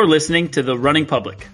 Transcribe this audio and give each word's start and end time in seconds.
You're 0.00 0.08
listening 0.08 0.48
to 0.52 0.62
The 0.62 0.78
Running 0.78 1.04
Public. 1.04 1.46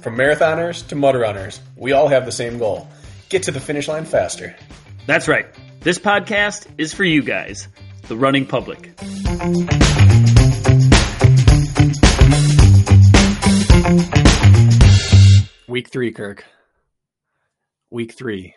From 0.00 0.16
marathoners 0.16 0.88
to 0.88 0.96
mud 0.96 1.14
runners, 1.14 1.60
we 1.76 1.92
all 1.92 2.08
have 2.08 2.24
the 2.24 2.32
same 2.32 2.56
goal 2.56 2.88
get 3.28 3.42
to 3.42 3.50
the 3.50 3.60
finish 3.60 3.86
line 3.86 4.06
faster. 4.06 4.56
That's 5.04 5.28
right. 5.28 5.44
This 5.80 5.98
podcast 5.98 6.68
is 6.78 6.94
for 6.94 7.04
you 7.04 7.22
guys, 7.22 7.68
the 8.08 8.16
running 8.16 8.46
public. 8.46 8.98
Week 15.68 15.90
three, 15.90 16.12
Kirk. 16.12 16.46
Week 17.90 18.14
three. 18.16 18.54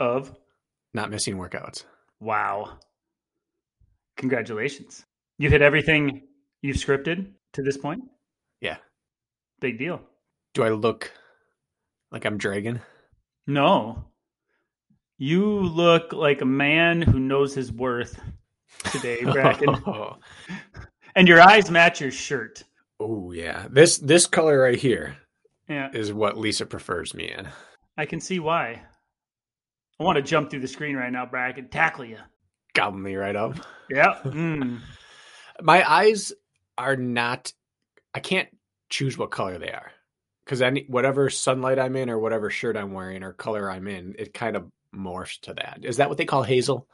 Of? 0.00 0.34
Not 0.92 1.12
missing 1.12 1.36
workouts. 1.36 1.84
Wow. 2.18 2.78
Congratulations. 4.16 5.04
You 5.38 5.50
hit 5.50 5.62
everything 5.62 6.22
you've 6.62 6.78
scripted 6.78 7.28
to 7.52 7.62
this 7.62 7.76
point? 7.76 8.02
Yeah. 8.60 8.76
Big 9.60 9.78
deal. 9.78 10.00
Do 10.54 10.62
I 10.62 10.70
look 10.70 11.12
like 12.10 12.24
I'm 12.24 12.38
dragging? 12.38 12.80
No. 13.46 14.04
You 15.18 15.46
look 15.60 16.12
like 16.12 16.40
a 16.42 16.46
man 16.46 17.00
who 17.02 17.18
knows 17.18 17.54
his 17.54 17.72
worth 17.72 18.20
today, 18.90 19.22
Bracken. 19.32 19.70
oh. 19.86 20.16
and 21.14 21.26
your 21.28 21.40
eyes 21.40 21.70
match 21.70 22.00
your 22.00 22.10
shirt. 22.10 22.62
Oh 23.00 23.32
yeah. 23.32 23.66
This 23.70 23.98
this 23.98 24.26
color 24.26 24.58
right 24.60 24.78
here 24.78 25.16
Yeah. 25.68 25.90
is 25.92 26.12
what 26.12 26.36
Lisa 26.38 26.66
prefers 26.66 27.14
me 27.14 27.30
in. 27.30 27.48
I 27.96 28.04
can 28.06 28.20
see 28.20 28.38
why. 28.40 28.82
I 29.98 30.04
want 30.04 30.16
to 30.16 30.22
jump 30.22 30.50
through 30.50 30.60
the 30.60 30.68
screen 30.68 30.96
right 30.96 31.10
now, 31.12 31.24
Bracken. 31.24 31.68
Tackle 31.68 32.04
you. 32.04 32.18
Gobble 32.74 32.98
me 32.98 33.14
right 33.14 33.36
up. 33.36 33.54
Yeah. 33.88 34.18
Mm. 34.24 34.80
My 35.62 35.90
eyes 35.90 36.34
are 36.76 36.96
not 36.96 37.52
I 38.16 38.20
can't 38.20 38.48
choose 38.88 39.18
what 39.18 39.30
color 39.30 39.58
they 39.58 39.70
are. 39.70 39.92
Because 40.44 40.62
any 40.62 40.84
whatever 40.88 41.28
sunlight 41.28 41.78
I'm 41.78 41.96
in 41.96 42.08
or 42.08 42.18
whatever 42.18 42.48
shirt 42.50 42.76
I'm 42.76 42.92
wearing 42.92 43.22
or 43.22 43.32
color 43.32 43.70
I'm 43.70 43.86
in, 43.86 44.14
it 44.18 44.32
kind 44.32 44.56
of 44.56 44.64
morphs 44.94 45.38
to 45.42 45.54
that. 45.54 45.80
Is 45.82 45.98
that 45.98 46.08
what 46.08 46.16
they 46.16 46.24
call 46.24 46.42
hazel? 46.42 46.88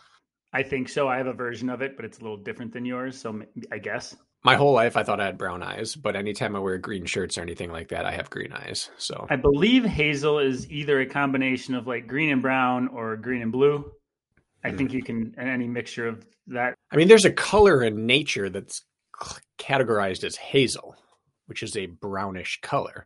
I 0.53 0.63
think 0.65 0.89
so. 0.89 1.07
I 1.07 1.19
have 1.19 1.29
a 1.29 1.33
version 1.33 1.71
of 1.71 1.81
it, 1.81 1.95
but 1.97 2.05
it's 2.05 2.19
a 2.19 2.23
little 2.23 2.37
different 2.39 2.73
than 2.73 2.85
yours. 2.85 3.19
So 3.21 3.43
I 3.71 3.79
guess. 3.79 4.17
My 4.43 4.57
whole 4.57 4.73
life 4.73 4.97
I 4.97 5.05
thought 5.05 5.21
I 5.21 5.27
had 5.27 5.39
brown 5.39 5.63
eyes, 5.63 5.95
but 5.95 6.17
anytime 6.17 6.57
I 6.57 6.59
wear 6.59 6.77
green 6.79 7.05
shirts 7.07 7.39
or 7.39 7.43
anything 7.43 7.71
like 7.71 7.89
that, 7.89 8.05
I 8.05 8.11
have 8.11 8.29
green 8.29 8.53
eyes. 8.53 8.91
So 8.99 9.27
I 9.31 9.37
believe 9.37 9.85
hazel 9.85 10.41
is 10.41 10.69
either 10.71 11.01
a 11.01 11.07
combination 11.07 11.77
of 11.77 11.87
like 11.87 12.09
green 12.09 12.31
and 12.31 12.43
brown 12.43 12.89
or 12.89 13.17
green 13.17 13.43
and 13.43 13.53
blue. 13.53 13.93
I 14.65 14.71
Hmm. 14.71 14.77
think 14.79 14.93
you 14.93 15.03
can 15.03 15.35
any 15.39 15.69
mixture 15.69 16.09
of 16.09 16.27
that. 16.49 16.75
I 16.91 16.97
mean, 16.97 17.07
there's 17.07 17.25
a 17.25 17.31
color 17.33 17.85
in 17.85 18.07
nature 18.07 18.49
that's 18.51 18.83
categorized 19.59 20.25
as 20.25 20.37
hazel, 20.37 20.97
which 21.53 21.63
is 21.63 21.77
a 21.77 21.85
brownish 21.85 22.61
color. 22.63 23.05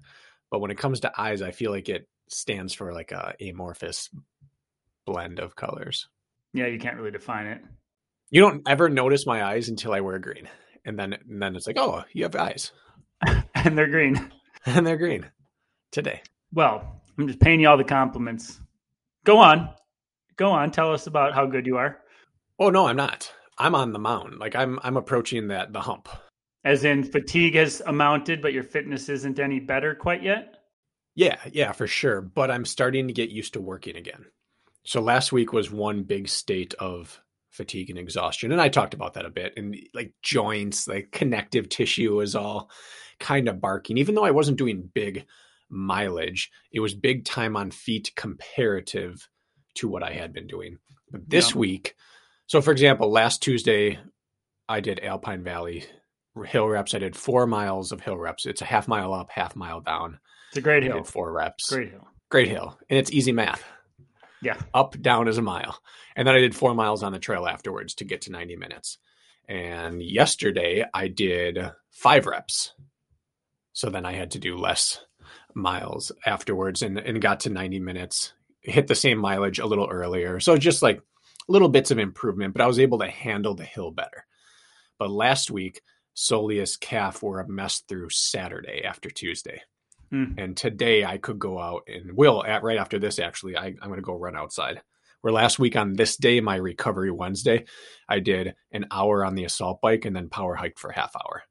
But 0.53 0.61
when 0.61 0.71
it 0.71 0.79
comes 0.79 1.01
to 1.01 1.21
eyes, 1.21 1.43
I 1.43 1.51
feel 1.51 1.73
like 1.73 1.89
it 1.89 2.09
stands 2.29 2.73
for 2.73 2.93
like 2.93 3.11
a 3.11 3.35
amorphous 3.41 4.09
blend 5.05 5.41
of 5.41 5.57
colors. 5.57 6.07
Yeah, 6.53 6.69
you 6.69 6.79
can't 6.79 6.97
really 6.97 7.11
define 7.11 7.47
it. 7.47 7.61
You 8.31 8.43
don't 8.43 8.63
ever 8.69 8.89
notice 8.89 9.27
my 9.27 9.43
eyes 9.43 9.69
until 9.69 9.93
I 9.93 10.01
wear 10.01 10.21
green, 10.21 10.49
and 10.85 10.97
then 10.97 11.15
and 11.15 11.43
then 11.43 11.57
it's 11.57 11.67
like, 11.67 11.77
oh, 11.77 12.05
you 12.13 12.23
have 12.23 12.37
eyes, 12.37 12.71
and 13.57 13.77
they're 13.77 13.89
green. 13.89 14.31
and 14.67 14.87
they're 14.87 14.97
green 14.97 15.29
today. 15.91 16.23
Well, 16.53 17.03
I'm 17.19 17.27
just 17.27 17.41
paying 17.41 17.59
you 17.59 17.69
all 17.69 17.77
the 17.77 17.83
compliments. 17.83 18.61
Go 19.25 19.39
on. 19.39 19.71
Go 20.37 20.53
on. 20.53 20.71
Tell 20.71 20.93
us 20.93 21.09
about 21.09 21.35
how 21.35 21.47
good 21.47 21.67
you 21.67 21.79
are. 21.79 21.99
Oh 22.61 22.71
no, 22.71 22.87
I'm 22.87 22.95
not. 22.95 23.33
I'm 23.59 23.75
on 23.75 23.93
the 23.93 23.99
mound. 23.99 24.39
Like 24.39 24.55
I'm 24.55 24.79
I'm 24.85 24.97
approaching 24.97 25.49
that 25.49 25.73
the 25.73 25.81
hump. 25.81 26.09
As 26.67 26.83
in 26.83 27.05
fatigue 27.05 27.55
has 27.55 27.81
amounted, 27.87 28.43
but 28.43 28.53
your 28.53 28.65
fitness 28.65 29.09
isn't 29.09 29.39
any 29.39 29.61
better 29.61 29.95
quite 29.95 30.25
yet? 30.25 30.57
Yeah, 31.15 31.37
yeah, 31.53 31.71
for 31.71 31.87
sure. 31.87 32.21
But 32.21 32.51
I'm 32.51 32.65
starting 32.65 33.07
to 33.07 33.15
get 33.15 33.31
used 33.31 33.53
to 33.53 33.61
working 33.61 33.95
again. 33.95 34.25
So 34.83 35.01
last 35.01 35.31
week 35.31 35.53
was 35.53 35.71
one 35.71 36.03
big 36.03 36.27
state 36.27 36.75
of 36.75 37.21
fatigue 37.51 37.89
and 37.89 38.01
exhaustion. 38.01 38.51
And 38.51 38.61
I 38.61 38.69
talked 38.69 38.95
about 38.95 39.15
that 39.15 39.25
a 39.25 39.31
bit. 39.31 39.53
And 39.57 39.77
like 39.95 40.13
joints, 40.23 40.89
like 40.89 41.13
connective 41.13 41.69
tissue 41.69 42.21
is 42.21 42.35
all 42.35 42.69
kind 43.21 43.49
of 43.49 43.61
barking. 43.61 43.97
Even 43.99 44.17
though 44.17 44.25
I 44.25 44.33
wasn't 44.33 44.59
doing 44.59 44.91
big 44.93 45.25
mileage, 45.71 46.51
it 46.73 46.81
was 46.81 46.95
big 46.95 47.25
time 47.25 47.57
on 47.57 47.71
feet 47.71 48.11
comparative 48.17 49.29
to 49.77 49.87
what 49.87 50.03
I 50.03 50.15
had 50.15 50.33
been 50.33 50.49
doing. 50.49 50.79
But 51.13 51.31
this 51.31 51.55
Yeah. 51.55 51.61
week, 51.61 51.95
so 52.49 52.61
for 52.61 52.73
example, 52.73 53.09
last 53.09 53.41
Tuesday, 53.41 54.01
I 54.69 54.81
did 54.81 54.99
Alpine 54.99 55.45
Valley 55.45 55.85
hill 56.45 56.69
reps. 56.69 56.95
I 56.95 56.99
did 56.99 57.17
four 57.17 57.47
miles 57.47 57.93
of 57.93 58.01
hill 58.01 58.17
reps. 58.17 58.47
It's 58.47 58.63
a 58.63 58.67
half 58.67 58.89
mile 58.89 59.15
up, 59.15 59.31
half 59.31 59.57
mile 59.57 59.81
down. 59.81 60.19
It's 60.51 60.59
a 60.59 60.61
great 60.61 60.83
I 60.83 60.87
hill. 60.87 60.97
did 60.99 61.07
four 61.07 61.33
reps. 61.33 61.71
Great 61.71 61.91
hill. 61.91 62.07
Great 62.31 62.49
hill. 62.49 62.79
And 62.89 62.99
it's 62.99 63.13
easy 63.13 63.33
math. 63.33 63.65
Yeah. 64.43 64.61
Up, 64.75 65.01
down 65.01 65.29
is 65.29 65.39
a 65.39 65.43
mile. 65.43 65.79
And 66.15 66.27
then 66.27 66.35
I 66.35 66.41
did 66.41 66.55
four 66.55 66.75
miles 66.75 67.03
on 67.03 67.13
the 67.13 67.19
trail 67.19 67.47
afterwards 67.47 67.95
to 67.97 68.05
get 68.05 68.23
to 68.23 68.33
90 68.33 68.57
minutes. 68.57 68.99
And 69.49 70.03
yesterday 70.03 70.85
I 70.93 71.09
did 71.09 71.59
five 71.91 72.27
reps. 72.27 72.73
So 73.73 73.91
then 73.91 74.05
I 74.05 74.13
had 74.13 74.33
to 74.33 74.39
do 74.39 74.57
less 74.57 75.01
miles 75.55 76.13
afterwards 76.25 76.83
and, 76.83 76.99
and 76.99 77.21
got 77.21 77.41
to 77.41 77.51
90 77.51 77.81
minutes, 77.81 78.33
hit 78.61 78.87
the 78.87 78.95
same 78.95 79.19
mileage 79.19 79.59
a 79.59 79.67
little 79.67 79.89
earlier. 79.89 80.41
So 80.41 80.57
just 80.57 80.83
like 80.83 81.01
little 81.49 81.69
bits 81.69 81.91
of 81.91 81.99
improvement, 81.99 82.53
but 82.55 82.63
I 82.63 82.67
was 82.67 82.79
able 82.79 82.99
to 82.99 83.11
handle 83.11 83.55
the 83.55 83.65
hill 83.65 83.91
better. 83.91 84.27
But 84.99 85.11
last 85.11 85.51
week, 85.51 85.83
soleus 86.17 86.81
calf 86.81 87.23
were 87.23 87.41
a 87.41 87.49
mess 87.49 87.81
through 87.87 88.09
Saturday 88.11 88.83
after 88.85 89.11
Tuesday. 89.11 89.63
Hmm. 90.11 90.33
And 90.39 90.57
today 90.57 91.05
I 91.05 91.19
could 91.19 91.39
go 91.39 91.61
out 91.61 91.83
and 91.87 92.17
will 92.17 92.45
at 92.45 92.63
right 92.63 92.79
after 92.79 92.99
this 92.99 93.19
actually 93.19 93.57
I, 93.57 93.67
I'm 93.67 93.89
going 93.89 93.97
to 93.97 94.03
go 94.03 94.15
run 94.15 94.37
outside. 94.37 94.83
Where 95.21 95.33
last 95.33 95.59
week 95.59 95.77
on 95.77 95.95
this 95.95 96.17
day, 96.17 96.41
my 96.41 96.57
recovery 96.57 97.11
Wednesday, 97.11 97.65
I 98.09 98.21
did 98.21 98.55
an 98.71 98.87
hour 98.93 99.25
on 99.25 99.35
the 99.35 99.45
assault 99.45 99.81
bike 99.81 100.05
and 100.05 100.15
then 100.15 100.29
power 100.29 100.55
hiked 100.55 100.79
for 100.79 100.91
a 100.91 100.95
half 100.95 101.17
hour. 101.17 101.43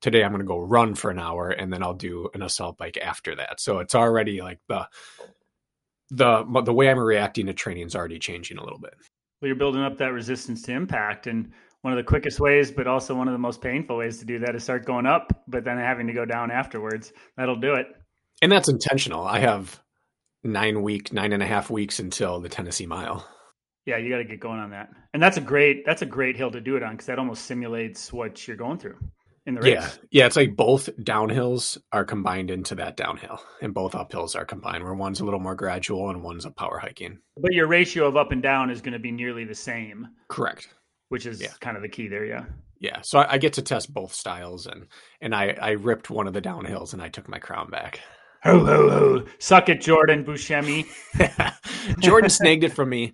Today 0.00 0.22
I'm 0.22 0.30
going 0.30 0.40
to 0.40 0.46
go 0.46 0.58
run 0.58 0.94
for 0.94 1.10
an 1.10 1.18
hour 1.18 1.50
and 1.50 1.72
then 1.72 1.82
I'll 1.82 1.94
do 1.94 2.28
an 2.34 2.42
assault 2.42 2.78
bike 2.78 2.98
after 3.02 3.34
that. 3.36 3.60
So 3.60 3.80
it's 3.80 3.94
already 3.94 4.40
like 4.40 4.60
the 4.68 4.86
the 6.10 6.62
the 6.64 6.72
way 6.72 6.88
I'm 6.88 6.98
reacting 6.98 7.46
to 7.46 7.52
training 7.52 7.86
is 7.86 7.96
already 7.96 8.18
changing 8.18 8.58
a 8.58 8.64
little 8.64 8.78
bit. 8.78 8.94
Well, 9.40 9.48
you're 9.48 9.56
building 9.56 9.82
up 9.82 9.98
that 9.98 10.12
resistance 10.12 10.62
to 10.62 10.72
impact. 10.72 11.26
And 11.26 11.52
one 11.82 11.92
of 11.92 11.96
the 11.96 12.04
quickest 12.04 12.40
ways, 12.40 12.70
but 12.70 12.86
also 12.86 13.14
one 13.14 13.28
of 13.28 13.32
the 13.32 13.38
most 13.38 13.60
painful 13.60 13.96
ways 13.96 14.18
to 14.18 14.24
do 14.24 14.38
that 14.40 14.54
is 14.54 14.62
start 14.62 14.84
going 14.84 15.06
up, 15.06 15.44
but 15.48 15.64
then 15.64 15.78
having 15.78 16.06
to 16.06 16.12
go 16.12 16.24
down 16.24 16.50
afterwards. 16.50 17.12
That'll 17.36 17.56
do 17.56 17.74
it. 17.74 17.86
And 18.42 18.50
that's 18.52 18.68
intentional. 18.68 19.24
I 19.24 19.40
have 19.40 19.82
nine 20.42 20.82
week, 20.82 21.12
nine 21.12 21.32
and 21.32 21.42
a 21.42 21.46
half 21.46 21.70
weeks 21.70 21.98
until 21.98 22.40
the 22.40 22.48
Tennessee 22.48 22.86
Mile. 22.86 23.26
Yeah, 23.86 23.96
you 23.96 24.10
got 24.10 24.18
to 24.18 24.24
get 24.24 24.40
going 24.40 24.60
on 24.60 24.70
that. 24.70 24.90
And 25.14 25.22
that's 25.22 25.36
a 25.36 25.40
great 25.40 25.84
that's 25.86 26.02
a 26.02 26.06
great 26.06 26.36
hill 26.36 26.50
to 26.50 26.60
do 26.60 26.76
it 26.76 26.82
on 26.82 26.92
because 26.92 27.06
that 27.06 27.18
almost 27.18 27.44
simulates 27.44 28.12
what 28.12 28.46
you're 28.46 28.56
going 28.56 28.78
through 28.78 28.96
in 29.46 29.54
the 29.54 29.60
race. 29.60 29.72
Yeah, 29.72 29.90
yeah. 30.10 30.26
It's 30.26 30.36
like 30.36 30.54
both 30.54 30.88
downhills 30.98 31.78
are 31.92 32.04
combined 32.04 32.50
into 32.50 32.74
that 32.76 32.96
downhill, 32.96 33.40
and 33.60 33.74
both 33.74 33.92
uphills 33.92 34.36
are 34.36 34.44
combined. 34.44 34.84
Where 34.84 34.94
one's 34.94 35.20
a 35.20 35.24
little 35.24 35.40
more 35.40 35.54
gradual 35.54 36.10
and 36.10 36.22
one's 36.22 36.44
a 36.44 36.50
power 36.50 36.78
hiking. 36.78 37.18
But 37.36 37.52
your 37.52 37.66
ratio 37.66 38.06
of 38.06 38.16
up 38.16 38.32
and 38.32 38.42
down 38.42 38.70
is 38.70 38.80
going 38.80 38.92
to 38.92 38.98
be 38.98 39.12
nearly 39.12 39.44
the 39.44 39.54
same, 39.54 40.08
Correct. 40.28 40.68
Which 41.10 41.26
is 41.26 41.40
Yeah. 41.40 41.52
kind 41.60 41.76
of 41.76 41.82
the 41.82 41.88
key 41.88 42.08
there. 42.08 42.24
Yeah. 42.24 42.46
Yeah. 42.80 43.02
So 43.02 43.18
I, 43.18 43.32
I 43.34 43.38
get 43.38 43.52
to 43.54 43.62
test 43.62 43.92
both 43.92 44.14
styles, 44.14 44.66
and 44.66 44.86
and 45.20 45.34
I 45.34 45.54
I 45.60 45.70
ripped 45.72 46.08
one 46.08 46.26
of 46.26 46.32
the 46.32 46.40
downhills, 46.40 46.94
and 46.94 47.02
I 47.02 47.08
took 47.10 47.28
my 47.28 47.38
crown 47.38 47.68
back. 47.70 48.00
Ho 48.42 48.64
ho 48.64 48.88
ho! 48.88 49.26
Suck 49.38 49.68
it, 49.68 49.82
Jordan 49.82 50.24
Buscemi. 50.24 50.86
Jordan 52.00 52.30
snagged 52.30 52.64
it 52.64 52.72
from 52.72 52.88
me. 52.88 53.12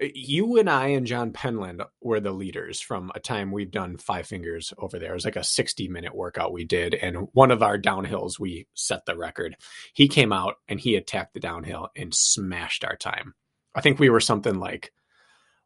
You 0.00 0.58
and 0.58 0.70
I 0.70 0.88
and 0.88 1.06
John 1.06 1.32
Penland 1.32 1.84
were 2.00 2.20
the 2.20 2.30
leaders 2.30 2.80
from 2.80 3.10
a 3.16 3.18
time 3.20 3.50
we've 3.50 3.70
done 3.70 3.96
five 3.96 4.26
fingers 4.28 4.72
over 4.78 4.98
there. 4.98 5.10
It 5.10 5.14
was 5.14 5.24
like 5.24 5.34
a 5.36 5.42
60 5.42 5.88
minute 5.88 6.14
workout 6.14 6.52
we 6.52 6.64
did. 6.64 6.94
And 6.94 7.26
one 7.32 7.50
of 7.50 7.64
our 7.64 7.76
downhills, 7.78 8.38
we 8.38 8.68
set 8.74 9.06
the 9.06 9.16
record. 9.16 9.56
He 9.94 10.06
came 10.06 10.32
out 10.32 10.54
and 10.68 10.78
he 10.78 10.94
attacked 10.94 11.34
the 11.34 11.40
downhill 11.40 11.88
and 11.96 12.14
smashed 12.14 12.84
our 12.84 12.94
time. 12.94 13.34
I 13.74 13.80
think 13.80 13.98
we 13.98 14.08
were 14.10 14.20
something 14.20 14.60
like 14.60 14.92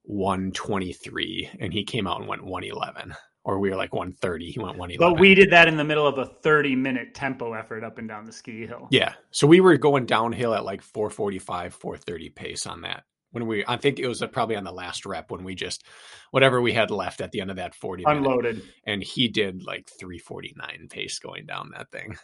123 0.04 1.50
and 1.60 1.72
he 1.72 1.84
came 1.84 2.06
out 2.06 2.18
and 2.20 2.28
went 2.28 2.44
111 2.44 3.14
or 3.44 3.58
we 3.58 3.70
were 3.70 3.76
like 3.76 3.92
130 3.92 4.50
he 4.50 4.58
went 4.60 4.78
111 4.78 5.14
But 5.14 5.20
we 5.20 5.34
did 5.34 5.50
that 5.50 5.68
in 5.68 5.76
the 5.76 5.84
middle 5.84 6.06
of 6.06 6.18
a 6.18 6.26
30 6.26 6.76
minute 6.76 7.14
tempo 7.14 7.52
effort 7.54 7.84
up 7.84 7.98
and 7.98 8.08
down 8.08 8.24
the 8.24 8.32
ski 8.32 8.66
hill. 8.66 8.88
yeah. 8.90 9.14
So 9.30 9.46
we 9.46 9.60
were 9.60 9.76
going 9.76 10.06
downhill 10.06 10.54
at 10.54 10.64
like 10.64 10.82
445 10.82 11.74
430 11.74 12.28
pace 12.30 12.66
on 12.66 12.82
that. 12.82 13.04
When 13.30 13.46
we 13.46 13.64
i 13.66 13.76
think 13.78 13.98
it 13.98 14.06
was 14.06 14.22
probably 14.32 14.56
on 14.56 14.64
the 14.64 14.72
last 14.72 15.06
rep 15.06 15.30
when 15.30 15.42
we 15.42 15.54
just 15.54 15.84
whatever 16.32 16.60
we 16.60 16.72
had 16.72 16.90
left 16.90 17.20
at 17.20 17.32
the 17.32 17.40
end 17.40 17.50
of 17.50 17.56
that 17.56 17.74
40 17.74 18.04
minute, 18.04 18.18
Unloaded. 18.18 18.62
And 18.84 19.02
he 19.02 19.28
did 19.28 19.64
like 19.64 19.88
349 19.98 20.88
pace 20.90 21.18
going 21.18 21.46
down 21.46 21.70
that 21.74 21.90
thing. 21.90 22.16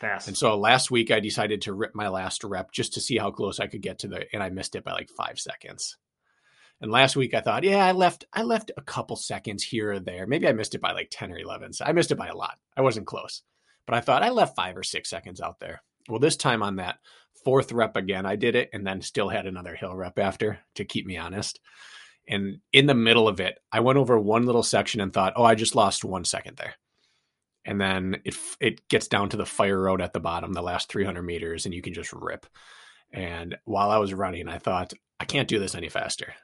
Fast. 0.00 0.28
and 0.28 0.36
so 0.36 0.56
last 0.56 0.92
week 0.92 1.10
i 1.10 1.18
decided 1.18 1.62
to 1.62 1.72
rip 1.74 1.90
my 1.92 2.06
last 2.06 2.44
rep 2.44 2.70
just 2.70 2.92
to 2.92 3.00
see 3.00 3.18
how 3.18 3.32
close 3.32 3.58
i 3.58 3.66
could 3.66 3.82
get 3.82 3.98
to 3.98 4.06
the 4.06 4.26
and 4.32 4.44
i 4.44 4.48
missed 4.48 4.76
it 4.76 4.84
by 4.84 4.92
like 4.92 5.10
five 5.10 5.40
seconds 5.40 5.96
and 6.80 6.90
last 6.90 7.16
week 7.16 7.34
I 7.34 7.40
thought, 7.40 7.64
yeah, 7.64 7.84
I 7.84 7.92
left 7.92 8.24
I 8.32 8.42
left 8.42 8.70
a 8.76 8.82
couple 8.82 9.16
seconds 9.16 9.62
here 9.64 9.92
or 9.92 10.00
there. 10.00 10.26
Maybe 10.26 10.46
I 10.46 10.52
missed 10.52 10.74
it 10.74 10.80
by 10.80 10.92
like 10.92 11.08
10 11.10 11.32
or 11.32 11.38
11. 11.38 11.72
So 11.72 11.84
I 11.84 11.92
missed 11.92 12.12
it 12.12 12.18
by 12.18 12.28
a 12.28 12.36
lot. 12.36 12.58
I 12.76 12.82
wasn't 12.82 13.06
close. 13.06 13.42
But 13.86 13.96
I 13.96 14.00
thought 14.00 14.22
I 14.22 14.30
left 14.30 14.56
five 14.56 14.76
or 14.76 14.82
six 14.82 15.08
seconds 15.08 15.40
out 15.40 15.60
there. 15.60 15.82
Well, 16.08 16.20
this 16.20 16.36
time 16.36 16.62
on 16.62 16.76
that 16.76 16.98
fourth 17.44 17.72
rep 17.72 17.96
again, 17.96 18.26
I 18.26 18.36
did 18.36 18.54
it 18.54 18.70
and 18.72 18.86
then 18.86 19.00
still 19.00 19.28
had 19.28 19.46
another 19.46 19.74
hill 19.74 19.94
rep 19.94 20.18
after 20.18 20.58
to 20.76 20.84
keep 20.84 21.06
me 21.06 21.16
honest. 21.16 21.60
And 22.28 22.58
in 22.72 22.86
the 22.86 22.94
middle 22.94 23.26
of 23.26 23.40
it, 23.40 23.58
I 23.72 23.80
went 23.80 23.98
over 23.98 24.18
one 24.18 24.44
little 24.44 24.62
section 24.62 25.00
and 25.00 25.12
thought, 25.12 25.32
oh, 25.36 25.44
I 25.44 25.54
just 25.54 25.74
lost 25.74 26.04
one 26.04 26.24
second 26.24 26.58
there. 26.58 26.74
And 27.64 27.80
then 27.80 28.20
it 28.24 28.36
it 28.60 28.88
gets 28.88 29.08
down 29.08 29.30
to 29.30 29.36
the 29.36 29.46
fire 29.46 29.80
road 29.80 30.00
at 30.00 30.12
the 30.12 30.20
bottom, 30.20 30.52
the 30.52 30.62
last 30.62 30.90
300 30.90 31.22
meters, 31.22 31.64
and 31.64 31.74
you 31.74 31.82
can 31.82 31.94
just 31.94 32.12
rip. 32.12 32.46
And 33.12 33.56
while 33.64 33.90
I 33.90 33.98
was 33.98 34.14
running, 34.14 34.48
I 34.48 34.58
thought, 34.58 34.92
I 35.18 35.24
can't 35.24 35.48
do 35.48 35.58
this 35.58 35.74
any 35.74 35.88
faster. 35.88 36.34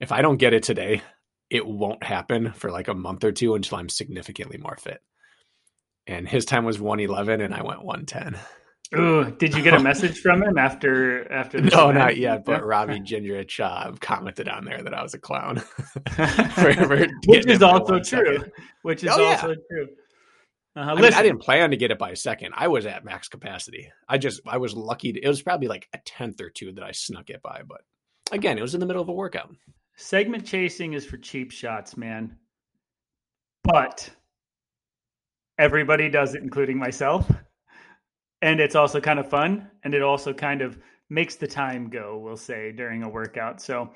If 0.00 0.12
I 0.12 0.22
don't 0.22 0.36
get 0.36 0.54
it 0.54 0.62
today, 0.62 1.02
it 1.50 1.66
won't 1.66 2.02
happen 2.02 2.52
for 2.52 2.70
like 2.70 2.88
a 2.88 2.94
month 2.94 3.24
or 3.24 3.32
two 3.32 3.54
until 3.54 3.78
I'm 3.78 3.88
significantly 3.88 4.58
more 4.58 4.76
fit. 4.76 5.00
And 6.06 6.28
his 6.28 6.44
time 6.44 6.64
was 6.64 6.80
111 6.80 7.40
and 7.40 7.54
I 7.54 7.62
went 7.62 7.84
110. 7.84 8.40
Ooh, 8.96 9.30
did 9.38 9.54
you 9.54 9.62
get 9.62 9.74
a 9.74 9.80
message 9.82 10.20
from 10.20 10.42
him 10.42 10.56
after 10.56 11.30
after 11.30 11.60
this 11.60 11.74
No, 11.74 11.90
event? 11.90 11.98
not 11.98 12.16
yet, 12.16 12.44
but 12.44 12.64
Robbie 12.64 13.00
Gingerich 13.00 13.60
uh, 13.60 13.92
commented 14.00 14.48
on 14.48 14.64
there 14.64 14.82
that 14.82 14.94
I 14.94 15.02
was 15.02 15.12
a 15.12 15.18
clown. 15.18 15.56
for, 16.14 16.72
for 16.72 17.06
Which 17.26 17.46
is 17.46 17.62
also 17.62 17.98
true. 17.98 18.38
Second. 18.38 18.52
Which 18.82 19.04
is 19.04 19.10
oh, 19.10 19.22
also 19.22 19.48
yeah. 19.48 19.54
true. 19.70 19.88
Uh, 20.76 20.80
I, 20.80 20.94
mean, 20.94 21.12
I, 21.12 21.22
didn't 21.22 21.40
plan 21.40 21.70
to 21.70 21.76
get 21.76 21.90
it 21.90 21.98
by 21.98 22.10
a 22.10 22.16
second. 22.16 22.52
I 22.56 22.68
was 22.68 22.86
at 22.86 23.04
max 23.04 23.28
capacity. 23.28 23.90
I 24.08 24.16
just 24.16 24.40
I 24.46 24.58
was 24.58 24.74
lucky. 24.74 25.12
To, 25.12 25.20
it 25.20 25.28
was 25.28 25.42
probably 25.42 25.68
like 25.68 25.88
a 25.92 25.98
tenth 26.06 26.40
or 26.40 26.50
two 26.50 26.72
that 26.72 26.84
I 26.84 26.92
snuck 26.92 27.30
it 27.30 27.42
by, 27.42 27.62
but 27.66 27.80
again, 28.32 28.58
it 28.58 28.62
was 28.62 28.74
in 28.74 28.80
the 28.80 28.86
middle 28.86 29.02
of 29.02 29.08
a 29.08 29.12
workout. 29.12 29.54
Segment 30.00 30.46
chasing 30.46 30.92
is 30.92 31.04
for 31.04 31.16
cheap 31.16 31.50
shots, 31.50 31.96
man. 31.96 32.36
But 33.64 34.08
everybody 35.58 36.08
does 36.08 36.36
it, 36.36 36.42
including 36.42 36.78
myself. 36.78 37.28
And 38.40 38.60
it's 38.60 38.76
also 38.76 39.00
kind 39.00 39.18
of 39.18 39.28
fun. 39.28 39.68
And 39.82 39.94
it 39.94 40.02
also 40.02 40.32
kind 40.32 40.62
of 40.62 40.78
makes 41.10 41.34
the 41.34 41.48
time 41.48 41.90
go, 41.90 42.16
we'll 42.16 42.36
say, 42.36 42.70
during 42.70 43.02
a 43.02 43.08
workout. 43.08 43.60
So 43.60 43.90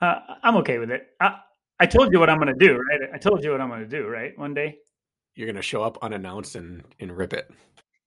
uh, 0.00 0.20
I'm 0.44 0.56
okay 0.58 0.78
with 0.78 0.92
it. 0.92 1.08
I, 1.20 1.34
I 1.80 1.86
told 1.86 2.12
you 2.12 2.20
what 2.20 2.30
I'm 2.30 2.38
going 2.38 2.56
to 2.56 2.66
do, 2.66 2.76
right? 2.76 3.10
I 3.12 3.18
told 3.18 3.42
you 3.42 3.50
what 3.50 3.60
I'm 3.60 3.68
going 3.68 3.80
to 3.80 3.86
do, 3.86 4.06
right? 4.06 4.38
One 4.38 4.54
day. 4.54 4.76
You're 5.34 5.48
going 5.48 5.56
to 5.56 5.62
show 5.62 5.82
up 5.82 5.98
unannounced 6.02 6.54
and, 6.54 6.84
and 7.00 7.16
rip 7.16 7.32
it. 7.32 7.50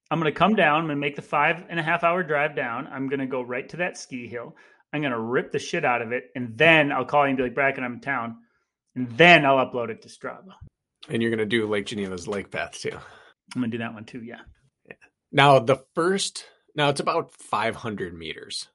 I'm 0.10 0.22
going 0.22 0.32
to 0.32 0.40
come 0.40 0.56
down 0.56 0.90
and 0.90 1.00
make 1.02 1.18
the 1.18 1.22
five 1.22 1.66
and 1.68 1.82
a 1.82 1.84
half 1.84 2.06
hour 2.06 2.24
drive 2.24 2.56
down. 2.56 2.88
I'm 2.88 3.10
going 3.10 3.20
to 3.20 3.26
go 3.26 3.42
right 3.42 3.68
to 3.68 3.78
that 3.78 3.98
ski 3.98 4.26
hill. 4.26 4.56
I'm 4.96 5.02
gonna 5.02 5.20
rip 5.20 5.52
the 5.52 5.60
shit 5.60 5.84
out 5.84 6.02
of 6.02 6.14
it, 6.14 6.32
and 6.36 6.58
then 6.58 6.94
I'll 6.94 7.04
call 7.04 7.26
you 7.26 7.30
and 7.30 7.38
be 7.38 7.44
like, 7.44 7.54
Bracken, 7.54 7.84
I'm 7.84 7.96
in 7.96 8.00
town, 8.00 8.38
and 8.96 9.12
then 9.18 9.46
I'll 9.46 9.58
upload 9.58 9.90
it 9.90 10.02
to 10.04 10.08
Strava. 10.08 10.54
And 11.10 11.22
you're 11.22 11.32
gonna 11.32 11.46
do 11.46 11.68
Lake 11.68 11.86
Geneva's 11.86 12.30
lake 12.30 12.50
path 12.50 12.80
too. 12.80 12.92
I'm 12.94 13.62
gonna 13.62 13.68
do 13.68 13.80
that 13.80 13.94
one 13.94 14.06
too. 14.06 14.24
Yeah. 14.24 14.40
yeah. 14.88 14.96
Now 15.34 15.60
the 15.60 15.84
first, 15.96 16.46
now 16.76 16.90
it's 16.90 17.02
about 17.02 17.34
500 17.34 18.14
meters. 18.18 18.70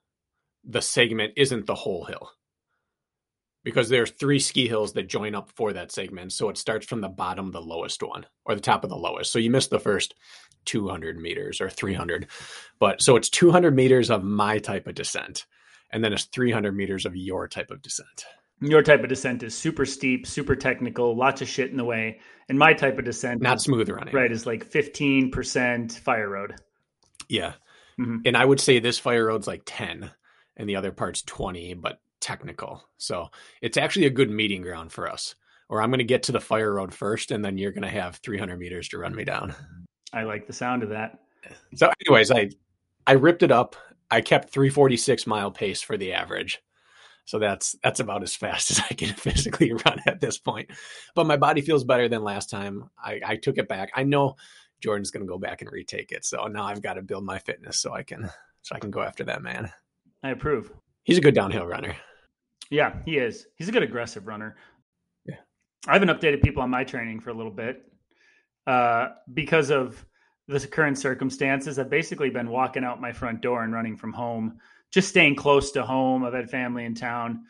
The 0.63 0.83
segment 0.83 1.33
isn't 1.37 1.65
the 1.65 1.75
whole 1.75 2.05
hill 2.05 2.31
because 3.65 3.89
there's 3.89 4.11
three 4.11 4.41
ski 4.41 4.69
hills 4.69 4.93
that 4.93 5.09
join 5.09 5.35
up 5.35 5.51
for 5.57 5.73
that 5.73 5.91
segment. 5.91 6.35
So 6.35 6.51
it 6.51 6.59
starts 6.59 6.85
from 6.85 7.01
the 7.01 7.09
bottom, 7.09 7.51
the 7.51 7.63
lowest 7.63 8.03
one, 8.03 8.27
or 8.45 8.55
the 8.55 8.61
top 8.61 8.85
of 8.85 8.91
the 8.91 8.97
lowest. 8.97 9.33
So 9.33 9.39
you 9.39 9.51
miss 9.51 9.69
the 9.69 9.81
first 9.81 10.15
200 10.67 11.19
meters 11.19 11.63
or 11.63 11.71
300, 11.71 12.27
but 12.79 13.01
so 13.01 13.17
it's 13.17 13.31
200 13.31 13.75
meters 13.75 14.11
of 14.11 14.23
my 14.23 14.59
type 14.59 14.87
of 14.87 14.95
descent 14.95 15.47
and 15.93 16.03
then 16.03 16.13
it's 16.13 16.25
300 16.25 16.77
meters 16.77 17.07
of 17.07 17.17
your 17.17 17.49
type 17.49 17.71
of 17.71 17.83
descent. 17.83 18.25
Your 18.61 18.83
type 18.83 19.03
of 19.03 19.09
descent 19.09 19.43
is 19.43 19.57
super 19.57 19.87
steep, 19.87 20.27
super 20.27 20.55
technical, 20.55 21.17
lots 21.17 21.41
of 21.41 21.49
shit 21.49 21.71
in 21.71 21.77
the 21.77 21.85
way. 21.85 22.21
And 22.49 22.59
my 22.59 22.75
type 22.75 22.99
of 22.99 23.05
descent, 23.05 23.41
not 23.41 23.61
smooth 23.61 23.89
running, 23.89 24.15
right, 24.15 24.31
is 24.31 24.45
like 24.45 24.69
15% 24.69 25.93
fire 25.93 26.29
road. 26.29 26.57
Yeah. 27.29 27.55
Mm-hmm. 27.99 28.19
And 28.27 28.37
I 28.37 28.45
would 28.45 28.61
say 28.61 28.79
this 28.79 28.99
fire 28.99 29.27
road's 29.27 29.47
like 29.47 29.63
10 29.65 30.11
and 30.57 30.69
the 30.69 30.77
other 30.77 30.93
part's 30.93 31.23
20, 31.23 31.75
but 31.75 32.01
technical. 32.21 32.85
So 32.99 33.29
it's 33.63 33.79
actually 33.79 34.07
a 34.07 34.11
good 34.11 34.31
meeting 34.31 34.63
ground 34.63 34.93
for 34.93 35.11
us. 35.11 35.35
Or 35.69 35.81
I'm 35.81 35.91
going 35.91 35.99
to 35.99 36.05
get 36.05 36.25
to 36.25 36.33
the 36.33 36.41
fire 36.41 36.75
road 36.75 36.93
first, 36.93 37.31
and 37.31 37.45
then 37.45 37.57
you're 37.57 37.71
going 37.71 37.85
to 37.85 37.89
have 37.89 38.17
300 38.17 38.59
meters 38.59 38.89
to 38.89 38.99
run 38.99 39.15
me 39.15 39.25
down. 39.25 39.55
I 40.13 40.25
like 40.25 40.49
the 40.49 40.53
sound 40.53 40.83
of 40.83 40.89
that. 40.89 41.21
So, 41.77 41.91
anyways, 42.05 42.33
I 42.33 42.51
I 43.07 43.13
ripped 43.13 43.43
it 43.43 43.51
up 43.51 43.77
I 44.11 44.21
kept 44.21 44.51
346 44.51 45.27
mile 45.27 45.51
pace 45.51 45.83
for 45.83 45.97
the 45.97 46.13
average. 46.13 46.61
So 47.25 47.39
that's 47.39 47.77
that's 47.83 48.01
about 48.01 48.23
as 48.23 48.35
fast 48.35 48.71
as 48.71 48.81
I 48.91 48.95
can 48.95 49.15
physically 49.15 49.73
run 49.73 50.01
at 50.07 50.21
this 50.21 50.39
point. 50.39 50.71
But 51.15 51.27
my 51.27 51.37
body 51.37 51.61
feels 51.61 51.85
better 51.85 52.09
than 52.09 52.25
last 52.25 52.51
time. 52.51 52.91
I, 53.03 53.21
I 53.25 53.37
took 53.37 53.59
it 53.59 53.69
back. 53.69 53.91
I 53.95 54.03
know 54.03 54.37
Jordan's 54.81 55.11
going 55.11 55.25
to 55.25 55.31
go 55.31 55.39
back 55.39 55.63
and 55.63 55.71
retake 55.71 56.13
it. 56.13 56.25
So 56.25 56.47
now 56.47 56.65
I've 56.65 56.83
got 56.83 56.95
to 56.95 57.03
build 57.03 57.25
my 57.25 57.39
fitness 57.39 57.79
so 57.79 57.93
I 57.93 58.03
can 58.03 58.29
so 58.63 58.75
I 58.75 58.79
can 58.79 58.91
go 58.91 59.01
after 59.01 59.25
that 59.25 59.43
man. 59.43 59.71
I 60.23 60.31
approve. 60.31 60.73
He's 61.05 61.19
a 61.19 61.23
good 61.23 61.35
downhill 61.35 61.67
runner. 61.67 61.97
Yeah, 62.71 62.97
he 63.05 63.17
is. 63.17 63.47
He's 63.57 63.69
a 63.69 63.73
good 63.73 63.83
aggressive 63.83 64.27
runner. 64.27 64.57
Yeah. 65.27 65.37
I 65.87 65.95
haven't 65.95 66.09
updated 66.09 66.43
people 66.43 66.63
on 66.63 66.71
my 66.71 66.85
training 66.85 67.21
for 67.21 67.31
a 67.31 67.35
little 67.35 67.53
bit 67.53 67.83
uh, 68.67 69.09
because 69.33 69.71
of 69.71 70.05
the 70.51 70.67
current 70.67 70.99
circumstances, 70.99 71.79
I've 71.79 71.91
basically 71.91 72.31
been 72.31 72.51
walking 72.51 72.85
out 72.85 73.01
my 73.01 73.13
front 73.13 73.41
door 73.41 73.63
and 73.63 73.73
running 73.73 73.97
from 73.97 74.13
home, 74.13 74.59
just 74.91 75.09
staying 75.09 75.37
close 75.37 75.71
to 75.73 75.85
home. 75.85 76.25
I've 76.25 76.35
had 76.35 76.51
family 76.51 76.85
in 76.85 76.95
town. 76.95 77.45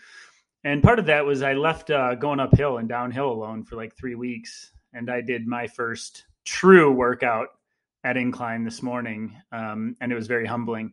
And 0.65 0.83
part 0.83 0.99
of 0.99 1.07
that 1.07 1.25
was 1.25 1.43
I 1.43 1.55
left 1.55 1.91
uh, 1.91 2.15
going 2.15 2.41
uphill 2.41 2.79
and 2.79 2.89
downhill 2.89 3.31
alone 3.31 3.65
for 3.65 3.77
like 3.77 3.97
three 3.97 4.15
weeks. 4.15 4.73
And 4.93 5.11
I 5.11 5.23
did 5.23 5.47
my 5.47 5.67
first 5.67 6.25
true 6.45 6.93
workout 6.93 7.49
at 8.05 8.17
Incline 8.17 8.65
this 8.65 8.83
morning. 8.83 9.35
Um, 9.53 9.97
and 10.01 10.13
it 10.13 10.15
was 10.15 10.27
very 10.27 10.47
humbling. 10.47 10.93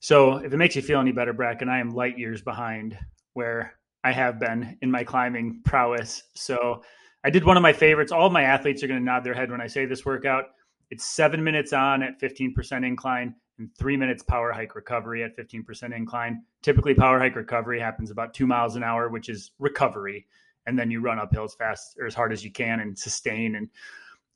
So 0.00 0.36
if 0.36 0.52
it 0.52 0.56
makes 0.56 0.76
you 0.76 0.82
feel 0.82 1.00
any 1.00 1.12
better, 1.12 1.32
Bracken, 1.32 1.68
I 1.68 1.80
am 1.80 1.94
light 1.94 2.18
years 2.18 2.42
behind 2.42 2.96
where 3.32 3.74
I 4.04 4.12
have 4.12 4.38
been 4.38 4.76
in 4.82 4.90
my 4.90 5.02
climbing 5.02 5.62
prowess. 5.64 6.22
So 6.34 6.82
I 7.24 7.30
did 7.30 7.44
one 7.44 7.56
of 7.56 7.62
my 7.62 7.72
favorites. 7.72 8.12
All 8.12 8.26
of 8.26 8.32
my 8.32 8.42
athletes 8.42 8.82
are 8.82 8.86
going 8.86 9.00
to 9.00 9.04
nod 9.04 9.24
their 9.24 9.34
head 9.34 9.50
when 9.50 9.62
I 9.62 9.66
say 9.66 9.86
this 9.86 10.04
workout. 10.04 10.44
It's 10.90 11.04
seven 11.04 11.42
minutes 11.42 11.72
on 11.72 12.02
at 12.02 12.20
15% 12.20 12.86
incline 12.86 13.34
and 13.58 13.74
three 13.76 13.96
minutes 13.96 14.22
power 14.22 14.52
hike 14.52 14.74
recovery 14.74 15.22
at 15.22 15.36
15% 15.36 15.94
incline. 15.94 16.42
Typically, 16.62 16.94
power 16.94 17.18
hike 17.18 17.36
recovery 17.36 17.80
happens 17.80 18.10
about 18.10 18.34
two 18.34 18.46
miles 18.46 18.76
an 18.76 18.82
hour, 18.82 19.08
which 19.08 19.28
is 19.28 19.52
recovery. 19.58 20.26
And 20.66 20.78
then 20.78 20.90
you 20.90 21.00
run 21.00 21.18
uphill 21.18 21.44
as 21.44 21.54
fast 21.54 21.96
or 22.00 22.06
as 22.06 22.14
hard 22.14 22.32
as 22.32 22.42
you 22.42 22.50
can 22.50 22.80
and 22.80 22.98
sustain. 22.98 23.56
And, 23.56 23.68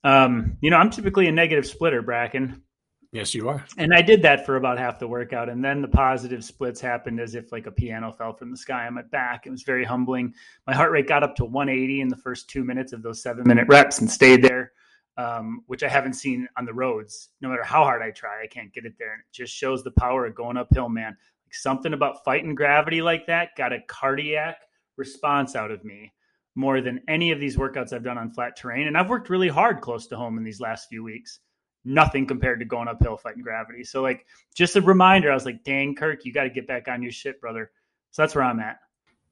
um, 0.05 0.57
you 0.61 0.71
know, 0.71 0.77
I'm 0.77 0.91
typically 0.91 1.27
a 1.27 1.33
negative 1.33 1.67
splitter, 1.67 2.03
Bracken. 2.03 2.63
Yes, 3.11 3.35
you 3.35 3.49
are. 3.49 3.65
And 3.79 3.95
I 3.95 4.03
did 4.03 4.21
that 4.23 4.45
for 4.45 4.57
about 4.57 4.79
half 4.79 4.99
the 4.99 5.09
workout. 5.09 5.49
And 5.49 5.65
then 5.65 5.81
the 5.81 5.89
positive 5.89 6.45
splits 6.45 6.79
happened 6.79 7.19
as 7.19 7.35
if 7.35 7.51
like 7.51 7.67
a 7.67 7.73
piano 7.73 8.13
fell 8.13 8.35
from 8.35 8.51
the 8.51 8.57
sky 8.57 8.87
on 8.87 8.95
my 8.95 9.03
back. 9.03 9.47
It 9.47 9.51
was 9.51 9.63
very 9.63 9.85
humbling. 9.85 10.35
My 10.67 10.75
heart 10.75 10.93
rate 10.93 11.09
got 11.09 11.23
up 11.23 11.35
to 11.37 11.47
180 11.47 12.03
in 12.03 12.09
the 12.09 12.17
first 12.17 12.51
two 12.51 12.63
minutes 12.63 12.93
of 12.93 13.03
those 13.03 13.23
seven 13.23 13.45
minute 13.47 13.67
reps 13.67 14.01
and 14.01 14.11
stayed 14.11 14.43
there 14.43 14.73
um, 15.19 15.65
which 15.67 15.83
I 15.83 15.89
haven't 15.89 16.15
seen 16.15 16.49
on 16.57 16.65
the 16.65 16.73
roads. 16.73 17.31
No 17.41 17.49
matter 17.49 17.65
how 17.65 17.83
hard 17.83 18.03
I 18.03 18.13
try, 18.13 18.43
I 18.43 18.47
can't 18.47 18.73
get 18.73 18.87
it 18.87 18.95
there. 18.99 19.13
And 19.13 19.21
it 19.21 19.33
just 19.33 19.53
shows 19.53 19.83
the 19.83 19.91
power 19.91 20.25
of 20.25 20.35
going 20.35 20.57
uphill, 20.57 20.89
man. 20.89 21.17
Like 21.45 21.55
something 21.55 21.93
about 21.93 22.25
fighting 22.25 22.55
gravity 22.55 23.03
like 23.03 23.27
that 23.27 23.51
got 23.57 23.73
a 23.73 23.81
cardiac 23.89 24.59
response 24.97 25.57
out 25.57 25.73
of 25.73 25.85
me 25.85 26.13
more 26.55 26.81
than 26.81 27.01
any 27.09 27.33
of 27.33 27.41
these 27.41 27.57
workouts 27.57 27.93
I've 27.93 28.05
done 28.05 28.17
on 28.17 28.31
flat 28.31 28.57
terrain. 28.57 28.87
And 28.87 28.97
I've 28.97 29.11
worked 29.11 29.29
really 29.29 29.49
hard 29.49 29.81
close 29.81 30.07
to 30.09 30.17
home 30.17 30.39
in 30.39 30.45
these 30.45 30.61
last 30.61 30.89
few 30.89 31.03
weeks. 31.03 31.41
Nothing 31.85 32.27
compared 32.27 32.61
to 32.61 32.65
going 32.65 32.89
uphill 32.89 33.17
fighting 33.17 33.43
gravity. 33.43 33.83
So, 33.83 34.03
like, 34.03 34.25
just 34.55 34.77
a 34.77 34.81
reminder, 34.81 35.31
I 35.31 35.35
was 35.35 35.45
like, 35.47 35.65
dang, 35.65 35.95
Kirk, 35.95 36.25
you 36.25 36.33
got 36.33 36.43
to 36.45 36.51
get 36.51 36.67
back 36.67 36.87
on 36.89 37.03
your 37.03 37.13
shit, 37.13 37.41
brother. 37.41 37.71
So 38.11 38.23
that's 38.23 38.35
where 38.35 38.45
I'm 38.45 38.61
at. 38.61 38.79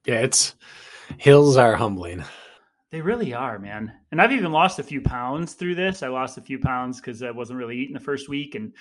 Yeah, 0.05 0.21
it's 0.21 0.55
hills 1.19 1.57
are 1.57 1.75
humbling. 1.75 2.25
They 2.97 3.03
really 3.03 3.35
are, 3.35 3.59
man. 3.59 3.93
And 4.11 4.23
I've 4.23 4.33
even 4.33 4.53
lost 4.53 4.79
a 4.79 4.83
few 4.83 5.03
pounds 5.03 5.53
through 5.53 5.75
this. 5.75 6.03
I 6.03 6.09
lost 6.09 6.39
a 6.39 6.41
few 6.41 6.59
pounds 6.59 6.99
because 6.99 7.23
I 7.23 7.31
wasn't 7.31 7.59
really 7.59 7.77
eating 7.77 7.93
the 7.93 8.01
first 8.01 8.27
week, 8.27 8.55
and 8.55 8.73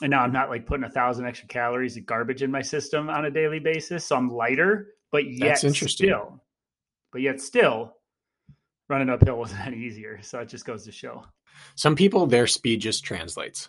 and 0.00 0.10
now 0.10 0.22
I'm 0.22 0.32
not 0.32 0.48
like 0.48 0.64
putting 0.64 0.84
a 0.84 0.90
thousand 0.90 1.26
extra 1.26 1.46
calories 1.46 1.94
of 1.98 2.06
garbage 2.06 2.42
in 2.42 2.50
my 2.50 2.62
system 2.62 3.10
on 3.10 3.26
a 3.26 3.30
daily 3.30 3.58
basis. 3.58 4.06
So 4.06 4.16
I'm 4.16 4.30
lighter, 4.30 4.94
but 5.12 5.30
yet 5.30 5.58
still, 5.58 6.42
but 7.12 7.20
yet 7.20 7.38
still, 7.38 7.96
running 8.88 9.10
uphill 9.10 9.36
wasn't 9.36 9.66
any 9.66 9.76
easier. 9.76 10.20
So 10.22 10.38
it 10.38 10.48
just 10.48 10.64
goes 10.64 10.86
to 10.86 10.90
show. 10.90 11.26
Some 11.74 11.96
people, 11.96 12.26
their 12.26 12.46
speed 12.46 12.80
just 12.80 13.04
translates. 13.04 13.68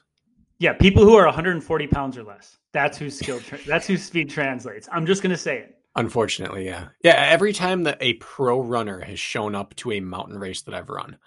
Yeah, 0.57 0.71
people 0.71 1.03
who 1.03 1.15
are 1.15 1.25
140 1.25 1.87
pounds 1.87 2.17
or 2.17 2.23
less. 2.23 2.57
That's 2.71 2.97
whose 2.97 3.19
skill. 3.19 3.41
Tra- 3.41 3.59
that's 3.67 3.87
whose 3.87 4.05
speed 4.05 4.29
translates. 4.29 4.87
I'm 4.89 5.05
just 5.05 5.21
gonna 5.21 5.35
say 5.35 5.57
it. 5.57 5.80
Unfortunately, 5.95 6.65
yeah. 6.65 6.89
Yeah, 7.03 7.15
every 7.17 7.53
time 7.53 7.83
that 7.83 7.97
a 8.01 8.13
pro 8.13 8.61
runner 8.61 9.01
has 9.01 9.19
shown 9.19 9.55
up 9.55 9.75
to 9.77 9.91
a 9.91 9.99
mountain 9.99 10.39
race 10.39 10.61
that 10.61 10.73
I've 10.73 10.89
run, 10.89 11.17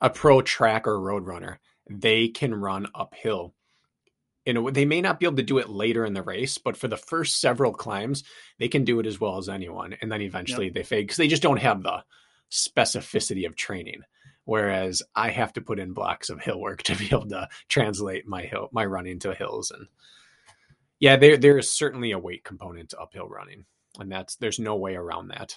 a 0.00 0.10
pro 0.10 0.42
track 0.42 0.86
or 0.86 1.00
road 1.00 1.26
runner, 1.26 1.60
they 1.88 2.28
can 2.28 2.54
run 2.54 2.88
uphill. 2.94 3.54
And 4.46 4.74
they 4.74 4.84
may 4.84 5.00
not 5.00 5.20
be 5.20 5.26
able 5.26 5.36
to 5.36 5.42
do 5.42 5.58
it 5.58 5.68
later 5.68 6.04
in 6.04 6.14
the 6.14 6.22
race, 6.22 6.58
but 6.58 6.76
for 6.76 6.88
the 6.88 6.96
first 6.96 7.40
several 7.40 7.72
climbs, 7.72 8.24
they 8.58 8.68
can 8.68 8.84
do 8.84 8.98
it 8.98 9.06
as 9.06 9.20
well 9.20 9.36
as 9.36 9.48
anyone. 9.48 9.94
And 10.00 10.10
then 10.10 10.22
eventually 10.22 10.66
yep. 10.66 10.74
they 10.74 10.82
fade 10.82 11.06
because 11.06 11.18
they 11.18 11.28
just 11.28 11.42
don't 11.42 11.58
have 11.58 11.82
the 11.82 12.02
specificity 12.50 13.46
of 13.46 13.56
training. 13.56 14.02
whereas 14.44 15.02
I 15.14 15.28
have 15.28 15.52
to 15.52 15.60
put 15.60 15.78
in 15.78 15.92
blocks 15.92 16.30
of 16.30 16.40
hill 16.40 16.58
work 16.58 16.82
to 16.84 16.96
be 16.96 17.06
able 17.06 17.28
to 17.28 17.48
translate 17.68 18.26
my 18.26 18.42
hill 18.42 18.70
my 18.72 18.86
running 18.86 19.18
to 19.20 19.34
hills 19.34 19.70
and 19.70 19.86
yeah, 21.00 21.16
there 21.16 21.36
there 21.36 21.58
is 21.58 21.70
certainly 21.70 22.12
a 22.12 22.18
weight 22.18 22.44
component 22.44 22.90
to 22.90 22.98
uphill 22.98 23.28
running, 23.28 23.64
and 23.98 24.10
that's 24.10 24.36
there's 24.36 24.58
no 24.58 24.76
way 24.76 24.94
around 24.94 25.28
that, 25.28 25.56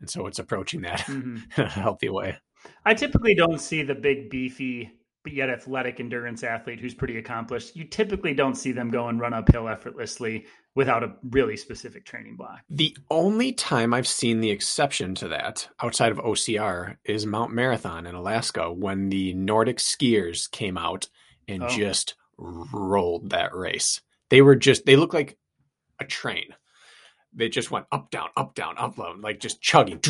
and 0.00 0.08
so 0.08 0.26
it's 0.26 0.38
approaching 0.38 0.82
that 0.82 1.00
mm-hmm. 1.00 1.38
in 1.60 1.66
a 1.66 1.70
healthy 1.70 2.08
way. 2.08 2.36
I 2.84 2.94
typically 2.94 3.34
don't 3.34 3.60
see 3.60 3.82
the 3.82 3.94
big 3.94 4.30
beefy 4.30 4.90
but 5.24 5.32
yet 5.32 5.48
athletic 5.48 5.98
endurance 5.98 6.44
athlete 6.44 6.78
who's 6.78 6.94
pretty 6.94 7.16
accomplished. 7.16 7.74
You 7.74 7.84
typically 7.84 8.34
don't 8.34 8.56
see 8.56 8.72
them 8.72 8.90
go 8.90 9.08
and 9.08 9.18
run 9.18 9.32
uphill 9.32 9.68
effortlessly 9.68 10.44
without 10.74 11.02
a 11.02 11.14
really 11.30 11.56
specific 11.56 12.04
training 12.04 12.36
block. 12.36 12.60
The 12.68 12.94
only 13.10 13.52
time 13.52 13.94
I've 13.94 14.06
seen 14.06 14.40
the 14.40 14.50
exception 14.50 15.14
to 15.16 15.28
that 15.28 15.66
outside 15.82 16.12
of 16.12 16.18
OCR 16.18 16.98
is 17.04 17.24
Mount 17.24 17.52
Marathon 17.52 18.06
in 18.06 18.14
Alaska 18.14 18.70
when 18.70 19.08
the 19.08 19.32
Nordic 19.32 19.78
skiers 19.78 20.50
came 20.50 20.76
out 20.76 21.08
and 21.48 21.62
oh. 21.62 21.68
just 21.68 22.16
rolled 22.36 23.30
that 23.30 23.54
race. 23.54 24.02
They 24.30 24.42
were 24.42 24.56
just 24.56 24.86
they 24.86 24.96
look 24.96 25.14
like 25.14 25.38
a 26.00 26.04
train. 26.04 26.54
They 27.36 27.48
just 27.48 27.70
went 27.70 27.86
up, 27.90 28.10
down, 28.10 28.28
up, 28.36 28.54
down, 28.54 28.76
up, 28.78 28.96
down, 28.96 29.20
like 29.20 29.40
just 29.40 29.60
chugging. 29.60 30.00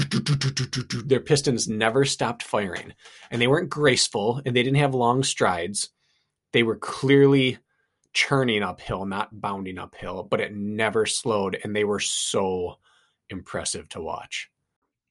Their 1.06 1.21
pistons 1.21 1.66
never 1.66 2.04
stopped 2.04 2.42
firing. 2.42 2.92
And 3.30 3.40
they 3.40 3.47
weren't 3.47 3.71
graceful 3.71 4.42
and 4.44 4.54
they 4.54 4.62
didn't 4.62 4.78
have 4.78 4.94
long 4.94 5.23
strides. 5.23 5.88
They 6.52 6.62
were 6.62 6.76
clearly 6.76 7.59
churning 8.12 8.62
uphill, 8.62 9.06
not 9.06 9.40
bounding 9.40 9.78
uphill, 9.78 10.23
but 10.23 10.40
it 10.40 10.54
never 10.54 11.06
slowed. 11.06 11.59
And 11.64 11.75
they 11.75 11.85
were 11.85 12.00
so 12.00 12.76
impressive 13.30 13.88
to 13.90 14.02
watch. 14.02 14.50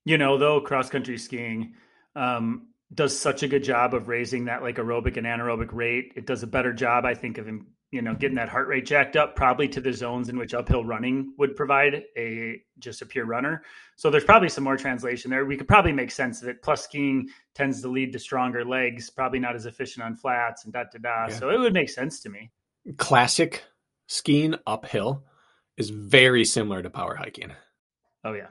You 0.06 0.18
know, 0.18 0.38
though, 0.38 0.62
cross 0.62 0.90
country 0.90 1.18
skiing 1.18 1.74
um, 2.16 2.68
does 2.94 3.18
such 3.18 3.42
a 3.42 3.48
good 3.48 3.64
job 3.64 3.94
of 3.94 4.08
raising 4.08 4.46
that 4.46 4.62
like 4.62 4.76
aerobic 4.76 5.18
and 5.18 5.26
anaerobic 5.26 5.70
rate. 5.74 6.14
It 6.16 6.28
does 6.28 6.44
a 6.44 6.48
better 6.48 6.74
job, 6.74 7.06
I 7.06 7.16
think, 7.16 7.38
of 7.38 7.48
you 7.94 8.02
know 8.02 8.16
getting 8.16 8.36
that 8.36 8.50
heart 8.50 8.68
rate 8.68 8.86
jacked 8.86 9.16
up 9.16 9.36
probably 9.36 9.68
to 9.70 9.80
the 9.80 9.94
zones 9.94 10.28
in 10.28 10.38
which 10.38 10.54
uphill 10.54 10.84
running 10.84 11.34
would 11.38 11.56
provide 11.56 12.04
a 12.18 12.60
just 12.80 13.02
a 13.02 13.06
pure 13.06 13.26
runner. 13.26 13.64
So 13.96 14.10
there's 14.10 14.24
probably 14.24 14.50
some 14.50 14.64
more 14.64 14.76
translation 14.76 15.30
there. 15.30 15.46
We 15.46 15.56
could 15.56 15.68
probably 15.68 15.94
make 15.94 16.12
sense 16.12 16.42
of 16.42 16.48
it. 16.48 16.64
Plus 16.64 16.84
skiing 16.84 17.30
tends 17.54 17.82
to 17.84 17.88
lead 17.88 18.12
to 18.14 18.20
stronger 18.20 18.66
legs 18.66 19.10
probably 19.12 19.40
not 19.40 19.56
as 19.56 19.68
efficient 19.68 20.04
on 20.04 20.16
flats 20.16 20.66
and 20.66 20.74
da 20.74 20.86
da 20.92 21.00
da 21.00 21.28
yeah. 21.30 21.40
so 21.40 21.50
it 21.52 21.60
would 21.60 21.74
make 21.74 21.90
sense 21.90 22.20
to 22.22 22.30
me. 22.30 22.52
Classic 22.98 23.64
skiing 24.08 24.56
uphill 24.66 25.24
is 25.78 25.90
very 25.90 26.44
similar 26.44 26.82
to 26.82 26.90
power 26.90 27.16
hiking. 27.16 27.52
Oh 28.26 28.34
yeah 28.34 28.48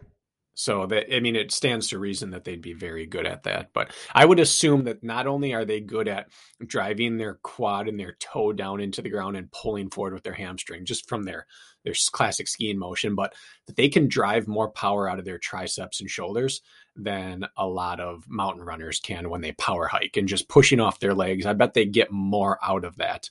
so 0.55 0.87
that 0.87 1.15
I 1.15 1.21
mean, 1.21 1.37
it 1.37 1.51
stands 1.51 1.89
to 1.89 1.99
reason 1.99 2.31
that 2.31 2.45
they'd 2.45 2.61
be 2.61 2.75
very 2.75 3.07
good 3.07 3.27
at 3.27 3.45
that. 3.45 3.71
But 3.73 3.93
I 4.15 4.25
would 4.25 4.41
assume 4.41 4.85
that 4.85 5.03
not 5.03 5.27
only 5.27 5.55
are 5.55 5.65
they 5.65 5.81
good 5.81 6.09
at 6.09 6.29
driving 6.65 7.17
their 7.17 7.39
quad 7.43 7.89
and 7.89 7.99
their 7.99 8.17
toe 8.21 8.53
down 8.53 8.81
into 8.81 9.03
the 9.03 9.11
ground 9.11 9.37
and 9.37 9.51
pulling 9.51 9.91
forward 9.91 10.13
with 10.13 10.23
their 10.23 10.35
hamstring, 10.35 10.85
just 10.85 11.09
from 11.09 11.25
their 11.25 11.47
their 11.85 11.95
classic 12.13 12.49
skiing 12.49 12.79
motion, 12.79 13.15
but 13.15 13.35
that 13.67 13.77
they 13.77 13.89
can 13.89 14.09
drive 14.09 14.47
more 14.47 14.71
power 14.71 15.09
out 15.09 15.19
of 15.19 15.25
their 15.25 15.39
triceps 15.39 16.01
and 16.01 16.11
shoulders 16.11 16.61
than 16.95 17.45
a 17.57 17.67
lot 17.67 17.99
of 17.99 18.25
mountain 18.29 18.63
runners 18.63 19.01
can 19.01 19.31
when 19.31 19.41
they 19.41 19.53
power 19.53 19.87
hike 19.87 20.17
and 20.17 20.29
just 20.29 20.49
pushing 20.49 20.81
off 20.81 21.01
their 21.01 21.15
legs. 21.15 21.47
I 21.47 21.55
bet 21.55 21.75
they 21.75 21.87
get 21.87 22.13
more 22.13 22.59
out 22.63 22.85
of 22.85 22.97
that 22.97 23.31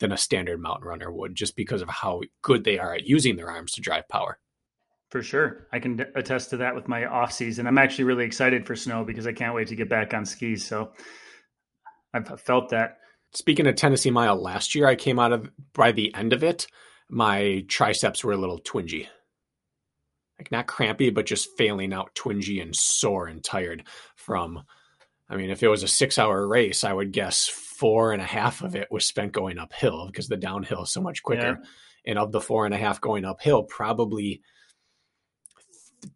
than 0.00 0.12
a 0.12 0.16
standard 0.18 0.60
mountain 0.60 0.86
runner 0.86 1.10
would, 1.10 1.34
just 1.34 1.56
because 1.56 1.82
of 1.82 1.88
how 1.88 2.20
good 2.42 2.64
they 2.64 2.78
are 2.78 2.94
at 2.94 3.06
using 3.06 3.36
their 3.36 3.50
arms 3.50 3.72
to 3.72 3.80
drive 3.80 4.06
power. 4.08 4.38
For 5.10 5.22
sure. 5.22 5.66
I 5.72 5.78
can 5.78 6.04
attest 6.14 6.50
to 6.50 6.58
that 6.58 6.74
with 6.74 6.86
my 6.86 7.06
off 7.06 7.32
season. 7.32 7.66
I'm 7.66 7.78
actually 7.78 8.04
really 8.04 8.24
excited 8.24 8.66
for 8.66 8.76
snow 8.76 9.04
because 9.04 9.26
I 9.26 9.32
can't 9.32 9.54
wait 9.54 9.68
to 9.68 9.76
get 9.76 9.88
back 9.88 10.12
on 10.12 10.26
skis. 10.26 10.66
So 10.66 10.92
I've 12.12 12.40
felt 12.40 12.70
that. 12.70 12.98
Speaking 13.32 13.66
of 13.66 13.74
Tennessee 13.74 14.10
Mile 14.10 14.40
last 14.40 14.74
year, 14.74 14.86
I 14.86 14.96
came 14.96 15.18
out 15.18 15.32
of 15.32 15.50
by 15.72 15.92
the 15.92 16.14
end 16.14 16.32
of 16.32 16.44
it, 16.44 16.66
my 17.08 17.64
triceps 17.68 18.22
were 18.22 18.32
a 18.32 18.38
little 18.38 18.58
twingy. 18.58 19.06
Like 20.38 20.52
not 20.52 20.66
crampy, 20.66 21.10
but 21.10 21.26
just 21.26 21.56
failing 21.56 21.92
out 21.92 22.14
twingy 22.14 22.60
and 22.60 22.76
sore 22.76 23.26
and 23.26 23.42
tired 23.42 23.84
from 24.14 24.62
I 25.30 25.36
mean, 25.36 25.50
if 25.50 25.62
it 25.62 25.68
was 25.68 25.82
a 25.82 25.88
six 25.88 26.18
hour 26.18 26.46
race, 26.46 26.84
I 26.84 26.92
would 26.92 27.12
guess 27.12 27.46
four 27.46 28.12
and 28.12 28.22
a 28.22 28.26
half 28.26 28.62
of 28.62 28.74
it 28.74 28.88
was 28.90 29.06
spent 29.06 29.32
going 29.32 29.58
uphill 29.58 30.06
because 30.06 30.28
the 30.28 30.36
downhill 30.36 30.84
is 30.84 30.92
so 30.92 31.02
much 31.02 31.22
quicker. 31.22 31.58
Yeah. 31.60 31.68
And 32.06 32.18
of 32.18 32.32
the 32.32 32.40
four 32.40 32.64
and 32.64 32.74
a 32.74 32.78
half 32.78 33.00
going 33.00 33.24
uphill, 33.24 33.64
probably 33.64 34.40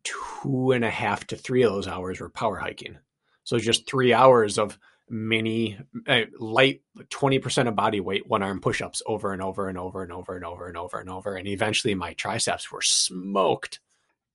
two 0.05 0.73
and 0.73 0.85
a 0.85 0.91
half 0.91 1.27
to 1.29 1.37
three 1.37 1.62
of 1.62 1.73
those 1.73 1.89
hours 1.89 2.21
were 2.21 2.29
power 2.29 2.57
hiking. 2.57 2.99
So 3.45 3.59
just 3.59 3.89
three 3.89 4.12
hours 4.12 4.59
of 4.59 4.79
mini 5.12 5.79
uh, 6.09 6.23
light 6.39 6.81
20% 6.99 7.69
of 7.69 7.77
body 7.77 8.01
weight 8.01 8.27
one 8.27 8.43
arm 8.43 8.61
push-ups 8.61 9.03
over 9.07 9.33
and 9.33 9.43
over 9.43 9.69
and 9.69 9.77
over 9.77 10.03
and 10.03 10.11
over 10.11 10.35
and 10.35 10.45
over 10.45 10.69
and 10.69 10.77
over 10.77 11.01
and 11.01 11.11
over 11.11 11.37
and 11.37 11.47
eventually 11.47 11.95
my 11.95 12.15
triceps 12.15 12.73
were 12.73 12.81
smoked. 12.83 13.81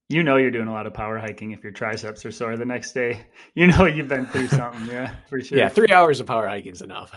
You 0.09 0.23
know 0.23 0.37
you're 0.37 0.51
doing 0.51 0.67
a 0.67 0.73
lot 0.73 0.85
of 0.85 0.93
power 0.93 1.17
hiking 1.17 1.51
if 1.51 1.63
your 1.63 1.71
triceps 1.71 2.25
are 2.25 2.31
sore 2.31 2.55
the 2.57 2.65
next 2.65 2.93
day. 2.93 3.25
You 3.55 3.67
know 3.67 3.85
you've 3.85 4.07
been 4.07 4.27
through 4.27 4.49
something 4.49 4.85
yeah 4.85 5.15
for 5.27 5.41
sure. 5.41 5.57
Yeah 5.57 5.69
three 5.69 5.89
hours 5.91 6.19
of 6.19 6.27
power 6.27 6.47
hiking 6.47 6.73
is 6.73 6.81
enough. 6.81 7.11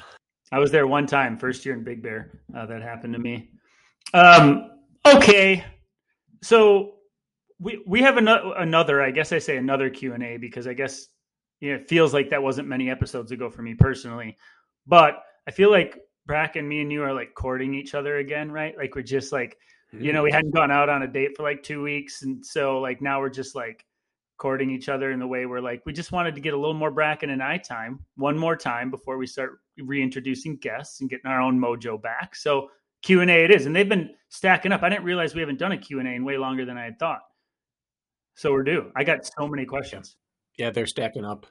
I 0.50 0.58
was 0.58 0.70
there 0.70 0.87
one 0.87 1.06
time 1.06 1.37
first 1.37 1.66
year 1.66 1.75
in 1.75 1.84
big 1.84 2.02
bear 2.02 2.40
uh, 2.56 2.64
that 2.66 2.80
happened 2.80 3.12
to 3.12 3.18
me. 3.18 3.50
Um 4.14 4.70
okay 5.06 5.64
so 6.42 6.94
we 7.60 7.82
we 7.86 8.00
have 8.00 8.16
another 8.16 8.54
another 8.56 9.02
I 9.02 9.10
guess 9.10 9.32
I 9.32 9.38
say 9.38 9.58
another 9.58 9.90
Q 9.90 10.14
and 10.14 10.22
A 10.22 10.36
because 10.38 10.66
I 10.66 10.74
guess 10.74 11.06
you 11.60 11.70
know, 11.70 11.76
it 11.76 11.88
feels 11.88 12.14
like 12.14 12.30
that 12.30 12.42
wasn't 12.42 12.66
many 12.66 12.90
episodes 12.90 13.32
ago 13.32 13.50
for 13.50 13.62
me 13.62 13.74
personally, 13.74 14.36
but 14.86 15.22
I 15.46 15.50
feel 15.50 15.70
like 15.70 15.98
Brack 16.26 16.56
and 16.56 16.68
me 16.68 16.80
and 16.80 16.90
you 16.90 17.02
are 17.02 17.12
like 17.12 17.34
courting 17.34 17.74
each 17.74 17.94
other 17.94 18.16
again, 18.16 18.50
right? 18.50 18.76
Like 18.76 18.94
we're 18.94 19.02
just 19.02 19.30
like, 19.30 19.58
you 19.92 20.12
know, 20.12 20.22
we 20.22 20.30
hmm. 20.30 20.36
hadn't 20.36 20.52
gone 20.52 20.70
out 20.70 20.88
on 20.88 21.02
a 21.02 21.08
date 21.08 21.36
for 21.36 21.42
like 21.42 21.62
two 21.62 21.82
weeks, 21.82 22.22
and 22.22 22.44
so 22.44 22.80
like 22.80 23.02
now 23.02 23.20
we're 23.20 23.28
just 23.28 23.54
like 23.54 23.84
courting 24.38 24.70
each 24.70 24.88
other 24.88 25.10
in 25.10 25.18
the 25.18 25.26
way 25.26 25.44
we're 25.44 25.60
like 25.60 25.82
we 25.84 25.92
just 25.92 26.12
wanted 26.12 26.34
to 26.34 26.40
get 26.40 26.54
a 26.54 26.56
little 26.56 26.72
more 26.72 26.90
Bracken 26.90 27.28
and 27.28 27.42
I 27.42 27.58
time 27.58 28.00
one 28.16 28.38
more 28.38 28.56
time 28.56 28.90
before 28.90 29.18
we 29.18 29.26
start 29.26 29.60
reintroducing 29.76 30.56
guests 30.56 31.02
and 31.02 31.10
getting 31.10 31.26
our 31.26 31.42
own 31.42 31.60
mojo 31.60 32.00
back. 32.00 32.34
So 32.34 32.70
Q 33.02 33.20
and 33.20 33.30
A 33.30 33.44
it 33.44 33.50
is, 33.50 33.66
and 33.66 33.76
they've 33.76 33.88
been 33.88 34.14
stacking 34.28 34.72
up. 34.72 34.82
I 34.82 34.88
didn't 34.88 35.04
realize 35.04 35.34
we 35.34 35.40
haven't 35.40 35.58
done 35.58 35.72
a 35.72 35.78
Q 35.78 35.98
and 35.98 36.08
A 36.08 36.12
in 36.12 36.24
way 36.24 36.38
longer 36.38 36.64
than 36.64 36.78
I 36.78 36.84
had 36.84 36.98
thought. 36.98 37.20
So 38.40 38.52
we're 38.52 38.62
due. 38.62 38.90
I 38.97 39.04
got 39.04 39.26
so 39.26 39.47
many 39.47 39.66
questions. 39.66 40.16
Yeah, 40.56 40.70
they're 40.70 40.87
stacking 40.87 41.26
up. 41.26 41.47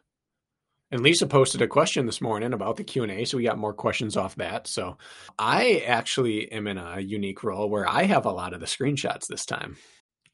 And 0.90 1.02
Lisa 1.02 1.28
posted 1.28 1.62
a 1.62 1.68
question 1.68 2.08
this 2.08 2.20
morning 2.20 2.52
about 2.52 2.78
the 2.78 2.84
Q&A, 2.84 3.26
so 3.26 3.38
we 3.38 3.44
got 3.44 3.60
more 3.60 3.76
questions 3.76 4.18
off 4.18 4.36
that. 4.38 4.66
So 4.66 4.98
I 5.38 5.84
actually 5.86 6.52
am 6.52 6.66
in 6.66 6.80
a 6.80 7.00
unique 7.00 7.44
role 7.44 7.70
where 7.70 7.88
I 7.88 8.06
have 8.06 8.26
a 8.26 8.32
lot 8.32 8.56
of 8.56 8.60
the 8.60 8.66
screenshots 8.66 9.28
this 9.28 9.46
time. 9.46 9.78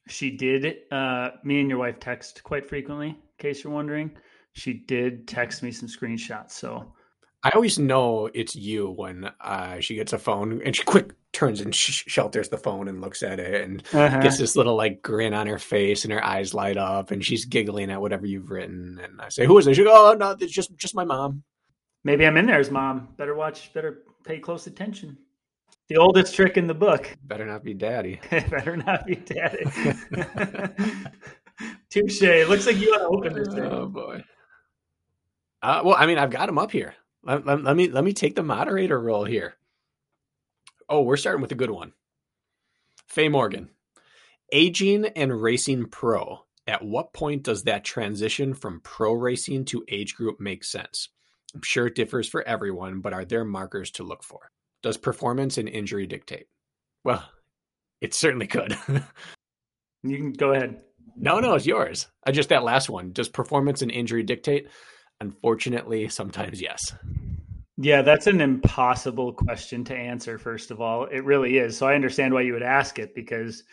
She 0.07 0.31
did 0.31 0.77
uh, 0.93 1.31
me 1.43 1.59
and 1.59 1.69
your 1.69 1.79
wife 1.79 1.99
text 1.99 2.41
quite 2.43 2.65
frequently, 2.65 3.09
in 3.09 3.15
case 3.37 3.61
you're 3.61 3.73
wondering. 3.73 4.11
She 4.53 4.75
did 4.75 5.27
text 5.27 5.61
me 5.61 5.73
some 5.73 5.89
screenshots, 5.89 6.51
so 6.51 6.93
I 7.43 7.49
always 7.49 7.77
know 7.77 8.29
it's 8.33 8.55
you 8.55 8.91
when 8.91 9.29
uh, 9.41 9.81
she 9.81 9.95
gets 9.95 10.13
a 10.13 10.17
phone 10.17 10.61
and 10.63 10.73
she 10.73 10.83
quick 10.83 11.11
turns 11.35 11.61
and 11.61 11.75
sh- 11.75 12.05
shelters 12.07 12.49
the 12.49 12.57
phone 12.57 12.87
and 12.87 13.01
looks 13.01 13.21
at 13.21 13.39
it 13.39 13.61
and 13.61 13.83
uh-huh. 13.93 14.21
gets 14.21 14.37
this 14.37 14.55
little 14.55 14.75
like 14.75 15.01
grin 15.01 15.33
on 15.33 15.47
her 15.47 15.59
face 15.59 16.03
and 16.03 16.13
her 16.13 16.23
eyes 16.23 16.53
light 16.53 16.77
up 16.77 17.11
and 17.11 17.23
she's 17.23 17.45
giggling 17.45 17.91
at 17.91 18.01
whatever 18.01 18.25
you've 18.25 18.49
written. 18.49 18.99
And 19.03 19.21
I 19.21 19.29
say, 19.29 19.45
"Who 19.45 19.57
is 19.57 19.67
it?" 19.67 19.75
She 19.75 19.83
goes, 19.83 19.93
"Oh 19.93 20.13
no, 20.13 20.35
it's 20.39 20.53
just 20.53 20.75
just 20.77 20.95
my 20.95 21.03
mom." 21.03 21.43
Maybe 22.03 22.25
I'm 22.25 22.37
in 22.37 22.45
there 22.45 22.59
as 22.59 22.71
mom. 22.71 23.09
Better 23.17 23.35
watch. 23.35 23.73
Better 23.73 24.03
pay 24.23 24.39
close 24.39 24.67
attention. 24.67 25.17
The 25.89 25.97
oldest 25.97 26.33
trick 26.33 26.57
in 26.57 26.65
the 26.67 26.73
book. 26.73 27.15
Better 27.23 27.45
not 27.45 27.63
be 27.63 27.73
daddy. 27.73 28.19
Better 28.29 28.77
not 28.77 29.05
be 29.05 29.15
daddy. 29.15 29.65
Touche. 31.89 32.21
Looks 32.21 32.65
like 32.65 32.77
you 32.77 32.89
want 32.89 33.01
to 33.01 33.07
open 33.07 33.33
this. 33.33 33.53
Thing. 33.53 33.65
Oh 33.65 33.87
boy. 33.87 34.23
Uh, 35.61 35.81
well, 35.83 35.95
I 35.97 36.05
mean, 36.05 36.17
I've 36.17 36.31
got 36.31 36.49
him 36.49 36.57
up 36.57 36.71
here. 36.71 36.95
Let, 37.23 37.45
let, 37.45 37.63
let, 37.63 37.75
me 37.75 37.89
let 37.89 38.03
me 38.03 38.13
take 38.13 38.35
the 38.35 38.43
moderator 38.43 38.99
role 39.01 39.25
here. 39.25 39.55
Oh, 40.87 41.01
we're 41.01 41.17
starting 41.17 41.41
with 41.41 41.51
a 41.51 41.55
good 41.55 41.71
one. 41.71 41.93
Faye 43.07 43.29
Morgan, 43.29 43.69
aging 44.51 45.05
and 45.05 45.41
racing 45.41 45.85
pro. 45.85 46.39
At 46.67 46.83
what 46.83 47.13
point 47.13 47.43
does 47.43 47.63
that 47.63 47.83
transition 47.83 48.53
from 48.53 48.81
pro 48.81 49.13
racing 49.13 49.65
to 49.65 49.85
age 49.87 50.15
group 50.15 50.39
make 50.39 50.63
sense? 50.63 51.09
I'm 51.53 51.61
sure 51.63 51.87
it 51.87 51.95
differs 51.95 52.27
for 52.27 52.41
everyone, 52.47 53.01
but 53.01 53.13
are 53.13 53.25
there 53.25 53.45
markers 53.45 53.91
to 53.91 54.03
look 54.03 54.23
for? 54.23 54.51
Does 54.81 54.97
performance 54.97 55.57
and 55.57 55.69
injury 55.69 56.07
dictate? 56.07 56.47
Well, 57.03 57.23
it 58.01 58.13
certainly 58.13 58.47
could. 58.47 58.77
you 60.03 60.17
can 60.17 60.33
go 60.33 60.53
ahead. 60.53 60.81
No, 61.15 61.39
no, 61.39 61.53
it's 61.53 61.65
yours. 61.65 62.07
I 62.25 62.31
just 62.31 62.49
that 62.49 62.63
last 62.63 62.89
one. 62.89 63.13
Does 63.13 63.29
performance 63.29 63.81
and 63.81 63.91
injury 63.91 64.23
dictate? 64.23 64.67
Unfortunately, 65.21 66.09
sometimes 66.09 66.61
yes. 66.61 66.93
Yeah, 67.77 68.01
that's 68.03 68.27
an 68.27 68.39
impossible 68.41 69.33
question 69.33 69.83
to 69.85 69.95
answer, 69.95 70.37
first 70.37 70.71
of 70.71 70.79
all. 70.79 71.05
It 71.05 71.25
really 71.25 71.57
is. 71.57 71.77
So 71.77 71.87
I 71.87 71.95
understand 71.95 72.33
why 72.33 72.41
you 72.41 72.53
would 72.53 72.63
ask 72.63 72.99
it 72.99 73.13
because 73.13 73.63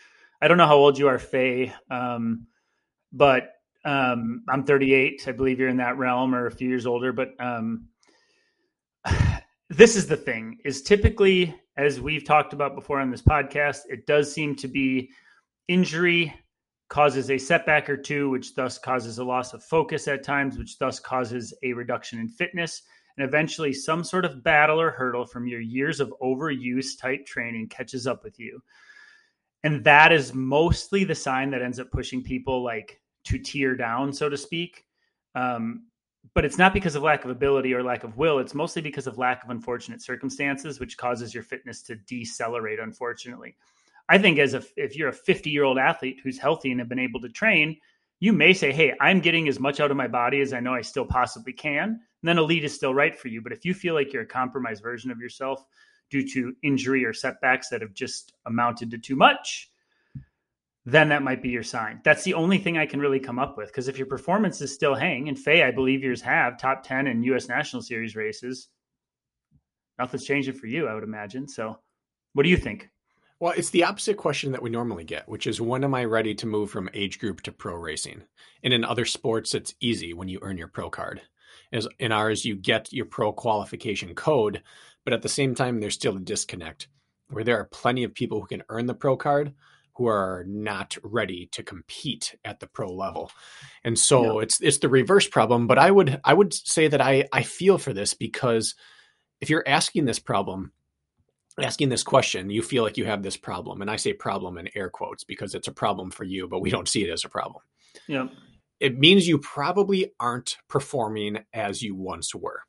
I 0.41 0.47
don't 0.47 0.57
know 0.57 0.67
how 0.67 0.75
old 0.77 0.97
you 0.97 1.07
are, 1.07 1.19
Faye, 1.19 1.73
um, 1.89 2.47
but 3.11 3.49
Um, 3.85 4.43
I'm 4.47 4.63
38. 4.63 5.27
I 5.27 5.33
believe 5.33 5.59
you're 5.59 5.69
in 5.69 5.77
that 5.77 5.97
realm 5.97 6.33
or 6.33 6.45
a 6.47 6.51
few 6.51 6.69
years 6.69 6.85
older, 6.85 7.11
but 7.11 7.31
um, 7.39 7.87
this 9.69 9.95
is 9.95 10.07
the 10.07 10.17
thing 10.17 10.59
is 10.63 10.81
typically 10.83 11.53
as 11.75 11.99
we've 11.99 12.23
talked 12.23 12.53
about 12.53 12.75
before 12.75 12.99
on 12.99 13.11
this 13.11 13.21
podcast, 13.21 13.79
it 13.89 14.05
does 14.05 14.31
seem 14.31 14.55
to 14.55 14.67
be 14.67 15.09
injury 15.67 16.33
causes 16.89 17.31
a 17.31 17.37
setback 17.37 17.89
or 17.89 17.97
two, 17.97 18.29
which 18.29 18.53
thus 18.55 18.77
causes 18.77 19.17
a 19.17 19.23
loss 19.23 19.53
of 19.53 19.63
focus 19.63 20.07
at 20.07 20.23
times, 20.23 20.57
which 20.57 20.77
thus 20.77 20.99
causes 20.99 21.53
a 21.63 21.73
reduction 21.73 22.19
in 22.19 22.27
fitness. 22.29 22.83
And 23.17 23.27
eventually, 23.27 23.73
some 23.73 24.03
sort 24.03 24.25
of 24.25 24.43
battle 24.43 24.81
or 24.81 24.91
hurdle 24.91 25.25
from 25.25 25.47
your 25.47 25.61
years 25.61 25.99
of 25.99 26.13
overuse 26.21 26.97
type 26.99 27.25
training 27.25 27.69
catches 27.69 28.07
up 28.07 28.23
with 28.23 28.39
you. 28.39 28.61
And 29.63 29.83
that 29.83 30.11
is 30.11 30.33
mostly 30.33 31.03
the 31.03 31.15
sign 31.15 31.51
that 31.51 31.61
ends 31.61 31.79
up 31.79 31.91
pushing 31.91 32.23
people 32.23 32.63
like 32.63 33.01
to 33.25 33.39
tear 33.39 33.75
down, 33.75 34.11
so 34.11 34.29
to 34.29 34.37
speak. 34.37 34.85
Um, 35.35 35.87
but 36.33 36.45
it's 36.45 36.57
not 36.57 36.73
because 36.73 36.95
of 36.95 37.03
lack 37.03 37.25
of 37.25 37.31
ability 37.31 37.73
or 37.73 37.83
lack 37.83 38.03
of 38.03 38.17
will. 38.17 38.39
It's 38.39 38.53
mostly 38.53 38.81
because 38.81 39.07
of 39.07 39.17
lack 39.17 39.43
of 39.43 39.49
unfortunate 39.49 40.01
circumstances, 40.01 40.79
which 40.79 40.97
causes 40.97 41.33
your 41.33 41.43
fitness 41.43 41.81
to 41.83 41.95
decelerate, 41.95 42.79
unfortunately. 42.79 43.55
I 44.09 44.17
think 44.17 44.39
as 44.39 44.53
a, 44.53 44.63
if 44.75 44.95
you're 44.95 45.09
a 45.09 45.13
50 45.13 45.49
year 45.49 45.63
old 45.63 45.77
athlete 45.77 46.19
who's 46.23 46.37
healthy 46.37 46.71
and 46.71 46.79
have 46.79 46.89
been 46.89 46.99
able 46.99 47.21
to 47.21 47.29
train, 47.29 47.77
you 48.19 48.33
may 48.33 48.53
say, 48.53 48.71
Hey, 48.71 48.93
I'm 48.99 49.19
getting 49.19 49.47
as 49.47 49.59
much 49.59 49.79
out 49.79 49.91
of 49.91 49.97
my 49.97 50.07
body 50.07 50.41
as 50.41 50.53
I 50.53 50.59
know 50.59 50.73
I 50.73 50.81
still 50.81 51.05
possibly 51.05 51.53
can. 51.53 52.01
And 52.23 52.29
then 52.29 52.37
elite 52.37 52.63
is 52.63 52.73
still 52.73 52.93
right 52.93 53.13
for 53.13 53.27
you. 53.27 53.41
But 53.41 53.51
if 53.51 53.65
you 53.65 53.73
feel 53.73 53.93
like 53.95 54.13
you're 54.13 54.23
a 54.23 54.25
compromised 54.25 54.81
version 54.81 55.11
of 55.11 55.19
yourself 55.19 55.61
due 56.09 56.25
to 56.29 56.55
injury 56.63 57.03
or 57.03 57.11
setbacks 57.11 57.67
that 57.67 57.81
have 57.81 57.93
just 57.93 58.31
amounted 58.45 58.91
to 58.91 58.97
too 58.97 59.17
much, 59.17 59.69
then 60.85 61.09
that 61.09 61.21
might 61.21 61.41
be 61.41 61.49
your 61.49 61.63
sign. 61.63 61.99
That's 62.05 62.23
the 62.23 62.33
only 62.35 62.59
thing 62.59 62.77
I 62.77 62.85
can 62.85 63.01
really 63.01 63.19
come 63.19 63.39
up 63.39 63.57
with. 63.57 63.67
Because 63.67 63.89
if 63.89 63.97
your 63.97 64.07
performance 64.07 64.61
is 64.61 64.73
still 64.73 64.95
hanging, 64.95 65.27
and 65.27 65.37
Faye, 65.37 65.63
I 65.63 65.71
believe 65.71 66.01
yours 66.01 66.21
have 66.21 66.57
top 66.57 66.83
10 66.83 67.07
in 67.07 67.23
US 67.23 67.49
National 67.49 67.81
Series 67.81 68.15
races, 68.15 68.69
nothing's 69.99 70.23
changing 70.23 70.53
for 70.53 70.67
you, 70.67 70.87
I 70.87 70.93
would 70.93 71.03
imagine. 71.03 71.45
So, 71.49 71.77
what 72.31 72.43
do 72.43 72.49
you 72.49 72.57
think? 72.57 72.89
Well, 73.39 73.53
it's 73.57 73.71
the 73.71 73.83
opposite 73.83 74.15
question 74.15 74.53
that 74.53 74.61
we 74.61 74.69
normally 74.69 75.03
get, 75.03 75.27
which 75.27 75.45
is 75.47 75.59
when 75.59 75.83
am 75.83 75.93
I 75.93 76.05
ready 76.05 76.33
to 76.35 76.47
move 76.47 76.71
from 76.71 76.89
age 76.93 77.19
group 77.19 77.41
to 77.41 77.51
pro 77.51 77.75
racing? 77.75 78.23
And 78.63 78.73
in 78.73 78.85
other 78.85 79.03
sports, 79.03 79.53
it's 79.53 79.75
easy 79.81 80.13
when 80.13 80.29
you 80.29 80.39
earn 80.41 80.57
your 80.57 80.69
pro 80.69 80.89
card. 80.89 81.21
As 81.73 81.87
in 81.99 82.11
ours, 82.11 82.45
you 82.45 82.55
get 82.55 82.93
your 82.93 83.05
pro 83.05 83.33
qualification 83.33 84.13
code, 84.15 84.61
but 85.03 85.13
at 85.13 85.23
the 85.23 85.29
same 85.29 85.55
time, 85.55 85.79
there's 85.79 85.95
still 85.95 86.15
a 86.15 86.21
disconnect 86.21 86.87
where 87.29 87.43
there 87.43 87.59
are 87.59 87.65
plenty 87.65 88.03
of 88.03 88.13
people 88.13 88.39
who 88.39 88.47
can 88.47 88.63
earn 88.69 88.85
the 88.85 88.93
pro 88.93 89.17
card, 89.17 89.53
who 89.95 90.05
are 90.05 90.45
not 90.47 90.97
ready 91.03 91.47
to 91.51 91.63
compete 91.63 92.35
at 92.45 92.59
the 92.59 92.67
pro 92.67 92.93
level. 92.93 93.31
And 93.83 93.97
so 93.97 94.39
it's 94.39 94.61
it's 94.61 94.79
the 94.79 94.89
reverse 94.89 95.27
problem, 95.27 95.67
but 95.67 95.77
I 95.77 95.91
would 95.91 96.21
I 96.23 96.33
would 96.33 96.53
say 96.53 96.87
that 96.87 97.01
I 97.01 97.27
I 97.33 97.43
feel 97.43 97.77
for 97.77 97.91
this 97.91 98.13
because 98.13 98.75
if 99.41 99.49
you're 99.49 99.67
asking 99.67 100.05
this 100.05 100.19
problem, 100.19 100.71
asking 101.61 101.89
this 101.89 102.03
question, 102.03 102.49
you 102.49 102.61
feel 102.61 102.83
like 102.83 102.97
you 102.97 103.05
have 103.05 103.23
this 103.23 103.37
problem. 103.37 103.81
And 103.81 103.91
I 103.91 103.97
say 103.97 104.13
problem 104.13 104.57
in 104.57 104.69
air 104.75 104.89
quotes 104.89 105.23
because 105.23 105.53
it's 105.53 105.67
a 105.67 105.73
problem 105.73 106.11
for 106.11 106.23
you, 106.23 106.47
but 106.47 106.61
we 106.61 106.69
don't 106.69 106.87
see 106.87 107.03
it 107.03 107.11
as 107.11 107.25
a 107.25 107.29
problem. 107.29 107.61
Yeah. 108.07 108.27
It 108.83 108.99
means 108.99 109.27
you 109.27 109.39
probably 109.39 110.11
aren't 110.19 110.57
performing 110.67 111.39
as 111.53 111.81
you 111.81 111.95
once 111.95 112.35
were 112.35 112.61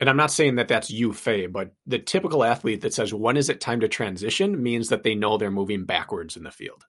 and 0.00 0.10
I'm 0.10 0.16
not 0.16 0.30
saying 0.30 0.56
that 0.56 0.68
that's 0.68 0.90
you, 0.90 1.12
Faye, 1.12 1.46
but 1.46 1.72
the 1.86 1.98
typical 1.98 2.44
athlete 2.44 2.80
that 2.80 2.92
says, 2.92 3.14
when 3.14 3.36
is 3.36 3.48
it 3.48 3.60
time 3.60 3.80
to 3.80 3.88
transition 3.88 4.62
means 4.62 4.88
that 4.88 5.02
they 5.02 5.14
know 5.14 5.38
they're 5.38 5.50
moving 5.50 5.84
backwards 5.84 6.36
in 6.36 6.42
the 6.42 6.50
field. 6.50 6.84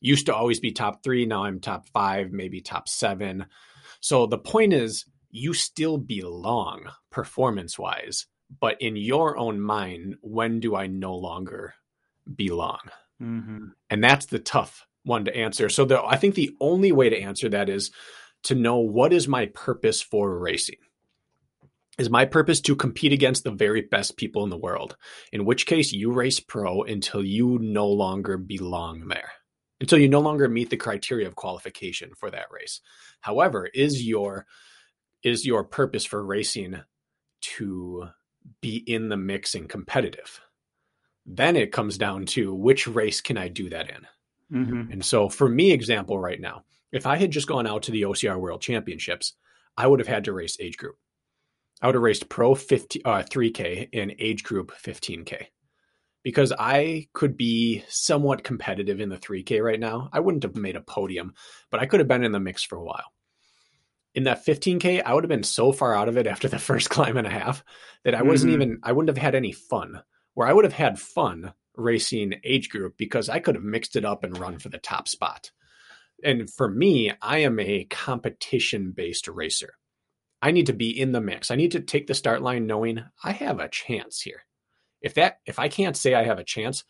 Used 0.00 0.26
to 0.26 0.34
always 0.34 0.60
be 0.60 0.72
top 0.72 1.02
three. 1.02 1.26
Now 1.26 1.44
I'm 1.44 1.60
top 1.60 1.86
five, 1.88 2.32
maybe 2.32 2.60
top 2.60 2.88
seven. 2.88 3.46
So 4.00 4.26
the 4.26 4.38
point 4.38 4.72
is, 4.72 5.04
you 5.30 5.52
still 5.52 5.98
belong 5.98 6.90
performance 7.10 7.78
wise, 7.78 8.26
but 8.58 8.80
in 8.80 8.96
your 8.96 9.36
own 9.36 9.60
mind, 9.60 10.16
when 10.22 10.60
do 10.60 10.74
I 10.74 10.86
no 10.86 11.14
longer 11.14 11.74
belong? 12.34 12.80
Mm-hmm. 13.20 13.66
And 13.90 14.02
that's 14.02 14.26
the 14.26 14.38
tough 14.38 14.86
one 15.04 15.24
to 15.24 15.36
answer. 15.36 15.68
So 15.68 15.84
the, 15.84 16.02
I 16.02 16.16
think 16.16 16.34
the 16.34 16.54
only 16.60 16.92
way 16.92 17.08
to 17.08 17.20
answer 17.20 17.48
that 17.50 17.68
is 17.68 17.90
to 18.44 18.54
know 18.54 18.78
what 18.78 19.12
is 19.12 19.28
my 19.28 19.46
purpose 19.46 20.00
for 20.02 20.38
racing 20.38 20.76
is 22.00 22.08
my 22.08 22.24
purpose 22.24 22.62
to 22.62 22.74
compete 22.74 23.12
against 23.12 23.44
the 23.44 23.50
very 23.50 23.82
best 23.82 24.16
people 24.16 24.42
in 24.42 24.48
the 24.50 24.56
world. 24.56 24.96
In 25.32 25.44
which 25.44 25.66
case, 25.66 25.92
you 25.92 26.12
race 26.12 26.40
pro 26.40 26.82
until 26.82 27.22
you 27.22 27.58
no 27.60 27.88
longer 27.88 28.38
belong 28.38 29.08
there, 29.08 29.32
until 29.80 29.98
you 29.98 30.08
no 30.08 30.20
longer 30.20 30.48
meet 30.48 30.70
the 30.70 30.78
criteria 30.78 31.26
of 31.26 31.36
qualification 31.36 32.12
for 32.16 32.30
that 32.30 32.46
race. 32.50 32.80
However, 33.20 33.66
is 33.66 34.06
your 34.06 34.46
is 35.22 35.44
your 35.44 35.64
purpose 35.64 36.06
for 36.06 36.24
racing 36.24 36.80
to 37.42 38.08
be 38.62 38.76
in 38.76 39.10
the 39.10 39.18
mix 39.18 39.54
and 39.54 39.68
competitive? 39.68 40.40
Then 41.26 41.54
it 41.54 41.72
comes 41.72 41.98
down 41.98 42.24
to 42.26 42.54
which 42.54 42.86
race 42.86 43.20
can 43.20 43.36
I 43.36 43.48
do 43.48 43.68
that 43.68 43.90
in? 43.90 44.06
Mm-hmm. 44.52 44.92
And 44.92 45.04
so, 45.04 45.28
for 45.28 45.48
me, 45.48 45.72
example 45.72 46.18
right 46.18 46.40
now, 46.40 46.64
if 46.92 47.06
I 47.06 47.16
had 47.16 47.30
just 47.30 47.46
gone 47.46 47.66
out 47.66 47.84
to 47.84 47.92
the 47.92 48.02
OCR 48.02 48.38
World 48.38 48.60
Championships, 48.60 49.34
I 49.76 49.86
would 49.86 50.00
have 50.00 50.08
had 50.08 50.24
to 50.24 50.32
race 50.32 50.56
age 50.60 50.76
group. 50.76 50.96
I 51.80 51.86
would 51.86 51.94
have 51.94 52.02
raced 52.02 52.28
pro 52.28 52.54
50, 52.54 53.04
uh, 53.04 53.22
3K 53.22 53.88
in 53.92 54.12
age 54.18 54.42
group 54.42 54.72
15K 54.72 55.46
because 56.22 56.52
I 56.58 57.08
could 57.12 57.36
be 57.36 57.84
somewhat 57.88 58.44
competitive 58.44 59.00
in 59.00 59.08
the 59.08 59.16
3K 59.16 59.62
right 59.62 59.80
now. 59.80 60.10
I 60.12 60.20
wouldn't 60.20 60.42
have 60.42 60.56
made 60.56 60.76
a 60.76 60.82
podium, 60.82 61.34
but 61.70 61.80
I 61.80 61.86
could 61.86 62.00
have 62.00 62.08
been 62.08 62.24
in 62.24 62.32
the 62.32 62.40
mix 62.40 62.62
for 62.62 62.76
a 62.76 62.84
while. 62.84 63.12
In 64.14 64.24
that 64.24 64.44
15K, 64.44 65.02
I 65.04 65.14
would 65.14 65.24
have 65.24 65.30
been 65.30 65.44
so 65.44 65.72
far 65.72 65.94
out 65.94 66.08
of 66.08 66.18
it 66.18 66.26
after 66.26 66.48
the 66.48 66.58
first 66.58 66.90
climb 66.90 67.16
and 67.16 67.26
a 67.26 67.30
half 67.30 67.64
that 68.04 68.14
I 68.14 68.22
wasn't 68.22 68.52
mm-hmm. 68.52 68.62
even, 68.62 68.80
I 68.82 68.92
wouldn't 68.92 69.16
have 69.16 69.22
had 69.22 69.34
any 69.34 69.52
fun. 69.52 70.02
Where 70.34 70.46
I 70.46 70.52
would 70.52 70.64
have 70.64 70.72
had 70.72 70.98
fun 70.98 71.52
racing 71.80 72.34
age 72.44 72.68
group 72.68 72.96
because 72.96 73.28
I 73.28 73.40
could 73.40 73.54
have 73.54 73.64
mixed 73.64 73.96
it 73.96 74.04
up 74.04 74.24
and 74.24 74.36
run 74.38 74.58
for 74.58 74.68
the 74.68 74.78
top 74.78 75.08
spot. 75.08 75.50
And 76.22 76.50
for 76.50 76.68
me, 76.68 77.12
I 77.22 77.38
am 77.38 77.58
a 77.58 77.84
competition 77.84 78.92
based 78.92 79.26
racer. 79.28 79.74
I 80.42 80.50
need 80.50 80.66
to 80.66 80.72
be 80.72 80.98
in 80.98 81.12
the 81.12 81.20
mix. 81.20 81.50
I 81.50 81.56
need 81.56 81.72
to 81.72 81.80
take 81.80 82.06
the 82.06 82.14
start 82.14 82.42
line 82.42 82.66
knowing 82.66 83.02
I 83.22 83.32
have 83.32 83.60
a 83.60 83.68
chance 83.68 84.20
here. 84.20 84.44
If 85.02 85.14
that 85.14 85.38
if 85.46 85.58
I 85.58 85.68
can't 85.68 85.96
say 85.96 86.14
I 86.14 86.24
have 86.24 86.38
a 86.38 86.44
chance, 86.44 86.84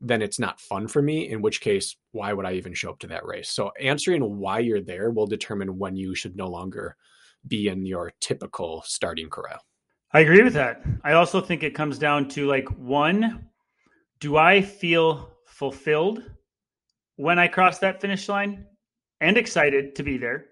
then 0.00 0.22
it's 0.22 0.38
not 0.38 0.60
fun 0.60 0.88
for 0.88 1.00
me, 1.00 1.28
in 1.28 1.40
which 1.40 1.60
case 1.60 1.96
why 2.12 2.32
would 2.32 2.46
I 2.46 2.54
even 2.54 2.74
show 2.74 2.90
up 2.90 2.98
to 3.00 3.06
that 3.08 3.24
race? 3.24 3.48
So 3.50 3.72
answering 3.80 4.38
why 4.38 4.58
you're 4.58 4.82
there 4.82 5.10
will 5.10 5.26
determine 5.26 5.78
when 5.78 5.96
you 5.96 6.14
should 6.14 6.36
no 6.36 6.48
longer 6.48 6.96
be 7.46 7.68
in 7.68 7.86
your 7.86 8.12
typical 8.20 8.82
starting 8.86 9.30
corral. 9.30 9.60
I 10.12 10.20
agree 10.20 10.42
with 10.42 10.54
that. 10.54 10.82
I 11.02 11.12
also 11.12 11.40
think 11.40 11.62
it 11.62 11.74
comes 11.74 11.98
down 11.98 12.28
to 12.30 12.46
like 12.46 12.68
one, 12.78 13.48
do 14.20 14.36
I 14.36 14.62
feel 14.62 15.30
fulfilled 15.46 16.22
when 17.16 17.38
I 17.38 17.48
cross 17.48 17.78
that 17.80 18.00
finish 18.00 18.28
line 18.28 18.66
and 19.20 19.36
excited 19.36 19.94
to 19.96 20.02
be 20.02 20.16
there? 20.16 20.46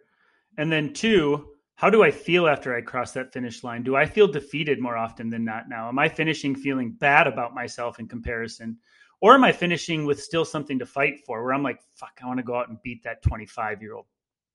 And 0.59 0.71
then 0.71 0.93
two, 0.93 1.49
how 1.75 1.91
do 1.91 2.03
I 2.03 2.11
feel 2.11 2.47
after 2.47 2.77
I 2.77 2.81
cross 2.81 3.13
that 3.13 3.33
finish 3.33 3.65
line? 3.65 3.83
Do 3.83 3.97
I 3.97 4.07
feel 4.07 4.29
defeated 4.29 4.81
more 4.81 4.97
often 4.97 5.31
than 5.31 5.45
not 5.45 5.69
now? 5.69 5.89
Am 5.89 5.99
I 5.99 6.09
finishing 6.09 6.55
feeling 6.55 6.93
bad 6.93 7.27
about 7.27 7.55
myself 7.55 7.99
in 7.99 8.07
comparison? 8.07 8.79
Or 9.21 9.35
am 9.35 9.45
I 9.45 9.53
finishing 9.53 10.05
with 10.05 10.23
still 10.23 10.45
something 10.45 10.79
to 10.79 10.87
fight 10.87 11.21
for 11.27 11.43
where 11.43 11.55
I'm 11.55 11.63
like, 11.63 11.81
fuck, 11.95 12.19
I 12.23 12.27
want 12.27 12.39
to 12.39 12.45
go 12.45 12.57
out 12.57 12.69
and 12.69 12.79
beat 12.83 13.03
that 13.05 13.23
25 13.23 13.81
year 13.81 13.95
old 13.95 14.07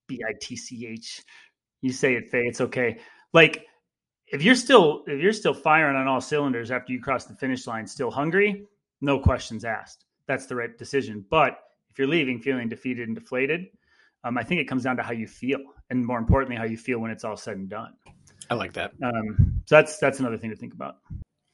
B 0.06 0.22
I 0.26 0.32
T 0.40 0.56
C 0.56 0.86
H. 0.86 1.22
You 1.80 1.92
say 1.92 2.14
it, 2.14 2.30
Faye, 2.30 2.46
it's 2.46 2.60
okay. 2.60 2.98
Like, 3.32 3.64
if 4.26 4.42
you're 4.42 4.54
still 4.54 5.04
if 5.06 5.22
you're 5.22 5.32
still 5.32 5.54
firing 5.54 5.96
on 5.96 6.06
all 6.06 6.20
cylinders 6.20 6.70
after 6.70 6.92
you 6.92 7.00
cross 7.00 7.24
the 7.24 7.34
finish 7.34 7.66
line, 7.66 7.86
still 7.86 8.10
hungry, 8.10 8.66
no 9.00 9.18
questions 9.18 9.64
asked. 9.64 10.04
That's 10.26 10.46
the 10.46 10.56
right 10.56 10.76
decision. 10.76 11.24
But 11.28 11.58
if 11.90 11.98
you're 11.98 12.08
leaving 12.08 12.40
feeling 12.40 12.68
defeated 12.68 13.08
and 13.08 13.16
deflated, 13.16 13.66
um, 14.24 14.36
I 14.36 14.42
think 14.42 14.60
it 14.60 14.68
comes 14.68 14.84
down 14.84 14.96
to 14.96 15.02
how 15.02 15.12
you 15.12 15.26
feel, 15.26 15.60
and 15.90 16.04
more 16.04 16.18
importantly, 16.18 16.56
how 16.56 16.64
you 16.64 16.76
feel 16.76 16.98
when 16.98 17.10
it's 17.10 17.24
all 17.24 17.36
said 17.36 17.56
and 17.56 17.68
done. 17.68 17.94
I 18.50 18.54
like 18.54 18.74
that. 18.74 18.92
Um, 19.02 19.62
so 19.66 19.76
that's 19.76 19.98
that's 19.98 20.20
another 20.20 20.36
thing 20.36 20.50
to 20.50 20.56
think 20.56 20.74
about. 20.74 20.96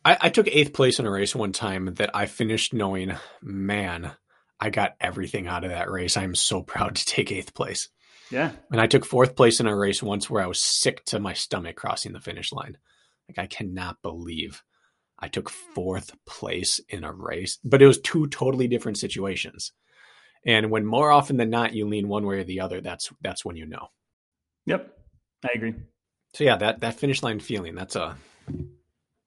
I, 0.05 0.17
I 0.23 0.29
took 0.29 0.49
eighth 0.49 0.73
place 0.73 0.99
in 0.99 1.07
a 1.07 1.11
race 1.11 1.35
one 1.35 1.53
time 1.53 1.95
that 1.95 2.11
I 2.15 2.27
finished 2.27 2.75
knowing, 2.75 3.13
man, 3.43 4.13
I 4.61 4.71
got 4.71 4.95
everything 5.01 5.47
out 5.47 5.65
of 5.65 5.71
that 5.71 5.91
race. 5.91 6.17
I'm 6.17 6.35
so 6.35 6.63
proud 6.63 6.97
to 6.97 7.07
take 7.07 7.33
eighth 7.33 7.55
place. 7.55 7.89
Yeah. 8.31 8.53
And 8.71 8.81
I 8.81 8.87
took 8.87 9.05
fourth 9.05 9.37
place 9.37 9.61
in 9.61 9.67
a 9.67 9.77
race 9.77 10.03
once 10.03 10.29
where 10.29 10.43
I 10.43 10.47
was 10.47 10.61
sick 10.61 11.05
to 11.07 11.21
my 11.21 11.35
stomach 11.35 11.77
crossing 11.77 12.13
the 12.13 12.21
finish 12.21 12.53
line. 12.53 12.79
Like 13.29 13.39
I 13.39 13.47
cannot 13.47 14.03
believe 14.03 14.63
I 15.19 15.29
took 15.29 15.51
fourth 15.51 16.13
place 16.27 16.81
in 16.89 17.05
a 17.05 17.13
race, 17.13 17.59
but 17.65 17.83
it 17.83 17.87
was 17.87 18.01
two 18.01 18.27
totally 18.29 18.69
different 18.69 18.99
situations. 18.99 19.73
And 20.47 20.71
when 20.71 20.85
more 20.85 21.11
often 21.11 21.37
than 21.37 21.51
not 21.51 21.75
you 21.75 21.89
lean 21.89 22.09
one 22.09 22.27
way 22.27 22.39
or 22.39 22.45
the 22.45 22.61
other, 22.61 22.81
that's 22.81 23.11
that's 23.23 23.45
when 23.45 23.57
you 23.57 23.67
know. 23.67 23.89
Yep, 24.67 24.93
I 25.45 25.49
agree. 25.55 25.75
So 26.35 26.45
yeah, 26.45 26.57
that 26.57 26.81
that 26.81 26.99
finish 26.99 27.23
line 27.23 27.41
feeling 27.41 27.75
that's 27.75 27.97
a 27.97 28.17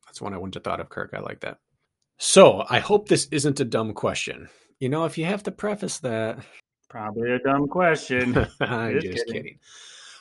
that's 0.05 0.21
one 0.21 0.33
I 0.33 0.37
wouldn't 0.37 0.55
have 0.55 0.63
thought 0.63 0.79
of, 0.79 0.89
Kirk. 0.89 1.13
I 1.15 1.19
like 1.19 1.39
that. 1.41 1.57
So 2.19 2.63
I 2.69 2.79
hope 2.79 3.07
this 3.07 3.27
isn't 3.31 3.59
a 3.59 3.65
dumb 3.65 3.93
question. 3.93 4.49
You 4.79 4.89
know, 4.89 5.05
if 5.05 5.17
you 5.17 5.25
have 5.25 5.43
to 5.43 5.51
preface 5.51 5.99
that, 5.99 6.39
Probably 6.89 7.31
a 7.31 7.39
dumb 7.39 7.67
question. 7.67 8.37
I'm 8.61 8.93
just, 8.93 9.07
just 9.07 9.25
kidding. 9.27 9.43
kidding. 9.43 9.59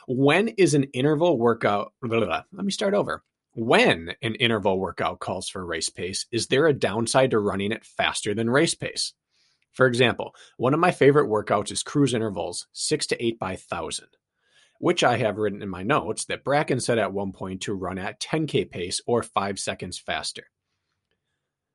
When 0.08 0.48
is 0.48 0.74
an 0.74 0.84
interval 0.84 1.38
workout? 1.38 1.92
Blah, 2.02 2.18
blah, 2.18 2.26
blah. 2.26 2.42
Let 2.52 2.64
me 2.64 2.72
start 2.72 2.94
over. 2.94 3.22
When 3.58 4.14
an 4.20 4.34
interval 4.34 4.78
workout 4.78 5.18
calls 5.18 5.48
for 5.48 5.64
race 5.64 5.88
pace, 5.88 6.26
is 6.30 6.48
there 6.48 6.66
a 6.66 6.74
downside 6.74 7.30
to 7.30 7.38
running 7.38 7.72
it 7.72 7.86
faster 7.86 8.34
than 8.34 8.50
race 8.50 8.74
pace? 8.74 9.14
For 9.72 9.86
example, 9.86 10.34
one 10.58 10.74
of 10.74 10.80
my 10.80 10.90
favorite 10.90 11.30
workouts 11.30 11.72
is 11.72 11.82
cruise 11.82 12.12
intervals, 12.12 12.66
six 12.74 13.06
to 13.06 13.24
eight 13.24 13.38
by 13.38 13.56
thousand, 13.56 14.08
which 14.78 15.02
I 15.02 15.16
have 15.16 15.38
written 15.38 15.62
in 15.62 15.70
my 15.70 15.82
notes 15.82 16.26
that 16.26 16.44
Bracken 16.44 16.80
said 16.80 16.98
at 16.98 17.14
one 17.14 17.32
point 17.32 17.62
to 17.62 17.72
run 17.72 17.96
at 17.96 18.20
10K 18.20 18.70
pace 18.70 19.00
or 19.06 19.22
five 19.22 19.58
seconds 19.58 19.98
faster. 19.98 20.50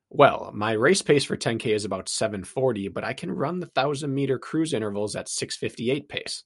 Well, 0.08 0.52
my 0.54 0.74
race 0.74 1.02
pace 1.02 1.24
for 1.24 1.36
10K 1.36 1.74
is 1.74 1.84
about 1.84 2.08
740, 2.08 2.90
but 2.90 3.02
I 3.02 3.12
can 3.12 3.32
run 3.32 3.58
the 3.58 3.66
1000 3.66 4.14
meter 4.14 4.38
cruise 4.38 4.72
intervals 4.72 5.16
at 5.16 5.28
658 5.28 6.08
pace. 6.08 6.44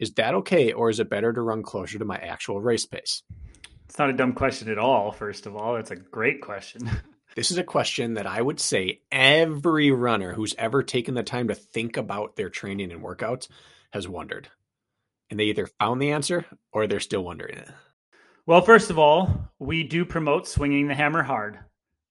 Is 0.00 0.12
that 0.14 0.34
okay, 0.34 0.72
or 0.72 0.90
is 0.90 0.98
it 0.98 1.08
better 1.08 1.32
to 1.32 1.40
run 1.40 1.62
closer 1.62 2.00
to 2.00 2.04
my 2.04 2.16
actual 2.16 2.60
race 2.60 2.84
pace? 2.84 3.22
It's 3.88 3.98
not 3.98 4.10
a 4.10 4.14
dumb 4.14 4.32
question 4.32 4.68
at 4.68 4.78
all, 4.78 5.12
first 5.12 5.46
of 5.46 5.56
all. 5.56 5.76
It's 5.76 5.90
a 5.90 5.96
great 5.96 6.40
question. 6.40 6.90
This 7.34 7.50
is 7.50 7.58
a 7.58 7.64
question 7.64 8.14
that 8.14 8.26
I 8.26 8.40
would 8.40 8.58
say 8.58 9.02
every 9.12 9.90
runner 9.90 10.32
who's 10.32 10.54
ever 10.56 10.82
taken 10.82 11.12
the 11.12 11.22
time 11.22 11.48
to 11.48 11.54
think 11.54 11.98
about 11.98 12.34
their 12.34 12.48
training 12.48 12.90
and 12.90 13.02
workouts 13.02 13.48
has 13.92 14.08
wondered. 14.08 14.48
And 15.28 15.38
they 15.38 15.44
either 15.44 15.66
found 15.66 16.00
the 16.00 16.12
answer 16.12 16.46
or 16.72 16.86
they're 16.86 16.98
still 16.98 17.22
wondering 17.22 17.58
it. 17.58 17.68
Well, 18.46 18.62
first 18.62 18.88
of 18.88 18.98
all, 18.98 19.50
we 19.58 19.82
do 19.82 20.06
promote 20.06 20.48
swinging 20.48 20.88
the 20.88 20.94
hammer 20.94 21.22
hard 21.22 21.58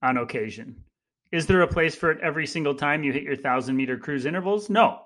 on 0.04 0.18
occasion. 0.18 0.84
Is 1.32 1.48
there 1.48 1.62
a 1.62 1.68
place 1.68 1.96
for 1.96 2.12
it 2.12 2.22
every 2.22 2.46
single 2.46 2.76
time 2.76 3.04
you 3.04 3.12
hit 3.12 3.24
your 3.24 3.34
1,000 3.34 3.76
meter 3.76 3.98
cruise 3.98 4.28
intervals? 4.28 4.70
No. 4.70 5.00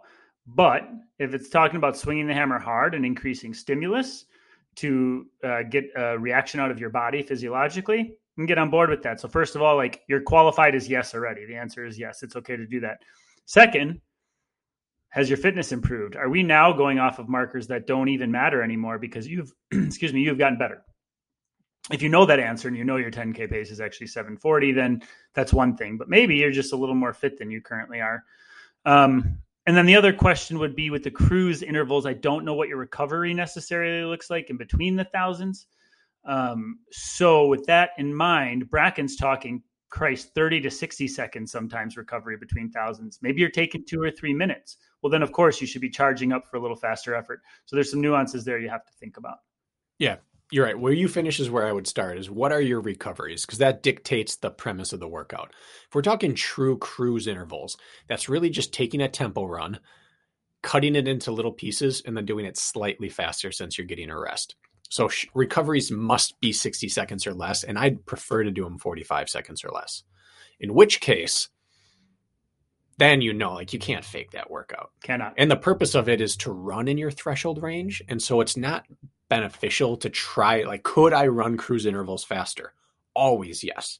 But 0.46 0.90
if 1.18 1.34
it's 1.34 1.48
talking 1.48 1.78
about 1.78 1.96
swinging 1.96 2.28
the 2.28 2.34
hammer 2.34 2.60
hard 2.60 2.94
and 2.94 3.06
increasing 3.06 3.54
stimulus 3.54 4.26
to 4.80 5.26
uh, 5.44 5.63
get 5.63 5.86
a 5.96 6.18
reaction 6.18 6.60
out 6.60 6.72
of 6.72 6.80
your 6.80 6.89
body 6.89 7.22
physiologically, 7.22 8.15
can 8.39 8.46
get 8.46 8.58
on 8.58 8.70
board 8.70 8.89
with 8.89 9.04
that. 9.04 9.20
So 9.20 9.28
first 9.28 9.56
of 9.56 9.62
all, 9.62 9.76
like 9.76 10.02
you're 10.08 10.22
qualified 10.22 10.74
as 10.74 10.88
yes 10.88 11.13
already. 11.13 11.46
The 11.46 11.56
answer 11.56 11.86
is 11.86 12.00
yes. 12.00 12.24
It's 12.24 12.36
okay 12.38 12.56
to 12.56 12.65
do 12.65 12.80
that. 12.80 13.00
Second, 13.46 14.00
has 15.10 15.30
your 15.30 15.38
fitness 15.38 15.72
improved? 15.72 16.15
Are 16.15 16.30
we 16.30 16.44
now 16.44 16.72
going 16.72 17.00
off 17.00 17.20
of 17.20 17.28
markers 17.28 17.68
that 17.68 17.86
don't 17.86 18.10
even 18.10 18.32
matter 18.32 18.62
anymore 18.62 18.98
because 18.98 19.28
you've 19.28 19.54
excuse 19.72 20.13
me, 20.13 20.22
you've 20.22 20.38
gotten 20.38 20.58
better? 20.58 20.84
If 21.92 22.02
you 22.02 22.10
know 22.10 22.26
that 22.28 22.39
answer 22.39 22.68
and 22.68 22.78
you 22.78 22.84
know 22.84 22.98
your 22.98 23.12
10k 23.12 23.50
pace 23.50 23.72
is 23.72 23.82
actually 23.82 24.08
740, 24.08 24.72
then 24.72 25.02
that's 25.34 25.52
one 25.52 25.76
thing. 25.76 25.98
But 25.98 26.08
maybe 26.08 26.36
you're 26.36 26.52
just 26.52 26.72
a 26.72 26.78
little 26.78 26.96
more 26.96 27.13
fit 27.13 27.38
than 27.39 27.50
you 27.50 27.62
currently 27.62 28.00
are. 28.00 28.24
Um, 28.86 29.39
and 29.70 29.78
then 29.78 29.86
the 29.86 29.96
other 29.96 30.12
question 30.12 30.58
would 30.58 30.76
be 30.76 30.90
with 30.90 31.04
the 31.04 31.12
cruise 31.12 31.62
intervals. 31.62 32.08
I 32.08 32.14
don't 32.14 32.44
know 32.44 32.56
what 32.56 32.70
your 32.70 32.80
recovery 32.80 33.36
necessarily 33.36 34.04
looks 34.04 34.32
like 34.32 34.50
in 34.50 34.58
between 34.58 34.96
the 34.96 35.04
thousands. 35.04 35.68
Um, 36.26 36.80
so 36.92 37.46
with 37.46 37.68
that 37.68 37.92
in 38.00 38.12
mind, 38.12 38.68
Bracken's 38.72 39.16
talking 39.16 39.62
Christ 39.92 40.32
30 40.34 40.62
to 40.62 40.72
60 40.72 41.08
seconds 41.08 41.52
sometimes 41.52 41.98
recovery 41.98 42.36
between 42.36 42.72
thousands. 42.72 43.20
Maybe 43.22 43.42
you're 43.42 43.52
taking 43.52 43.86
two 43.86 44.02
or 44.02 44.10
three 44.10 44.34
minutes. 44.34 44.78
Well, 45.04 45.12
then 45.12 45.22
of 45.22 45.32
course 45.34 45.62
you 45.62 45.68
should 45.68 45.82
be 45.82 45.90
charging 45.92 46.32
up 46.32 46.48
for 46.48 46.58
a 46.58 46.60
little 46.60 46.76
faster 46.76 47.14
effort. 47.14 47.44
So 47.66 47.76
there's 47.76 47.92
some 47.92 48.02
nuances 48.02 48.44
there 48.44 48.58
you 48.58 48.70
have 48.70 48.88
to 48.88 48.94
think 49.00 49.18
about. 49.18 49.38
Yeah, 50.00 50.16
you're 50.52 50.66
right. 50.66 50.80
Where 50.80 50.94
you 50.94 51.08
finish 51.08 51.40
is 51.40 51.50
where 51.50 51.68
I 51.68 51.72
would 51.72 51.88
start 51.88 52.18
is 52.18 52.30
what 52.30 52.52
are 52.52 52.62
your 52.62 52.82
recoveries? 52.82 53.46
Because 53.46 53.60
that 53.60 53.84
dictates 53.84 54.36
the 54.36 54.50
premise 54.50 54.94
of 54.94 55.00
the 55.00 55.08
workout. 55.08 55.54
If 55.88 55.94
we're 55.94 56.02
talking 56.02 56.34
true 56.34 56.78
cruise 56.78 57.28
intervals, 57.28 57.78
that's 58.08 58.30
really 58.30 58.50
just 58.50 58.74
taking 58.74 59.02
a 59.02 59.08
tempo 59.08 59.46
run, 59.46 59.80
cutting 60.64 60.96
it 60.96 61.08
into 61.08 61.32
little 61.32 61.52
pieces, 61.52 62.02
and 62.06 62.18
then 62.18 62.26
doing 62.26 62.46
it 62.46 62.58
slightly 62.58 63.10
faster 63.10 63.52
since 63.52 63.78
you're 63.78 63.88
getting 63.88 64.10
a 64.10 64.20
rest. 64.20 64.56
So 64.90 65.08
sh- 65.08 65.28
recoveries 65.36 65.92
must 65.92 66.40
be 66.42 66.52
60 66.52 66.90
seconds 66.90 67.28
or 67.28 67.34
less, 67.34 67.64
and 67.64 67.78
I'd 67.78 68.06
prefer 68.08 68.44
to 68.44 68.52
do 68.52 68.64
them 68.64 68.80
45 68.80 69.30
seconds 69.30 69.64
or 69.64 69.70
less. 69.70 70.04
In 70.60 70.74
which 70.74 71.00
case, 71.00 71.50
then 72.98 73.22
you 73.22 73.34
know, 73.34 73.54
like 73.54 73.72
you 73.72 73.80
can't 73.80 74.04
fake 74.04 74.32
that 74.32 74.50
workout. 74.50 74.92
Cannot. 75.04 75.36
And 75.38 75.50
the 75.50 75.56
purpose 75.56 75.94
of 75.94 76.10
it 76.10 76.20
is 76.20 76.36
to 76.38 76.52
run 76.52 76.88
in 76.88 76.98
your 76.98 77.12
threshold 77.12 77.62
range. 77.62 78.02
And 78.10 78.22
so 78.22 78.42
it's 78.42 78.58
not 78.58 78.86
beneficial 79.30 79.98
to 79.98 80.10
try, 80.10 80.63
like, 80.63 80.84
could 80.84 81.13
I 81.13 81.28
run 81.28 81.58
cruise 81.58 81.86
intervals 81.86 82.24
faster? 82.24 82.74
Always 83.13 83.63
yes. 83.63 84.00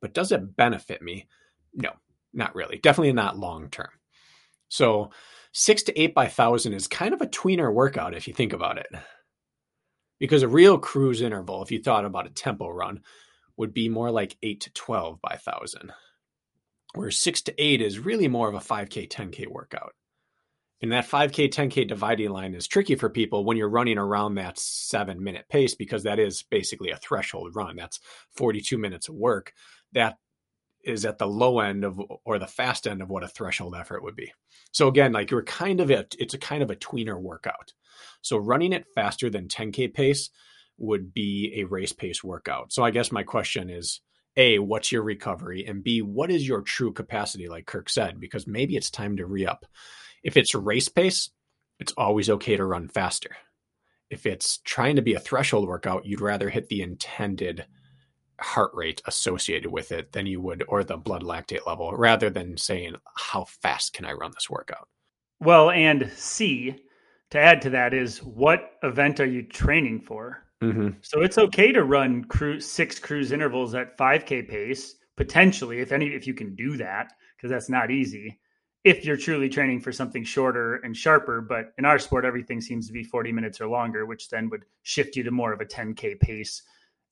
But 0.00 0.14
does 0.14 0.32
it 0.32 0.56
benefit 0.56 1.02
me? 1.02 1.26
No, 1.74 1.90
not 2.32 2.54
really. 2.54 2.78
Definitely 2.78 3.12
not 3.12 3.38
long 3.38 3.68
term. 3.68 3.90
So 4.68 5.10
six 5.52 5.82
to 5.84 6.00
eight 6.00 6.14
by 6.14 6.28
thousand 6.28 6.72
is 6.72 6.86
kind 6.86 7.14
of 7.14 7.20
a 7.20 7.26
tweener 7.26 7.72
workout 7.72 8.14
if 8.14 8.26
you 8.28 8.34
think 8.34 8.52
about 8.52 8.78
it 8.78 8.88
because 10.18 10.42
a 10.42 10.48
real 10.48 10.78
cruise 10.78 11.20
interval, 11.20 11.62
if 11.62 11.70
you 11.70 11.82
thought 11.82 12.04
about 12.04 12.26
a 12.26 12.30
tempo 12.30 12.68
run, 12.68 13.00
would 13.56 13.74
be 13.74 13.88
more 13.88 14.10
like 14.10 14.36
8 14.42 14.60
to 14.62 14.72
12 14.72 15.20
by 15.20 15.38
1,000, 15.42 15.92
where 16.94 17.10
6 17.10 17.42
to 17.42 17.62
8 17.62 17.80
is 17.82 17.98
really 17.98 18.28
more 18.28 18.48
of 18.48 18.54
a 18.54 18.58
5K, 18.58 19.08
10K 19.08 19.46
workout. 19.46 19.94
And 20.84 20.92
that 20.92 21.08
5K, 21.08 21.48
10K 21.48 21.88
dividing 21.88 22.28
line 22.28 22.54
is 22.54 22.68
tricky 22.68 22.94
for 22.94 23.08
people 23.08 23.42
when 23.42 23.56
you're 23.56 23.70
running 23.70 23.96
around 23.96 24.34
that 24.34 24.58
seven 24.58 25.24
minute 25.24 25.46
pace 25.48 25.74
because 25.74 26.02
that 26.02 26.18
is 26.18 26.42
basically 26.42 26.90
a 26.90 26.98
threshold 26.98 27.56
run. 27.56 27.76
That's 27.76 28.00
42 28.36 28.76
minutes 28.76 29.08
of 29.08 29.14
work. 29.14 29.54
That 29.94 30.18
is 30.84 31.06
at 31.06 31.16
the 31.16 31.26
low 31.26 31.60
end 31.60 31.84
of 31.84 31.98
or 32.26 32.38
the 32.38 32.46
fast 32.46 32.86
end 32.86 33.00
of 33.00 33.08
what 33.08 33.24
a 33.24 33.28
threshold 33.28 33.74
effort 33.74 34.02
would 34.02 34.14
be. 34.14 34.30
So 34.72 34.88
again, 34.88 35.12
like 35.12 35.30
you're 35.30 35.42
kind 35.44 35.80
of 35.80 35.90
it, 35.90 36.16
it's 36.18 36.34
a 36.34 36.38
kind 36.38 36.62
of 36.62 36.70
a 36.70 36.76
tweener 36.76 37.18
workout. 37.18 37.72
So 38.20 38.36
running 38.36 38.74
it 38.74 38.84
faster 38.94 39.30
than 39.30 39.48
10K 39.48 39.94
pace 39.94 40.28
would 40.76 41.14
be 41.14 41.54
a 41.56 41.64
race 41.64 41.94
pace 41.94 42.22
workout. 42.22 42.74
So 42.74 42.84
I 42.84 42.90
guess 42.90 43.10
my 43.10 43.22
question 43.22 43.70
is 43.70 44.02
A, 44.36 44.58
what's 44.58 44.92
your 44.92 45.02
recovery? 45.02 45.64
And 45.66 45.82
B, 45.82 46.02
what 46.02 46.30
is 46.30 46.46
your 46.46 46.60
true 46.60 46.92
capacity, 46.92 47.48
like 47.48 47.64
Kirk 47.64 47.88
said? 47.88 48.20
Because 48.20 48.46
maybe 48.46 48.76
it's 48.76 48.90
time 48.90 49.16
to 49.16 49.24
re 49.24 49.46
up. 49.46 49.64
If 50.24 50.36
it's 50.36 50.54
race 50.54 50.88
pace, 50.88 51.30
it's 51.78 51.92
always 51.96 52.30
okay 52.30 52.56
to 52.56 52.64
run 52.64 52.88
faster. 52.88 53.36
If 54.10 54.26
it's 54.26 54.58
trying 54.58 54.96
to 54.96 55.02
be 55.02 55.14
a 55.14 55.20
threshold 55.20 55.68
workout, 55.68 56.06
you'd 56.06 56.20
rather 56.20 56.48
hit 56.48 56.68
the 56.68 56.82
intended 56.82 57.66
heart 58.40 58.72
rate 58.74 59.02
associated 59.06 59.70
with 59.70 59.92
it 59.92 60.12
than 60.12 60.26
you 60.26 60.40
would, 60.40 60.64
or 60.66 60.82
the 60.82 60.96
blood 60.96 61.22
lactate 61.22 61.66
level, 61.66 61.92
rather 61.92 62.30
than 62.30 62.56
saying, 62.56 62.94
how 63.16 63.44
fast 63.44 63.92
can 63.92 64.04
I 64.04 64.12
run 64.12 64.32
this 64.34 64.50
workout? 64.50 64.88
Well, 65.40 65.70
and 65.70 66.10
C, 66.16 66.76
to 67.30 67.38
add 67.38 67.62
to 67.62 67.70
that 67.70 67.92
is 67.94 68.22
what 68.22 68.72
event 68.82 69.20
are 69.20 69.26
you 69.26 69.42
training 69.42 70.00
for? 70.00 70.42
Mm-hmm. 70.62 70.98
So 71.02 71.22
it's 71.22 71.38
okay 71.38 71.72
to 71.72 71.84
run 71.84 72.24
cruise, 72.24 72.68
six 72.68 72.98
cruise 72.98 73.32
intervals 73.32 73.74
at 73.74 73.98
5K 73.98 74.48
pace, 74.48 74.94
potentially, 75.16 75.80
if 75.80 75.92
any, 75.92 76.06
if 76.06 76.26
you 76.26 76.34
can 76.34 76.54
do 76.54 76.76
that, 76.76 77.12
because 77.36 77.50
that's 77.50 77.68
not 77.68 77.90
easy. 77.90 78.40
If 78.84 79.04
you're 79.04 79.16
truly 79.16 79.48
training 79.48 79.80
for 79.80 79.92
something 79.92 80.24
shorter 80.24 80.76
and 80.76 80.94
sharper, 80.94 81.40
but 81.40 81.72
in 81.78 81.86
our 81.86 81.98
sport, 81.98 82.26
everything 82.26 82.60
seems 82.60 82.86
to 82.86 82.92
be 82.92 83.02
40 83.02 83.32
minutes 83.32 83.60
or 83.60 83.66
longer, 83.66 84.04
which 84.04 84.28
then 84.28 84.50
would 84.50 84.64
shift 84.82 85.16
you 85.16 85.22
to 85.22 85.30
more 85.30 85.52
of 85.52 85.60
a 85.60 85.64
10K 85.64 86.20
pace 86.20 86.62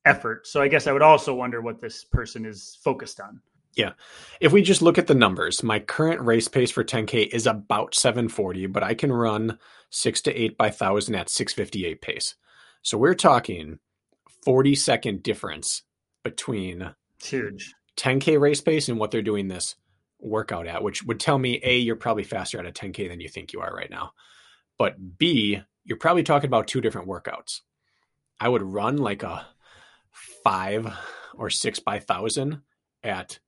effort. 0.04 0.46
So 0.46 0.60
I 0.60 0.68
guess 0.68 0.86
I 0.86 0.92
would 0.92 1.02
also 1.02 1.34
wonder 1.34 1.62
what 1.62 1.80
this 1.80 2.04
person 2.04 2.44
is 2.44 2.78
focused 2.84 3.20
on. 3.20 3.40
Yeah. 3.74 3.92
If 4.40 4.52
we 4.52 4.62
just 4.62 4.82
look 4.82 4.98
at 4.98 5.06
the 5.06 5.14
numbers, 5.14 5.62
my 5.62 5.78
current 5.78 6.20
race 6.20 6.46
pace 6.46 6.70
for 6.70 6.84
10K 6.84 7.28
is 7.28 7.46
about 7.46 7.94
740, 7.94 8.66
but 8.66 8.82
I 8.82 8.92
can 8.94 9.10
run 9.10 9.58
six 9.88 10.20
to 10.22 10.34
eight 10.34 10.58
by 10.58 10.70
thousand 10.70 11.14
at 11.14 11.30
658 11.30 12.02
pace. 12.02 12.34
So 12.82 12.98
we're 12.98 13.14
talking 13.14 13.78
40 14.44 14.74
second 14.74 15.22
difference 15.22 15.82
between 16.22 16.94
it's 17.18 17.28
huge 17.28 17.74
10K 17.96 18.38
race 18.40 18.60
pace 18.60 18.88
and 18.88 18.98
what 18.98 19.10
they're 19.10 19.22
doing 19.22 19.48
this 19.48 19.76
workout 20.22 20.66
at, 20.66 20.82
which 20.82 21.02
would 21.04 21.20
tell 21.20 21.38
me 21.38 21.60
A, 21.62 21.78
you're 21.78 21.96
probably 21.96 22.24
faster 22.24 22.58
at 22.58 22.66
a 22.66 22.72
10K 22.72 23.08
than 23.08 23.20
you 23.20 23.28
think 23.28 23.52
you 23.52 23.60
are 23.60 23.74
right 23.74 23.90
now. 23.90 24.12
But 24.78 25.18
B, 25.18 25.60
you're 25.84 25.98
probably 25.98 26.22
talking 26.22 26.48
about 26.48 26.68
two 26.68 26.80
different 26.80 27.08
workouts. 27.08 27.60
I 28.40 28.48
would 28.48 28.62
run 28.62 28.96
like 28.96 29.22
a 29.22 29.46
five 30.44 30.92
or 31.34 31.50
six 31.50 31.78
by 31.78 31.98
thousand 31.98 32.62
at 33.02 33.38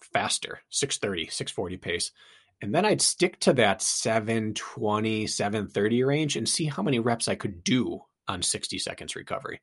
faster, 0.00 0.60
630, 0.70 1.30
640 1.30 1.76
pace. 1.76 2.12
And 2.60 2.74
then 2.74 2.84
I'd 2.84 3.00
stick 3.00 3.40
to 3.40 3.52
that 3.54 3.82
720, 3.82 5.26
730 5.26 6.04
range 6.04 6.36
and 6.36 6.48
see 6.48 6.66
how 6.66 6.82
many 6.82 7.00
reps 7.00 7.26
I 7.26 7.34
could 7.34 7.64
do 7.64 8.02
on 8.28 8.42
60 8.42 8.78
seconds 8.78 9.16
recovery. 9.16 9.60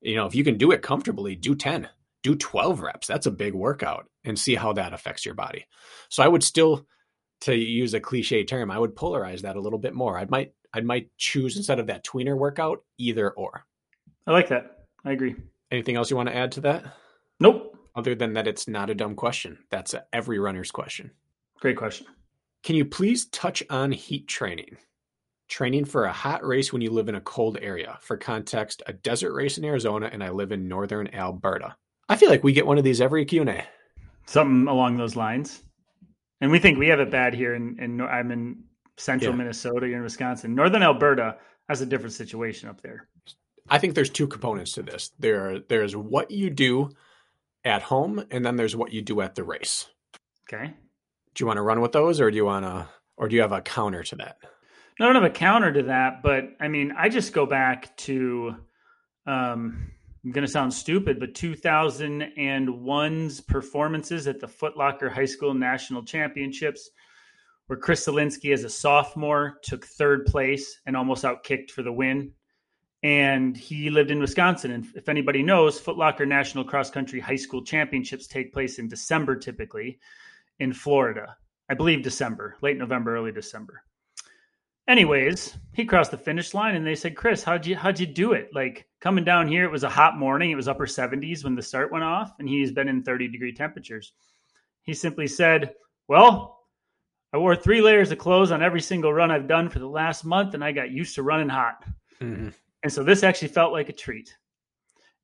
You 0.00 0.14
know, 0.14 0.26
if 0.26 0.34
you 0.34 0.44
can 0.44 0.58
do 0.58 0.70
it 0.70 0.82
comfortably, 0.82 1.34
do 1.34 1.56
10, 1.56 1.88
do 2.28 2.36
12 2.36 2.80
reps. 2.80 3.06
That's 3.06 3.24
a 3.24 3.30
big 3.30 3.54
workout 3.54 4.06
and 4.22 4.38
see 4.38 4.54
how 4.54 4.74
that 4.74 4.92
affects 4.92 5.24
your 5.24 5.34
body. 5.34 5.66
So 6.10 6.22
I 6.22 6.28
would 6.28 6.42
still, 6.42 6.86
to 7.42 7.54
use 7.54 7.94
a 7.94 8.00
cliche 8.00 8.44
term, 8.44 8.70
I 8.70 8.78
would 8.78 8.94
polarize 8.94 9.40
that 9.42 9.56
a 9.56 9.60
little 9.60 9.78
bit 9.78 9.94
more. 9.94 10.18
I 10.18 10.26
might, 10.28 10.52
I 10.74 10.82
might 10.82 11.10
choose 11.16 11.56
instead 11.56 11.78
of 11.78 11.86
that 11.86 12.04
tweener 12.04 12.36
workout, 12.36 12.84
either 12.98 13.30
or. 13.30 13.64
I 14.26 14.32
like 14.32 14.48
that. 14.48 14.84
I 15.06 15.12
agree. 15.12 15.36
Anything 15.70 15.96
else 15.96 16.10
you 16.10 16.16
want 16.16 16.28
to 16.28 16.36
add 16.36 16.52
to 16.52 16.60
that? 16.62 16.84
Nope. 17.40 17.78
Other 17.96 18.14
than 18.14 18.34
that, 18.34 18.46
it's 18.46 18.68
not 18.68 18.90
a 18.90 18.94
dumb 18.94 19.14
question. 19.14 19.58
That's 19.70 19.94
every 20.12 20.38
runner's 20.38 20.70
question. 20.70 21.12
Great 21.60 21.78
question. 21.78 22.06
Can 22.62 22.76
you 22.76 22.84
please 22.84 23.26
touch 23.26 23.62
on 23.70 23.90
heat 23.90 24.28
training? 24.28 24.76
Training 25.48 25.86
for 25.86 26.04
a 26.04 26.12
hot 26.12 26.46
race 26.46 26.74
when 26.74 26.82
you 26.82 26.90
live 26.90 27.08
in 27.08 27.14
a 27.14 27.22
cold 27.22 27.56
area. 27.62 27.96
For 28.02 28.18
context, 28.18 28.82
a 28.86 28.92
desert 28.92 29.32
race 29.32 29.56
in 29.56 29.64
Arizona, 29.64 30.10
and 30.12 30.22
I 30.22 30.28
live 30.28 30.52
in 30.52 30.68
northern 30.68 31.08
Alberta. 31.14 31.74
I 32.08 32.16
feel 32.16 32.30
like 32.30 32.44
we 32.44 32.52
get 32.52 32.66
one 32.66 32.78
of 32.78 32.84
these 32.84 33.00
every 33.00 33.24
Q 33.24 33.42
and 33.42 33.50
A. 33.50 33.64
Something 34.26 34.68
along 34.68 34.96
those 34.96 35.16
lines. 35.16 35.62
And 36.40 36.50
we 36.50 36.58
think 36.58 36.78
we 36.78 36.88
have 36.88 37.00
it 37.00 37.10
bad 37.10 37.34
here. 37.34 37.54
In, 37.54 37.76
in 37.80 38.00
I'm 38.00 38.30
in 38.30 38.64
central 38.96 39.32
yeah. 39.32 39.36
Minnesota, 39.36 39.88
you're 39.88 39.98
in 39.98 40.02
Wisconsin. 40.02 40.54
Northern 40.54 40.82
Alberta 40.82 41.36
has 41.68 41.80
a 41.80 41.86
different 41.86 42.14
situation 42.14 42.68
up 42.68 42.80
there. 42.80 43.08
I 43.68 43.78
think 43.78 43.94
there's 43.94 44.10
two 44.10 44.26
components 44.26 44.72
to 44.72 44.82
this. 44.82 45.10
There, 45.18 45.60
there's 45.60 45.94
what 45.94 46.30
you 46.30 46.48
do 46.50 46.90
at 47.64 47.82
home, 47.82 48.24
and 48.30 48.44
then 48.46 48.56
there's 48.56 48.76
what 48.76 48.92
you 48.92 49.02
do 49.02 49.20
at 49.20 49.34
the 49.34 49.44
race. 49.44 49.86
Okay. 50.48 50.74
Do 51.34 51.42
you 51.42 51.46
want 51.46 51.58
to 51.58 51.62
run 51.62 51.80
with 51.80 51.92
those, 51.92 52.20
or 52.20 52.30
do 52.30 52.36
you 52.36 52.46
want 52.46 52.64
to, 52.64 52.88
or 53.16 53.28
do 53.28 53.36
you 53.36 53.42
have 53.42 53.52
a 53.52 53.60
counter 53.60 54.02
to 54.04 54.16
that? 54.16 54.36
No, 54.98 55.06
I 55.06 55.12
don't 55.12 55.22
have 55.22 55.30
a 55.30 55.34
counter 55.34 55.72
to 55.72 55.82
that, 55.84 56.22
but 56.22 56.44
I 56.60 56.68
mean, 56.68 56.94
I 56.96 57.08
just 57.08 57.32
go 57.32 57.46
back 57.46 57.96
to, 57.98 58.56
um, 59.26 59.92
I'm 60.24 60.32
going 60.32 60.46
to 60.46 60.50
sound 60.50 60.74
stupid, 60.74 61.20
but 61.20 61.34
2001's 61.34 63.40
performances 63.40 64.26
at 64.26 64.40
the 64.40 64.48
Footlocker 64.48 65.10
High 65.10 65.26
School 65.26 65.54
National 65.54 66.02
Championships, 66.02 66.90
where 67.66 67.78
Chris 67.78 68.06
Solinsky, 68.06 68.52
as 68.52 68.64
a 68.64 68.70
sophomore, 68.70 69.58
took 69.62 69.86
third 69.86 70.26
place 70.26 70.80
and 70.86 70.96
almost 70.96 71.24
outkicked 71.24 71.70
for 71.70 71.82
the 71.82 71.92
win 71.92 72.32
and 73.02 73.56
he 73.56 73.90
lived 73.90 74.10
in 74.10 74.20
Wisconsin. 74.20 74.72
And 74.72 74.86
if 74.94 75.08
anybody 75.08 75.42
knows, 75.42 75.80
Footlocker 75.80 76.26
National 76.26 76.64
Cross 76.64 76.90
Country 76.90 77.20
High 77.20 77.36
School 77.36 77.64
Championships 77.64 78.26
take 78.26 78.52
place 78.52 78.78
in 78.78 78.88
December 78.88 79.36
typically 79.36 79.98
in 80.58 80.72
Florida. 80.72 81.36
I 81.70 81.74
believe 81.74 82.02
December, 82.02 82.56
late 82.60 82.76
November, 82.76 83.16
early 83.16 83.32
December. 83.32 83.82
Anyways, 84.88 85.56
he 85.74 85.84
crossed 85.84 86.10
the 86.10 86.16
finish 86.16 86.54
line 86.54 86.74
and 86.74 86.86
they 86.86 86.94
said, 86.94 87.14
Chris, 87.14 87.44
how'd 87.44 87.66
you 87.66 87.76
how'd 87.76 88.00
you 88.00 88.06
do 88.06 88.32
it? 88.32 88.48
Like 88.54 88.87
coming 89.00 89.24
down 89.24 89.48
here, 89.48 89.64
it 89.64 89.70
was 89.70 89.84
a 89.84 89.88
hot 89.88 90.18
morning, 90.18 90.50
it 90.50 90.56
was 90.56 90.68
upper 90.68 90.86
70s 90.86 91.44
when 91.44 91.54
the 91.54 91.62
start 91.62 91.92
went 91.92 92.04
off, 92.04 92.32
and 92.38 92.48
he's 92.48 92.72
been 92.72 92.88
in 92.88 93.02
30 93.02 93.28
degree 93.28 93.52
temperatures. 93.52 94.12
He 94.82 94.94
simply 94.94 95.26
said, 95.26 95.74
Well, 96.08 96.58
I 97.32 97.38
wore 97.38 97.54
three 97.54 97.80
layers 97.80 98.10
of 98.10 98.18
clothes 98.18 98.50
on 98.50 98.62
every 98.62 98.80
single 98.80 99.12
run 99.12 99.30
I've 99.30 99.48
done 99.48 99.68
for 99.68 99.78
the 99.78 99.88
last 99.88 100.24
month, 100.24 100.54
and 100.54 100.64
I 100.64 100.72
got 100.72 100.90
used 100.90 101.14
to 101.16 101.22
running 101.22 101.48
hot. 101.48 101.84
Mm-hmm. 102.20 102.48
And 102.82 102.92
so 102.92 103.02
this 103.02 103.22
actually 103.22 103.48
felt 103.48 103.72
like 103.72 103.88
a 103.88 103.92
treat. 103.92 104.34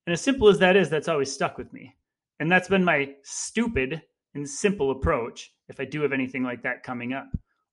And 0.07 0.13
as 0.13 0.21
simple 0.21 0.49
as 0.49 0.59
that 0.59 0.77
is, 0.77 0.91
that's 0.91 1.09
always 1.09 1.33
stuck 1.33 1.57
with 1.57 1.73
me. 1.73 1.95
And 2.41 2.51
that's 2.51 2.69
been 2.69 2.85
my 2.85 3.15
stupid 3.23 4.03
and 4.35 4.49
simple 4.49 4.91
approach 4.91 5.53
if 5.69 5.81
I 5.81 5.85
do 5.85 6.03
have 6.03 6.13
anything 6.13 6.43
like 6.43 6.63
that 6.63 6.83
coming 6.83 7.13
up. 7.13 7.29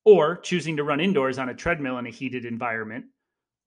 Or 0.06 0.38
choosing 0.38 0.78
to 0.78 0.84
run 0.84 1.00
indoors 1.00 1.38
on 1.38 1.50
a 1.50 1.54
treadmill 1.54 1.98
in 1.98 2.08
a 2.08 2.12
heated 2.12 2.46
environment 2.46 3.06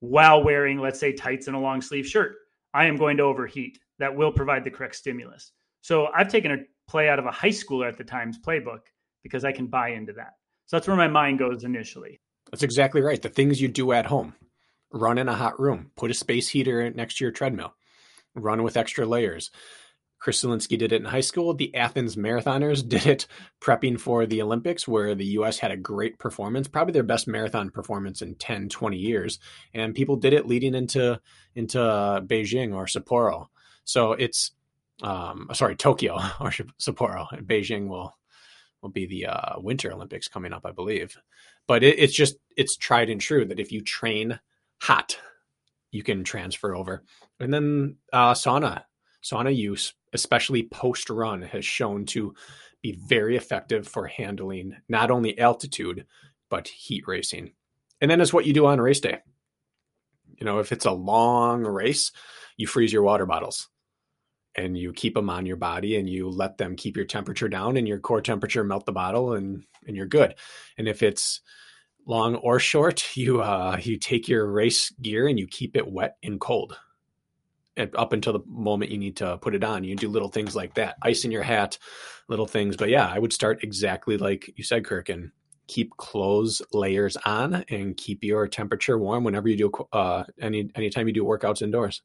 while 0.00 0.42
wearing, 0.42 0.78
let's 0.78 1.00
say, 1.00 1.12
tights 1.12 1.46
and 1.46 1.56
a 1.56 1.58
long 1.58 1.80
sleeve 1.80 2.06
shirt. 2.06 2.36
I 2.72 2.86
am 2.86 2.96
going 2.96 3.16
to 3.18 3.22
overheat. 3.24 3.78
That 3.98 4.16
will 4.16 4.32
provide 4.32 4.64
the 4.64 4.70
correct 4.70 4.96
stimulus. 4.96 5.52
So 5.80 6.08
I've 6.14 6.28
taken 6.28 6.50
a 6.50 6.58
play 6.88 7.08
out 7.08 7.18
of 7.18 7.26
a 7.26 7.30
high 7.30 7.48
schooler 7.50 7.88
at 7.88 7.96
the 7.96 8.04
Times 8.04 8.38
playbook 8.38 8.80
because 9.22 9.44
I 9.44 9.52
can 9.52 9.66
buy 9.66 9.90
into 9.90 10.12
that. 10.14 10.32
So 10.66 10.76
that's 10.76 10.88
where 10.88 10.96
my 10.96 11.08
mind 11.08 11.38
goes 11.38 11.64
initially. 11.64 12.20
That's 12.50 12.62
exactly 12.62 13.00
right. 13.00 13.20
The 13.20 13.28
things 13.28 13.60
you 13.60 13.68
do 13.68 13.92
at 13.92 14.06
home 14.06 14.34
run 14.92 15.18
in 15.18 15.28
a 15.28 15.34
hot 15.34 15.60
room, 15.60 15.90
put 15.96 16.10
a 16.10 16.14
space 16.14 16.48
heater 16.48 16.90
next 16.90 17.18
to 17.18 17.24
your 17.24 17.32
treadmill, 17.32 17.74
run 18.34 18.62
with 18.62 18.76
extra 18.76 19.06
layers. 19.06 19.50
Chris 20.24 20.42
Solinsky 20.42 20.78
did 20.78 20.90
it 20.90 21.02
in 21.02 21.04
high 21.04 21.20
school. 21.20 21.52
The 21.52 21.74
Athens 21.74 22.16
Marathoners 22.16 22.86
did 22.88 23.06
it 23.06 23.26
prepping 23.60 24.00
for 24.00 24.24
the 24.24 24.40
Olympics, 24.40 24.88
where 24.88 25.14
the 25.14 25.26
U.S. 25.26 25.58
had 25.58 25.70
a 25.70 25.76
great 25.76 26.18
performance, 26.18 26.66
probably 26.66 26.92
their 26.92 27.02
best 27.02 27.28
marathon 27.28 27.68
performance 27.68 28.22
in 28.22 28.34
10, 28.36 28.70
20 28.70 28.96
years. 28.96 29.38
And 29.74 29.94
people 29.94 30.16
did 30.16 30.32
it 30.32 30.46
leading 30.46 30.74
into, 30.74 31.20
into 31.54 31.78
Beijing 31.78 32.74
or 32.74 32.86
Sapporo. 32.86 33.48
So 33.84 34.12
it's, 34.12 34.52
um, 35.02 35.50
sorry, 35.52 35.76
Tokyo 35.76 36.14
or 36.40 36.50
Sapporo. 36.80 37.28
Beijing 37.44 37.88
will, 37.88 38.16
will 38.80 38.90
be 38.90 39.04
the 39.04 39.26
uh, 39.26 39.58
Winter 39.58 39.92
Olympics 39.92 40.28
coming 40.28 40.54
up, 40.54 40.64
I 40.64 40.72
believe. 40.72 41.18
But 41.66 41.84
it, 41.84 41.98
it's 41.98 42.14
just, 42.14 42.36
it's 42.56 42.76
tried 42.76 43.10
and 43.10 43.20
true 43.20 43.44
that 43.44 43.60
if 43.60 43.70
you 43.70 43.82
train– 43.82 44.40
hot, 44.84 45.18
you 45.90 46.02
can 46.02 46.24
transfer 46.24 46.74
over. 46.74 47.02
And 47.40 47.52
then 47.52 47.96
uh, 48.12 48.34
sauna, 48.34 48.82
sauna 49.24 49.54
use, 49.54 49.94
especially 50.12 50.64
post 50.64 51.08
run, 51.10 51.42
has 51.42 51.64
shown 51.64 52.04
to 52.06 52.34
be 52.82 52.92
very 52.92 53.36
effective 53.36 53.88
for 53.88 54.06
handling 54.06 54.76
not 54.88 55.10
only 55.10 55.38
altitude 55.38 56.06
but 56.50 56.68
heat 56.68 57.04
racing. 57.06 57.52
And 58.00 58.10
then 58.10 58.20
it's 58.20 58.32
what 58.32 58.44
you 58.44 58.52
do 58.52 58.66
on 58.66 58.80
race 58.80 59.00
day. 59.00 59.18
You 60.38 60.44
know, 60.44 60.58
if 60.58 60.72
it's 60.72 60.84
a 60.84 60.92
long 60.92 61.62
race, 61.62 62.12
you 62.56 62.66
freeze 62.66 62.92
your 62.92 63.02
water 63.02 63.24
bottles 63.24 63.68
and 64.54 64.76
you 64.76 64.92
keep 64.92 65.14
them 65.14 65.30
on 65.30 65.46
your 65.46 65.56
body 65.56 65.96
and 65.96 66.08
you 66.08 66.28
let 66.28 66.58
them 66.58 66.76
keep 66.76 66.96
your 66.96 67.06
temperature 67.06 67.48
down 67.48 67.76
and 67.76 67.88
your 67.88 67.98
core 67.98 68.20
temperature 68.20 68.62
melt 68.62 68.86
the 68.86 68.92
bottle 68.92 69.32
and 69.32 69.64
and 69.86 69.96
you're 69.96 70.06
good. 70.06 70.34
And 70.76 70.86
if 70.86 71.02
it's 71.02 71.40
long 72.06 72.36
or 72.36 72.58
short, 72.58 73.04
you 73.16 73.40
uh, 73.40 73.78
you 73.82 73.96
take 73.96 74.28
your 74.28 74.46
race 74.50 74.90
gear 75.00 75.26
and 75.26 75.38
you 75.38 75.46
keep 75.46 75.76
it 75.76 75.90
wet 75.90 76.16
and 76.22 76.40
cold 76.40 76.76
up 77.76 78.12
until 78.12 78.32
the 78.32 78.44
moment 78.46 78.90
you 78.90 78.98
need 78.98 79.16
to 79.16 79.38
put 79.38 79.54
it 79.54 79.64
on. 79.64 79.84
You 79.84 79.96
do 79.96 80.08
little 80.08 80.28
things 80.28 80.54
like 80.54 80.74
that, 80.74 80.96
ice 81.02 81.24
in 81.24 81.30
your 81.30 81.42
hat, 81.42 81.78
little 82.28 82.46
things. 82.46 82.76
But 82.76 82.88
yeah, 82.88 83.06
I 83.06 83.18
would 83.18 83.32
start 83.32 83.64
exactly 83.64 84.16
like 84.16 84.52
you 84.56 84.64
said, 84.64 84.84
Kirk, 84.84 85.08
and 85.08 85.30
keep 85.66 85.96
clothes 85.96 86.60
layers 86.72 87.16
on 87.24 87.64
and 87.68 87.96
keep 87.96 88.22
your 88.22 88.46
temperature 88.46 88.98
warm 88.98 89.24
whenever 89.24 89.48
you 89.48 89.56
do 89.56 89.72
uh, 89.92 90.24
any 90.40 90.70
anytime 90.74 91.08
you 91.08 91.14
do 91.14 91.24
workouts 91.24 91.62
indoors. 91.62 92.02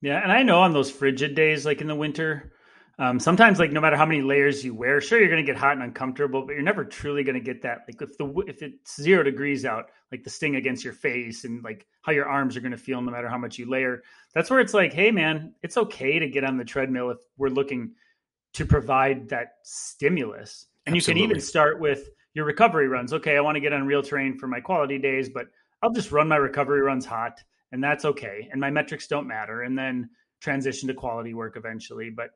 Yeah, 0.00 0.20
and 0.22 0.32
I 0.32 0.42
know 0.42 0.60
on 0.60 0.72
those 0.72 0.90
frigid 0.90 1.34
days, 1.34 1.64
like 1.64 1.80
in 1.80 1.86
the 1.86 1.94
winter, 1.94 2.52
um, 2.98 3.18
sometimes, 3.18 3.58
like 3.58 3.72
no 3.72 3.80
matter 3.80 3.96
how 3.96 4.04
many 4.04 4.20
layers 4.20 4.64
you 4.64 4.74
wear, 4.74 5.00
sure 5.00 5.18
you're 5.18 5.30
going 5.30 5.44
to 5.44 5.50
get 5.50 5.58
hot 5.58 5.72
and 5.72 5.82
uncomfortable, 5.82 6.44
but 6.44 6.52
you're 6.52 6.62
never 6.62 6.84
truly 6.84 7.24
going 7.24 7.34
to 7.34 7.40
get 7.40 7.62
that. 7.62 7.80
Like 7.88 8.02
if 8.02 8.18
the 8.18 8.44
if 8.46 8.62
it's 8.62 9.00
zero 9.00 9.22
degrees 9.22 9.64
out, 9.64 9.86
like 10.10 10.24
the 10.24 10.30
sting 10.30 10.56
against 10.56 10.84
your 10.84 10.92
face 10.92 11.44
and 11.44 11.64
like 11.64 11.86
how 12.02 12.12
your 12.12 12.28
arms 12.28 12.56
are 12.56 12.60
going 12.60 12.72
to 12.72 12.78
feel 12.78 13.00
no 13.00 13.10
matter 13.10 13.28
how 13.28 13.38
much 13.38 13.58
you 13.58 13.68
layer. 13.68 14.02
That's 14.34 14.50
where 14.50 14.60
it's 14.60 14.74
like, 14.74 14.92
hey 14.92 15.10
man, 15.10 15.54
it's 15.62 15.76
okay 15.78 16.18
to 16.18 16.28
get 16.28 16.44
on 16.44 16.58
the 16.58 16.64
treadmill 16.64 17.10
if 17.10 17.18
we're 17.38 17.48
looking 17.48 17.92
to 18.54 18.66
provide 18.66 19.30
that 19.30 19.54
stimulus. 19.62 20.66
And 20.86 20.94
Absolutely. 20.94 21.22
you 21.22 21.26
can 21.26 21.30
even 21.30 21.42
start 21.42 21.80
with 21.80 22.10
your 22.34 22.44
recovery 22.44 22.88
runs. 22.88 23.12
Okay, 23.14 23.36
I 23.36 23.40
want 23.40 23.56
to 23.56 23.60
get 23.60 23.72
on 23.72 23.86
real 23.86 24.02
terrain 24.02 24.36
for 24.36 24.48
my 24.48 24.60
quality 24.60 24.98
days, 24.98 25.30
but 25.30 25.46
I'll 25.82 25.92
just 25.92 26.12
run 26.12 26.28
my 26.28 26.36
recovery 26.36 26.82
runs 26.82 27.06
hot, 27.06 27.42
and 27.72 27.82
that's 27.82 28.04
okay. 28.04 28.48
And 28.52 28.60
my 28.60 28.70
metrics 28.70 29.06
don't 29.06 29.26
matter. 29.26 29.62
And 29.62 29.78
then 29.78 30.10
transition 30.40 30.88
to 30.88 30.94
quality 30.94 31.34
work 31.34 31.56
eventually, 31.56 32.10
but 32.10 32.30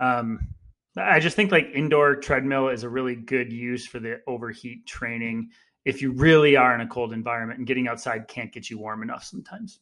um, 0.00 0.48
I 0.96 1.20
just 1.20 1.36
think 1.36 1.52
like 1.52 1.70
indoor 1.74 2.16
treadmill 2.16 2.68
is 2.68 2.82
a 2.82 2.88
really 2.88 3.14
good 3.14 3.52
use 3.52 3.86
for 3.86 4.00
the 4.00 4.20
overheat 4.26 4.86
training 4.86 5.50
if 5.84 6.02
you 6.02 6.12
really 6.12 6.56
are 6.56 6.74
in 6.74 6.80
a 6.80 6.86
cold 6.86 7.12
environment 7.12 7.58
and 7.58 7.66
getting 7.66 7.88
outside 7.88 8.28
can't 8.28 8.52
get 8.52 8.68
you 8.68 8.78
warm 8.78 9.02
enough 9.02 9.24
sometimes. 9.24 9.80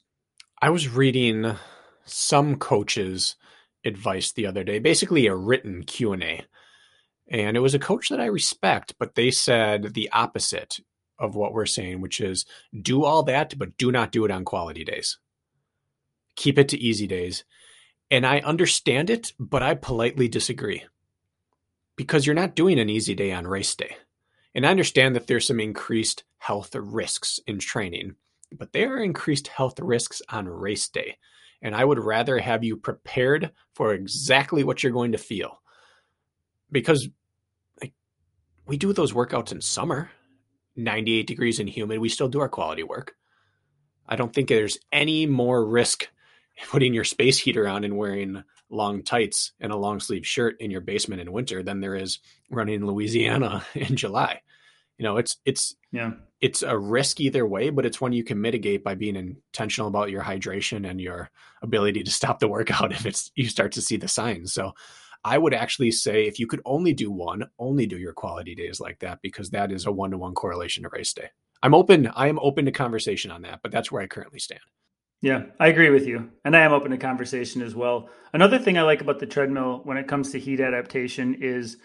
I 0.61 0.71
was 0.71 0.89
reading 0.89 1.55
some 2.05 2.57
coaches 2.57 3.37
advice 3.85 4.33
the 4.33 4.47
other 4.47 4.65
day, 4.65 4.79
basically 4.79 5.27
a 5.27 5.35
written 5.35 5.83
Q&A. 5.85 6.45
And 7.29 7.57
it 7.57 7.61
was 7.61 7.75
a 7.75 7.81
coach 7.81 8.09
that 8.11 8.21
I 8.21 8.27
respect, 8.27 8.95
but 8.99 9.15
they 9.15 9.31
said 9.31 9.95
the 9.95 10.11
opposite 10.13 10.79
of 11.19 11.35
what 11.35 11.53
we're 11.53 11.67
saying, 11.67 12.01
which 12.01 12.21
is 12.21 12.47
do 12.81 13.05
all 13.05 13.23
that, 13.25 13.59
but 13.59 13.77
do 13.77 13.91
not 13.91 14.13
do 14.13 14.25
it 14.25 14.31
on 14.31 14.45
quality 14.45 14.85
days. 14.85 15.19
Keep 16.37 16.59
it 16.59 16.69
to 16.69 16.79
easy 16.79 17.07
days. 17.07 17.45
And 18.11 18.27
I 18.27 18.39
understand 18.39 19.11
it, 19.11 19.33
but 19.39 19.63
I 19.63 19.75
politely 19.75 20.29
disagree. 20.29 20.85
Because 21.97 22.27
you're 22.27 22.35
not 22.35 22.55
doing 22.55 22.79
an 22.79 22.89
easy 22.89 23.15
day 23.15 23.33
on 23.33 23.47
race 23.47 23.75
day. 23.75 23.97
And 24.55 24.67
I 24.67 24.71
understand 24.71 25.17
that 25.17 25.27
there's 25.27 25.47
some 25.47 25.61
increased 25.61 26.25
health 26.39 26.75
risks 26.75 27.41
in 27.47 27.59
training, 27.59 28.15
but 28.53 28.73
there 28.73 28.95
are 28.95 29.03
increased 29.03 29.49
health 29.49 29.79
risks 29.81 30.23
on 30.29 30.49
race 30.49 30.89
day. 30.89 31.19
And 31.63 31.75
I 31.75 31.85
would 31.85 31.99
rather 31.99 32.39
have 32.39 32.63
you 32.63 32.77
prepared 32.77 33.53
for 33.75 33.93
exactly 33.93 34.63
what 34.63 34.83
you're 34.83 34.93
going 34.93 35.13
to 35.13 35.19
feel. 35.19 35.61
Because 36.71 37.09
like, 37.81 37.93
we 38.67 38.77
do 38.77 38.93
those 38.93 39.13
workouts 39.13 39.53
in 39.53 39.61
summer, 39.61 40.11
98 40.77 41.27
degrees 41.27 41.59
and 41.59 41.69
humid, 41.69 41.99
we 41.99 42.09
still 42.09 42.29
do 42.29 42.41
our 42.41 42.49
quality 42.49 42.83
work. 42.83 43.15
I 44.07 44.17
don't 44.17 44.33
think 44.33 44.49
there's 44.49 44.79
any 44.93 45.27
more 45.27 45.67
risk 45.67 46.09
putting 46.69 46.95
your 46.95 47.05
space 47.05 47.39
heater 47.39 47.69
on 47.69 47.85
and 47.85 47.97
wearing 47.97 48.43
long 48.71 49.03
tights 49.03 49.53
and 49.61 49.73
a 49.73 49.77
long 49.77 50.01
sleeve 50.01 50.27
shirt 50.27 50.57
in 50.61 50.71
your 50.71 50.81
basement 50.81 51.21
in 51.21 51.33
winter 51.33 51.63
than 51.63 51.81
there 51.81 51.95
is 51.95 52.19
running 52.51 52.77
in 52.77 52.87
Louisiana 52.87 53.65
in 53.75 53.97
July. 53.97 54.41
You 54.99 55.05
know, 55.05 55.19
it's 55.19 55.37
it's 55.45 55.77
yeah, 55.93 56.13
it's 56.41 56.63
a 56.63 56.77
risk 56.77 57.21
either 57.21 57.47
way, 57.47 57.69
but 57.71 57.85
it's 57.85 58.01
one 58.01 58.13
you 58.13 58.25
can 58.25 58.41
mitigate 58.41 58.83
by 58.83 58.95
being 58.95 59.17
intentional 59.17 59.89
about 59.89 60.11
your 60.11 60.23
hydration 60.23 60.89
and 60.89 61.01
your 61.01 61.31
ability 61.63 62.03
to 62.03 62.11
stop 62.11 62.39
the 62.39 62.49
workout 62.49 62.93
if 62.93 63.05
it's 63.05 63.31
you 63.35 63.49
start 63.49 63.73
to 63.73 63.83
see 63.83 63.97
the 63.97 64.09
signs. 64.09 64.53
So 64.53 64.73
I 65.25 65.39
would 65.39 65.55
actually 65.55 65.91
say 65.91 66.27
if 66.27 66.39
you 66.39 66.47
could 66.47 66.63
only 66.65 66.93
do 66.93 67.11
one, 67.11 67.45
only 67.59 67.87
do 67.87 67.99
your 67.99 68.13
quality 68.13 68.55
days 68.55 68.81
like 68.81 69.01
that 69.01 69.21
because 69.23 69.51
that 69.51 69.73
is 69.73 69.85
a 69.85 69.93
one 69.93 70.13
to 70.13 70.19
one 70.19 70.35
correlation 70.35 70.85
to 70.85 70.89
race 70.91 71.13
day. 71.13 71.29
I'm 71.63 71.75
open. 71.75 72.07
I 72.15 72.29
am 72.29 72.39
open 72.41 72.65
to 72.67 72.71
conversation 72.71 73.31
on 73.31 73.43
that, 73.43 73.61
but 73.63 73.73
that's 73.73 73.91
where 73.91 74.03
I 74.03 74.07
currently 74.07 74.39
stand. 74.39 74.61
Yeah, 75.23 75.45
I 75.59 75.69
agree 75.69 75.91
with 75.91 76.07
you. 76.07 76.31
And 76.45 76.57
I 76.57 76.61
am 76.61 76.73
open 76.73 76.91
to 76.91 76.99
conversation 76.99 77.63
as 77.63 77.75
well. 77.75 78.11
Another 78.33 78.59
thing 78.59 78.79
I 78.79 78.83
like 78.83 79.01
about 79.01 79.19
the 79.19 79.27
treadmill 79.27 79.81
when 79.85 79.97
it 79.97 80.09
comes 80.09 80.31
to 80.33 80.39
heat 80.39 80.61
adaptation 80.61 81.37
is 81.41 81.79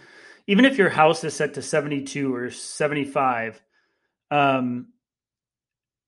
even 0.47 0.65
if 0.65 0.77
your 0.77 0.89
house 0.89 1.23
is 1.23 1.33
set 1.33 1.53
to 1.53 1.61
72 1.61 2.33
or 2.33 2.51
75, 2.51 3.61
um, 4.31 4.87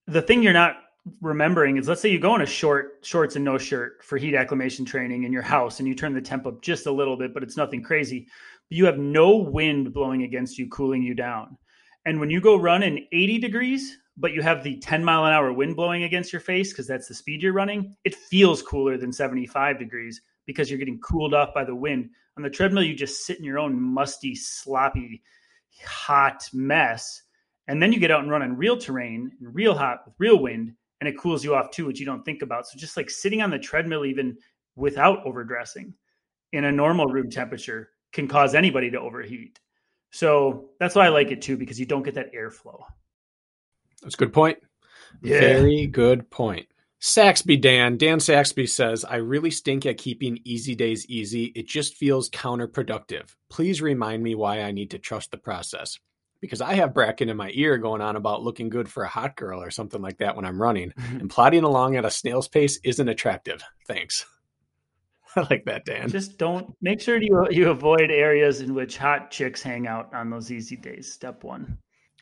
the 0.06 0.22
thing 0.22 0.42
you're 0.42 0.52
not 0.52 0.76
remembering 1.20 1.76
is 1.76 1.86
let's 1.88 2.00
say 2.00 2.08
you 2.08 2.18
go 2.18 2.34
in 2.34 2.40
a 2.40 2.46
short 2.46 2.98
shorts 3.02 3.36
and 3.36 3.44
no 3.44 3.58
shirt 3.58 4.02
for 4.02 4.16
heat 4.16 4.34
acclimation 4.34 4.84
training 4.84 5.24
in 5.24 5.32
your 5.32 5.42
house 5.42 5.78
and 5.78 5.86
you 5.86 5.94
turn 5.94 6.14
the 6.14 6.20
temp 6.20 6.46
up 6.46 6.62
just 6.62 6.86
a 6.86 6.92
little 6.92 7.16
bit, 7.16 7.34
but 7.34 7.42
it's 7.42 7.56
nothing 7.56 7.82
crazy. 7.82 8.26
You 8.70 8.86
have 8.86 8.98
no 8.98 9.36
wind 9.36 9.92
blowing 9.92 10.22
against 10.22 10.58
you, 10.58 10.68
cooling 10.68 11.02
you 11.02 11.14
down. 11.14 11.56
And 12.06 12.20
when 12.20 12.30
you 12.30 12.40
go 12.40 12.56
run 12.56 12.82
in 12.82 13.06
80 13.12 13.38
degrees, 13.38 13.98
but 14.16 14.32
you 14.32 14.42
have 14.42 14.62
the 14.62 14.76
10 14.78 15.04
mile 15.04 15.24
an 15.24 15.32
hour 15.32 15.52
wind 15.52 15.76
blowing 15.76 16.04
against 16.04 16.32
your 16.32 16.40
face 16.40 16.72
because 16.72 16.86
that's 16.86 17.08
the 17.08 17.14
speed 17.14 17.42
you're 17.42 17.52
running, 17.52 17.96
it 18.04 18.14
feels 18.14 18.62
cooler 18.62 18.96
than 18.96 19.12
75 19.12 19.78
degrees 19.78 20.20
because 20.46 20.70
you're 20.70 20.78
getting 20.78 21.00
cooled 21.00 21.34
off 21.34 21.54
by 21.54 21.64
the 21.64 21.74
wind. 21.74 22.10
On 22.36 22.42
the 22.42 22.50
treadmill, 22.50 22.82
you 22.82 22.94
just 22.94 23.24
sit 23.24 23.38
in 23.38 23.44
your 23.44 23.58
own 23.58 23.80
musty, 23.80 24.34
sloppy, 24.34 25.22
hot 25.84 26.48
mess. 26.52 27.22
And 27.66 27.82
then 27.82 27.92
you 27.92 28.00
get 28.00 28.10
out 28.10 28.22
and 28.22 28.30
run 28.30 28.42
on 28.42 28.56
real 28.56 28.76
terrain 28.76 29.32
and 29.40 29.54
real 29.54 29.74
hot 29.74 30.02
with 30.04 30.14
real 30.18 30.38
wind, 30.38 30.74
and 31.00 31.08
it 31.08 31.18
cools 31.18 31.42
you 31.42 31.54
off 31.54 31.70
too, 31.70 31.86
which 31.86 31.98
you 31.98 32.06
don't 32.06 32.24
think 32.24 32.42
about. 32.42 32.66
So 32.66 32.78
just 32.78 32.96
like 32.96 33.08
sitting 33.08 33.42
on 33.42 33.50
the 33.50 33.58
treadmill, 33.58 34.04
even 34.04 34.36
without 34.76 35.24
overdressing 35.24 35.94
in 36.52 36.64
a 36.64 36.72
normal 36.72 37.06
room 37.06 37.30
temperature, 37.30 37.90
can 38.12 38.28
cause 38.28 38.54
anybody 38.54 38.90
to 38.90 39.00
overheat. 39.00 39.58
So 40.10 40.70
that's 40.78 40.94
why 40.94 41.06
I 41.06 41.08
like 41.08 41.30
it 41.30 41.42
too, 41.42 41.56
because 41.56 41.80
you 41.80 41.86
don't 41.86 42.04
get 42.04 42.14
that 42.14 42.32
airflow. 42.34 42.84
That's 44.04 44.14
a 44.14 44.18
good 44.18 44.32
point. 44.32 44.58
Yeah. 45.22 45.40
Very 45.40 45.86
good 45.86 46.30
point. 46.30 46.66
Saxby 47.00 47.58
Dan, 47.58 47.98
Dan 47.98 48.18
Saxby 48.18 48.66
says, 48.66 49.04
I 49.04 49.16
really 49.16 49.50
stink 49.50 49.84
at 49.84 49.98
keeping 49.98 50.38
easy 50.44 50.74
days 50.74 51.04
easy. 51.06 51.52
It 51.54 51.66
just 51.66 51.96
feels 51.96 52.30
counterproductive. 52.30 53.34
Please 53.50 53.82
remind 53.82 54.22
me 54.22 54.34
why 54.34 54.62
I 54.62 54.70
need 54.70 54.90
to 54.92 54.98
trust 54.98 55.30
the 55.30 55.36
process. 55.36 55.98
Because 56.40 56.60
I 56.60 56.74
have 56.74 56.94
Bracken 56.94 57.28
in 57.28 57.36
my 57.36 57.50
ear 57.52 57.78
going 57.78 58.00
on 58.00 58.16
about 58.16 58.42
looking 58.42 58.68
good 58.68 58.88
for 58.88 59.02
a 59.02 59.08
hot 59.08 59.36
girl 59.36 59.62
or 59.62 59.70
something 59.70 60.00
like 60.00 60.18
that 60.18 60.36
when 60.36 60.44
I'm 60.44 60.60
running. 60.60 60.92
Mm-hmm. 60.92 61.20
and 61.20 61.30
plodding 61.30 61.64
along 61.64 61.96
at 61.96 62.04
a 62.04 62.10
snail's 62.10 62.48
pace 62.48 62.78
isn't 62.84 63.08
attractive. 63.08 63.62
Thanks. 63.86 64.24
I 65.36 65.46
like 65.50 65.64
that, 65.64 65.84
Dan. 65.84 66.08
Just 66.10 66.38
don't 66.38 66.74
make 66.80 67.00
sure 67.00 67.20
you 67.20 67.46
you 67.50 67.70
avoid 67.70 68.10
areas 68.10 68.60
in 68.60 68.72
which 68.72 68.96
hot 68.96 69.30
chicks 69.30 69.62
hang 69.62 69.86
out 69.86 70.14
on 70.14 70.30
those 70.30 70.50
easy 70.50 70.76
days. 70.76 71.12
Step 71.12 71.44
one. 71.44 71.78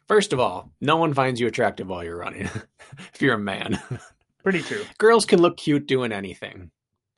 First 0.08 0.32
of 0.32 0.40
all, 0.40 0.70
no 0.80 0.96
one 0.96 1.14
finds 1.14 1.40
you 1.40 1.46
attractive 1.46 1.88
while 1.88 2.04
you're 2.04 2.18
running. 2.18 2.48
if 3.14 3.20
you're 3.20 3.34
a 3.34 3.38
man. 3.38 3.80
Pretty 4.42 4.62
true. 4.62 4.84
Girls 4.98 5.24
can 5.24 5.40
look 5.40 5.56
cute 5.56 5.86
doing 5.86 6.12
anything. 6.12 6.70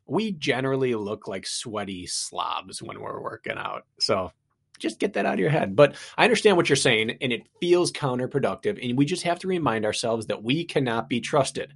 We 0.06 0.32
generally 0.32 0.94
look 0.94 1.26
like 1.26 1.46
sweaty 1.46 2.06
slobs 2.06 2.82
when 2.82 3.00
we're 3.00 3.22
working 3.22 3.56
out. 3.56 3.86
So 3.98 4.30
just 4.78 4.98
get 4.98 5.14
that 5.14 5.24
out 5.24 5.34
of 5.34 5.40
your 5.40 5.50
head. 5.50 5.74
But 5.74 5.96
I 6.18 6.24
understand 6.24 6.56
what 6.56 6.68
you're 6.68 6.76
saying, 6.76 7.16
and 7.20 7.32
it 7.32 7.48
feels 7.60 7.92
counterproductive. 7.92 8.78
And 8.82 8.98
we 8.98 9.06
just 9.06 9.22
have 9.22 9.38
to 9.40 9.48
remind 9.48 9.86
ourselves 9.86 10.26
that 10.26 10.42
we 10.42 10.64
cannot 10.64 11.08
be 11.08 11.20
trusted. 11.20 11.72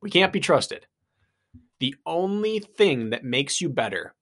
We 0.00 0.10
can't 0.10 0.32
be 0.32 0.40
trusted. 0.40 0.86
The 1.78 1.94
only 2.06 2.60
thing 2.60 3.10
that 3.10 3.24
makes 3.24 3.60
you 3.60 3.68
better 3.68 4.14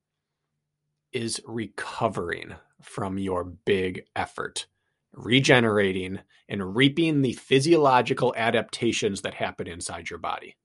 is 1.12 1.40
recovering 1.46 2.56
from 2.82 3.18
your 3.18 3.44
big 3.44 4.04
effort, 4.16 4.66
regenerating, 5.14 6.20
and 6.48 6.76
reaping 6.76 7.22
the 7.22 7.32
physiological 7.32 8.34
adaptations 8.36 9.22
that 9.22 9.34
happen 9.34 9.66
inside 9.66 10.10
your 10.10 10.18
body. 10.18 10.56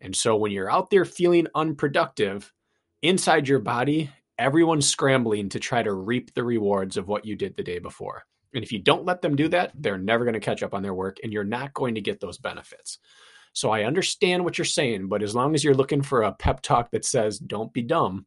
And 0.00 0.16
so 0.16 0.36
when 0.36 0.52
you're 0.52 0.70
out 0.70 0.90
there 0.90 1.04
feeling 1.04 1.46
unproductive, 1.54 2.52
inside 3.02 3.48
your 3.48 3.60
body, 3.60 4.10
everyone's 4.38 4.88
scrambling 4.88 5.50
to 5.50 5.60
try 5.60 5.82
to 5.82 5.92
reap 5.92 6.34
the 6.34 6.44
rewards 6.44 6.96
of 6.96 7.06
what 7.06 7.24
you 7.24 7.36
did 7.36 7.56
the 7.56 7.62
day 7.62 7.78
before. 7.78 8.24
And 8.54 8.64
if 8.64 8.72
you 8.72 8.80
don't 8.80 9.04
let 9.04 9.22
them 9.22 9.36
do 9.36 9.48
that, 9.48 9.72
they're 9.74 9.98
never 9.98 10.24
going 10.24 10.34
to 10.34 10.40
catch 10.40 10.62
up 10.62 10.74
on 10.74 10.82
their 10.82 10.94
work 10.94 11.18
and 11.22 11.32
you're 11.32 11.44
not 11.44 11.74
going 11.74 11.94
to 11.94 12.00
get 12.00 12.20
those 12.20 12.38
benefits. 12.38 12.98
So 13.52 13.70
I 13.70 13.84
understand 13.84 14.44
what 14.44 14.58
you're 14.58 14.64
saying, 14.64 15.08
but 15.08 15.22
as 15.22 15.34
long 15.34 15.54
as 15.54 15.62
you're 15.62 15.74
looking 15.74 16.02
for 16.02 16.22
a 16.22 16.32
pep 16.32 16.62
talk 16.62 16.90
that 16.92 17.04
says, 17.04 17.38
don't 17.38 17.72
be 17.72 17.82
dumb, 17.82 18.26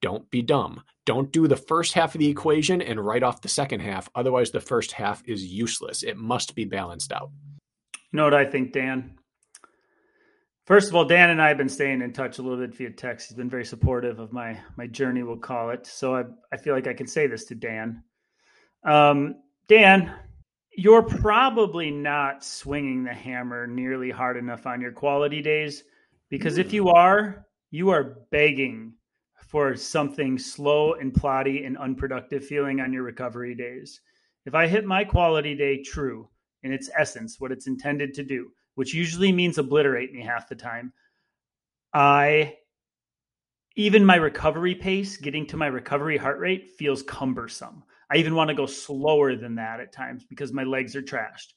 don't 0.00 0.30
be 0.30 0.42
dumb. 0.42 0.82
Don't 1.06 1.32
do 1.32 1.48
the 1.48 1.56
first 1.56 1.94
half 1.94 2.14
of 2.14 2.18
the 2.18 2.28
equation 2.28 2.80
and 2.80 3.04
write 3.04 3.22
off 3.22 3.42
the 3.42 3.48
second 3.48 3.80
half. 3.80 4.08
Otherwise, 4.14 4.50
the 4.50 4.60
first 4.60 4.92
half 4.92 5.22
is 5.26 5.44
useless. 5.44 6.02
It 6.02 6.16
must 6.16 6.54
be 6.54 6.64
balanced 6.64 7.12
out. 7.12 7.30
You 8.12 8.16
know 8.16 8.24
what 8.24 8.34
I 8.34 8.44
think, 8.44 8.72
Dan? 8.72 9.18
First 10.66 10.88
of 10.88 10.94
all, 10.94 11.04
Dan 11.04 11.30
and 11.30 11.42
I 11.42 11.48
have 11.48 11.58
been 11.58 11.68
staying 11.68 12.00
in 12.00 12.12
touch 12.12 12.38
a 12.38 12.42
little 12.42 12.58
bit 12.58 12.76
via 12.76 12.90
text. 12.90 13.28
He's 13.28 13.36
been 13.36 13.50
very 13.50 13.64
supportive 13.64 14.20
of 14.20 14.32
my 14.32 14.60
my 14.76 14.86
journey, 14.86 15.22
we'll 15.22 15.36
call 15.36 15.70
it. 15.70 15.86
So 15.86 16.14
I 16.14 16.24
I 16.52 16.56
feel 16.58 16.74
like 16.74 16.86
I 16.86 16.94
can 16.94 17.08
say 17.08 17.26
this 17.26 17.46
to 17.46 17.54
Dan. 17.54 18.04
Um, 18.84 19.36
Dan, 19.68 20.14
you're 20.76 21.02
probably 21.02 21.90
not 21.90 22.44
swinging 22.44 23.04
the 23.04 23.12
hammer 23.12 23.66
nearly 23.66 24.10
hard 24.10 24.36
enough 24.36 24.66
on 24.66 24.80
your 24.80 24.92
quality 24.92 25.42
days 25.42 25.82
because 26.28 26.58
if 26.58 26.72
you 26.72 26.90
are, 26.90 27.46
you 27.70 27.90
are 27.90 28.18
begging 28.30 28.94
for 29.50 29.74
something 29.74 30.38
slow 30.38 30.94
and 30.94 31.12
plotty 31.12 31.66
and 31.66 31.76
unproductive 31.76 32.46
feeling 32.46 32.80
on 32.80 32.92
your 32.92 33.02
recovery 33.02 33.52
days. 33.52 34.00
If 34.46 34.54
I 34.54 34.68
hit 34.68 34.84
my 34.84 35.02
quality 35.04 35.56
day 35.56 35.82
true 35.82 36.28
in 36.62 36.72
its 36.72 36.88
essence, 36.96 37.40
what 37.40 37.50
it's 37.50 37.66
intended 37.66 38.14
to 38.14 38.22
do, 38.22 38.52
which 38.76 38.94
usually 38.94 39.32
means 39.32 39.58
obliterate 39.58 40.12
me 40.12 40.22
half 40.22 40.48
the 40.48 40.54
time, 40.54 40.92
I 41.92 42.58
even 43.74 44.04
my 44.04 44.16
recovery 44.16 44.74
pace, 44.76 45.16
getting 45.16 45.46
to 45.46 45.56
my 45.56 45.66
recovery 45.66 46.16
heart 46.16 46.38
rate 46.38 46.70
feels 46.78 47.02
cumbersome. 47.02 47.82
I 48.12 48.18
even 48.18 48.36
want 48.36 48.48
to 48.48 48.54
go 48.54 48.66
slower 48.66 49.34
than 49.34 49.56
that 49.56 49.80
at 49.80 49.92
times 49.92 50.24
because 50.24 50.52
my 50.52 50.64
legs 50.64 50.94
are 50.94 51.02
trashed. 51.02 51.54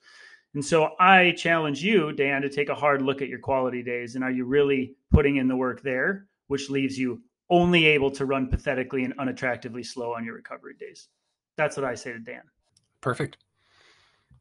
And 0.56 0.66
so 0.66 0.92
I 1.00 1.34
challenge 1.38 1.84
you, 1.84 2.12
Dan, 2.12 2.42
to 2.42 2.50
take 2.50 2.70
a 2.70 2.76
hard 2.76 3.04
look 3.04 3.22
at 3.22 3.30
your 3.30 3.40
quality 3.40 3.84
days. 3.84 4.16
And 4.16 4.24
are 4.24 4.32
you 4.32 4.46
really 4.46 4.96
putting 5.12 5.38
in 5.38 5.48
the 5.48 5.56
work 5.56 5.82
there, 5.82 6.28
which 6.48 6.70
leaves 6.70 6.98
you 6.98 7.22
only 7.54 7.86
able 7.86 8.10
to 8.10 8.26
run 8.26 8.48
pathetically 8.48 9.04
and 9.04 9.16
unattractively 9.18 9.86
slow 9.86 10.14
on 10.14 10.26
your 10.26 10.34
recovery 10.34 10.74
days? 10.80 11.08
That's 11.56 11.78
what 11.78 11.86
I 11.86 11.94
say 11.94 12.12
to 12.12 12.20
Dan. 12.20 12.42
Perfect. 13.00 13.38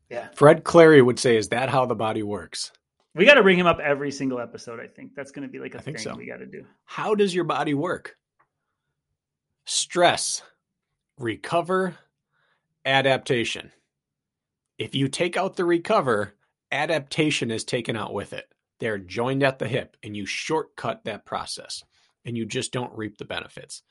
Yeah. 0.08 0.28
Fred 0.34 0.64
Clary 0.64 1.02
would 1.02 1.18
say, 1.18 1.36
Is 1.36 1.48
that 1.48 1.68
how 1.68 1.84
the 1.84 1.94
body 1.94 2.22
works? 2.22 2.72
We 3.14 3.26
got 3.26 3.34
to 3.34 3.42
bring 3.42 3.58
him 3.58 3.66
up 3.66 3.78
every 3.78 4.10
single 4.10 4.40
episode, 4.40 4.80
I 4.80 4.86
think. 4.86 5.14
That's 5.14 5.30
going 5.30 5.46
to 5.46 5.52
be 5.52 5.58
like 5.58 5.74
a 5.74 5.78
I 5.78 5.82
thing 5.82 5.98
so. 5.98 6.14
we 6.14 6.26
got 6.26 6.38
to 6.38 6.46
do. 6.46 6.64
How 6.86 7.14
does 7.14 7.34
your 7.34 7.44
body 7.44 7.74
work? 7.74 8.16
Stress 9.66 10.42
recover, 11.18 11.96
adaptation. 12.86 13.70
If 14.78 14.94
you 14.94 15.08
take 15.08 15.36
out 15.36 15.56
the 15.56 15.66
recover, 15.66 16.34
adaptation 16.72 17.50
is 17.50 17.64
taken 17.64 17.94
out 17.94 18.14
with 18.14 18.32
it. 18.32 18.46
They're 18.80 18.98
joined 18.98 19.42
at 19.42 19.58
the 19.58 19.68
hip 19.68 19.96
and 20.02 20.16
you 20.16 20.24
shortcut 20.24 21.04
that 21.04 21.26
process 21.26 21.84
and 22.24 22.36
you 22.36 22.46
just 22.46 22.72
don't 22.72 22.96
reap 22.96 23.18
the 23.18 23.24
benefits. 23.24 23.82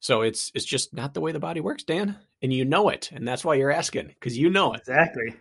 So 0.00 0.22
it's 0.22 0.50
it's 0.54 0.64
just 0.64 0.92
not 0.92 1.14
the 1.14 1.20
way 1.20 1.32
the 1.32 1.38
body 1.38 1.60
works, 1.60 1.84
Dan, 1.84 2.16
and 2.42 2.52
you 2.52 2.64
know 2.64 2.88
it, 2.88 3.10
and 3.12 3.26
that's 3.26 3.44
why 3.44 3.54
you're 3.54 3.70
asking 3.70 4.08
because 4.08 4.36
you 4.36 4.50
know 4.50 4.72
it. 4.72 4.80
Exactly. 4.80 5.34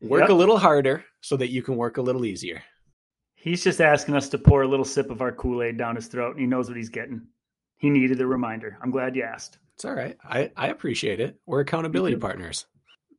Work 0.00 0.22
yep. 0.22 0.30
a 0.30 0.34
little 0.34 0.58
harder 0.58 1.04
so 1.20 1.36
that 1.36 1.50
you 1.50 1.62
can 1.62 1.76
work 1.76 1.96
a 1.96 2.02
little 2.02 2.24
easier. 2.24 2.62
He's 3.34 3.62
just 3.62 3.80
asking 3.80 4.16
us 4.16 4.28
to 4.30 4.38
pour 4.38 4.62
a 4.62 4.68
little 4.68 4.84
sip 4.84 5.10
of 5.10 5.20
our 5.20 5.32
Kool-Aid 5.32 5.76
down 5.76 5.96
his 5.96 6.06
throat 6.06 6.32
and 6.32 6.40
he 6.40 6.46
knows 6.46 6.68
what 6.68 6.76
he's 6.76 6.88
getting. 6.88 7.26
He 7.76 7.90
needed 7.90 8.20
a 8.20 8.26
reminder. 8.26 8.78
I'm 8.82 8.90
glad 8.90 9.16
you 9.16 9.22
asked. 9.22 9.58
It's 9.74 9.84
all 9.84 9.94
right. 9.94 10.16
I, 10.24 10.50
I 10.56 10.68
appreciate 10.68 11.20
it. 11.20 11.38
We're 11.46 11.60
accountability 11.60 12.16
partners. 12.16 12.66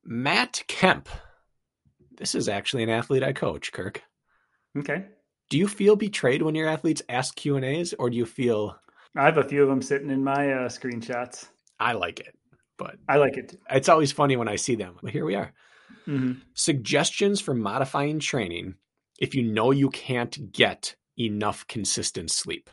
Matt 0.03 0.63
Kemp. 0.67 1.09
This 2.17 2.33
is 2.33 2.49
actually 2.49 2.83
an 2.83 2.89
athlete 2.89 3.23
I 3.23 3.33
coach, 3.33 3.71
Kirk. 3.71 4.01
Okay. 4.77 5.05
Do 5.49 5.57
you 5.57 5.67
feel 5.67 5.95
betrayed 5.95 6.41
when 6.41 6.55
your 6.55 6.67
athletes 6.67 7.01
ask 7.07 7.35
Q 7.35 7.55
and 7.55 7.65
A's, 7.65 7.93
or 7.93 8.09
do 8.09 8.17
you 8.17 8.25
feel? 8.25 8.79
I 9.15 9.25
have 9.25 9.37
a 9.37 9.43
few 9.43 9.61
of 9.61 9.69
them 9.69 9.81
sitting 9.81 10.09
in 10.09 10.23
my 10.23 10.51
uh, 10.51 10.69
screenshots. 10.69 11.47
I 11.79 11.93
like 11.93 12.19
it, 12.19 12.35
but 12.77 12.95
I 13.07 13.17
like 13.17 13.37
it. 13.37 13.49
Too. 13.49 13.57
It's 13.69 13.89
always 13.89 14.11
funny 14.11 14.35
when 14.35 14.47
I 14.47 14.55
see 14.55 14.75
them. 14.75 14.95
But 15.01 15.11
here 15.11 15.25
we 15.25 15.35
are. 15.35 15.53
Mm-hmm. 16.07 16.39
Suggestions 16.53 17.41
for 17.41 17.53
modifying 17.53 18.19
training 18.19 18.75
if 19.19 19.35
you 19.35 19.43
know 19.43 19.71
you 19.71 19.89
can't 19.89 20.51
get 20.51 20.95
enough 21.17 21.67
consistent 21.67 22.31
sleep. 22.31 22.69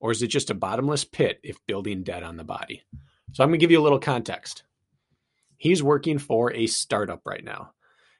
Or 0.00 0.10
is 0.10 0.22
it 0.22 0.28
just 0.28 0.50
a 0.50 0.54
bottomless 0.54 1.04
pit 1.04 1.38
if 1.42 1.64
building 1.66 2.02
debt 2.02 2.22
on 2.22 2.36
the 2.36 2.44
body? 2.44 2.82
So 3.32 3.42
I'm 3.42 3.50
going 3.50 3.58
to 3.58 3.62
give 3.62 3.70
you 3.70 3.80
a 3.80 3.82
little 3.82 3.98
context. 3.98 4.64
He's 5.56 5.82
working 5.82 6.18
for 6.18 6.52
a 6.52 6.66
startup 6.66 7.22
right 7.24 7.44
now, 7.44 7.72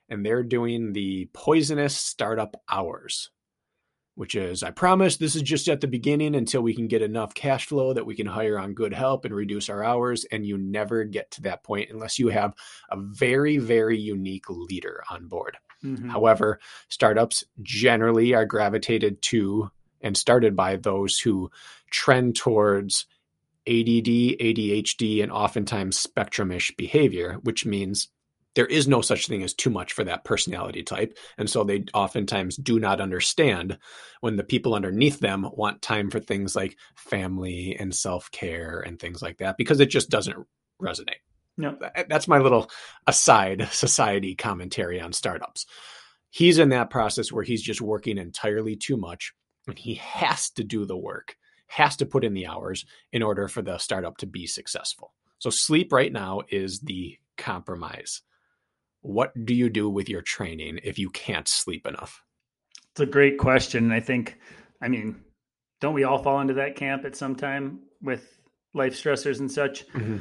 and 0.09 0.25
they're 0.25 0.43
doing 0.43 0.93
the 0.93 1.29
poisonous 1.33 1.97
startup 1.97 2.57
hours. 2.71 3.31
Which 4.15 4.35
is 4.35 4.63
I 4.63 4.71
promise 4.71 5.17
this 5.17 5.37
is 5.37 5.43
just 5.43 5.69
at 5.69 5.81
the 5.81 5.89
beginning 5.89 6.35
until 6.35 6.63
we 6.63 6.75
can 6.75 6.87
get 6.87 7.03
enough 7.03 7.35
cash 7.35 7.67
flow 7.67 7.93
that 7.93 8.07
we 8.07 8.15
can 8.15 8.27
hire 8.27 8.59
on 8.59 8.75
good 8.75 8.93
help 8.93 9.25
and 9.25 9.35
reduce 9.35 9.69
our 9.69 9.83
hours. 9.83 10.25
And 10.31 10.47
you 10.47 10.57
never 10.57 11.05
get 11.05 11.31
to 11.33 11.43
that 11.43 11.63
point 11.63 11.91
unless 11.91 12.19
you 12.19 12.29
have 12.29 12.55
a 12.91 12.97
very, 12.97 13.59
very 13.59 13.99
unique 13.99 14.49
leader 14.49 15.03
on 15.11 15.27
board. 15.27 15.57
Mm-hmm. 15.85 16.09
However, 16.09 16.61
startups 16.89 17.45
generally 17.63 18.35
are 18.35 18.47
gravitated 18.47 19.21
to 19.23 19.71
and 20.01 20.17
started 20.17 20.55
by 20.55 20.77
those 20.77 21.19
who 21.19 21.51
trend 21.91 22.37
towards 22.37 23.07
ADD, 23.67 24.37
ADHD, 24.41 25.23
and 25.23 25.33
oftentimes 25.33 26.07
spectrumish 26.07 26.77
behavior, 26.77 27.39
which 27.43 27.65
means 27.65 28.09
there 28.55 28.67
is 28.67 28.87
no 28.87 29.01
such 29.01 29.27
thing 29.27 29.43
as 29.43 29.55
too 29.55 29.71
much 29.71 29.93
for 29.93 30.05
that 30.05 30.25
personality 30.25 30.83
type. 30.83 31.17
And 31.39 31.49
so 31.51 31.65
they 31.65 31.85
oftentimes 31.93 32.57
do 32.57 32.79
not 32.79 33.01
understand 33.01 33.79
when 34.21 34.37
the 34.37 34.45
people 34.45 34.75
underneath 34.75 35.21
them 35.21 35.49
want 35.53 35.83
time 35.83 36.11
for 36.11 36.21
things 36.21 36.55
like 36.55 36.77
family 36.95 37.77
and 37.79 37.95
self 37.95 38.31
care 38.31 38.81
and 38.81 38.99
things 38.99 39.23
like 39.23 39.39
that 39.39 39.57
because 39.57 39.81
it 39.81 39.91
just 39.91 40.11
doesn't 40.11 40.37
resonate. 40.81 41.23
No, 41.57 41.77
eh, 41.95 42.05
that's 42.09 42.29
my 42.29 42.39
little 42.39 42.71
aside 43.07 43.69
society 43.73 44.35
commentary 44.35 45.01
on 45.01 45.13
startups. 45.13 45.67
He's 46.31 46.59
in 46.59 46.71
that 46.71 46.91
process 46.91 47.31
where 47.31 47.45
he's 47.45 47.63
just 47.63 47.81
working 47.81 48.19
entirely 48.19 48.77
too 48.77 48.97
much 48.97 49.33
and 49.67 49.79
he 49.79 49.95
has 49.95 50.51
to 50.51 50.65
do 50.65 50.85
the 50.85 50.97
work, 50.97 51.37
has 51.69 51.97
to 51.97 52.07
put 52.07 52.25
in 52.25 52.35
the 52.35 52.47
hours 52.47 52.85
in 53.13 53.23
order 53.23 53.47
for 53.49 53.63
the 53.63 53.79
startup 53.79 54.17
to 54.19 54.27
be 54.27 54.47
successful. 54.47 55.13
So 55.39 55.51
sleep 55.51 55.93
right 55.93 56.13
now 56.13 56.43
is 56.51 56.81
the 56.81 57.19
compromise 57.37 58.23
what 59.05 59.45
do 59.45 59.53
you 59.53 59.69
do 59.69 59.89
with 59.91 60.09
your 60.09 60.23
training 60.23 60.81
if 60.83 60.99
you 60.99 61.11
can't 61.11 61.47
sleep 61.47 61.87
enough? 61.87 62.25
It's 62.93 63.01
a 63.01 63.07
great 63.07 63.37
question. 63.37 63.93
I 63.93 64.01
think, 64.01 64.39
I 64.81 64.89
mean, 64.89 65.21
don't 65.83 65.93
we 65.93 66.05
all 66.05 66.23
fall 66.23 66.41
into 66.41 66.55
that 66.55 66.77
camp 66.77 67.05
at 67.05 67.15
some 67.15 67.37
time 67.37 67.81
with 68.01 68.39
life 68.73 68.95
stressors 68.95 69.41
and 69.41 69.53
such? 69.53 69.87
Mm-hmm. 69.89 70.19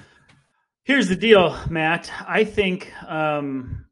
Here's 0.84 1.08
the 1.08 1.16
deal, 1.16 1.58
Matt. 1.70 2.12
I 2.28 2.44
think, 2.44 2.92
um, 3.10 3.86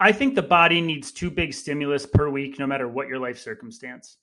I 0.00 0.12
think 0.12 0.34
the 0.34 0.42
body 0.42 0.80
needs 0.80 1.12
two 1.12 1.30
big 1.30 1.52
stimulus 1.52 2.06
per 2.06 2.30
week, 2.30 2.58
no 2.58 2.66
matter 2.66 2.88
what 2.88 3.08
your 3.08 3.18
life 3.18 3.38
circumstance. 3.38 4.16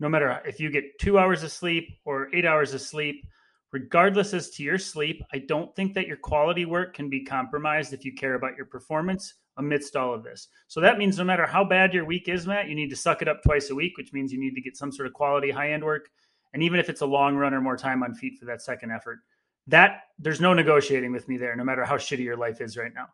No 0.00 0.10
matter 0.10 0.42
if 0.44 0.60
you 0.60 0.70
get 0.70 0.98
two 1.00 1.18
hours 1.18 1.42
of 1.42 1.50
sleep 1.50 1.88
or 2.04 2.28
eight 2.34 2.44
hours 2.44 2.74
of 2.74 2.82
sleep, 2.82 3.24
regardless 3.72 4.34
as 4.34 4.50
to 4.50 4.62
your 4.62 4.78
sleep, 4.78 5.22
I 5.32 5.38
don't 5.38 5.74
think 5.76 5.94
that 5.94 6.06
your 6.06 6.16
quality 6.16 6.64
work 6.64 6.94
can 6.94 7.08
be 7.08 7.24
compromised 7.24 7.92
if 7.92 8.04
you 8.04 8.12
care 8.12 8.34
about 8.34 8.56
your 8.56 8.66
performance 8.66 9.34
amidst 9.56 9.96
all 9.96 10.12
of 10.14 10.24
this. 10.24 10.48
So 10.68 10.80
that 10.80 10.98
means 10.98 11.18
no 11.18 11.24
matter 11.24 11.46
how 11.46 11.64
bad 11.64 11.94
your 11.94 12.04
week 12.04 12.28
is, 12.28 12.46
Matt, 12.46 12.68
you 12.68 12.74
need 12.74 12.90
to 12.90 12.96
suck 12.96 13.22
it 13.22 13.28
up 13.28 13.42
twice 13.42 13.70
a 13.70 13.74
week, 13.74 13.96
which 13.96 14.12
means 14.12 14.32
you 14.32 14.40
need 14.40 14.54
to 14.54 14.60
get 14.60 14.76
some 14.76 14.90
sort 14.90 15.06
of 15.06 15.12
quality 15.12 15.50
high 15.50 15.72
end 15.72 15.84
work. 15.84 16.08
And 16.52 16.62
even 16.62 16.80
if 16.80 16.88
it's 16.88 17.02
a 17.02 17.06
long 17.06 17.36
run 17.36 17.54
or 17.54 17.60
more 17.60 17.76
time 17.76 18.02
on 18.02 18.14
feet 18.14 18.38
for 18.38 18.46
that 18.46 18.62
second 18.62 18.90
effort, 18.90 19.20
that 19.66 20.02
there's 20.18 20.40
no 20.40 20.52
negotiating 20.52 21.12
with 21.12 21.28
me 21.28 21.36
there, 21.36 21.54
no 21.54 21.64
matter 21.64 21.84
how 21.84 21.96
shitty 21.96 22.24
your 22.24 22.36
life 22.36 22.60
is 22.60 22.76
right 22.76 22.94
now. 22.94 23.06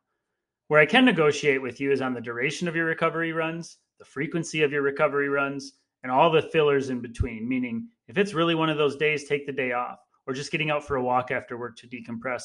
Where 0.68 0.80
I 0.80 0.86
can 0.86 1.04
negotiate 1.04 1.60
with 1.60 1.80
you 1.80 1.92
is 1.92 2.00
on 2.00 2.14
the 2.14 2.20
duration 2.20 2.66
of 2.66 2.74
your 2.74 2.86
recovery 2.86 3.32
runs, 3.32 3.76
the 3.98 4.04
frequency 4.04 4.62
of 4.62 4.72
your 4.72 4.82
recovery 4.82 5.28
runs, 5.28 5.74
and 6.02 6.10
all 6.10 6.30
the 6.30 6.42
fillers 6.42 6.88
in 6.88 7.00
between. 7.00 7.46
Meaning, 7.46 7.88
if 8.08 8.16
it's 8.16 8.34
really 8.34 8.54
one 8.54 8.70
of 8.70 8.78
those 8.78 8.96
days, 8.96 9.24
take 9.24 9.46
the 9.46 9.52
day 9.52 9.72
off 9.72 9.98
or 10.26 10.34
just 10.34 10.50
getting 10.50 10.70
out 10.70 10.84
for 10.84 10.96
a 10.96 11.02
walk 11.02 11.30
after 11.30 11.56
work 11.56 11.76
to 11.78 11.86
decompress. 11.86 12.44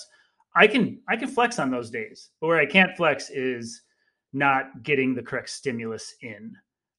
I 0.56 0.68
can 0.68 1.00
I 1.08 1.16
can 1.16 1.30
flex 1.30 1.60
on 1.60 1.72
those 1.72 1.90
days, 1.90 2.30
but 2.40 2.48
where 2.48 2.60
I 2.60 2.66
can't 2.66 2.96
flex 2.96 3.30
is 3.30 3.82
not 4.34 4.84
getting 4.84 5.14
the 5.14 5.24
correct 5.24 5.50
stimulus 5.50 6.16
in, 6.22 6.56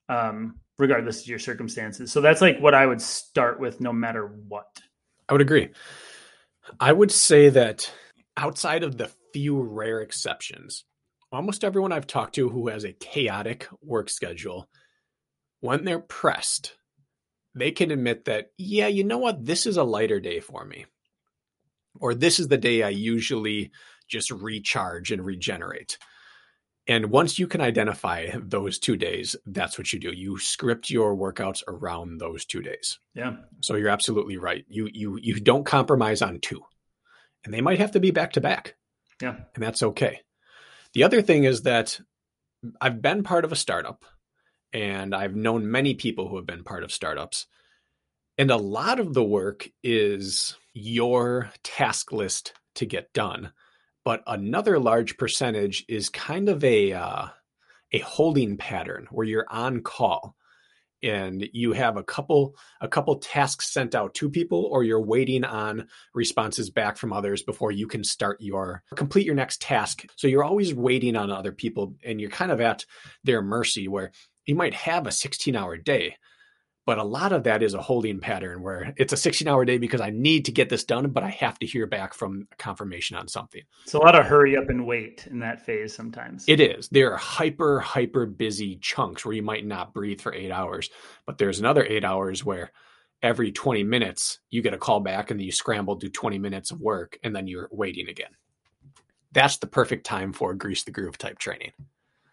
um, 0.09 0.59
regardless 0.79 1.23
of 1.23 1.29
your 1.29 1.39
circumstances. 1.39 2.13
So 2.13 2.21
that's 2.21 2.41
like 2.41 2.59
what 2.59 2.75
I 2.75 2.87
would 2.87 3.01
start 3.01 3.61
with, 3.61 3.81
no 3.81 3.93
matter 3.93 4.27
what. 4.49 4.81
I 5.29 5.35
would 5.35 5.43
agree. 5.43 5.71
I 6.81 6.93
would 6.93 7.11
say 7.11 7.49
that 7.51 7.93
outside 8.37 8.83
of 8.83 8.97
the 8.97 9.11
few 9.33 9.61
rare 9.61 10.01
exceptions, 10.01 10.85
almost 11.31 11.65
everyone 11.65 11.93
I've 11.93 12.07
talked 12.07 12.35
to 12.37 12.49
who 12.49 12.69
has 12.69 12.85
a 12.85 12.93
chaotic 12.93 13.67
work 13.83 14.11
schedule, 14.11 14.69
when 15.61 15.85
they're 15.85 16.01
pressed, 16.01 16.77
they 17.55 17.71
can 17.71 17.91
admit 17.91 18.25
that, 18.25 18.51
yeah, 18.57 18.87
you 18.87 19.05
know 19.05 19.19
what? 19.19 19.45
This 19.45 19.67
is 19.67 19.77
a 19.77 19.85
lighter 19.85 20.21
day 20.21 20.41
for 20.41 20.65
me. 20.65 20.87
Or 22.01 22.15
this 22.15 22.41
is 22.41 22.49
the 22.49 22.59
day 22.59 22.83
I 22.83 22.89
usually 22.89 23.71
just 24.09 24.31
recharge 24.31 25.13
and 25.13 25.25
regenerate. 25.25 25.99
And 26.89 27.11
once 27.11 27.39
you 27.39 27.47
can 27.47 27.61
identify 27.61 28.29
those 28.35 28.79
two 28.79 28.97
days, 28.97 29.37
that's 29.47 29.79
what 29.79 29.93
you 29.93 30.01
do. 30.01 30.11
You 30.13 30.39
script 30.39 30.91
your 30.91 31.17
workouts 31.17 31.63
around 31.69 32.19
those 32.19 32.45
two 32.45 32.61
days. 32.61 32.99
Yeah. 33.15 33.37
So 33.61 33.77
you're 33.77 33.89
absolutely 33.89 34.37
right. 34.37 34.65
You 34.69 34.89
you 34.93 35.19
you 35.23 35.39
don't 35.39 35.65
compromise 35.65 36.23
on 36.23 36.41
two. 36.41 36.61
And 37.45 37.55
they 37.55 37.61
might 37.61 37.79
have 37.79 37.93
to 37.93 38.01
be 38.01 38.11
back 38.11 38.33
to 38.33 38.41
back. 38.41 38.75
Yeah. 39.21 39.37
And 39.55 39.63
that's 39.63 39.83
okay. 39.83 40.23
The 40.95 41.05
other 41.05 41.23
thing 41.23 41.45
is 41.45 41.63
that 41.63 42.01
I've 42.81 43.01
been 43.01 43.23
part 43.23 43.45
of 43.45 43.53
a 43.53 43.57
startup 43.57 44.05
and 44.73 45.15
I've 45.15 45.37
known 45.37 45.71
many 45.71 45.95
people 45.95 46.29
who 46.29 46.37
have 46.37 46.47
been 46.47 46.65
part 46.65 46.85
of 46.85 46.93
startups. 46.93 47.47
And 48.39 48.51
a 48.51 48.57
lot 48.57 48.99
of 48.99 49.13
the 49.13 49.25
work 49.25 49.69
is 49.83 50.57
your 50.73 51.51
task 51.63 52.13
list 52.13 52.55
to 52.77 52.87
get 52.87 53.13
done. 53.13 53.53
But 54.05 54.23
another 54.27 54.79
large 54.79 55.17
percentage 55.17 55.85
is 55.89 56.09
kind 56.09 56.49
of 56.49 56.65
a 56.65 56.93
uh, 56.93 57.27
a 57.93 57.99
holding 57.99 58.57
pattern 58.57 59.07
where 59.11 59.27
you're 59.27 59.47
on 59.49 59.83
call 59.83 60.35
and 61.03 61.49
you 61.53 61.73
have 61.73 61.97
a 61.97 62.03
couple 62.03 62.55
a 62.81 62.89
couple 62.89 63.17
tasks 63.17 63.73
sent 63.73 63.95
out 63.95 64.15
to 64.15 64.31
people 64.31 64.69
or 64.71 64.85
you're 64.85 65.01
waiting 65.01 65.45
on 65.45 65.89
responses 66.15 66.71
back 66.71 66.97
from 66.97 67.13
others 67.13 67.43
before 67.43 67.73
you 67.73 67.87
can 67.87 68.05
start 68.05 68.41
your 68.41 68.83
complete 68.95 69.27
your 69.27 69.35
next 69.35 69.61
task 69.61 70.05
so 70.17 70.27
you're 70.27 70.45
always 70.45 70.75
waiting 70.75 71.17
on 71.17 71.31
other 71.31 71.53
people 71.53 71.95
and 72.05 72.21
you're 72.21 72.31
kind 72.31 72.53
of 72.53 72.61
at 72.61 72.87
their 73.25 73.43
mercy 73.43 73.89
where 73.89 74.13
you 74.47 74.55
might 74.55 74.75
have 74.75 75.07
a 75.07 75.13
16 75.13 75.57
hour 75.57 75.77
day 75.77 76.17
but 76.85 76.99
a 76.99 77.05
lot 77.05 77.33
of 77.33 77.45
that 77.45 77.63
is 77.63 77.75
a 77.75 77.83
holding 77.83 78.19
pattern 78.19 78.63
where 78.63 78.93
it's 78.97 79.13
a 79.13 79.17
16 79.17 79.47
hour 79.47 79.65
day 79.65 79.79
because 79.79 80.01
I 80.01 80.11
need 80.11 80.47
to 80.47 80.53
get 80.53 80.69
this 80.69 80.85
done, 80.85 81.11
but 81.11 81.23
I 81.23 81.31
have 81.31 81.59
to 81.61 81.67
hear 81.67 81.87
back 81.87 82.13
from 82.13 82.49
confirmation 82.59 83.17
on 83.17 83.29
something. 83.29 83.63
It's 83.85 83.95
a 83.95 83.99
lot 83.99 84.19
of 84.19 84.27
hurry 84.27 84.57
up 84.57 84.69
and 84.69 84.87
wait 84.87 85.27
in 85.31 85.39
that 85.41 85.65
phase 85.65 85.95
sometimes. 85.95 86.45
It 86.49 86.61
is. 86.61 86.89
There 86.89 87.13
are 87.13 87.19
hyper, 87.19 87.79
hyper 87.79 88.27
busy 88.27 88.77
chunks 88.77 89.25
where 89.25 89.35
you 89.35 89.43
might 89.43 89.65
not 89.65 89.95
breathe 89.95 90.21
for 90.21 90.35
eight 90.35 90.51
hours, 90.51 90.91
but 91.25 91.39
there's 91.39 91.61
another 91.61 91.85
eight 91.85 92.05
hours 92.05 92.45
where 92.45 92.73
every 93.23 93.53
20 93.53 93.85
minutes 93.85 94.41
you 94.51 94.61
get 94.61 94.75
a 94.75 94.79
call 94.79 94.99
back 94.99 95.31
and 95.31 95.39
then 95.39 95.47
you 95.47 95.53
scramble, 95.53 95.95
do 95.95 96.09
20 96.09 96.39
minutes 96.39 96.73
of 96.73 96.81
work, 96.81 97.17
and 97.23 97.35
then 97.35 97.47
you're 97.47 97.69
waiting 97.71 98.09
again. 98.09 98.33
That's 99.31 99.59
the 99.59 99.69
perfect 99.69 100.05
time 100.05 100.33
for 100.33 100.53
grease 100.53 100.83
the 100.83 100.91
groove 100.91 101.17
type 101.17 101.39
training. 101.39 101.73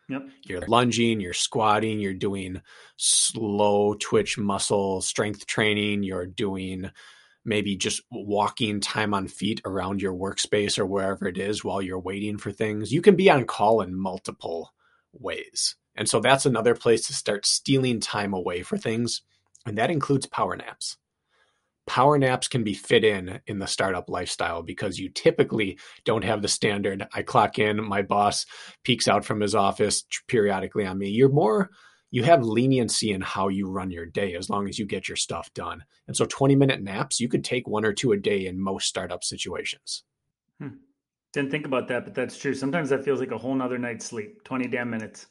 Yep. 0.09 0.27
You're 0.43 0.67
lunging, 0.67 1.21
you're 1.21 1.33
squatting, 1.33 1.99
you're 1.99 2.13
doing 2.13 2.61
slow 2.97 3.93
twitch 3.93 4.37
muscle 4.37 5.01
strength 5.01 5.45
training, 5.45 6.03
you're 6.03 6.25
doing 6.25 6.89
maybe 7.45 7.75
just 7.75 8.01
walking 8.11 8.79
time 8.79 9.13
on 9.13 9.27
feet 9.27 9.61
around 9.65 10.01
your 10.01 10.13
workspace 10.13 10.77
or 10.77 10.85
wherever 10.85 11.27
it 11.27 11.37
is 11.37 11.63
while 11.63 11.81
you're 11.81 11.99
waiting 11.99 12.37
for 12.37 12.51
things. 12.51 12.91
You 12.91 13.01
can 13.01 13.15
be 13.15 13.29
on 13.29 13.45
call 13.45 13.81
in 13.81 13.95
multiple 13.97 14.73
ways. 15.13 15.75
And 15.95 16.09
so 16.09 16.19
that's 16.19 16.45
another 16.45 16.75
place 16.75 17.07
to 17.07 17.13
start 17.13 17.45
stealing 17.45 17.99
time 17.99 18.33
away 18.33 18.61
for 18.63 18.77
things. 18.77 19.21
And 19.65 19.77
that 19.77 19.91
includes 19.91 20.25
power 20.25 20.55
naps 20.55 20.97
power 21.89 22.19
naps 22.19 22.47
can 22.47 22.63
be 22.63 22.75
fit 22.75 23.03
in 23.03 23.39
in 23.47 23.57
the 23.57 23.65
startup 23.65 24.11
lifestyle 24.11 24.61
because 24.61 24.99
you 24.99 25.09
typically 25.09 25.79
don't 26.05 26.23
have 26.23 26.43
the 26.43 26.47
standard 26.47 27.05
i 27.15 27.23
clock 27.23 27.57
in 27.57 27.83
my 27.83 28.03
boss 28.03 28.45
peeks 28.83 29.07
out 29.07 29.25
from 29.25 29.41
his 29.41 29.55
office 29.55 30.05
periodically 30.27 30.85
on 30.85 30.99
me. 30.99 31.09
You're 31.09 31.29
more 31.29 31.71
you 32.11 32.23
have 32.23 32.43
leniency 32.43 33.11
in 33.11 33.21
how 33.21 33.49
you 33.49 33.67
run 33.67 33.89
your 33.89 34.05
day 34.05 34.35
as 34.35 34.49
long 34.49 34.67
as 34.67 34.77
you 34.79 34.85
get 34.85 35.07
your 35.07 35.15
stuff 35.15 35.51
done. 35.53 35.83
And 36.07 36.15
so 36.15 36.25
20 36.25 36.55
minute 36.55 36.81
naps 36.81 37.19
you 37.19 37.27
could 37.27 37.43
take 37.43 37.67
one 37.67 37.83
or 37.83 37.91
two 37.91 38.11
a 38.11 38.17
day 38.17 38.45
in 38.45 38.61
most 38.61 38.87
startup 38.87 39.23
situations. 39.23 40.03
Hmm. 40.59 40.77
didn't 41.33 41.49
think 41.49 41.65
about 41.65 41.87
that 41.87 42.05
but 42.05 42.13
that's 42.13 42.37
true. 42.37 42.53
Sometimes 42.53 42.89
that 42.89 43.03
feels 43.03 43.19
like 43.19 43.31
a 43.31 43.37
whole 43.37 43.55
nother 43.55 43.79
night's 43.79 44.05
sleep 44.05 44.43
20 44.43 44.67
damn 44.67 44.91
minutes. 44.91 45.25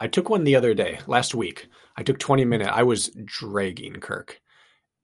I 0.00 0.08
took 0.08 0.30
one 0.30 0.44
the 0.44 0.56
other 0.56 0.72
day 0.72 1.00
last 1.06 1.34
week. 1.34 1.68
I 1.98 2.02
took 2.02 2.18
20 2.18 2.46
minutes 2.46 2.70
i 2.72 2.82
was 2.82 3.10
dragging 3.26 4.00
kirk 4.00 4.40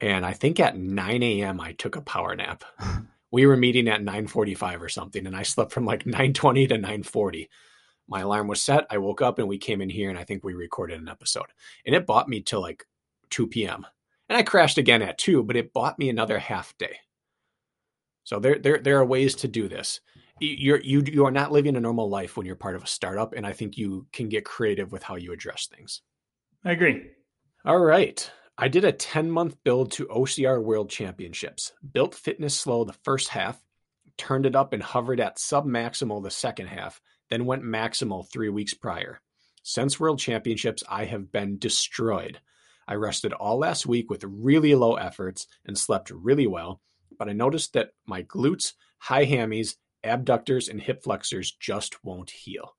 and 0.04 0.26
I 0.26 0.34
think 0.34 0.60
at 0.60 0.76
9 0.76 1.22
a.m. 1.22 1.60
I 1.62 1.72
took 1.72 1.96
a 1.96 2.02
power 2.02 2.36
nap. 2.36 2.62
we 3.32 3.46
were 3.46 3.56
meeting 3.56 3.88
at 3.88 4.02
9:45 4.02 4.82
or 4.82 4.88
something, 4.90 5.26
and 5.26 5.34
I 5.34 5.42
slept 5.42 5.72
from 5.72 5.86
like 5.86 6.04
9:20 6.04 6.68
to 6.68 6.76
9:40. 6.76 7.48
My 8.06 8.20
alarm 8.20 8.46
was 8.46 8.62
set. 8.62 8.86
I 8.90 8.98
woke 8.98 9.22
up 9.22 9.38
and 9.38 9.48
we 9.48 9.56
came 9.56 9.80
in 9.80 9.88
here, 9.88 10.10
and 10.10 10.18
I 10.18 10.24
think 10.24 10.44
we 10.44 10.52
recorded 10.52 11.00
an 11.00 11.08
episode. 11.08 11.46
And 11.86 11.94
it 11.94 12.06
bought 12.06 12.28
me 12.28 12.42
till 12.42 12.60
like 12.60 12.84
2 13.30 13.46
p.m. 13.46 13.86
And 14.28 14.36
I 14.36 14.42
crashed 14.42 14.76
again 14.76 15.00
at 15.00 15.16
2, 15.16 15.42
but 15.42 15.56
it 15.56 15.72
bought 15.72 15.98
me 15.98 16.10
another 16.10 16.38
half 16.38 16.76
day. 16.76 16.98
So 18.24 18.38
there, 18.38 18.58
there, 18.58 18.78
there 18.78 18.98
are 18.98 19.06
ways 19.06 19.34
to 19.36 19.48
do 19.48 19.68
this. 19.68 20.00
You're 20.38 20.80
you 20.80 21.02
you 21.06 21.24
are 21.24 21.30
not 21.30 21.52
living 21.52 21.76
a 21.76 21.80
normal 21.80 22.10
life 22.10 22.36
when 22.36 22.44
you're 22.44 22.56
part 22.56 22.76
of 22.76 22.84
a 22.84 22.88
startup, 22.88 23.32
and 23.32 23.46
I 23.46 23.52
think 23.52 23.78
you 23.78 24.06
can 24.12 24.28
get 24.28 24.44
creative 24.44 24.92
with 24.92 25.02
how 25.02 25.14
you 25.14 25.32
address 25.32 25.66
things. 25.66 26.02
I 26.62 26.72
agree. 26.72 27.06
All 27.64 27.78
right. 27.78 28.30
I 28.56 28.68
did 28.68 28.84
a 28.84 28.92
10 28.92 29.32
month 29.32 29.56
build 29.64 29.90
to 29.92 30.06
OCR 30.06 30.62
World 30.62 30.88
Championships. 30.88 31.72
Built 31.92 32.14
fitness 32.14 32.56
slow 32.56 32.84
the 32.84 32.92
first 32.92 33.30
half, 33.30 33.60
turned 34.16 34.46
it 34.46 34.54
up 34.54 34.72
and 34.72 34.80
hovered 34.80 35.18
at 35.18 35.40
sub 35.40 35.66
maximal 35.66 36.22
the 36.22 36.30
second 36.30 36.68
half, 36.68 37.00
then 37.30 37.46
went 37.46 37.64
maximal 37.64 38.30
three 38.30 38.48
weeks 38.48 38.72
prior. 38.72 39.20
Since 39.64 39.98
World 39.98 40.20
Championships, 40.20 40.84
I 40.88 41.04
have 41.06 41.32
been 41.32 41.58
destroyed. 41.58 42.38
I 42.86 42.94
rested 42.94 43.32
all 43.32 43.58
last 43.58 43.86
week 43.86 44.08
with 44.08 44.22
really 44.22 44.76
low 44.76 44.94
efforts 44.94 45.48
and 45.66 45.76
slept 45.76 46.10
really 46.10 46.46
well, 46.46 46.80
but 47.18 47.28
I 47.28 47.32
noticed 47.32 47.72
that 47.72 47.90
my 48.06 48.22
glutes, 48.22 48.74
high 48.98 49.26
hammies, 49.26 49.74
abductors, 50.04 50.68
and 50.68 50.80
hip 50.80 51.02
flexors 51.02 51.50
just 51.58 52.04
won't 52.04 52.30
heal. 52.30 52.76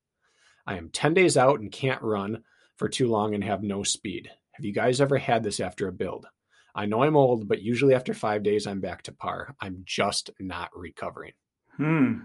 I 0.65 0.77
am 0.77 0.89
10 0.89 1.15
days 1.15 1.35
out 1.35 1.59
and 1.59 1.69
can't 1.69 2.01
run 2.01 2.43
for 2.77 2.87
too 2.87 3.09
long 3.09 3.33
and 3.33 3.43
have 3.43 3.61
no 3.61 3.83
speed. 3.83 4.29
Have 4.55 4.63
you 4.63 4.71
guys 4.71 5.01
ever 5.01 5.17
had 5.17 5.43
this 5.43 5.59
after 5.59 5.87
a 5.87 5.91
build? 5.91 6.27
I 6.73 6.85
know 6.85 7.03
I'm 7.03 7.17
old, 7.17 7.47
but 7.47 7.61
usually 7.61 7.93
after 7.93 8.13
five 8.13 8.41
days, 8.41 8.67
I'm 8.67 8.79
back 8.79 9.03
to 9.03 9.11
par. 9.11 9.55
I'm 9.59 9.83
just 9.85 10.29
not 10.39 10.69
recovering. 10.73 11.33
Hmm. 11.75 12.19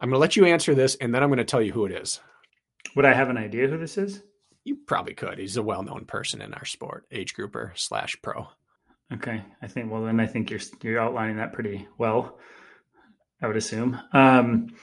I'm 0.00 0.08
going 0.08 0.12
to 0.12 0.18
let 0.18 0.36
you 0.36 0.44
answer 0.44 0.74
this, 0.74 0.96
and 0.96 1.14
then 1.14 1.22
I'm 1.22 1.30
going 1.30 1.38
to 1.38 1.44
tell 1.44 1.62
you 1.62 1.72
who 1.72 1.86
it 1.86 1.92
is. 1.92 2.20
Would 2.94 3.06
I 3.06 3.14
have 3.14 3.30
an 3.30 3.38
idea 3.38 3.68
who 3.68 3.78
this 3.78 3.96
is? 3.96 4.22
You 4.64 4.76
probably 4.86 5.14
could. 5.14 5.38
He's 5.38 5.56
a 5.56 5.62
well-known 5.62 6.04
person 6.04 6.42
in 6.42 6.52
our 6.52 6.64
sport, 6.64 7.06
age 7.10 7.34
grouper 7.34 7.72
slash 7.74 8.16
pro. 8.22 8.48
Okay, 9.14 9.42
I 9.62 9.66
think. 9.66 9.90
Well, 9.90 10.04
then 10.04 10.20
I 10.20 10.26
think 10.26 10.50
you're 10.50 10.60
you're 10.82 11.00
outlining 11.00 11.36
that 11.36 11.52
pretty 11.52 11.86
well. 11.98 12.38
I 13.40 13.46
would 13.46 13.56
assume. 13.56 13.98
Um, 14.12 14.74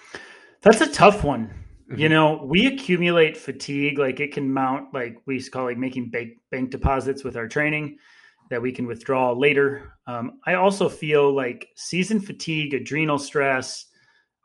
that's 0.62 0.82
a 0.82 0.92
tough 0.92 1.24
one. 1.24 1.54
Mm-hmm. 1.90 2.00
You 2.00 2.10
know, 2.10 2.44
we 2.46 2.68
accumulate 2.68 3.36
fatigue, 3.36 3.98
like 3.98 4.20
it 4.20 4.32
can 4.32 4.54
mount, 4.54 4.94
like 4.94 5.18
we 5.26 5.42
call 5.44 5.66
like 5.66 5.78
making 5.78 6.12
bank, 6.12 6.34
bank 6.52 6.70
deposits 6.70 7.24
with 7.24 7.36
our 7.36 7.48
training 7.48 7.98
that 8.52 8.62
we 8.62 8.72
can 8.72 8.86
withdraw 8.86 9.32
later. 9.32 9.94
Um, 10.06 10.40
I 10.46 10.54
also 10.56 10.88
feel 10.88 11.34
like 11.34 11.68
season 11.76 12.20
fatigue, 12.20 12.74
adrenal 12.74 13.18
stress, 13.18 13.86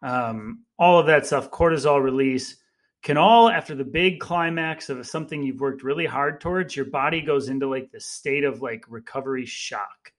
um, 0.02 0.64
all 0.78 0.98
of 0.98 1.06
that 1.06 1.26
stuff, 1.26 1.50
cortisol 1.50 2.02
release 2.02 2.56
can 3.02 3.18
all, 3.18 3.50
after 3.50 3.74
the 3.74 3.84
big 3.84 4.20
climax 4.20 4.88
of 4.88 5.06
something 5.06 5.42
you've 5.42 5.60
worked 5.60 5.82
really 5.82 6.06
hard 6.06 6.40
towards, 6.40 6.74
your 6.74 6.86
body 6.86 7.20
goes 7.20 7.50
into 7.50 7.68
like 7.68 7.90
the 7.92 8.00
state 8.00 8.44
of 8.44 8.62
like 8.62 8.84
recovery 8.88 9.44
shock. 9.44 10.12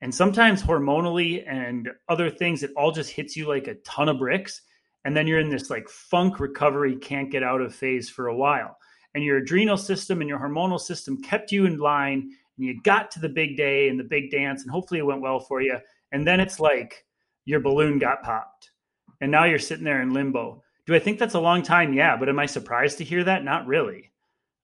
And 0.00 0.14
sometimes 0.14 0.62
hormonally 0.62 1.44
and 1.44 1.90
other 2.08 2.30
things, 2.30 2.62
it 2.62 2.70
all 2.76 2.92
just 2.92 3.10
hits 3.10 3.36
you 3.36 3.48
like 3.48 3.66
a 3.66 3.74
ton 3.76 4.08
of 4.08 4.18
bricks 4.18 4.62
and 5.04 5.16
then 5.16 5.26
you're 5.26 5.40
in 5.40 5.50
this 5.50 5.70
like 5.70 5.88
funk 5.88 6.38
recovery 6.38 6.96
can't 6.96 7.30
get 7.30 7.42
out 7.42 7.60
of 7.60 7.74
phase 7.74 8.08
for 8.08 8.28
a 8.28 8.36
while. 8.36 8.76
And 9.14 9.24
your 9.24 9.38
adrenal 9.38 9.76
system 9.76 10.20
and 10.20 10.28
your 10.28 10.38
hormonal 10.38 10.80
system 10.80 11.20
kept 11.22 11.52
you 11.52 11.66
in 11.66 11.78
line 11.78 12.30
and 12.56 12.66
you 12.66 12.80
got 12.82 13.10
to 13.12 13.20
the 13.20 13.28
big 13.28 13.56
day 13.56 13.88
and 13.88 13.98
the 13.98 14.04
big 14.04 14.30
dance 14.30 14.62
and 14.62 14.70
hopefully 14.70 15.00
it 15.00 15.06
went 15.06 15.20
well 15.20 15.40
for 15.40 15.60
you. 15.60 15.78
And 16.12 16.26
then 16.26 16.40
it's 16.40 16.60
like 16.60 17.04
your 17.44 17.60
balloon 17.60 17.98
got 17.98 18.22
popped 18.22 18.70
and 19.20 19.30
now 19.30 19.44
you're 19.44 19.58
sitting 19.58 19.84
there 19.84 20.02
in 20.02 20.12
limbo. 20.12 20.62
Do 20.86 20.94
i 20.94 20.98
think 20.98 21.18
that's 21.18 21.34
a 21.34 21.40
long 21.40 21.62
time? 21.62 21.92
Yeah 21.92 22.16
but 22.16 22.28
am 22.28 22.38
i 22.38 22.46
surprised 22.46 22.98
to 22.98 23.04
hear 23.04 23.24
that? 23.24 23.44
Not 23.44 23.66
really. 23.66 24.12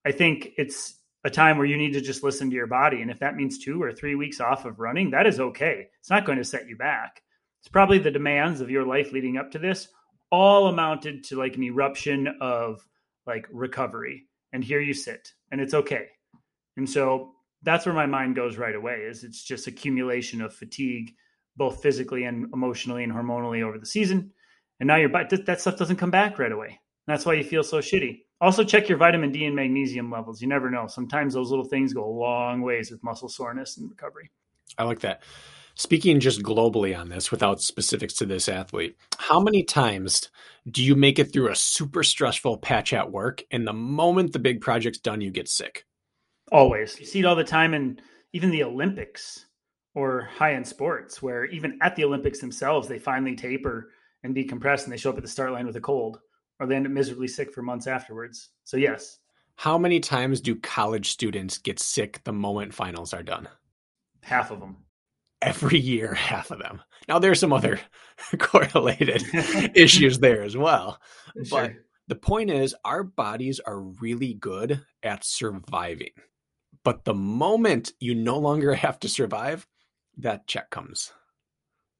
I 0.05 0.12
think 0.12 0.51
it's 0.57 0.95
a 1.24 1.30
time 1.30 1.59
where 1.59 1.66
you 1.66 1.76
need 1.76 1.93
to 1.93 2.01
just 2.01 2.22
listen 2.22 2.49
to 2.49 2.57
your 2.57 2.68
body 2.68 3.03
and 3.03 3.11
if 3.11 3.18
that 3.18 3.36
means 3.36 3.59
two 3.59 3.82
or 3.82 3.93
three 3.93 4.14
weeks 4.14 4.41
off 4.41 4.64
of 4.64 4.78
running 4.78 5.11
that 5.11 5.26
is 5.26 5.41
okay. 5.41 5.89
It's 6.01 6.11
not 6.11 6.24
going 6.24 6.39
to 6.39 6.45
set 6.45 6.68
you 6.68 6.76
back. 6.76 7.22
It's 7.61 7.68
probably 7.68 7.99
the 7.99 8.11
demands 8.11 8.61
of 8.61 8.70
your 8.70 8.86
life 8.86 9.12
leading 9.12 9.36
up 9.36 9.51
to 9.51 9.59
this 9.59 9.89
all 10.30 10.68
amounted 10.68 11.24
to 11.24 11.36
like 11.36 11.56
an 11.56 11.62
eruption 11.64 12.28
of 12.40 12.86
like 13.26 13.46
recovery. 13.50 14.26
And 14.52 14.64
here 14.64 14.80
you 14.80 14.94
sit, 14.94 15.32
and 15.52 15.60
it's 15.60 15.74
okay. 15.74 16.06
And 16.76 16.88
so 16.88 17.32
that's 17.62 17.84
where 17.86 17.94
my 17.94 18.06
mind 18.06 18.36
goes 18.36 18.56
right 18.56 18.74
away 18.74 19.00
is 19.00 19.24
it's 19.24 19.42
just 19.42 19.66
accumulation 19.66 20.40
of 20.40 20.54
fatigue 20.54 21.12
both 21.56 21.82
physically 21.82 22.24
and 22.24 22.46
emotionally 22.54 23.02
and 23.02 23.12
hormonally 23.12 23.62
over 23.62 23.78
the 23.78 23.86
season. 23.86 24.30
And 24.80 24.86
now 24.86 24.96
your 24.96 25.08
body 25.08 25.36
that 25.36 25.60
stuff 25.60 25.76
doesn't 25.76 25.96
come 25.96 26.12
back 26.12 26.38
right 26.38 26.52
away. 26.52 26.80
That's 27.08 27.26
why 27.26 27.34
you 27.34 27.42
feel 27.42 27.64
so 27.64 27.78
shitty. 27.78 28.20
Also 28.40 28.62
check 28.62 28.88
your 28.88 28.96
vitamin 28.96 29.32
d 29.32 29.44
and 29.44 29.56
magnesium 29.56 30.10
levels. 30.10 30.40
You 30.40 30.46
never 30.46 30.70
know. 30.70 30.86
Sometimes 30.86 31.34
those 31.34 31.50
little 31.50 31.64
things 31.64 31.92
go 31.92 32.04
a 32.04 32.06
long 32.06 32.62
ways 32.62 32.90
with 32.92 33.02
muscle 33.02 33.28
soreness 33.28 33.76
and 33.76 33.90
recovery. 33.90 34.30
I 34.78 34.84
like 34.84 35.00
that 35.00 35.22
Speaking 35.78 36.18
just 36.18 36.42
globally 36.42 36.98
on 36.98 37.08
this 37.08 37.30
without 37.30 37.60
specifics 37.60 38.14
to 38.14 38.26
this 38.26 38.48
athlete, 38.48 38.96
how 39.16 39.38
many 39.38 39.62
times 39.62 40.28
do 40.68 40.82
you 40.82 40.96
make 40.96 41.20
it 41.20 41.32
through 41.32 41.52
a 41.52 41.54
super 41.54 42.02
stressful 42.02 42.58
patch 42.58 42.92
at 42.92 43.12
work 43.12 43.44
and 43.52 43.64
the 43.64 43.72
moment 43.72 44.32
the 44.32 44.40
big 44.40 44.60
project's 44.60 44.98
done, 44.98 45.20
you 45.20 45.30
get 45.30 45.48
sick? 45.48 45.86
Always. 46.50 46.98
You 46.98 47.06
see 47.06 47.20
it 47.20 47.24
all 47.24 47.36
the 47.36 47.44
time 47.44 47.74
in 47.74 48.00
even 48.32 48.50
the 48.50 48.64
Olympics 48.64 49.46
or 49.94 50.22
high 50.22 50.54
end 50.54 50.66
sports, 50.66 51.22
where 51.22 51.44
even 51.44 51.78
at 51.80 51.94
the 51.94 52.02
Olympics 52.02 52.40
themselves, 52.40 52.88
they 52.88 52.98
finally 52.98 53.36
taper 53.36 53.92
and 54.24 54.34
decompress 54.34 54.82
and 54.82 54.92
they 54.92 54.96
show 54.96 55.10
up 55.10 55.16
at 55.16 55.22
the 55.22 55.28
start 55.28 55.52
line 55.52 55.66
with 55.66 55.76
a 55.76 55.80
cold 55.80 56.18
or 56.58 56.66
they 56.66 56.74
end 56.74 56.86
up 56.86 56.92
miserably 56.92 57.28
sick 57.28 57.52
for 57.52 57.62
months 57.62 57.86
afterwards. 57.86 58.50
So, 58.64 58.76
yes. 58.78 59.20
How 59.54 59.78
many 59.78 60.00
times 60.00 60.40
do 60.40 60.56
college 60.56 61.10
students 61.10 61.58
get 61.58 61.78
sick 61.78 62.20
the 62.24 62.32
moment 62.32 62.74
finals 62.74 63.14
are 63.14 63.22
done? 63.22 63.48
Half 64.24 64.50
of 64.50 64.58
them 64.58 64.78
every 65.41 65.78
year, 65.78 66.14
half 66.14 66.51
of 66.51 66.59
them. 66.59 66.82
Now 67.09 67.18
there's 67.18 67.41
some 67.41 67.53
other 67.53 67.80
correlated 68.39 69.22
issues 69.74 70.18
there 70.18 70.43
as 70.43 70.57
well. 70.57 71.01
Sure. 71.45 71.62
But 71.62 71.72
the 72.09 72.16
point 72.16 72.51
is 72.51 72.74
our 72.84 73.03
bodies 73.03 73.61
are 73.61 73.80
really 73.80 74.34
good 74.34 74.82
at 75.03 75.24
surviving. 75.24 76.12
But 76.84 77.05
the 77.05 77.14
moment 77.14 77.93
you 78.01 78.14
no 78.14 78.39
longer 78.39 78.74
have 78.74 78.99
to 79.01 79.09
survive, 79.09 79.66
that 80.18 80.47
check 80.47 80.70
comes. 80.70 81.12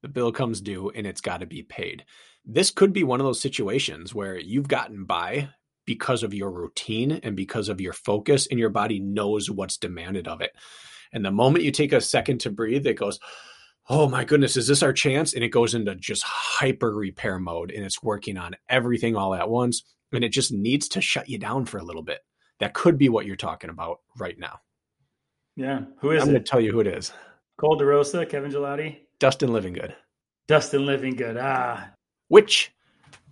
The 0.01 0.07
bill 0.07 0.31
comes 0.31 0.61
due 0.61 0.89
and 0.89 1.05
it's 1.05 1.21
got 1.21 1.41
to 1.41 1.45
be 1.45 1.61
paid. 1.61 2.05
This 2.45 2.71
could 2.71 2.93
be 2.93 3.03
one 3.03 3.19
of 3.19 3.25
those 3.25 3.41
situations 3.41 4.15
where 4.15 4.39
you've 4.39 4.67
gotten 4.67 5.05
by 5.05 5.49
because 5.89 6.21
of 6.21 6.35
your 6.35 6.51
routine 6.51 7.13
and 7.23 7.35
because 7.35 7.67
of 7.67 7.81
your 7.81 7.93
focus, 7.93 8.45
and 8.45 8.59
your 8.59 8.69
body 8.69 8.99
knows 8.99 9.49
what's 9.49 9.75
demanded 9.75 10.27
of 10.27 10.39
it. 10.39 10.51
And 11.11 11.25
the 11.25 11.31
moment 11.31 11.63
you 11.63 11.71
take 11.71 11.93
a 11.93 12.01
second 12.01 12.39
to 12.41 12.51
breathe, 12.51 12.85
it 12.85 12.93
goes, 12.95 13.19
oh 13.89 14.07
my 14.07 14.23
goodness, 14.23 14.55
is 14.55 14.67
this 14.67 14.83
our 14.83 14.93
chance? 14.93 15.33
And 15.33 15.43
it 15.43 15.49
goes 15.49 15.73
into 15.73 15.95
just 15.95 16.23
hyper 16.23 16.93
repair 16.93 17.39
mode 17.39 17.71
and 17.71 17.83
it's 17.83 18.03
working 18.03 18.37
on 18.37 18.55
everything 18.69 19.15
all 19.15 19.33
at 19.33 19.49
once. 19.49 19.83
And 20.11 20.23
it 20.23 20.29
just 20.29 20.51
needs 20.51 20.87
to 20.89 21.01
shut 21.01 21.29
you 21.29 21.37
down 21.37 21.65
for 21.65 21.77
a 21.77 21.83
little 21.83 22.03
bit. 22.03 22.19
That 22.59 22.73
could 22.73 22.97
be 22.97 23.09
what 23.09 23.25
you're 23.25 23.35
talking 23.35 23.69
about 23.69 23.99
right 24.17 24.37
now. 24.37 24.59
Yeah. 25.55 25.81
Who 25.99 26.11
is 26.11 26.21
I'm 26.21 26.29
it? 26.29 26.31
I'm 26.31 26.33
going 26.35 26.43
to 26.43 26.49
tell 26.49 26.61
you 26.61 26.71
who 26.71 26.79
it 26.81 26.87
is. 26.87 27.11
Cole 27.57 27.79
DeRosa, 27.79 28.29
Kevin 28.29 28.51
Gelati? 28.51 28.97
Dustin 29.19 29.49
Livingood. 29.49 29.93
Dustin 30.47 30.81
Livingood. 30.81 31.37
Ah. 31.41 31.89
Which 32.27 32.73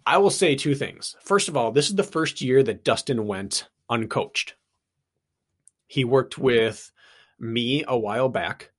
I 0.05 0.17
will 0.17 0.29
say 0.29 0.55
two 0.55 0.75
things. 0.75 1.15
First 1.21 1.49
of 1.49 1.57
all, 1.57 1.71
this 1.71 1.89
is 1.89 1.95
the 1.95 2.03
first 2.03 2.41
year 2.41 2.63
that 2.63 2.83
Dustin 2.83 3.25
went 3.27 3.67
uncoached. 3.89 4.53
He 5.87 6.03
worked 6.03 6.37
with 6.37 6.91
me 7.39 7.83
a 7.87 7.97
while 7.97 8.29
back 8.29 8.71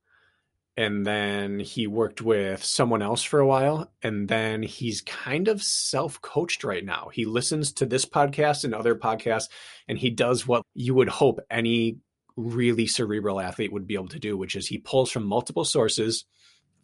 and 0.76 1.04
then 1.04 1.58
he 1.58 1.88
worked 1.88 2.22
with 2.22 2.62
someone 2.62 3.02
else 3.02 3.24
for 3.24 3.40
a 3.40 3.46
while 3.46 3.90
and 4.02 4.28
then 4.28 4.62
he's 4.62 5.00
kind 5.00 5.48
of 5.48 5.60
self-coached 5.60 6.62
right 6.62 6.84
now. 6.84 7.10
He 7.12 7.24
listens 7.24 7.72
to 7.74 7.86
this 7.86 8.04
podcast 8.04 8.62
and 8.62 8.74
other 8.74 8.94
podcasts 8.94 9.48
and 9.88 9.98
he 9.98 10.10
does 10.10 10.46
what 10.46 10.62
you 10.74 10.94
would 10.94 11.08
hope 11.08 11.40
any 11.50 11.98
really 12.36 12.86
cerebral 12.86 13.40
athlete 13.40 13.72
would 13.72 13.88
be 13.88 13.94
able 13.94 14.06
to 14.06 14.20
do 14.20 14.36
which 14.36 14.54
is 14.54 14.68
he 14.68 14.78
pulls 14.78 15.10
from 15.10 15.26
multiple 15.26 15.64
sources 15.64 16.24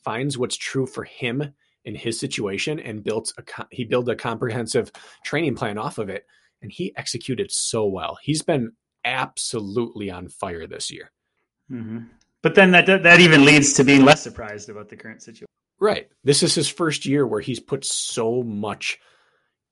finds 0.02 0.36
what's 0.36 0.56
true 0.56 0.84
for 0.84 1.04
him 1.04 1.54
in 1.84 1.94
his 1.94 2.18
situation 2.18 2.80
and 2.80 3.04
built 3.04 3.32
a 3.38 3.66
he 3.70 3.84
built 3.84 4.08
a 4.08 4.16
comprehensive 4.16 4.90
training 5.24 5.54
plan 5.54 5.78
off 5.78 5.98
of 5.98 6.08
it 6.08 6.26
and 6.60 6.72
he 6.72 6.92
executed 6.96 7.52
so 7.52 7.86
well. 7.86 8.18
He's 8.22 8.42
been 8.42 8.72
absolutely 9.04 10.10
on 10.10 10.28
fire 10.28 10.66
this 10.66 10.90
year 10.90 11.12
Mm-hmm. 11.70 11.98
But 12.42 12.54
then 12.54 12.72
that 12.72 12.86
that 12.86 13.20
even 13.20 13.44
leads 13.44 13.72
to 13.74 13.84
being 13.84 14.04
less 14.04 14.22
surprised 14.22 14.68
about 14.68 14.90
the 14.90 14.96
current 14.96 15.22
situation. 15.22 15.46
Right. 15.80 16.08
This 16.22 16.42
is 16.42 16.54
his 16.54 16.68
first 16.68 17.06
year 17.06 17.26
where 17.26 17.40
he's 17.40 17.60
put 17.60 17.84
so 17.84 18.42
much 18.42 18.98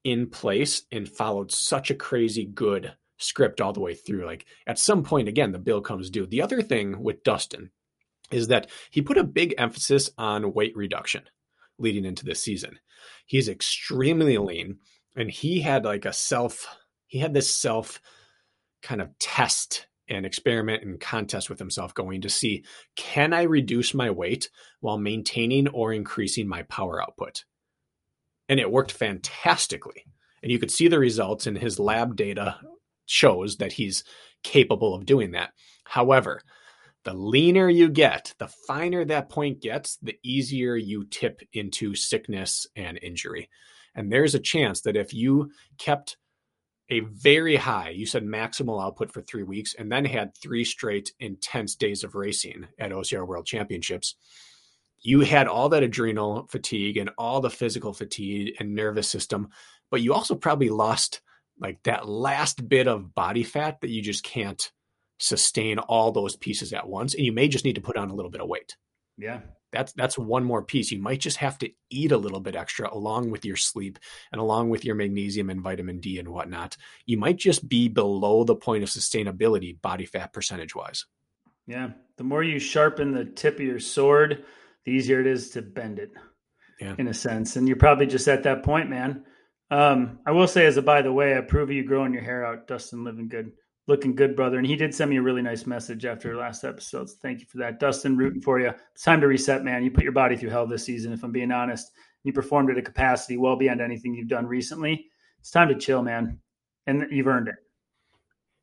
in 0.05 0.29
place 0.29 0.83
and 0.91 1.09
followed 1.09 1.53
such 1.53 1.91
a 1.91 1.95
crazy 1.95 2.45
good 2.45 2.95
script 3.19 3.61
all 3.61 3.73
the 3.73 3.81
way 3.81 3.95
through. 3.95 4.27
Like 4.27 4.47
at 4.67 4.79
some 4.79 5.05
point, 5.05 5.29
again, 5.29 5.53
the 5.53 5.59
bill 5.59 5.81
comes 5.81 6.11
due. 6.11 6.27
The 6.27 6.43
other 6.43 6.63
thing 6.63 7.03
with 7.03 7.23
Dustin 7.23 7.71
is 8.31 8.49
that 8.49 8.69
he 8.91 9.03
put 9.03 9.19
a 9.19 9.25
big 9.25 9.55
emphasis 9.59 10.11
on 10.19 10.55
weight 10.55 10.77
reduction 10.77 11.23
leading 11.79 12.05
into 12.05 12.25
this 12.25 12.43
season. 12.43 12.79
He's 13.27 13.49
extremely 13.49 14.39
lean 14.39 14.79
and 15.17 15.31
he 15.31 15.61
had 15.61 15.85
like 15.85 16.05
a 16.05 16.13
self, 16.13 16.67
he 17.07 17.19
had 17.19 17.35
this 17.35 17.53
self 17.53 18.01
kind 18.83 19.01
of 19.01 19.17
test 19.19 19.87
and 20.13 20.27
experiment 20.27 20.85
and 20.85 21.01
contest 21.01 21.51
with 21.51 21.59
himself 21.59 21.95
going 21.95 22.21
to 22.21 22.29
see 22.29 22.65
can 22.97 23.33
I 23.33 23.43
reduce 23.43 23.95
my 23.95 24.11
weight 24.11 24.51
while 24.81 24.99
maintaining 24.99 25.69
or 25.69 25.93
increasing 25.93 26.49
my 26.49 26.63
power 26.65 27.03
output? 27.03 27.45
And 28.49 28.61
it 28.61 28.71
worked 28.71 28.93
fantastically. 28.93 30.05
And 30.43 30.53
you 30.53 30.59
could 30.59 30.71
see 30.71 30.89
the 30.89 30.99
results 30.99 31.47
in 31.47 31.57
his 31.57 31.81
lab 31.81 32.17
data 32.17 32.59
shows 33.07 33.57
that 33.57 33.73
he's 33.73 34.05
capable 34.45 34.95
of 34.95 35.07
doing 35.07 35.33
that. 35.33 35.53
However, 35.85 36.43
The 37.05 37.15
leaner 37.15 37.69
you 37.69 37.89
get, 37.89 38.35
the 38.39 38.47
finer 38.47 39.05
that 39.05 39.29
point 39.29 39.61
gets, 39.61 39.97
the 39.97 40.17
easier 40.23 40.77
you 40.77 41.05
tip 41.05 41.43
into 41.53 41.95
sickness 41.97 42.67
and 42.77 42.99
injury. 43.03 43.51
And 43.95 44.11
there's 44.11 44.35
a 44.35 44.41
chance 44.41 44.83
that 44.83 44.97
if 44.97 45.13
you 45.13 45.51
kept 45.79 46.17
a 46.93 47.01
very 47.01 47.57
high, 47.57 47.89
you 47.89 48.05
said 48.05 48.25
maximal 48.25 48.83
output 48.83 49.11
for 49.11 49.23
three 49.23 49.43
weeks, 49.43 49.75
and 49.75 49.91
then 49.91 50.05
had 50.05 50.37
three 50.37 50.65
straight 50.65 51.13
intense 51.19 51.75
days 51.75 52.05
of 52.05 52.15
racing 52.15 52.67
at 52.79 52.93
OCR 52.93 53.27
World 53.27 53.47
Championships, 53.47 54.15
you 55.01 55.21
had 55.21 55.49
all 55.49 55.71
that 55.71 55.83
adrenal 55.83 56.47
fatigue 56.49 56.97
and 56.97 57.11
all 57.17 57.41
the 57.41 57.51
physical 57.51 57.93
fatigue 57.93 58.55
and 58.61 58.75
nervous 58.75 59.09
system, 59.09 59.49
but 59.91 60.03
you 60.03 60.13
also 60.13 60.35
probably 60.35 60.69
lost 60.69 61.23
like 61.59 61.83
that 61.85 62.07
last 62.07 62.69
bit 62.69 62.87
of 62.87 63.15
body 63.15 63.43
fat 63.43 63.81
that 63.81 63.91
you 63.91 64.03
just 64.03 64.23
can't 64.23 64.71
sustain 65.19 65.79
all 65.79 66.13
those 66.13 66.37
pieces 66.37 66.73
at 66.73 66.89
once 66.89 67.15
and 67.15 67.25
you 67.25 67.33
may 67.33 67.49
just 67.49 67.65
need 67.65 67.77
to 67.77 67.81
put 67.81 67.97
on 67.97 68.11
a 68.11 68.15
little 68.15 68.31
bit 68.31 68.41
of 68.41 68.49
weight 68.49 68.77
yeah. 69.19 69.41
That's 69.73 69.95
that's 69.95 70.19
one 70.19 70.45
more 70.45 70.63
piece. 70.63 70.91
You 70.91 71.01
might 71.01 71.21
just 71.21 71.39
have 71.39 71.57
to 71.59 71.71
eat 71.89 72.13
a 72.13 72.19
little 72.19 72.41
bit 72.41 72.57
extra 72.57 72.93
along 72.93 73.31
with 73.31 73.47
your 73.47 73.57
sleep 73.57 73.99
and 74.31 74.39
along 74.39 74.69
with 74.69 74.85
your 74.85 74.95
magnesium 74.95 75.49
and 75.49 75.63
vitamin 75.63 75.99
d 75.99 76.19
and 76.19 76.29
whatnot. 76.29 76.77
You 77.07 77.17
might 77.17 77.39
just 77.39 77.67
be 77.67 77.89
below 77.89 78.45
the 78.45 78.55
point 78.55 78.83
of 78.83 78.91
sustainability 78.91 79.81
body 79.81 80.05
fat 80.05 80.33
percentage 80.33 80.75
wise 80.75 81.07
yeah. 81.67 81.91
The 82.17 82.25
more 82.25 82.43
you 82.43 82.59
sharpen 82.59 83.13
the 83.13 83.25
tip 83.25 83.55
of 83.55 83.65
your 83.65 83.81
sword 83.81 84.45
the 84.85 84.93
easier 84.93 85.21
it 85.21 85.27
is 85.27 85.51
to 85.51 85.63
bend 85.63 85.99
it 85.99 86.11
yeah. 86.81 86.95
in 86.99 87.09
a 87.09 87.15
sense. 87.15 87.57
And 87.57 87.69
you're 87.69 87.77
probably 87.77 88.07
just 88.07 88.29
at 88.29 88.43
that 88.45 88.63
point 88.63 88.91
man. 88.91 89.25
Um, 89.71 90.19
I 90.27 90.33
will 90.33 90.49
say, 90.49 90.67
as 90.67 90.77
a 90.77 90.83
by 90.83 91.03
the 91.03 91.13
way, 91.13 91.33
I 91.33 91.39
approve 91.39 91.71
of 91.71 91.75
you 91.75 91.85
growing 91.85 92.13
your 92.13 92.23
hair 92.23 92.45
out, 92.45 92.67
Dustin. 92.67 93.05
Living 93.05 93.29
good, 93.29 93.53
looking 93.87 94.15
good, 94.15 94.37
brother. 94.37 94.59
And 94.59 94.67
he 94.67 94.77
did 94.77 94.95
send 94.95 95.11
me 95.11 95.17
a 95.17 95.23
really 95.23 95.43
nice 95.43 95.67
message 95.67 96.05
after 96.05 96.37
last 96.37 96.65
episode. 96.65 97.11
So 97.11 97.17
thank 97.21 97.41
you 97.41 97.47
for 97.47 97.59
that, 97.59 97.81
Dustin. 97.81 98.17
Rooting 98.17 98.41
for 98.41 98.61
you. 98.61 98.73
It's 98.95 99.03
time 99.03 99.21
to 99.21 99.27
reset, 99.27 99.65
man. 99.65 99.85
You 99.85 99.91
put 99.91 100.05
your 100.05 100.13
body 100.13 100.37
through 100.37 100.51
hell 100.51 100.67
this 100.67 100.85
season. 100.85 101.13
If 101.13 101.23
I'm 101.23 101.33
being 101.33 101.53
honest, 101.53 101.91
you 102.25 102.33
performed 102.33 102.71
at 102.71 102.79
a 102.79 102.83
capacity 102.83 103.37
well 103.37 103.57
beyond 103.57 103.81
anything 103.81 104.15
you've 104.15 104.29
done 104.29 104.47
recently. 104.47 105.07
It's 105.41 105.51
time 105.51 105.69
to 105.69 105.75
chill, 105.75 106.03
man, 106.03 106.39
and 106.87 107.07
you've 107.11 107.27
earned 107.27 107.49
it. 107.49 107.57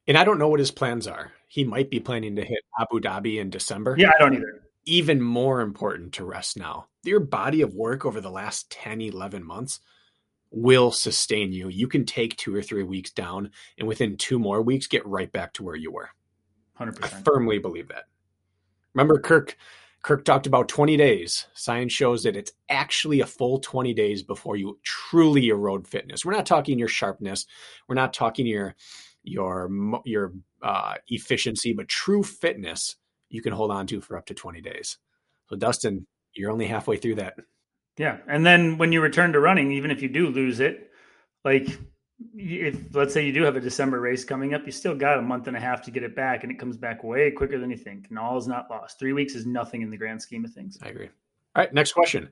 And 0.07 0.17
I 0.17 0.24
don't 0.24 0.39
know 0.39 0.47
what 0.47 0.59
his 0.59 0.72
plans 0.72 1.07
are. 1.07 1.32
He 1.47 1.63
might 1.63 1.91
be 1.91 1.99
planning 1.99 2.36
to 2.38 2.43
hit 2.43 2.63
Abu 2.80 2.99
Dhabi 2.99 3.39
in 3.39 3.49
December. 3.49 3.95
Yeah, 3.97 4.11
I 4.15 4.20
don't 4.20 4.34
either. 4.34 4.61
Even 4.86 5.22
more 5.22 5.61
important 5.61 6.13
to 6.13 6.24
rest 6.24 6.57
now. 6.57 6.88
Your 7.03 7.20
body 7.20 7.61
of 7.61 7.76
work 7.76 8.05
over 8.05 8.22
the 8.22 8.32
last 8.32 8.72
10, 8.72 9.01
11 9.01 9.43
months 9.43 9.82
will 10.51 10.91
sustain 10.91 11.51
you. 11.51 11.69
You 11.69 11.87
can 11.87 12.05
take 12.05 12.35
two 12.37 12.55
or 12.55 12.61
three 12.61 12.83
weeks 12.83 13.11
down 13.11 13.51
and 13.77 13.87
within 13.87 14.17
two 14.17 14.39
more 14.39 14.61
weeks 14.61 14.87
get 14.87 15.05
right 15.05 15.31
back 15.31 15.53
to 15.53 15.63
where 15.63 15.75
you 15.75 15.91
were. 15.91 16.09
100%. 16.79 17.03
I 17.03 17.07
firmly 17.07 17.59
believe 17.59 17.89
that. 17.89 18.05
Remember 18.93 19.19
Kirk 19.19 19.57
Kirk 20.01 20.23
talked 20.23 20.47
about 20.47 20.69
20 20.69 20.95
days. 20.95 21.47
Science 21.53 21.91
shows 21.91 22.23
that 22.23 22.37
it's 22.37 22.53
actually 22.69 23.19
a 23.19 23.25
full 23.25 23.59
20 23.59 23.93
days 23.93 24.23
before 24.23 24.55
you 24.55 24.79
truly 24.83 25.49
erode 25.49 25.85
fitness. 25.85 26.23
We're 26.23 26.31
not 26.31 26.45
talking 26.45 26.79
your 26.79 26.87
sharpness, 26.87 27.45
we're 27.87 27.95
not 27.95 28.13
talking 28.13 28.47
your 28.47 28.75
your 29.23 29.69
your 30.05 30.33
uh, 30.61 30.95
efficiency, 31.09 31.73
but 31.73 31.87
true 31.87 32.23
fitness 32.23 32.95
you 33.29 33.41
can 33.41 33.53
hold 33.53 33.71
on 33.71 33.85
to 33.87 34.01
for 34.01 34.17
up 34.17 34.25
to 34.27 34.33
20 34.33 34.61
days. 34.61 34.97
So 35.49 35.55
Dustin, 35.55 36.07
you're 36.33 36.51
only 36.51 36.67
halfway 36.67 36.97
through 36.97 37.15
that. 37.15 37.35
Yeah, 37.99 38.19
and 38.29 38.45
then 38.45 38.77
when 38.77 38.93
you 38.93 39.01
return 39.01 39.33
to 39.33 39.41
running, 39.41 39.73
even 39.73 39.91
if 39.91 40.01
you 40.01 40.07
do 40.07 40.29
lose 40.29 40.61
it, 40.61 40.89
like 41.43 41.67
if 42.33 42.95
let's 42.95 43.13
say 43.13 43.25
you 43.25 43.33
do 43.33 43.43
have 43.43 43.57
a 43.57 43.59
December 43.59 43.99
race 43.99 44.23
coming 44.23 44.53
up, 44.53 44.65
you 44.65 44.71
still 44.71 44.95
got 44.95 45.19
a 45.19 45.21
month 45.21 45.47
and 45.47 45.57
a 45.57 45.59
half 45.59 45.81
to 45.81 45.91
get 45.91 46.03
it 46.03 46.15
back, 46.15 46.43
and 46.43 46.51
it 46.51 46.57
comes 46.57 46.77
back 46.77 47.03
way 47.03 47.29
quicker 47.29 47.59
than 47.59 47.69
you 47.69 47.75
think. 47.75 48.05
And 48.09 48.17
all 48.17 48.37
is 48.37 48.47
not 48.47 48.69
lost. 48.69 48.99
Three 48.99 49.11
weeks 49.11 49.35
is 49.35 49.45
nothing 49.45 49.81
in 49.81 49.89
the 49.89 49.97
grand 49.97 50.21
scheme 50.21 50.45
of 50.45 50.53
things. 50.53 50.77
I 50.81 50.87
agree. 50.87 51.09
All 51.53 51.61
right, 51.61 51.73
next 51.73 51.91
question. 51.91 52.29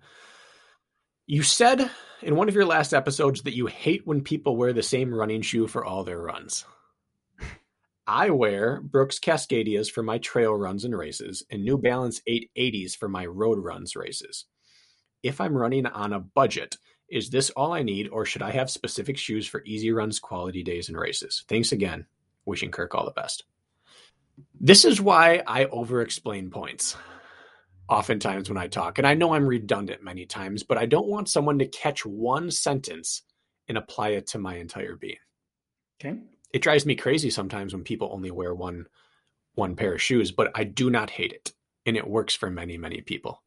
You 1.26 1.44
said 1.44 1.92
in 2.22 2.38
one 2.38 2.48
of 2.48 2.56
your 2.56 2.66
last 2.66 2.94
episodes 2.94 3.42
that 3.42 3.56
you 3.56 3.66
hate 3.66 4.08
when 4.08 4.22
people 4.22 4.56
wear 4.56 4.72
the 4.72 4.82
same 4.82 5.14
running 5.14 5.42
shoe 5.42 5.68
for 5.68 5.84
all 5.84 6.06
their 6.06 6.22
runs. 6.22 6.64
I 8.08 8.30
wear 8.30 8.80
Brooks 8.80 9.20
Cascadias 9.20 9.92
for 9.92 10.02
my 10.02 10.20
trail 10.20 10.54
runs 10.54 10.86
and 10.86 10.98
races, 10.98 11.44
and 11.52 11.66
New 11.66 11.78
Balance 11.78 12.22
880s 12.26 12.96
for 12.96 13.10
my 13.10 13.26
road 13.26 13.60
runs 13.62 13.98
races 13.98 14.46
if 15.24 15.42
I'm 15.42 15.58
running 15.58 15.86
on 15.86 16.14
a 16.14 16.20
budget, 16.20 16.78
is 17.10 17.30
this 17.30 17.50
all 17.52 17.74
I 17.74 17.84
need, 17.84 18.10
or 18.10 18.26
should 18.26 18.42
I 18.42 18.52
have 18.52 18.70
specific 18.70 19.18
shoes 19.18 19.48
for 19.48 19.64
easy 19.66 19.92
runs, 19.92 20.20
quality 20.20 20.64
days, 20.64 20.90
and 20.90 20.98
races? 20.98 21.44
Thanks 21.48 21.72
again. 21.72 22.06
Wishing 22.46 22.72
Kirk 22.72 22.96
all 22.96 23.06
the 23.06 23.12
best. 23.12 23.44
This 24.60 24.86
is 24.86 25.02
why 25.02 25.44
I 25.48 25.66
over 25.66 26.02
explain 26.02 26.50
points 26.50 26.96
oftentimes 27.90 28.50
when 28.50 28.58
I 28.58 28.68
talk. 28.68 28.98
And 28.98 29.08
I 29.08 29.14
know 29.14 29.34
I'm 29.34 29.48
redundant 29.48 30.04
many 30.04 30.26
times, 30.26 30.64
but 30.64 30.78
I 30.78 30.86
don't 30.86 31.08
want 31.08 31.30
someone 31.30 31.60
to 31.60 31.68
catch 31.68 32.06
one 32.06 32.52
sentence 32.52 33.24
and 33.68 33.78
apply 33.78 34.10
it 34.10 34.28
to 34.28 34.40
my 34.40 34.58
entire 34.58 34.96
being. 34.96 35.18
Okay. 36.00 36.20
It 36.54 36.62
drives 36.62 36.86
me 36.86 36.96
crazy 36.96 37.30
sometimes 37.30 37.74
when 37.74 37.84
people 37.84 38.10
only 38.12 38.32
wear 38.32 38.54
one 38.54 38.88
one 39.56 39.76
pair 39.76 39.96
of 39.96 40.02
shoes, 40.02 40.32
but 40.32 40.52
I 40.54 40.66
do 40.66 40.90
not 40.92 41.10
hate 41.10 41.34
it. 41.34 41.52
And 41.86 41.98
it 41.98 42.08
works 42.08 42.36
for 42.36 42.52
many, 42.52 42.78
many 42.78 43.02
people. 43.02 43.42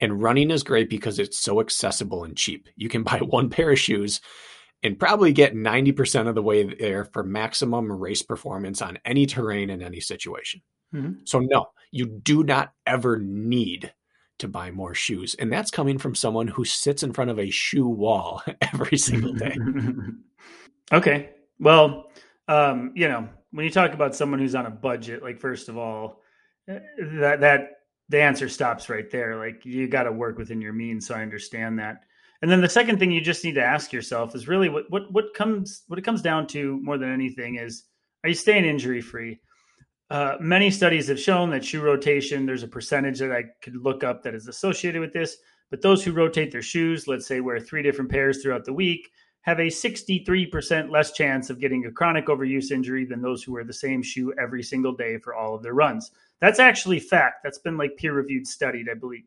And 0.00 0.22
running 0.22 0.50
is 0.50 0.62
great 0.62 0.90
because 0.90 1.18
it's 1.18 1.38
so 1.38 1.60
accessible 1.60 2.24
and 2.24 2.36
cheap. 2.36 2.68
You 2.76 2.88
can 2.88 3.02
buy 3.04 3.18
one 3.18 3.50
pair 3.50 3.70
of 3.70 3.78
shoes 3.78 4.20
and 4.82 4.98
probably 4.98 5.32
get 5.32 5.54
90% 5.54 6.28
of 6.28 6.34
the 6.34 6.42
way 6.42 6.62
there 6.62 7.06
for 7.06 7.24
maximum 7.24 7.90
race 7.90 8.22
performance 8.22 8.82
on 8.82 8.98
any 9.04 9.26
terrain 9.26 9.70
in 9.70 9.82
any 9.82 10.00
situation. 10.00 10.60
Mm-hmm. 10.94 11.20
So, 11.24 11.40
no, 11.40 11.66
you 11.90 12.06
do 12.06 12.44
not 12.44 12.72
ever 12.86 13.18
need 13.18 13.92
to 14.38 14.48
buy 14.48 14.70
more 14.70 14.94
shoes. 14.94 15.34
And 15.36 15.52
that's 15.52 15.70
coming 15.70 15.98
from 15.98 16.14
someone 16.14 16.48
who 16.48 16.64
sits 16.64 17.02
in 17.02 17.12
front 17.12 17.30
of 17.30 17.38
a 17.38 17.50
shoe 17.50 17.88
wall 17.88 18.42
every 18.60 18.98
single 18.98 19.32
day. 19.32 19.56
okay. 20.92 21.30
Well, 21.58 22.10
um, 22.48 22.92
you 22.94 23.08
know, 23.08 23.28
when 23.52 23.64
you 23.64 23.70
talk 23.70 23.94
about 23.94 24.14
someone 24.14 24.40
who's 24.40 24.54
on 24.54 24.66
a 24.66 24.70
budget, 24.70 25.22
like, 25.22 25.40
first 25.40 25.68
of 25.68 25.78
all, 25.78 26.20
eh, 26.68 26.80
that, 27.20 27.40
that, 27.40 27.73
the 28.08 28.20
answer 28.20 28.48
stops 28.48 28.88
right 28.88 29.10
there. 29.10 29.36
Like 29.36 29.64
you 29.64 29.88
got 29.88 30.04
to 30.04 30.12
work 30.12 30.38
within 30.38 30.60
your 30.60 30.72
means. 30.72 31.06
So 31.06 31.14
I 31.14 31.22
understand 31.22 31.78
that. 31.78 32.04
And 32.42 32.50
then 32.50 32.60
the 32.60 32.68
second 32.68 32.98
thing 32.98 33.10
you 33.10 33.20
just 33.20 33.44
need 33.44 33.54
to 33.54 33.64
ask 33.64 33.92
yourself 33.92 34.34
is 34.34 34.48
really 34.48 34.68
what 34.68 34.84
what 34.90 35.10
what 35.12 35.34
comes 35.34 35.84
what 35.88 35.98
it 35.98 36.04
comes 36.04 36.20
down 36.20 36.46
to 36.48 36.78
more 36.82 36.98
than 36.98 37.12
anything 37.12 37.56
is 37.56 37.84
are 38.22 38.28
you 38.28 38.34
staying 38.34 38.64
injury 38.64 39.00
free? 39.00 39.40
Uh, 40.10 40.36
many 40.40 40.70
studies 40.70 41.08
have 41.08 41.18
shown 41.18 41.50
that 41.50 41.64
shoe 41.64 41.80
rotation. 41.80 42.44
There's 42.44 42.62
a 42.62 42.68
percentage 42.68 43.18
that 43.20 43.32
I 43.32 43.44
could 43.62 43.76
look 43.76 44.04
up 44.04 44.22
that 44.22 44.34
is 44.34 44.48
associated 44.48 45.00
with 45.00 45.12
this. 45.12 45.38
But 45.70 45.82
those 45.82 46.04
who 46.04 46.12
rotate 46.12 46.52
their 46.52 46.62
shoes, 46.62 47.08
let's 47.08 47.26
say 47.26 47.40
wear 47.40 47.58
three 47.58 47.82
different 47.82 48.10
pairs 48.10 48.42
throughout 48.42 48.64
the 48.64 48.72
week, 48.72 49.10
have 49.44 49.58
a 49.58 49.66
63% 49.66 50.90
less 50.90 51.12
chance 51.12 51.50
of 51.50 51.60
getting 51.60 51.84
a 51.84 51.92
chronic 51.92 52.26
overuse 52.26 52.70
injury 52.70 53.04
than 53.04 53.20
those 53.20 53.42
who 53.42 53.52
wear 53.52 53.62
the 53.64 53.72
same 53.72 54.02
shoe 54.02 54.32
every 54.40 54.62
single 54.62 54.92
day 54.92 55.18
for 55.18 55.34
all 55.34 55.54
of 55.54 55.62
their 55.62 55.74
runs. 55.74 56.10
That's 56.40 56.58
actually 56.58 56.98
fact. 56.98 57.42
That's 57.44 57.58
been 57.58 57.76
like 57.76 57.96
peer 57.98 58.14
reviewed, 58.14 58.46
studied, 58.46 58.88
I 58.90 58.94
believe. 58.94 59.24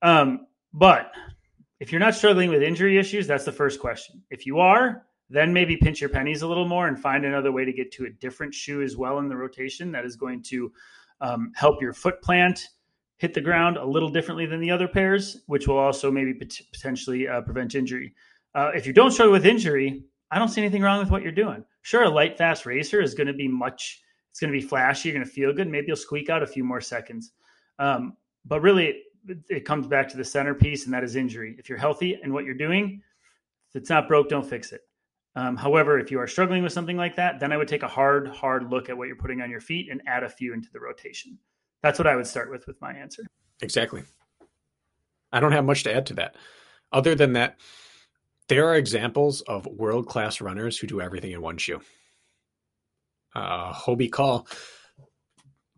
Um, 0.00 0.46
but 0.72 1.10
if 1.80 1.90
you're 1.90 2.00
not 2.00 2.14
struggling 2.14 2.50
with 2.50 2.62
injury 2.62 2.98
issues, 2.98 3.26
that's 3.26 3.44
the 3.44 3.50
first 3.50 3.80
question. 3.80 4.22
If 4.30 4.46
you 4.46 4.60
are, 4.60 5.06
then 5.28 5.52
maybe 5.52 5.76
pinch 5.76 6.00
your 6.00 6.10
pennies 6.10 6.42
a 6.42 6.46
little 6.46 6.68
more 6.68 6.86
and 6.86 6.96
find 6.96 7.24
another 7.24 7.50
way 7.50 7.64
to 7.64 7.72
get 7.72 7.90
to 7.92 8.04
a 8.04 8.10
different 8.10 8.54
shoe 8.54 8.82
as 8.82 8.96
well 8.96 9.18
in 9.18 9.28
the 9.28 9.36
rotation 9.36 9.90
that 9.90 10.04
is 10.04 10.14
going 10.14 10.42
to 10.44 10.72
um, 11.20 11.50
help 11.56 11.82
your 11.82 11.92
foot 11.92 12.22
plant 12.22 12.68
hit 13.16 13.34
the 13.34 13.40
ground 13.40 13.76
a 13.76 13.84
little 13.84 14.08
differently 14.08 14.46
than 14.46 14.60
the 14.60 14.70
other 14.70 14.86
pairs, 14.86 15.42
which 15.46 15.66
will 15.66 15.78
also 15.78 16.12
maybe 16.12 16.34
pot- 16.34 16.60
potentially 16.72 17.26
uh, 17.26 17.40
prevent 17.40 17.74
injury. 17.74 18.14
Uh, 18.54 18.70
if 18.74 18.86
you 18.86 18.92
don't 18.92 19.10
struggle 19.10 19.32
with 19.32 19.46
injury, 19.46 20.04
I 20.30 20.38
don't 20.38 20.48
see 20.48 20.60
anything 20.60 20.82
wrong 20.82 20.98
with 20.98 21.10
what 21.10 21.22
you're 21.22 21.32
doing. 21.32 21.64
Sure, 21.82 22.04
a 22.04 22.08
light, 22.08 22.38
fast 22.38 22.66
racer 22.66 23.00
is 23.00 23.14
going 23.14 23.26
to 23.26 23.32
be 23.32 23.48
much 23.48 24.02
it's 24.32 24.40
going 24.40 24.50
to 24.50 24.58
be 24.58 24.66
flashy. 24.66 25.10
You're 25.10 25.18
going 25.18 25.26
to 25.26 25.30
feel 25.30 25.52
good. 25.52 25.68
Maybe 25.68 25.88
you'll 25.88 25.96
squeak 25.96 26.30
out 26.30 26.42
a 26.42 26.46
few 26.46 26.64
more 26.64 26.80
seconds. 26.80 27.32
Um, 27.78 28.16
but 28.46 28.62
really, 28.62 29.02
it, 29.28 29.38
it 29.50 29.64
comes 29.66 29.86
back 29.86 30.08
to 30.08 30.16
the 30.16 30.24
centerpiece, 30.24 30.86
and 30.86 30.94
that 30.94 31.04
is 31.04 31.16
injury. 31.16 31.54
If 31.58 31.68
you're 31.68 31.76
healthy 31.76 32.14
and 32.14 32.32
what 32.32 32.46
you're 32.46 32.54
doing, 32.54 33.02
if 33.68 33.76
it's 33.76 33.90
not 33.90 34.08
broke, 34.08 34.30
don't 34.30 34.46
fix 34.46 34.72
it. 34.72 34.80
Um, 35.36 35.54
however, 35.54 35.98
if 35.98 36.10
you 36.10 36.18
are 36.18 36.26
struggling 36.26 36.62
with 36.62 36.72
something 36.72 36.96
like 36.96 37.14
that, 37.16 37.40
then 37.40 37.52
I 37.52 37.58
would 37.58 37.68
take 37.68 37.82
a 37.82 37.88
hard, 37.88 38.28
hard 38.28 38.70
look 38.70 38.88
at 38.88 38.96
what 38.96 39.06
you're 39.06 39.16
putting 39.16 39.42
on 39.42 39.50
your 39.50 39.60
feet 39.60 39.90
and 39.90 40.00
add 40.06 40.22
a 40.22 40.30
few 40.30 40.54
into 40.54 40.70
the 40.72 40.80
rotation. 40.80 41.38
That's 41.82 41.98
what 41.98 42.06
I 42.06 42.16
would 42.16 42.26
start 42.26 42.50
with 42.50 42.66
with 42.66 42.80
my 42.80 42.92
answer. 42.92 43.24
Exactly. 43.60 44.02
I 45.30 45.40
don't 45.40 45.52
have 45.52 45.64
much 45.66 45.84
to 45.84 45.94
add 45.94 46.06
to 46.06 46.14
that. 46.14 46.36
Other 46.90 47.14
than 47.14 47.34
that, 47.34 47.58
there 48.52 48.68
are 48.68 48.76
examples 48.76 49.40
of 49.40 49.66
world 49.66 50.06
class 50.06 50.42
runners 50.42 50.76
who 50.76 50.86
do 50.86 51.00
everything 51.00 51.32
in 51.32 51.40
one 51.40 51.56
shoe 51.56 51.80
uh, 53.34 53.72
Hobie 53.72 54.10
Call, 54.10 54.46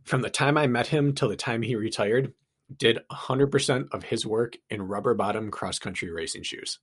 from 0.04 0.22
the 0.22 0.30
time 0.30 0.58
I 0.58 0.66
met 0.66 0.88
him 0.88 1.14
till 1.14 1.28
the 1.28 1.36
time 1.36 1.62
he 1.62 1.76
retired, 1.76 2.32
did 2.76 2.98
100% 3.10 3.88
of 3.92 4.02
his 4.02 4.26
work 4.26 4.56
in 4.70 4.82
rubber 4.82 5.14
bottom 5.14 5.50
cross 5.50 5.78
country 5.78 6.10
racing 6.10 6.42
shoes. 6.42 6.78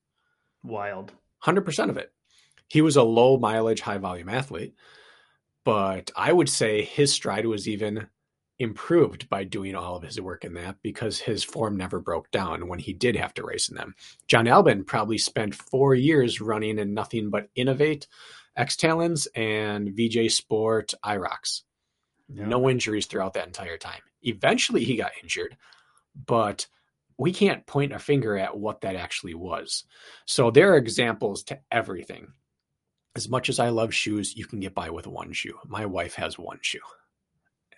Wild. 0.63 1.11
100% 1.43 1.89
of 1.89 1.97
it. 1.97 2.11
He 2.67 2.81
was 2.81 2.95
a 2.95 3.03
low 3.03 3.37
mileage, 3.37 3.81
high 3.81 3.97
volume 3.97 4.29
athlete, 4.29 4.75
but 5.65 6.11
I 6.15 6.31
would 6.31 6.49
say 6.49 6.83
his 6.83 7.11
stride 7.11 7.45
was 7.45 7.67
even 7.67 8.07
improved 8.62 9.28
by 9.28 9.43
doing 9.43 9.76
all 9.76 9.95
of 9.95 10.03
his 10.03 10.22
work 10.22 10.45
in 10.45 10.53
that 10.53 10.76
because 10.84 11.20
his 11.20 11.43
form 11.43 11.76
never 11.76 11.99
broke 11.99 12.30
down 12.30 12.68
when 12.68 12.78
he 12.78 12.93
did 12.93 13.16
have 13.16 13.34
to 13.34 13.43
race 13.43 13.70
in 13.70 13.76
them. 13.76 13.95
Jon 14.28 14.45
Albon 14.45 14.86
probably 14.86 15.18
spent 15.18 15.55
four 15.55 15.95
years 15.95 16.39
running 16.39 16.78
in 16.78 16.93
nothing 16.93 17.32
but 17.32 17.47
Inov-8, 17.57 18.05
X 18.55 18.78
Talons, 18.78 19.28
and 19.36 19.95
VJ 19.95 20.32
Sport 20.32 20.93
iRocks. 21.03 21.62
Yeah. 22.30 22.45
No 22.45 22.70
injuries 22.70 23.07
throughout 23.07 23.34
that 23.34 23.47
entire 23.47 23.78
time. 23.78 24.01
Eventually, 24.22 24.84
he 24.84 24.95
got 24.95 25.12
injured, 25.24 25.57
but 26.28 26.68
we 27.18 27.34
can't 27.34 27.66
point 27.66 27.93
a 27.93 27.99
finger 27.99 28.38
at 28.38 28.57
what 28.57 28.82
that 28.82 28.95
actually 28.95 29.34
was. 29.34 29.86
So 30.26 30.51
there 30.51 30.74
are 30.74 30.78
examples 30.78 31.43
to 31.45 31.59
everything. 31.72 32.28
As 33.16 33.28
much 33.28 33.49
as 33.49 33.59
I 33.59 33.70
love 33.70 33.93
shoes, 33.93 34.36
you 34.36 34.45
can 34.45 34.59
get 34.59 34.76
by 34.76 34.91
with 34.91 35.07
one 35.07 35.34
shoe. 35.34 35.57
My 35.66 35.88
wife 35.88 36.14
has 36.16 36.38
one 36.38 36.59
shoe. 36.62 36.80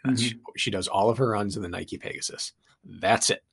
Mm-hmm. 0.05 0.15
She, 0.15 0.39
she, 0.57 0.71
does 0.71 0.87
all 0.87 1.09
of 1.09 1.17
her 1.17 1.29
runs 1.29 1.55
in 1.55 1.61
the 1.61 1.69
Nike 1.69 1.97
Pegasus. 1.97 2.51
That's 2.83 3.29
it. 3.29 3.43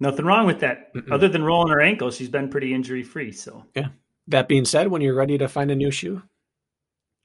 Nothing 0.00 0.24
wrong 0.24 0.46
with 0.46 0.60
that. 0.60 0.92
Mm-mm. 0.94 1.12
Other 1.12 1.28
than 1.28 1.44
rolling 1.44 1.70
her 1.70 1.80
ankle, 1.80 2.10
she's 2.10 2.28
been 2.28 2.48
pretty 2.48 2.74
injury 2.74 3.02
free. 3.02 3.32
So 3.32 3.64
yeah. 3.74 3.88
That 4.28 4.48
being 4.48 4.64
said, 4.64 4.88
when 4.88 5.02
you're 5.02 5.14
ready 5.14 5.38
to 5.38 5.48
find 5.48 5.70
a 5.70 5.76
new 5.76 5.90
shoe, 5.90 6.22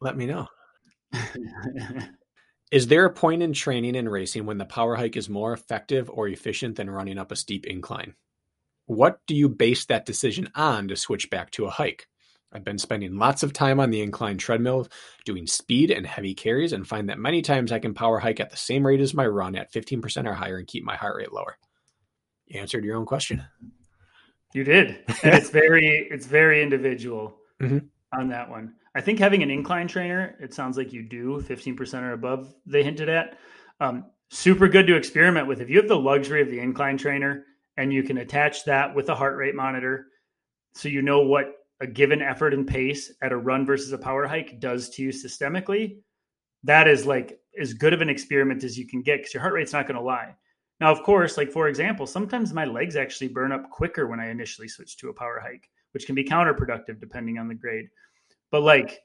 let 0.02 0.18
me 0.18 0.26
know. 0.26 0.48
is 2.72 2.88
there 2.88 3.06
a 3.06 3.14
point 3.14 3.44
in 3.44 3.54
training 3.54 3.96
and 3.96 4.12
racing 4.12 4.46
when 4.46 4.58
the 4.58 4.66
power 4.66 4.96
hike 4.96 5.16
is 5.16 5.30
more 5.30 5.54
effective 5.54 6.10
or 6.10 6.28
efficient 6.28 6.76
than 6.76 6.90
running 6.90 7.18
up 7.18 7.32
a 7.32 7.36
steep 7.36 7.66
incline? 7.66 8.16
What 8.88 9.20
do 9.28 9.36
you 9.36 9.50
base 9.50 9.86
that 9.86 10.06
decision 10.06 10.50
on 10.56 10.88
to 10.90 10.96
switch 10.96 11.30
back 11.30 11.52
to 11.52 11.66
a 11.66 11.72
hike? 11.72 12.08
I've 12.56 12.64
been 12.64 12.78
spending 12.78 13.18
lots 13.18 13.44
of 13.44 13.52
time 13.52 13.82
on 13.82 13.90
the 13.90 14.02
incline 14.02 14.38
treadmill 14.38 14.88
doing 15.26 15.46
speed 15.46 15.92
and 15.92 16.08
heavy 16.08 16.34
carries 16.34 16.72
and 16.72 16.88
find 16.88 17.10
that 17.10 17.20
many 17.20 17.42
times 17.42 17.72
I 17.72 17.80
can 17.80 17.94
power 17.94 18.20
hike 18.20 18.40
at 18.40 18.50
the 18.50 18.58
same 18.58 18.88
rate 18.88 19.02
as 19.02 19.14
my 19.14 19.28
run 19.28 19.56
at 19.56 19.74
15% 19.74 20.26
or 20.26 20.34
higher 20.34 20.58
and 20.58 20.66
keep 20.66 20.86
my 20.86 20.96
heart 20.96 21.18
rate 21.18 21.34
lower. 21.34 21.58
You 22.46 22.62
answered 22.62 22.86
your 22.86 22.96
own 22.96 23.06
question. 23.06 23.44
You 24.54 24.64
did. 24.64 25.04
And 25.24 25.36
it's 25.36 25.50
very 25.52 26.08
it's 26.10 26.28
very 26.28 26.64
individual 26.64 27.36
mm-hmm. 27.62 27.80
on 28.18 28.30
that 28.30 28.50
one. 28.50 28.76
I 28.96 29.02
think 29.02 29.20
having 29.20 29.44
an 29.44 29.52
incline 29.52 29.90
trainer, 29.90 30.38
it 30.40 30.54
sounds 30.54 30.78
like 30.78 30.94
you 30.94 31.04
do 31.04 31.44
15% 31.46 32.02
or 32.04 32.14
above 32.14 32.56
they 32.66 32.84
hinted 32.84 33.10
at. 33.10 33.38
Um, 33.82 34.06
super 34.30 34.70
good 34.70 34.88
to 34.88 34.96
experiment 34.96 35.48
with. 35.48 35.60
If 35.60 35.70
you 35.70 35.78
have 35.78 35.90
the 35.90 36.00
luxury 36.00 36.42
of 36.42 36.50
the 36.50 36.60
incline 36.60 36.98
trainer 36.98 37.44
and 37.76 37.92
you 37.92 38.04
can 38.04 38.20
attach 38.20 38.64
that 38.64 38.96
with 38.96 39.10
a 39.10 39.16
heart 39.16 39.36
rate 39.36 39.56
monitor 39.56 40.08
so 40.76 40.90
you 40.90 41.02
know 41.02 41.22
what 41.22 41.54
a 41.82 41.88
given 41.88 42.22
effort 42.22 42.54
and 42.54 42.68
pace 42.68 43.12
at 43.22 43.32
a 43.32 43.38
run 43.38 43.66
versus 43.66 43.92
a 43.92 43.98
power 43.98 44.28
hike 44.28 44.60
does 44.60 44.90
to 44.90 45.04
you 45.04 45.10
systemically, 45.10 45.98
that 46.64 46.88
is 46.88 47.06
like 47.06 47.40
as 47.60 47.74
good 47.74 47.94
of 47.94 48.02
an 48.02 48.10
experiment 48.10 48.64
as 48.64 48.78
you 48.78 48.88
can 48.88 49.02
get 49.02 49.18
because 49.20 49.34
your 49.34 49.42
heart 49.42 49.54
rate's 49.54 49.74
not 49.74 49.88
going 49.88 49.98
to 49.98 50.04
lie. 50.04 50.36
Now, 50.80 50.92
of 50.92 51.04
course, 51.04 51.38
like 51.38 51.52
for 51.52 51.68
example, 51.68 52.06
sometimes 52.06 52.54
my 52.54 52.66
legs 52.66 52.96
actually 52.96 53.30
burn 53.30 53.52
up 53.52 53.70
quicker 53.70 54.08
when 54.08 54.20
I 54.20 54.30
initially 54.30 54.68
switch 54.68 54.98
to 54.98 55.10
a 55.10 55.14
power 55.14 55.40
hike, 55.42 55.70
which 55.92 56.06
can 56.06 56.16
be 56.16 56.24
counterproductive 56.24 57.00
depending 57.00 57.38
on 57.38 57.48
the 57.48 57.56
grade. 57.56 57.88
But 58.52 58.64
like 58.64 59.02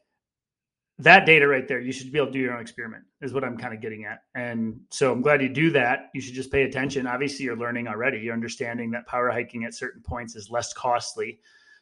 that 0.99 1.27
data 1.27 1.47
right 1.47 1.67
there, 1.67 1.81
you 1.81 1.93
should 1.93 2.13
be 2.13 2.19
able 2.19 2.27
to 2.27 2.33
do 2.33 2.41
your 2.41 2.55
own 2.55 2.61
experiment, 2.61 3.05
is 3.23 3.33
what 3.33 3.45
I'm 3.45 3.57
kind 3.57 3.73
of 3.73 3.81
getting 3.81 4.05
at. 4.05 4.23
And 4.35 4.81
so 4.91 5.13
I'm 5.13 5.23
glad 5.23 5.43
you 5.43 5.49
do 5.49 5.71
that. 5.71 6.11
You 6.15 6.21
should 6.21 6.35
just 6.35 6.53
pay 6.53 6.63
attention. 6.63 7.07
Obviously, 7.07 7.47
you're 7.47 7.57
learning 7.57 7.89
already. 7.89 8.19
You're 8.19 8.35
understanding 8.35 8.91
that 8.91 9.07
power 9.07 9.31
hiking 9.31 9.65
at 9.65 9.75
certain 9.75 10.03
points 10.03 10.37
is 10.37 10.51
less 10.51 10.73
costly 10.73 11.41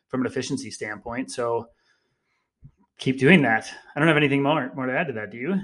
from 0.08 0.22
an 0.22 0.26
efficiency 0.26 0.70
standpoint. 0.70 1.30
So 1.30 1.68
keep 2.98 3.18
doing 3.18 3.42
that. 3.42 3.70
I 3.94 3.98
don't 3.98 4.08
have 4.08 4.16
anything 4.16 4.42
more 4.42 4.72
more 4.74 4.86
to 4.86 4.98
add 4.98 5.08
to 5.08 5.12
that. 5.14 5.30
Do 5.30 5.38
you? 5.38 5.60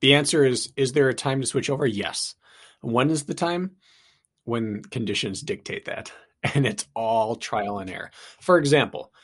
The 0.00 0.14
answer 0.14 0.44
is 0.44 0.72
is 0.76 0.92
there 0.92 1.08
a 1.08 1.14
time 1.14 1.40
to 1.40 1.46
switch 1.46 1.70
over? 1.70 1.86
Yes. 1.86 2.34
When 2.80 3.10
is 3.10 3.24
the 3.24 3.34
time? 3.34 3.72
When 4.44 4.82
conditions 4.82 5.40
dictate 5.40 5.86
that. 5.86 6.12
And 6.54 6.66
it's 6.66 6.86
all 6.94 7.36
trial 7.36 7.78
and 7.78 7.88
error. 7.88 8.10
For 8.38 8.58
example, 8.58 9.14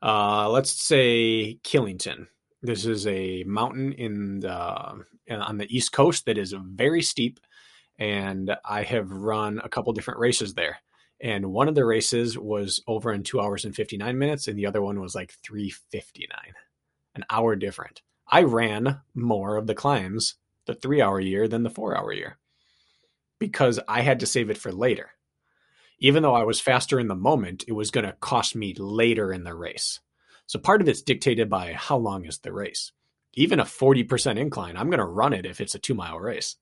uh, 0.00 0.48
let's 0.48 0.70
say 0.70 1.58
Killington. 1.64 2.28
This 2.62 2.86
is 2.86 3.04
a 3.08 3.42
mountain 3.42 3.94
in 3.94 4.38
the 4.38 4.52
on 5.28 5.58
the 5.58 5.76
east 5.76 5.90
coast 5.90 6.26
that 6.26 6.38
is 6.38 6.54
very 6.56 7.02
steep, 7.02 7.40
and 7.98 8.56
I 8.64 8.84
have 8.84 9.10
run 9.10 9.60
a 9.64 9.68
couple 9.68 9.92
different 9.92 10.20
races 10.20 10.54
there 10.54 10.78
and 11.20 11.46
one 11.46 11.68
of 11.68 11.74
the 11.74 11.84
races 11.84 12.38
was 12.38 12.80
over 12.86 13.12
in 13.12 13.22
two 13.22 13.40
hours 13.40 13.64
and 13.64 13.74
59 13.74 14.18
minutes 14.18 14.48
and 14.48 14.58
the 14.58 14.66
other 14.66 14.82
one 14.82 15.00
was 15.00 15.14
like 15.14 15.32
359 15.42 16.28
an 17.14 17.24
hour 17.30 17.56
different. 17.56 18.02
I 18.28 18.42
ran 18.42 19.00
more 19.14 19.56
of 19.56 19.66
the 19.66 19.74
climbs 19.74 20.34
the 20.66 20.74
three 20.74 21.00
hour 21.00 21.18
year 21.18 21.48
than 21.48 21.62
the 21.62 21.70
four 21.70 21.96
hour 21.96 22.12
year 22.12 22.38
because 23.38 23.80
i 23.88 24.02
had 24.02 24.20
to 24.20 24.26
save 24.26 24.50
it 24.50 24.58
for 24.58 24.72
later. 24.72 25.10
Even 25.98 26.22
though 26.22 26.34
i 26.34 26.44
was 26.44 26.60
faster 26.60 27.00
in 27.00 27.08
the 27.08 27.14
moment 27.14 27.64
it 27.66 27.72
was 27.72 27.90
going 27.90 28.06
to 28.06 28.12
cost 28.20 28.54
me 28.54 28.74
later 28.78 29.32
in 29.32 29.44
the 29.44 29.54
race. 29.54 30.00
So 30.46 30.58
part 30.58 30.80
of 30.80 30.88
it's 30.88 31.02
dictated 31.02 31.50
by 31.50 31.72
how 31.72 31.96
long 31.96 32.24
is 32.24 32.38
the 32.38 32.52
race. 32.52 32.92
Even 33.34 33.60
a 33.60 33.64
40% 33.64 34.38
incline 34.38 34.76
i'm 34.76 34.90
going 34.90 34.98
to 34.98 35.04
run 35.04 35.32
it 35.32 35.46
if 35.46 35.60
it's 35.60 35.74
a 35.74 35.78
two 35.80 35.94
mile 35.94 36.18
race 36.18 36.56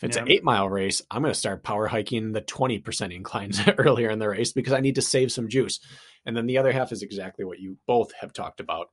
if 0.00 0.04
it's 0.04 0.16
yeah. 0.16 0.22
an 0.22 0.30
eight 0.30 0.42
mile 0.42 0.66
race, 0.66 1.02
I'm 1.10 1.20
going 1.20 1.34
to 1.34 1.38
start 1.38 1.62
power 1.62 1.86
hiking 1.86 2.32
the 2.32 2.40
20% 2.40 3.14
inclines 3.14 3.60
earlier 3.78 4.08
in 4.08 4.18
the 4.18 4.30
race 4.30 4.52
because 4.52 4.72
I 4.72 4.80
need 4.80 4.94
to 4.94 5.02
save 5.02 5.30
some 5.30 5.50
juice. 5.50 5.78
And 6.24 6.34
then 6.34 6.46
the 6.46 6.56
other 6.56 6.72
half 6.72 6.90
is 6.90 7.02
exactly 7.02 7.44
what 7.44 7.60
you 7.60 7.76
both 7.86 8.12
have 8.18 8.32
talked 8.32 8.60
about. 8.60 8.86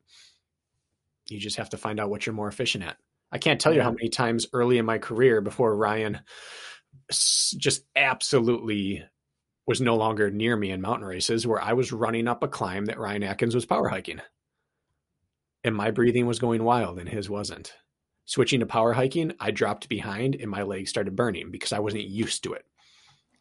You 1.30 1.39
just 1.39 1.58
have 1.58 1.70
to 1.70 1.78
find 1.78 2.01
out 2.01 2.10
what 2.10 2.26
you're 2.26 2.36
more 2.36 2.49
efficient 2.49 2.84
at. 2.84 2.97
I 3.32 3.38
can't 3.38 3.60
tell 3.60 3.74
you 3.74 3.82
how 3.82 3.91
many 3.91 4.10
times 4.10 4.47
early 4.51 4.78
in 4.80 4.86
my 4.86 4.97
career 4.97 5.39
before 5.39 5.76
Ryan 5.76 6.20
just 7.10 7.86
absolutely 7.95 9.03
was 9.66 9.80
no 9.80 9.95
longer 9.95 10.30
near 10.30 10.58
me 10.58 10.72
in 10.72 10.82
mountain 10.82 11.08
races 11.08 11.47
where 11.47 11.62
I 11.62 11.74
was 11.74 11.93
running 11.93 12.28
up 12.28 12.43
a 12.43 12.49
climb 12.49 12.86
that 12.86 12.99
Ryan 12.99 13.24
Atkins 13.24 13.55
was 13.55 13.66
power 13.66 13.88
hiking. 13.88 14.22
And 15.64 15.76
my 15.76 15.91
breathing 15.91 16.26
was 16.26 16.39
going 16.39 16.64
wild 16.64 16.99
and 16.99 17.08
his 17.08 17.30
wasn't. 17.30 17.74
Switching 18.28 18.59
to 18.59 18.65
power 18.65 18.91
hiking, 18.91 19.32
I 19.39 19.51
dropped 19.51 19.88
behind 19.88 20.36
and 20.36 20.51
my 20.51 20.63
legs 20.63 20.89
started 20.89 21.15
burning 21.15 21.49
because 21.49 21.71
I 21.71 21.80
wasn't 21.80 22.03
used 22.03 22.43
to 22.43 22.53
it. 22.53 22.65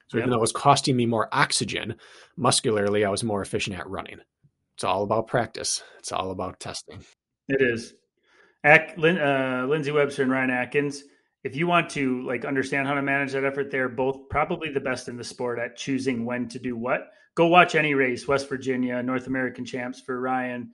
So 0.06 0.16
yep. 0.16 0.22
even 0.22 0.30
though 0.30 0.36
it 0.36 0.40
was 0.40 0.52
costing 0.52 0.96
me 0.96 1.06
more 1.06 1.28
oxygen, 1.32 1.96
muscularly, 2.36 3.04
I 3.04 3.10
was 3.10 3.24
more 3.24 3.42
efficient 3.42 3.76
at 3.76 3.88
running. 3.88 4.20
It's 4.74 4.84
all 4.84 5.02
about 5.02 5.26
practice. 5.26 5.82
It's 5.98 6.12
all 6.12 6.30
about 6.30 6.60
testing. 6.60 7.04
It 7.48 7.60
is. 7.60 7.94
Lin, 8.96 9.18
uh, 9.18 9.66
Lindsey 9.68 9.90
Webster 9.90 10.22
and 10.22 10.30
Ryan 10.30 10.50
Atkins. 10.50 11.02
If 11.42 11.56
you 11.56 11.66
want 11.66 11.90
to 11.90 12.22
like 12.22 12.44
understand 12.44 12.86
how 12.86 12.94
to 12.94 13.02
manage 13.02 13.32
that 13.32 13.44
effort, 13.44 13.72
they're 13.72 13.88
both 13.88 14.28
probably 14.28 14.70
the 14.70 14.78
best 14.78 15.08
in 15.08 15.16
the 15.16 15.24
sport 15.24 15.58
at 15.58 15.76
choosing 15.76 16.24
when 16.24 16.46
to 16.50 16.60
do 16.60 16.76
what. 16.76 17.10
Go 17.34 17.48
watch 17.48 17.74
any 17.74 17.94
race, 17.94 18.28
West 18.28 18.48
Virginia, 18.48 19.02
North 19.02 19.26
American 19.26 19.64
champs 19.64 20.00
for 20.00 20.20
Ryan, 20.20 20.70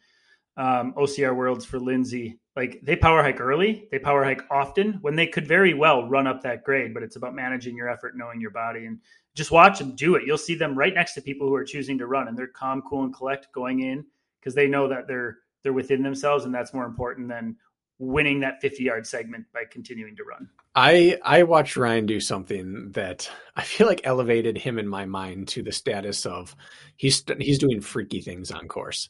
um, 0.59 0.93
OCR 0.99 1.35
Worlds 1.35 1.65
for 1.65 1.81
Lindsey 1.81 2.39
like 2.57 2.81
they 2.83 2.97
power 2.97 3.23
hike 3.23 3.41
early, 3.41 3.89
they 3.91 3.99
power 3.99 4.25
hike 4.25 4.43
often 4.51 4.99
when 5.01 5.17
they 5.17 5.27
could 5.27 5.47
very 5.47 5.73
well 5.73 6.09
run 6.09 6.27
up 6.27 6.43
that 6.43 6.65
grade, 6.65 6.93
but 6.93 7.03
it's 7.03 7.17
about 7.17 7.35
managing 7.35 7.77
your 7.77 7.89
effort, 7.89 8.17
knowing 8.17 8.41
your 8.41 8.51
body, 8.51 8.87
and 8.87 8.99
just 9.35 9.51
watch 9.51 9.79
them 9.79 9.95
do 9.97 10.17
it. 10.17 10.25
You'll 10.27 10.37
see 10.37 10.55
them 10.55 10.77
right 10.77 10.93
next 10.93 11.15
to 11.15 11.23
people 11.23 11.49
who 11.49 11.55
are 11.55 11.65
choosing 11.65 11.97
to 11.99 12.07
run, 12.07 12.29
and 12.29 12.37
they're 12.37 12.49
calm, 12.49 12.83
cool, 12.83 13.05
and 13.05 13.15
collect 13.15 13.51
going 13.53 13.81
in 13.81 14.05
because 14.39 14.55
they 14.55 14.69
know 14.69 14.89
that 14.89 15.09
they're 15.09 15.39
they're 15.63 15.73
within 15.73 16.03
themselves, 16.03 16.45
and 16.45 16.55
that's 16.55 16.75
more 16.75 16.85
important 16.85 17.29
than 17.29 17.57
winning 17.99 18.41
that 18.41 18.61
50 18.61 18.83
yard 18.83 19.07
segment 19.07 19.47
by 19.55 19.63
continuing 19.71 20.17
to 20.17 20.25
run. 20.25 20.49
I 20.75 21.19
I 21.23 21.45
watched 21.45 21.77
Ryan 21.77 22.05
do 22.05 22.21
something 22.21 22.91
that 22.93 23.31
I 23.57 23.63
feel 23.63 23.87
like 23.87 24.03
elevated 24.05 24.59
him 24.59 24.79
in 24.79 24.89
my 24.89 25.07
mind 25.07 25.49
to 25.49 25.63
the 25.63 25.73
status 25.73 26.27
of 26.27 26.55
he's 26.97 27.25
he's 27.39 27.59
doing 27.59 27.81
freaky 27.81 28.21
things 28.21 28.51
on 28.51 28.69
course. 28.69 29.09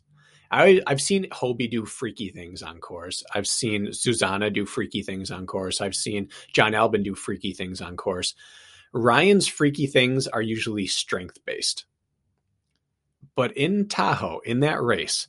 I, 0.53 0.83
I've 0.87 1.01
seen 1.01 1.31
Hobie 1.31 1.71
do 1.71 1.87
freaky 1.87 2.29
things 2.29 2.63
on 2.63 2.79
course. 2.79 3.25
I've 3.35 3.47
seen 3.47 3.93
Susanna 3.93 4.51
do 4.51 4.67
freaky 4.67 5.03
things 5.03 5.31
on 5.31 5.47
course. 5.47 5.81
I've 5.81 5.95
seen 5.95 6.29
Jon 6.53 6.73
Albon 6.73 7.03
do 7.03 7.15
freaky 7.15 7.55
things 7.55 7.81
on 7.81 7.97
course. 7.97 8.35
Ryan's 8.93 9.49
freaky 9.49 9.87
things 9.87 10.29
are 10.29 10.43
usually 10.43 10.87
strength 10.87 11.39
based. 11.47 11.87
But 13.35 13.57
in 13.57 13.89
Tahoe, 13.89 14.41
in 14.45 14.61
that 14.61 14.83
race, 14.83 15.27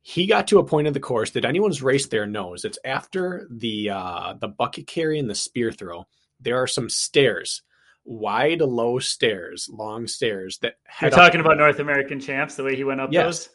he 0.00 0.26
got 0.26 0.48
to 0.48 0.58
a 0.58 0.64
point 0.64 0.86
of 0.86 0.94
the 0.94 1.00
course 1.00 1.30
that 1.32 1.44
anyone's 1.44 1.82
raced 1.82 2.10
there 2.10 2.26
knows. 2.26 2.64
It's 2.64 2.78
after 2.86 3.46
the 3.50 3.90
uh, 3.90 4.34
the 4.40 4.48
bucket 4.48 4.86
carry 4.86 5.18
and 5.18 5.28
the 5.28 5.34
spear 5.34 5.72
throw. 5.72 6.06
There 6.40 6.56
are 6.62 6.66
some 6.66 6.88
stairs, 6.88 7.62
wide, 8.04 8.62
low 8.62 8.98
stairs, 8.98 9.68
long 9.70 10.06
stairs 10.06 10.58
that. 10.58 10.76
You're 11.02 11.10
talking 11.10 11.40
about 11.40 11.58
North 11.58 11.80
American 11.80 12.18
champs, 12.18 12.54
the 12.54 12.64
way 12.64 12.76
he 12.76 12.84
went 12.84 13.02
up 13.02 13.12
yes. 13.12 13.24
those. 13.24 13.48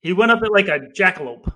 He 0.00 0.12
went 0.12 0.30
up 0.30 0.42
it 0.42 0.52
like 0.52 0.68
a 0.68 0.80
jackalope. 0.96 1.52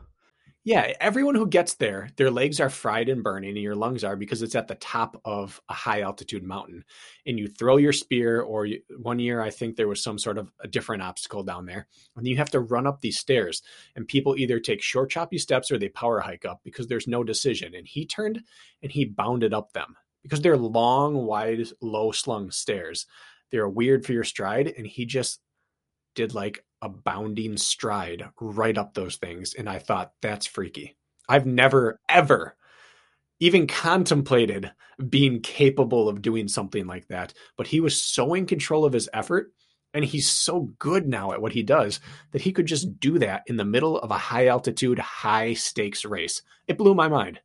Yeah, 0.65 0.93
everyone 1.01 1.35
who 1.35 1.49
gets 1.49 1.75
there, 1.75 2.09
their 2.17 2.31
legs 2.31 2.61
are 2.61 2.71
fried 2.71 3.09
and 3.09 3.25
burning, 3.25 3.51
and 3.51 3.63
your 3.63 3.75
lungs 3.75 4.05
are 4.05 4.15
because 4.15 4.43
it's 4.43 4.55
at 4.55 4.69
the 4.69 4.77
top 4.77 5.21
of 5.25 5.61
a 5.69 5.75
high 5.75 6.03
altitude 6.03 6.45
mountain. 6.45 6.85
And 7.27 7.37
you 7.37 7.49
throw 7.49 7.79
your 7.79 7.93
spear, 7.93 8.43
or 8.43 8.67
you, 8.67 8.81
one 9.01 9.19
year 9.19 9.43
I 9.43 9.51
think 9.51 9.75
there 9.75 9.89
was 9.89 10.05
some 10.05 10.21
sort 10.21 10.39
of 10.39 10.53
a 10.61 10.69
different 10.69 11.03
obstacle 11.03 11.43
down 11.43 11.67
there, 11.67 11.89
and 12.17 12.29
you 12.29 12.37
have 12.37 12.51
to 12.51 12.61
run 12.61 12.87
up 12.87 13.01
these 13.01 13.19
stairs. 13.19 13.63
And 13.97 14.07
people 14.07 14.37
either 14.37 14.61
take 14.61 14.83
short, 14.83 15.11
choppy 15.11 15.39
steps 15.39 15.73
or 15.73 15.79
they 15.79 15.89
power 15.89 16.21
hike 16.21 16.45
up 16.45 16.61
because 16.63 16.87
there's 16.87 17.09
no 17.09 17.25
decision. 17.25 17.75
And 17.75 17.87
he 17.87 18.07
turned 18.07 18.41
and 18.85 18.93
he 18.93 19.05
bounded 19.05 19.53
up 19.53 19.73
them 19.73 19.97
because 20.23 20.43
they're 20.43 20.57
long, 20.57 21.27
wide, 21.27 21.67
low 21.81 22.13
slung 22.13 22.53
stairs. 22.53 23.07
They're 23.51 23.69
weird 23.69 24.07
for 24.07 24.13
your 24.13 24.23
stride. 24.23 24.73
And 24.79 24.87
he 24.87 25.07
just 25.07 25.41
did 26.15 26.35
like 26.35 26.65
a 26.83 26.89
bounding 26.89 27.57
stride 27.57 28.29
right 28.41 28.77
up 28.77 28.93
those 28.93 29.17
things. 29.17 29.55
And 29.55 29.69
I 29.69 29.79
thought, 29.79 30.13
that's 30.21 30.47
freaky. 30.47 30.97
I've 31.29 31.47
never, 31.47 32.01
ever 32.09 32.57
even 33.41 33.67
contemplated 33.67 34.71
being 35.09 35.41
capable 35.41 36.09
of 36.09 36.23
doing 36.23 36.49
something 36.49 36.87
like 36.87 37.09
that. 37.09 37.33
But 37.57 37.69
he 37.69 37.81
was 37.81 38.01
so 38.01 38.35
in 38.35 38.47
control 38.47 38.85
of 38.85 38.93
his 38.93 39.09
effort 39.13 39.53
and 39.95 40.05
he's 40.05 40.29
so 40.29 40.73
good 40.79 41.07
now 41.07 41.33
at 41.33 41.43
what 41.43 41.53
he 41.53 41.63
does 41.63 42.01
that 42.33 42.43
he 42.43 42.53
could 42.53 42.67
just 42.67 43.01
do 43.01 43.19
that 43.19 43.43
in 43.47 43.57
the 43.57 43.65
middle 43.65 43.99
of 43.99 44.11
a 44.11 44.19
high 44.19 44.47
altitude, 44.47 44.99
high 44.99 45.55
stakes 45.55 46.05
race. 46.05 46.43
It 46.67 46.79
blew 46.79 46.95
my 46.95 47.09
mind. 47.09 47.41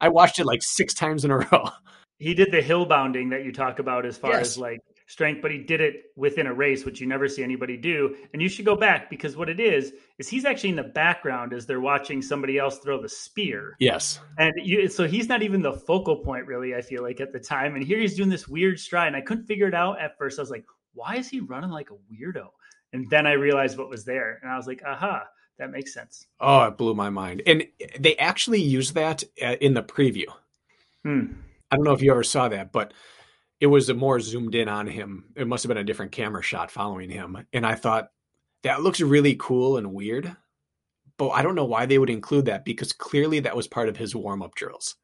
I 0.00 0.08
watched 0.10 0.38
it 0.38 0.46
like 0.46 0.62
six 0.62 0.94
times 0.94 1.24
in 1.24 1.30
a 1.30 1.38
row. 1.52 1.70
He 2.18 2.34
did 2.34 2.50
the 2.50 2.62
hill 2.62 2.86
bounding 2.86 3.30
that 3.30 3.44
you 3.44 3.52
talk 3.52 3.78
about 3.78 4.06
as 4.06 4.16
far 4.16 4.32
yes. 4.32 4.40
as 4.40 4.58
like 4.58 4.80
strength, 5.08 5.42
but 5.42 5.50
he 5.50 5.58
did 5.58 5.80
it 5.80 6.04
within 6.14 6.46
a 6.46 6.54
race, 6.54 6.84
which 6.84 7.00
you 7.00 7.06
never 7.06 7.26
see 7.26 7.42
anybody 7.42 7.76
do. 7.76 8.14
And 8.32 8.40
you 8.40 8.48
should 8.48 8.64
go 8.64 8.76
back 8.76 9.10
because 9.10 9.36
what 9.36 9.48
it 9.48 9.58
is 9.58 9.92
is 10.18 10.28
he's 10.28 10.44
actually 10.44 10.70
in 10.70 10.76
the 10.76 10.84
background 10.84 11.52
as 11.52 11.66
they're 11.66 11.80
watching 11.80 12.22
somebody 12.22 12.58
else 12.58 12.78
throw 12.78 13.02
the 13.02 13.08
spear. 13.08 13.74
Yes, 13.80 14.20
and 14.38 14.52
you, 14.56 14.88
so 14.88 15.08
he's 15.08 15.28
not 15.28 15.42
even 15.42 15.60
the 15.60 15.72
focal 15.72 16.16
point 16.16 16.46
really. 16.46 16.76
I 16.76 16.82
feel 16.82 17.02
like 17.02 17.20
at 17.20 17.32
the 17.32 17.40
time, 17.40 17.74
and 17.74 17.82
here 17.82 17.98
he's 17.98 18.14
doing 18.14 18.28
this 18.28 18.46
weird 18.46 18.78
stride, 18.78 19.08
and 19.08 19.16
I 19.16 19.22
couldn't 19.22 19.46
figure 19.46 19.66
it 19.66 19.74
out 19.74 20.00
at 20.00 20.16
first. 20.16 20.38
I 20.38 20.42
was 20.42 20.50
like, 20.50 20.66
why 20.94 21.16
is 21.16 21.28
he 21.28 21.40
running 21.40 21.70
like 21.70 21.88
a 21.90 22.14
weirdo? 22.14 22.46
And 22.92 23.10
then 23.10 23.26
I 23.26 23.32
realized 23.32 23.76
what 23.76 23.90
was 23.90 24.04
there, 24.04 24.38
and 24.42 24.52
I 24.52 24.56
was 24.56 24.68
like, 24.68 24.82
aha. 24.86 25.24
That 25.58 25.72
makes 25.72 25.92
sense. 25.92 26.28
Oh, 26.38 26.66
it 26.66 26.78
blew 26.78 26.94
my 26.94 27.10
mind. 27.10 27.42
And 27.44 27.66
they 27.98 28.14
actually 28.18 28.62
used 28.62 28.94
that 28.94 29.24
uh, 29.42 29.56
in 29.60 29.74
the 29.74 29.82
preview. 29.82 30.26
Hmm. 31.02 31.32
I 31.68 31.74
don't 31.74 31.84
know 31.84 31.94
if 31.94 32.00
you 32.00 32.12
ever 32.12 32.22
saw 32.22 32.48
that, 32.48 32.70
but 32.70 32.94
it 33.60 33.66
was 33.66 33.88
a 33.88 33.94
more 33.94 34.20
zoomed 34.20 34.54
in 34.54 34.68
on 34.68 34.86
him. 34.86 35.24
It 35.36 35.48
must 35.48 35.64
have 35.64 35.68
been 35.68 35.78
a 35.78 35.84
different 35.84 36.12
camera 36.12 36.42
shot 36.42 36.70
following 36.70 37.10
him. 37.10 37.46
And 37.52 37.66
I 37.66 37.74
thought 37.74 38.08
that 38.62 38.82
looks 38.82 39.00
really 39.00 39.36
cool 39.38 39.76
and 39.76 39.92
weird. 39.92 40.36
But 41.16 41.30
I 41.30 41.42
don't 41.42 41.56
know 41.56 41.64
why 41.64 41.86
they 41.86 41.98
would 41.98 42.10
include 42.10 42.44
that 42.44 42.64
because 42.64 42.92
clearly 42.92 43.40
that 43.40 43.56
was 43.56 43.66
part 43.66 43.88
of 43.88 43.96
his 43.96 44.14
warm 44.14 44.42
up 44.42 44.54
drills. 44.54 44.94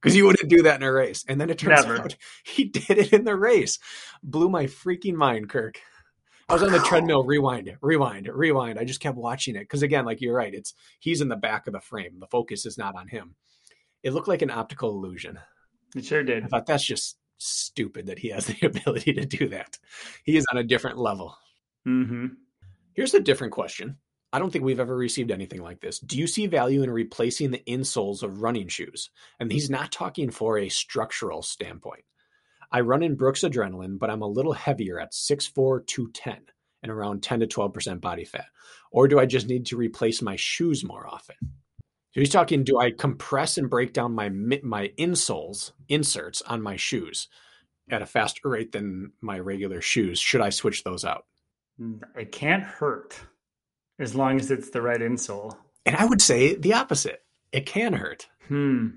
Because 0.00 0.16
you 0.16 0.24
wouldn't 0.24 0.48
do 0.48 0.62
that 0.62 0.80
in 0.80 0.82
a 0.82 0.90
race. 0.90 1.26
And 1.28 1.38
then 1.38 1.50
it 1.50 1.58
turns 1.58 1.84
Never. 1.84 2.00
out 2.00 2.16
he 2.44 2.64
did 2.64 2.96
it 2.96 3.12
in 3.12 3.24
the 3.24 3.36
race. 3.36 3.78
Blew 4.22 4.48
my 4.48 4.64
freaking 4.64 5.14
mind, 5.14 5.50
Kirk. 5.50 5.78
I 6.48 6.54
was 6.54 6.62
on 6.62 6.72
the 6.72 6.78
treadmill, 6.78 7.22
rewind, 7.22 7.76
rewind, 7.82 8.28
rewind. 8.28 8.78
I 8.78 8.84
just 8.84 9.00
kept 9.00 9.18
watching 9.18 9.54
it. 9.54 9.60
Because 9.60 9.82
again, 9.82 10.06
like 10.06 10.22
you're 10.22 10.34
right, 10.34 10.52
it's 10.52 10.74
he's 10.98 11.20
in 11.20 11.28
the 11.28 11.36
back 11.36 11.66
of 11.66 11.74
the 11.74 11.80
frame. 11.80 12.18
The 12.18 12.26
focus 12.26 12.64
is 12.64 12.78
not 12.78 12.96
on 12.96 13.08
him. 13.08 13.36
It 14.02 14.14
looked 14.14 14.26
like 14.26 14.42
an 14.42 14.50
optical 14.50 14.90
illusion. 14.90 15.38
It 15.94 16.06
sure 16.06 16.24
did. 16.24 16.42
I 16.44 16.46
thought 16.46 16.66
that's 16.66 16.84
just 16.84 17.18
stupid 17.40 18.06
that 18.06 18.18
he 18.18 18.28
has 18.28 18.46
the 18.46 18.58
ability 18.66 19.12
to 19.14 19.24
do 19.24 19.48
that. 19.48 19.78
He 20.24 20.36
is 20.36 20.46
on 20.52 20.58
a 20.58 20.64
different 20.64 20.98
level. 20.98 21.36
Mm-hmm. 21.86 22.26
Here's 22.94 23.14
a 23.14 23.20
different 23.20 23.52
question. 23.52 23.96
I 24.32 24.38
don't 24.38 24.52
think 24.52 24.64
we've 24.64 24.80
ever 24.80 24.96
received 24.96 25.32
anything 25.32 25.60
like 25.60 25.80
this. 25.80 25.98
Do 25.98 26.16
you 26.16 26.26
see 26.26 26.46
value 26.46 26.82
in 26.82 26.90
replacing 26.90 27.50
the 27.50 27.62
insoles 27.66 28.22
of 28.22 28.42
running 28.42 28.68
shoes? 28.68 29.10
And 29.40 29.50
he's 29.50 29.70
not 29.70 29.90
talking 29.90 30.30
for 30.30 30.58
a 30.58 30.68
structural 30.68 31.42
standpoint. 31.42 32.04
I 32.70 32.80
run 32.80 33.02
in 33.02 33.16
Brooks 33.16 33.40
Adrenaline, 33.40 33.98
but 33.98 34.10
I'm 34.10 34.22
a 34.22 34.28
little 34.28 34.52
heavier 34.52 35.00
at 35.00 35.12
6'4, 35.12 35.84
210 35.84 36.42
and 36.82 36.92
around 36.92 37.22
10 37.22 37.40
to 37.40 37.46
12% 37.46 38.00
body 38.00 38.24
fat. 38.24 38.46
Or 38.92 39.08
do 39.08 39.18
I 39.18 39.26
just 39.26 39.48
need 39.48 39.66
to 39.66 39.76
replace 39.76 40.22
my 40.22 40.36
shoes 40.36 40.84
more 40.84 41.06
often? 41.06 41.36
So 42.12 42.20
he's 42.20 42.30
talking, 42.30 42.64
do 42.64 42.78
I 42.78 42.90
compress 42.90 43.56
and 43.56 43.70
break 43.70 43.92
down 43.92 44.14
my 44.14 44.28
my 44.28 44.90
insoles, 44.98 45.72
inserts 45.88 46.42
on 46.42 46.60
my 46.60 46.76
shoes 46.76 47.28
at 47.88 48.02
a 48.02 48.06
faster 48.06 48.48
rate 48.48 48.72
than 48.72 49.12
my 49.20 49.38
regular 49.38 49.80
shoes? 49.80 50.18
Should 50.18 50.40
I 50.40 50.50
switch 50.50 50.82
those 50.82 51.04
out? 51.04 51.26
It 52.16 52.32
can't 52.32 52.64
hurt 52.64 53.20
as 53.98 54.14
long 54.14 54.40
as 54.40 54.50
it's 54.50 54.70
the 54.70 54.82
right 54.82 55.00
insole. 55.00 55.56
And 55.86 55.96
I 55.96 56.04
would 56.04 56.20
say 56.20 56.54
the 56.54 56.74
opposite. 56.74 57.22
It 57.52 57.66
can 57.66 57.92
hurt. 57.92 58.28
Hmm. 58.48 58.88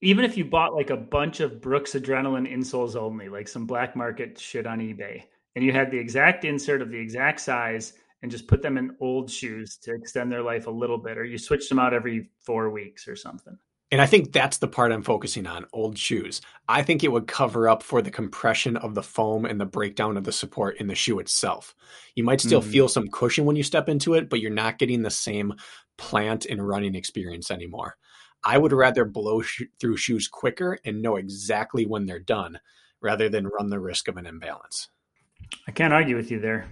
Even 0.00 0.24
if 0.24 0.36
you 0.36 0.44
bought 0.44 0.74
like 0.74 0.90
a 0.90 0.96
bunch 0.96 1.40
of 1.40 1.60
Brooks 1.60 1.94
Adrenaline 1.94 2.52
insoles 2.52 2.96
only, 2.96 3.28
like 3.28 3.48
some 3.48 3.66
black 3.66 3.96
market 3.96 4.38
shit 4.38 4.66
on 4.66 4.78
eBay, 4.78 5.24
and 5.56 5.64
you 5.64 5.72
had 5.72 5.90
the 5.90 5.98
exact 5.98 6.44
insert 6.44 6.82
of 6.82 6.90
the 6.90 6.98
exact 6.98 7.40
size 7.40 7.94
and 8.22 8.30
just 8.30 8.48
put 8.48 8.62
them 8.62 8.76
in 8.78 8.96
old 9.00 9.30
shoes 9.30 9.76
to 9.78 9.94
extend 9.94 10.32
their 10.32 10.42
life 10.42 10.66
a 10.66 10.70
little 10.70 10.98
bit, 10.98 11.18
or 11.18 11.24
you 11.24 11.38
switch 11.38 11.68
them 11.68 11.78
out 11.78 11.94
every 11.94 12.30
four 12.40 12.70
weeks 12.70 13.06
or 13.06 13.16
something. 13.16 13.56
And 13.90 14.02
I 14.02 14.06
think 14.06 14.32
that's 14.32 14.58
the 14.58 14.68
part 14.68 14.92
I'm 14.92 15.02
focusing 15.02 15.46
on 15.46 15.64
old 15.72 15.96
shoes. 15.96 16.42
I 16.68 16.82
think 16.82 17.02
it 17.02 17.12
would 17.12 17.26
cover 17.26 17.68
up 17.68 17.82
for 17.82 18.02
the 18.02 18.10
compression 18.10 18.76
of 18.76 18.94
the 18.94 19.02
foam 19.02 19.46
and 19.46 19.58
the 19.58 19.64
breakdown 19.64 20.18
of 20.18 20.24
the 20.24 20.32
support 20.32 20.76
in 20.76 20.88
the 20.88 20.94
shoe 20.94 21.18
itself. 21.20 21.74
You 22.14 22.22
might 22.22 22.42
still 22.42 22.60
mm-hmm. 22.60 22.70
feel 22.70 22.88
some 22.88 23.08
cushion 23.08 23.46
when 23.46 23.56
you 23.56 23.62
step 23.62 23.88
into 23.88 24.12
it, 24.12 24.28
but 24.28 24.40
you're 24.40 24.50
not 24.50 24.78
getting 24.78 25.02
the 25.02 25.10
same 25.10 25.54
plant 25.96 26.44
and 26.44 26.66
running 26.66 26.94
experience 26.94 27.50
anymore. 27.50 27.96
I 28.44 28.58
would 28.58 28.72
rather 28.72 29.06
blow 29.06 29.40
sh- 29.40 29.62
through 29.80 29.96
shoes 29.96 30.28
quicker 30.28 30.78
and 30.84 31.00
know 31.00 31.16
exactly 31.16 31.86
when 31.86 32.04
they're 32.04 32.18
done 32.18 32.60
rather 33.00 33.30
than 33.30 33.46
run 33.46 33.70
the 33.70 33.80
risk 33.80 34.06
of 34.08 34.18
an 34.18 34.26
imbalance. 34.26 34.88
I 35.66 35.70
can't 35.72 35.94
argue 35.94 36.16
with 36.16 36.30
you 36.30 36.40
there. 36.40 36.68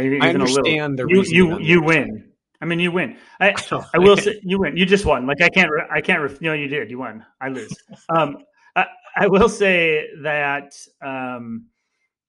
Even 0.00 0.22
I 0.22 0.30
understand 0.30 0.98
the 0.98 1.06
you 1.08 1.22
you, 1.22 1.58
you 1.58 1.82
win. 1.82 2.30
I 2.60 2.64
mean, 2.64 2.80
you 2.80 2.90
win. 2.90 3.16
I 3.40 3.54
I 3.94 3.98
will 3.98 4.16
say 4.16 4.40
you 4.42 4.58
win. 4.58 4.76
You 4.76 4.86
just 4.86 5.04
won. 5.04 5.26
Like 5.26 5.42
I 5.42 5.48
can't 5.48 5.70
I 5.90 6.00
can't. 6.00 6.30
You 6.40 6.48
know, 6.48 6.54
you 6.54 6.68
did. 6.68 6.90
You 6.90 6.98
won. 6.98 7.24
I 7.40 7.48
lose. 7.48 7.72
Um, 8.08 8.38
I, 8.74 8.86
I 9.16 9.26
will 9.28 9.48
say 9.48 10.06
that 10.22 10.74
um, 11.02 11.66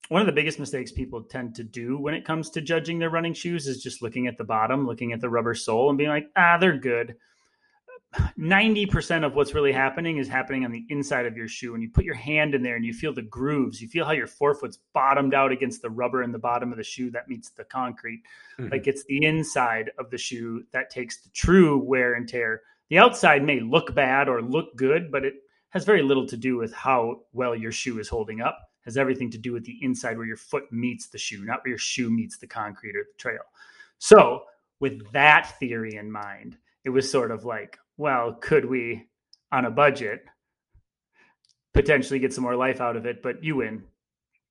one 0.09 0.21
of 0.21 0.27
the 0.27 0.33
biggest 0.33 0.59
mistakes 0.59 0.91
people 0.91 1.23
tend 1.23 1.55
to 1.55 1.63
do 1.63 1.97
when 1.97 2.13
it 2.13 2.23
comes 2.23 2.49
to 2.51 2.61
judging 2.61 2.99
their 2.99 3.09
running 3.09 3.33
shoes 3.33 3.67
is 3.67 3.83
just 3.83 4.01
looking 4.01 4.27
at 4.27 4.37
the 4.37 4.43
bottom, 4.45 4.87
looking 4.87 5.11
at 5.11 5.19
the 5.19 5.29
rubber 5.29 5.53
sole, 5.53 5.89
and 5.89 5.97
being 5.97 6.09
like, 6.09 6.27
ah, 6.35 6.57
they're 6.57 6.77
good. 6.77 7.15
90% 8.37 9.25
of 9.25 9.35
what's 9.35 9.53
really 9.53 9.71
happening 9.71 10.17
is 10.17 10.27
happening 10.27 10.65
on 10.65 10.71
the 10.71 10.85
inside 10.89 11.25
of 11.25 11.35
your 11.35 11.47
shoe. 11.47 11.73
And 11.73 11.83
you 11.83 11.89
put 11.89 12.05
your 12.05 12.15
hand 12.15 12.55
in 12.55 12.63
there 12.63 12.75
and 12.75 12.85
you 12.85 12.93
feel 12.93 13.13
the 13.13 13.21
grooves. 13.21 13.81
You 13.81 13.87
feel 13.87 14.05
how 14.05 14.11
your 14.11 14.27
forefoot's 14.27 14.79
bottomed 14.93 15.33
out 15.33 15.51
against 15.51 15.81
the 15.81 15.89
rubber 15.89 16.23
in 16.23 16.31
the 16.31 16.39
bottom 16.39 16.71
of 16.71 16.77
the 16.77 16.83
shoe 16.83 17.09
that 17.11 17.27
meets 17.27 17.49
the 17.49 17.63
concrete. 17.63 18.23
Mm-hmm. 18.59 18.71
Like 18.71 18.87
it's 18.87 19.03
the 19.05 19.23
inside 19.25 19.91
of 19.97 20.09
the 20.09 20.17
shoe 20.17 20.63
that 20.71 20.89
takes 20.89 21.17
the 21.17 21.29
true 21.29 21.77
wear 21.77 22.13
and 22.13 22.27
tear. 22.27 22.61
The 22.89 22.99
outside 22.99 23.43
may 23.43 23.59
look 23.59 23.93
bad 23.93 24.29
or 24.29 24.41
look 24.41 24.75
good, 24.75 25.11
but 25.11 25.25
it 25.25 25.35
has 25.69 25.83
very 25.83 26.01
little 26.01 26.25
to 26.27 26.37
do 26.37 26.57
with 26.57 26.73
how 26.73 27.21
well 27.33 27.55
your 27.55 27.71
shoe 27.71 27.99
is 27.99 28.07
holding 28.07 28.41
up. 28.41 28.57
It 28.81 28.85
has 28.85 28.97
everything 28.97 29.29
to 29.31 29.37
do 29.37 29.51
with 29.51 29.65
the 29.65 29.77
inside 29.81 30.17
where 30.17 30.25
your 30.25 30.37
foot 30.37 30.71
meets 30.71 31.07
the 31.07 31.17
shoe, 31.17 31.43
not 31.43 31.63
where 31.63 31.71
your 31.71 31.77
shoe 31.77 32.09
meets 32.09 32.37
the 32.37 32.47
concrete 32.47 32.95
or 32.95 33.03
the 33.03 33.17
trail. 33.17 33.43
So, 33.99 34.43
with 34.79 35.11
that 35.11 35.57
theory 35.59 35.95
in 35.95 36.11
mind, 36.11 36.57
it 36.85 36.89
was 36.91 37.09
sort 37.09 37.31
of 37.31 37.43
like, 37.43 37.77
well, 37.97 38.33
could 38.33 38.65
we, 38.65 39.07
on 39.51 39.65
a 39.65 39.71
budget, 39.71 40.23
potentially 41.73 42.19
get 42.19 42.33
some 42.33 42.43
more 42.43 42.55
life 42.55 42.79
out 42.79 42.95
of 42.95 43.05
it? 43.05 43.21
But 43.21 43.43
you 43.43 43.57
win. 43.57 43.83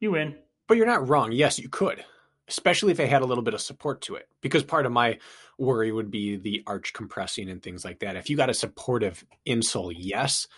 You 0.00 0.12
win. 0.12 0.36
But 0.68 0.76
you're 0.76 0.86
not 0.86 1.08
wrong. 1.08 1.32
Yes, 1.32 1.58
you 1.58 1.68
could, 1.68 2.04
especially 2.48 2.90
if 2.90 2.96
they 2.96 3.06
had 3.06 3.22
a 3.22 3.26
little 3.26 3.44
bit 3.44 3.54
of 3.54 3.60
support 3.60 4.02
to 4.02 4.16
it. 4.16 4.28
Because 4.40 4.64
part 4.64 4.84
of 4.84 4.92
my 4.92 5.18
worry 5.58 5.92
would 5.92 6.10
be 6.10 6.36
the 6.36 6.62
arch 6.66 6.92
compressing 6.92 7.48
and 7.48 7.62
things 7.62 7.84
like 7.84 8.00
that. 8.00 8.16
If 8.16 8.28
you 8.28 8.36
got 8.36 8.50
a 8.50 8.54
supportive 8.54 9.24
insole, 9.46 9.94
yes, 9.96 10.48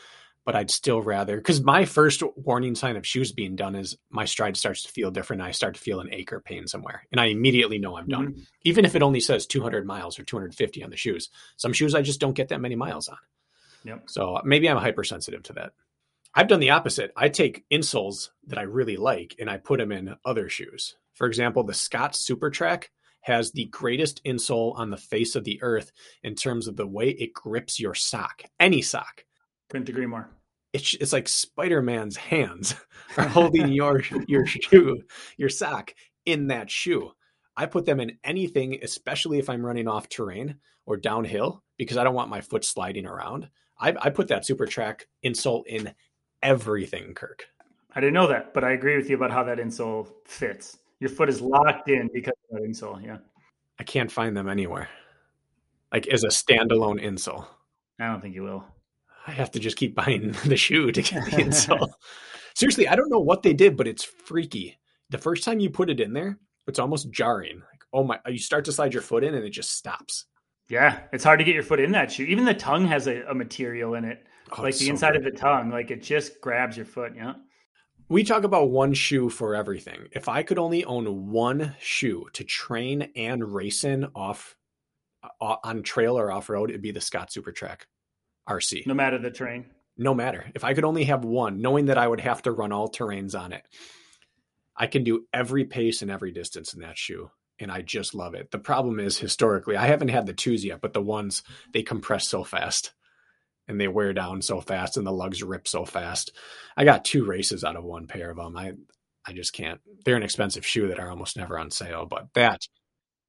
but 0.49 0.57
I'd 0.57 0.71
still 0.71 1.03
rather 1.03 1.37
because 1.37 1.63
my 1.63 1.85
first 1.85 2.23
warning 2.35 2.75
sign 2.75 2.97
of 2.97 3.07
shoes 3.07 3.33
being 3.33 3.55
done 3.55 3.75
is 3.75 3.99
my 4.09 4.25
stride 4.25 4.57
starts 4.57 4.85
to 4.85 4.91
feel 4.91 5.11
different. 5.11 5.43
I 5.43 5.51
start 5.51 5.75
to 5.75 5.81
feel 5.81 6.01
an 6.01 6.09
ache 6.11 6.33
or 6.33 6.41
pain 6.41 6.67
somewhere, 6.67 7.07
and 7.13 7.21
I 7.21 7.27
immediately 7.27 7.79
know 7.79 7.99
I'm 7.99 8.09
done, 8.09 8.29
mm-hmm. 8.29 8.41
even 8.63 8.87
if 8.87 8.95
it 8.95 9.03
only 9.03 9.21
says 9.21 9.47
200 9.47 9.87
miles 9.87 10.19
or 10.19 10.25
250 10.25 10.83
on 10.83 10.89
the 10.89 10.97
shoes. 10.97 11.29
Some 11.59 11.75
shoes 11.75 11.95
I 11.95 12.01
just 12.01 12.19
don't 12.19 12.33
get 12.33 12.49
that 12.49 12.63
many 12.63 12.77
miles 12.77 13.09
on. 13.09 13.19
Yep. 13.85 14.05
So 14.07 14.41
maybe 14.43 14.71
I'm 14.71 14.79
hypersensitive 14.79 15.43
to 15.43 15.53
that. 15.53 15.73
I've 16.35 16.49
done 16.49 16.61
the 16.61 16.71
opposite. 16.71 17.13
I 17.15 17.29
take 17.29 17.69
insoles 17.71 18.31
that 18.47 18.59
I 18.59 18.63
really 18.63 18.97
like 18.97 19.37
and 19.39 19.51
I 19.51 19.59
put 19.59 19.81
them 19.81 19.93
in 19.93 20.17
other 20.25 20.49
shoes. 20.49 20.97
For 21.13 21.27
example, 21.27 21.63
the 21.63 21.75
Scott 21.75 22.17
Super 22.17 22.49
Track 22.49 22.91
has 23.21 23.53
the 23.53 23.67
greatest 23.67 24.25
insole 24.25 24.79
on 24.79 24.89
the 24.89 24.97
face 24.97 25.37
of 25.37 25.45
the 25.45 25.61
earth 25.61 25.93
in 26.23 26.35
terms 26.35 26.69
of 26.69 26.77
the 26.77 26.87
way 26.87 27.11
it 27.11 27.35
grips 27.35 27.79
your 27.79 27.95
sock, 27.95 28.45
any 28.59 28.81
sock. 28.81 29.27
Couldn't 29.69 29.91
agree 29.91 30.07
more 30.07 30.31
it's 30.73 30.95
it's 30.95 31.13
like 31.13 31.29
Spider-Man's 31.29 32.17
hands 32.17 32.75
are 33.17 33.29
holding 33.29 33.69
your 33.69 34.03
your 34.27 34.47
shoe, 34.47 35.03
your 35.37 35.49
sock 35.49 35.95
in 36.25 36.49
that 36.49 36.71
shoe. 36.71 37.13
I 37.57 37.67
put 37.67 37.87
them 37.87 38.01
in 38.01 38.19
anything, 38.23 38.79
especially 38.83 39.39
if 39.39 39.51
I'm 39.51 39.67
running 39.67 39.89
off 39.89 40.09
terrain 40.09 40.57
or 40.87 40.97
downhill, 40.97 41.65
because 41.77 41.97
I 41.97 42.05
don't 42.05 42.15
want 42.15 42.31
my 42.31 42.41
foot 42.41 42.65
sliding 42.65 43.05
around. 43.05 43.49
I, 43.81 43.95
I 44.01 44.11
put 44.11 44.29
that 44.29 44.47
super 44.47 44.67
track 44.67 45.07
insole 45.25 45.67
in 45.67 45.93
everything, 46.43 47.15
Kirk. 47.15 47.47
I 47.95 48.01
didn't 48.01 48.15
know 48.15 48.29
that, 48.29 48.55
but 48.55 48.65
I 48.65 48.73
agree 48.73 48.97
with 48.97 49.11
you 49.11 49.17
about 49.17 49.31
how 49.31 49.43
that 49.45 49.59
insole 49.59 50.09
fits. 50.25 50.79
Your 51.01 51.11
foot 51.11 51.29
is 51.29 51.41
locked 51.41 51.89
in 51.89 52.09
because 52.13 52.35
of 52.51 52.61
that 52.61 52.69
insole. 52.69 53.05
Yeah. 53.05 53.19
I 53.79 53.85
can't 53.85 54.11
find 54.11 54.37
them 54.37 54.49
anywhere. 54.49 54.89
Like 55.93 56.07
as 56.09 56.25
a 56.25 56.29
standalone 56.29 57.03
insole. 57.03 57.47
I 57.99 58.07
don't 58.07 58.21
think 58.21 58.35
you 58.35 58.43
will. 58.43 58.65
I 59.29 59.33
have 59.33 59.51
to 59.53 59.59
just 59.61 59.77
keep 59.77 59.95
buying 59.95 60.33
the 60.47 60.57
shoe 60.57 60.91
to 60.91 61.03
get 61.03 61.25
the 61.27 61.31
insole. 61.33 61.91
Seriously, 62.55 62.89
I 62.89 62.97
don't 62.97 63.11
know 63.11 63.21
what 63.21 63.43
they 63.43 63.53
did, 63.53 63.77
but 63.77 63.87
it's 63.87 64.03
freaky. 64.03 64.79
The 65.11 65.19
first 65.19 65.45
time 65.45 65.61
you 65.61 65.69
put 65.71 65.91
it 65.91 66.01
in 66.01 66.15
there, 66.15 66.39
it's 66.67 66.79
almost 66.79 67.11
jarring. 67.11 67.57
Like, 67.59 67.83
oh 67.93 68.05
my, 68.05 68.19
you 68.27 68.39
start 68.39 68.65
to 68.65 68.73
slide 68.73 68.95
your 68.95 69.03
foot 69.03 69.23
in 69.23 69.35
and 69.35 69.45
it 69.45 69.51
just 69.51 69.73
stops. 69.73 70.25
Yeah, 70.71 71.01
it's 71.13 71.25
hard 71.25 71.39
to 71.41 71.45
get 71.45 71.55
your 71.55 71.63
foot 71.63 71.79
in 71.81 71.93
that 71.93 72.11
shoe. 72.11 72.25
Even 72.25 72.45
the 72.45 72.55
tongue 72.55 72.87
has 72.87 73.07
a, 73.07 73.23
a 73.25 73.35
material 73.35 73.95
in 73.95 74.05
it, 74.05 74.27
Oh, 74.57 74.63
like 74.63 74.77
the 74.77 74.87
so 74.87 74.91
inside 74.93 75.13
good. 75.13 75.27
of 75.27 75.33
the 75.33 75.39
tongue, 75.39 75.71
like 75.71 75.91
it 75.91 76.03
just 76.03 76.41
grabs 76.41 76.77
your 76.77 76.87
foot. 76.87 77.13
Yeah. 77.15 77.35
We 78.09 78.25
talk 78.25 78.45
about 78.45 78.71
one 78.71 78.95
shoe 78.95 79.29
for 79.29 79.55
everything. 79.55 80.09
If 80.13 80.29
I 80.29 80.43
could 80.43 80.59
only 80.59 80.85
own 80.87 81.31
one 81.31 81.77
shoe 81.81 82.27
to 82.33 82.45
train 82.45 83.11
and 83.15 83.53
race 83.55 83.85
in 83.85 84.07
off 84.15 84.57
uh, 85.23 85.57
on 85.63 85.83
trail 85.83 86.19
or 86.19 86.33
off 86.33 86.49
road, 86.49 86.71
it'd 86.71 86.81
be 86.81 86.91
the 86.93 87.03
Scott 87.03 87.31
Super 87.31 87.53
Track 87.53 87.87
RC. 88.49 88.87
No 88.87 88.95
matter 88.95 89.19
the 89.19 89.31
terrain. 89.31 89.67
no 89.97 90.15
matter. 90.15 90.47
If 90.55 90.65
I 90.65 90.75
could 90.75 90.85
only 90.85 91.05
have 91.05 91.25
one, 91.25 91.61
knowing 91.61 91.87
that 91.87 91.99
I 91.99 92.07
would 92.09 92.21
have 92.21 92.43
to 92.43 92.53
run 92.53 92.73
all 92.73 92.89
terrains 92.89 93.39
on 93.39 93.53
it, 93.53 93.65
I 94.77 94.87
can 94.87 95.03
do 95.05 95.27
every 95.33 95.65
pace 95.65 96.03
and 96.03 96.11
every 96.11 96.31
distance 96.33 96.73
in 96.75 96.81
that 96.83 96.97
shoe. 96.97 97.31
And 97.59 97.73
I 97.73 97.83
just 97.83 98.15
love 98.15 98.35
it. 98.35 98.53
The 98.53 98.61
problem 98.61 99.01
is 99.01 99.19
historically, 99.19 99.77
I 99.77 99.87
haven't 99.89 100.09
had 100.09 100.27
the 100.27 100.33
twos 100.33 100.65
yet, 100.65 100.81
but 100.81 100.93
the 100.93 101.03
ones 101.03 101.43
they 101.73 101.83
compress 101.83 102.29
so 102.29 102.45
fast 102.45 102.93
and 103.67 103.81
they 103.81 103.89
wear 103.89 104.13
down 104.13 104.41
so 104.41 104.61
fast 104.61 104.97
and 104.97 105.05
the 105.05 105.11
lugs 105.13 105.43
rip 105.43 105.67
so 105.67 105.85
fast. 105.85 106.31
I 106.77 106.85
got 106.85 107.05
two 107.05 107.25
races 107.27 107.65
out 107.65 107.75
of 107.77 107.83
one 107.85 108.07
pair 108.07 108.31
of 108.31 108.37
them. 108.37 108.57
I 108.57 108.75
I 109.27 109.33
just 109.33 109.53
can't. 109.53 109.81
They're 110.05 110.17
an 110.17 110.23
expensive 110.23 110.65
shoe 110.65 110.87
that 110.89 111.01
are 111.01 111.11
almost 111.11 111.37
never 111.37 111.59
on 111.59 111.71
sale, 111.73 112.07
but 112.07 112.29
that 112.35 112.61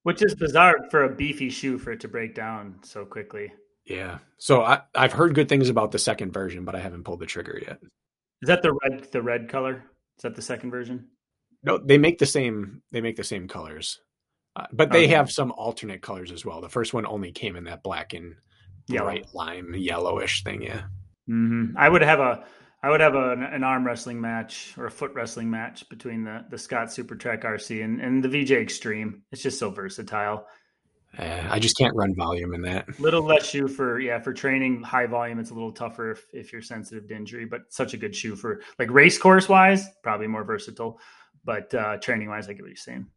Which 0.03 0.21
is 0.21 0.35
bizarre 0.35 0.75
for 0.91 1.03
a 1.03 1.15
beefy 1.15 1.49
shoe 1.49 1.77
for 1.79 1.91
it 1.91 1.99
to 2.01 2.07
break 2.07 2.35
down 2.35 2.79
so 2.83 3.05
quickly. 3.05 3.51
Yeah. 3.89 4.19
So 4.37 4.61
I 4.61 4.81
I've 4.95 5.11
heard 5.13 5.35
good 5.35 5.49
things 5.49 5.67
about 5.69 5.91
the 5.91 5.99
second 5.99 6.31
version, 6.31 6.63
but 6.63 6.75
I 6.75 6.79
haven't 6.79 7.03
pulled 7.03 7.19
the 7.19 7.25
trigger 7.25 7.59
yet. 7.61 7.79
Is 8.41 8.47
that 8.47 8.61
the 8.61 8.71
red 8.83 9.11
the 9.11 9.21
red 9.21 9.49
color? 9.49 9.83
Is 10.17 10.23
that 10.23 10.35
the 10.35 10.41
second 10.41 10.71
version? 10.71 11.07
No, 11.63 11.77
they 11.77 11.97
make 11.97 12.19
the 12.19 12.25
same. 12.25 12.81
They 12.91 13.01
make 13.01 13.17
the 13.17 13.23
same 13.23 13.47
colors, 13.47 13.99
uh, 14.55 14.67
but 14.71 14.91
they 14.91 15.05
Okay. 15.05 15.13
have 15.15 15.31
some 15.31 15.51
alternate 15.51 16.01
colors 16.01 16.31
as 16.31 16.45
well. 16.45 16.61
The 16.61 16.69
first 16.69 16.93
one 16.93 17.05
only 17.05 17.31
came 17.33 17.55
in 17.57 17.65
that 17.65 17.83
black 17.83 18.13
and 18.13 18.35
Yellow. 18.87 19.07
bright 19.07 19.27
lime 19.33 19.73
yellowish 19.75 20.43
thing. 20.43 20.61
Yeah, 20.61 20.83
hmm 21.27 21.71
I 21.75 21.89
would 21.89 22.01
have 22.01 22.19
a 22.19 22.45
I 22.81 22.89
would 22.89 23.01
have 23.01 23.15
a, 23.15 23.31
an 23.33 23.63
arm 23.65 23.85
wrestling 23.85 24.21
match 24.21 24.73
or 24.77 24.85
a 24.85 24.91
foot 24.91 25.11
wrestling 25.13 25.49
match 25.49 25.87
between 25.89 26.23
the 26.23 26.45
the 26.49 26.57
Scott 26.57 26.87
Supertrac 26.87 27.43
RC 27.43 27.83
and, 27.83 27.99
and 27.99 28.23
the 28.23 28.29
VJ 28.29 28.51
Extreme. 28.51 29.23
It's 29.33 29.41
just 29.43 29.59
so 29.59 29.69
versatile. 29.69 30.45
Uh, 31.17 31.47
I 31.49 31.59
just 31.59 31.77
can't 31.77 31.95
run 31.95 32.13
volume 32.15 32.53
in 32.53 32.61
that. 32.61 32.99
Little 32.99 33.23
less 33.23 33.49
shoe 33.49 33.67
for 33.67 33.99
yeah 33.99 34.19
for 34.19 34.33
training 34.33 34.83
high 34.83 35.07
volume. 35.07 35.39
It's 35.39 35.49
a 35.49 35.55
little 35.55 35.71
tougher 35.71 36.11
if, 36.11 36.25
if 36.33 36.53
you're 36.53 36.61
sensitive 36.61 37.07
to 37.07 37.15
injury, 37.15 37.45
but 37.45 37.61
such 37.69 37.93
a 37.93 37.97
good 37.97 38.15
shoe 38.15 38.35
for 38.35 38.61
like 38.77 38.91
race 38.91 39.17
course 39.17 39.49
wise. 39.49 39.87
Probably 40.03 40.27
more 40.27 40.43
versatile, 40.43 40.99
but 41.43 41.73
uh, 41.73 41.97
training 41.97 42.29
wise, 42.29 42.47
I 42.47 42.53
get 42.53 42.61
what 42.61 42.69
you're 42.69 42.75
saying. 42.75 43.07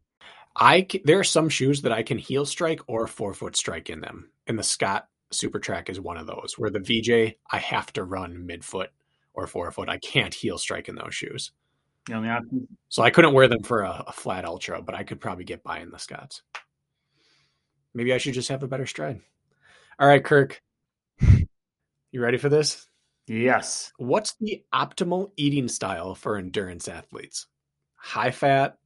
I 0.55 0.85
c- 0.91 1.01
there 1.05 1.19
are 1.19 1.23
some 1.23 1.49
shoes 1.49 1.81
that 1.81 1.91
I 1.91 2.03
can 2.03 2.17
heel 2.17 2.45
strike 2.45 2.81
or 2.87 3.07
forefoot 3.07 3.55
strike 3.55 3.89
in 3.89 4.01
them, 4.01 4.31
and 4.47 4.57
the 4.57 4.63
Scott 4.63 5.07
Supertrac 5.31 5.89
is 5.89 5.99
one 5.99 6.17
of 6.17 6.27
those. 6.27 6.55
Where 6.57 6.71
the 6.71 6.79
VJ, 6.79 7.35
I 7.51 7.57
have 7.57 7.93
to 7.93 8.03
run 8.03 8.47
midfoot 8.47 8.87
or 9.33 9.47
forefoot. 9.47 9.89
I 9.89 9.97
can't 9.97 10.33
heel 10.33 10.57
strike 10.57 10.89
in 10.89 10.95
those 10.95 11.13
shoes. 11.15 11.51
The 12.07 12.13
only 12.15 12.29
option. 12.29 12.67
So 12.89 13.01
I 13.01 13.09
couldn't 13.09 13.33
wear 13.33 13.47
them 13.47 13.63
for 13.63 13.83
a, 13.83 14.03
a 14.07 14.11
flat 14.11 14.45
ultra, 14.45 14.81
but 14.81 14.95
I 14.95 15.03
could 15.03 15.21
probably 15.21 15.45
get 15.45 15.63
by 15.63 15.79
in 15.79 15.89
the 15.89 15.99
Scotts. 15.99 16.41
Maybe 17.93 18.13
I 18.13 18.17
should 18.17 18.33
just 18.33 18.49
have 18.49 18.63
a 18.63 18.67
better 18.67 18.85
stride. 18.85 19.21
All 19.99 20.07
right, 20.07 20.23
Kirk. 20.23 20.61
You 21.19 22.21
ready 22.21 22.37
for 22.37 22.49
this? 22.49 22.87
Yes. 23.27 23.91
What's 23.97 24.35
the 24.39 24.63
optimal 24.73 25.31
eating 25.37 25.67
style 25.67 26.13
for 26.13 26.37
endurance 26.37 26.87
athletes? 26.87 27.47
High 27.95 28.31
fat, 28.31 28.77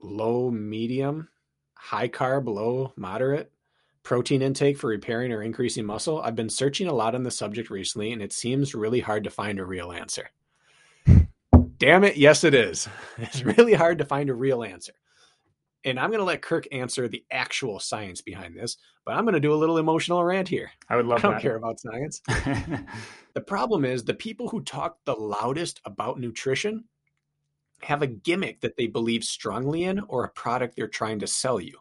low 0.00 0.50
medium, 0.50 1.28
high 1.74 2.08
carb, 2.08 2.46
low 2.46 2.92
moderate, 2.96 3.52
protein 4.02 4.42
intake 4.42 4.78
for 4.78 4.88
repairing 4.88 5.32
or 5.32 5.42
increasing 5.42 5.84
muscle? 5.84 6.22
I've 6.22 6.36
been 6.36 6.48
searching 6.48 6.86
a 6.86 6.94
lot 6.94 7.14
on 7.14 7.22
the 7.22 7.30
subject 7.30 7.68
recently 7.68 8.12
and 8.12 8.22
it 8.22 8.32
seems 8.32 8.74
really 8.74 9.00
hard 9.00 9.24
to 9.24 9.30
find 9.30 9.58
a 9.58 9.66
real 9.66 9.92
answer. 9.92 10.30
Damn 11.78 12.04
it, 12.04 12.16
yes 12.16 12.44
it 12.44 12.54
is. 12.54 12.88
It's 13.18 13.42
really 13.42 13.74
hard 13.74 13.98
to 13.98 14.04
find 14.04 14.30
a 14.30 14.34
real 14.34 14.62
answer. 14.62 14.92
And 15.84 15.98
I'm 15.98 16.10
going 16.10 16.18
to 16.18 16.24
let 16.24 16.42
Kirk 16.42 16.66
answer 16.72 17.06
the 17.06 17.24
actual 17.30 17.78
science 17.78 18.20
behind 18.20 18.56
this, 18.56 18.78
but 19.06 19.14
I'm 19.14 19.24
going 19.24 19.34
to 19.34 19.40
do 19.40 19.54
a 19.54 19.56
little 19.56 19.78
emotional 19.78 20.24
rant 20.24 20.48
here. 20.48 20.72
I 20.88 20.96
would 20.96 21.06
love 21.06 21.20
I 21.20 21.22
don't 21.22 21.32
that. 21.34 21.42
care 21.42 21.56
about 21.56 21.80
science. 21.80 22.20
The 23.38 23.44
problem 23.44 23.84
is 23.84 24.02
the 24.02 24.14
people 24.14 24.48
who 24.48 24.62
talk 24.62 24.98
the 25.04 25.14
loudest 25.14 25.80
about 25.84 26.18
nutrition 26.18 26.86
have 27.82 28.02
a 28.02 28.08
gimmick 28.08 28.62
that 28.62 28.76
they 28.76 28.88
believe 28.88 29.22
strongly 29.22 29.84
in 29.84 30.00
or 30.08 30.24
a 30.24 30.28
product 30.28 30.74
they're 30.74 30.88
trying 30.88 31.20
to 31.20 31.28
sell 31.28 31.60
you. 31.60 31.78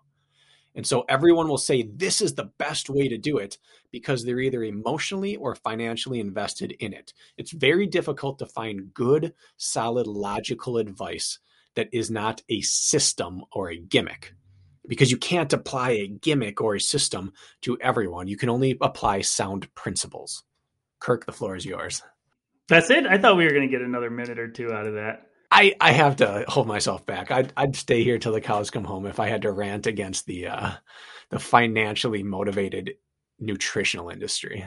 And 0.76 0.86
so 0.86 1.04
everyone 1.10 1.48
will 1.48 1.58
say 1.58 1.82
this 1.82 2.22
is 2.22 2.36
the 2.36 2.52
best 2.60 2.91
way 2.91 3.08
to 3.08 3.18
do 3.18 3.39
it 3.39 3.58
because 3.91 4.24
they're 4.24 4.39
either 4.39 4.64
emotionally 4.64 5.36
or 5.36 5.56
financially 5.56 6.20
invested 6.20 6.74
in 6.74 6.93
it. 6.93 7.12
It's 7.38 7.52
very 7.52 7.88
difficult 7.88 8.38
to 8.38 8.45
find 8.45 8.93
good, 8.93 9.34
solid, 9.58 10.06
logical 10.06 10.78
advice 10.78 11.39
that 11.78 11.90
is 11.94 12.12
not 12.12 12.42
a 12.50 12.62
system 12.62 13.44
or 13.52 13.70
a 13.70 13.78
gimmick 13.78 14.34
because 14.88 15.12
you 15.12 15.18
can't 15.18 15.54
apply 15.54 15.92
a 15.92 16.08
gimmick 16.08 16.60
or 16.62 16.76
a 16.76 16.82
system 16.82 17.34
to 17.62 17.78
everyone. 17.82 18.28
You 18.28 18.38
can 18.38 18.50
only 18.50 18.78
apply 18.82 19.22
sound 19.22 19.74
principles. 19.76 20.44
Kirk, 21.00 21.26
the 21.26 21.32
floor 21.32 21.56
is 21.56 21.66
yours. 21.66 22.02
That's 22.68 22.90
it. 22.90 23.06
I 23.06 23.18
thought 23.18 23.38
we 23.38 23.46
were 23.46 23.52
going 23.52 23.68
to 23.68 23.72
get 23.72 23.82
another 23.82 24.10
minute 24.10 24.40
or 24.40 24.50
two 24.50 24.72
out 24.72 24.88
of 24.88 24.96
that. 24.96 25.28
I, 25.52 25.76
I 25.80 25.92
have 25.92 26.18
to 26.18 26.44
hold 26.48 26.68
myself 26.68 27.06
back. 27.06 27.32
I'd, 27.32 27.54
I'd 27.56 27.76
stay 27.76 28.04
here 28.04 28.18
till 28.18 28.34
the 28.34 28.42
cows 28.42 28.70
come 28.70 28.84
home 28.84 29.06
if 29.06 29.20
I 29.20 29.30
had 29.30 29.44
to 29.44 29.52
rant 29.52 29.88
against 29.88 30.26
the 30.26 30.48
uh, 30.48 30.72
the 31.30 31.40
financially 31.40 32.24
motivated 32.24 32.96
nutritional 33.40 34.10
industry. 34.10 34.66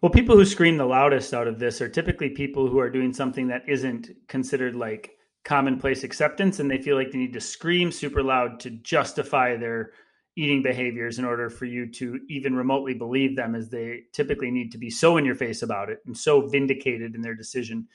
Well, 0.00 0.12
people 0.12 0.36
who 0.36 0.44
scream 0.44 0.78
the 0.78 0.86
loudest 0.86 1.34
out 1.34 1.48
of 1.48 1.58
this 1.58 1.82
are 1.82 1.88
typically 1.88 2.30
people 2.30 2.68
who 2.68 2.78
are 2.78 2.90
doing 2.90 3.12
something 3.12 3.48
that 3.48 3.68
isn't 3.68 4.08
considered 4.28 4.74
like 4.74 5.15
commonplace 5.46 6.02
acceptance, 6.02 6.58
and 6.58 6.68
they 6.68 6.76
feel 6.76 6.96
like 6.96 7.12
they 7.12 7.18
need 7.18 7.32
to 7.32 7.40
scream 7.40 7.92
super 7.92 8.22
loud 8.22 8.58
to 8.60 8.70
justify 8.70 9.56
their 9.56 9.92
eating 10.36 10.60
behaviors 10.60 11.18
in 11.18 11.24
order 11.24 11.48
for 11.48 11.64
you 11.64 11.90
to 11.90 12.18
even 12.28 12.54
remotely 12.54 12.92
believe 12.92 13.36
them, 13.36 13.54
as 13.54 13.70
they 13.70 14.00
typically 14.12 14.50
need 14.50 14.72
to 14.72 14.76
be 14.76 14.90
so 14.90 15.16
in 15.16 15.24
your 15.24 15.36
face 15.36 15.62
about 15.62 15.88
it 15.88 16.00
and 16.04 16.16
so 16.16 16.46
vindicated 16.48 17.14
in 17.14 17.22
their 17.22 17.34
decision, 17.34 17.86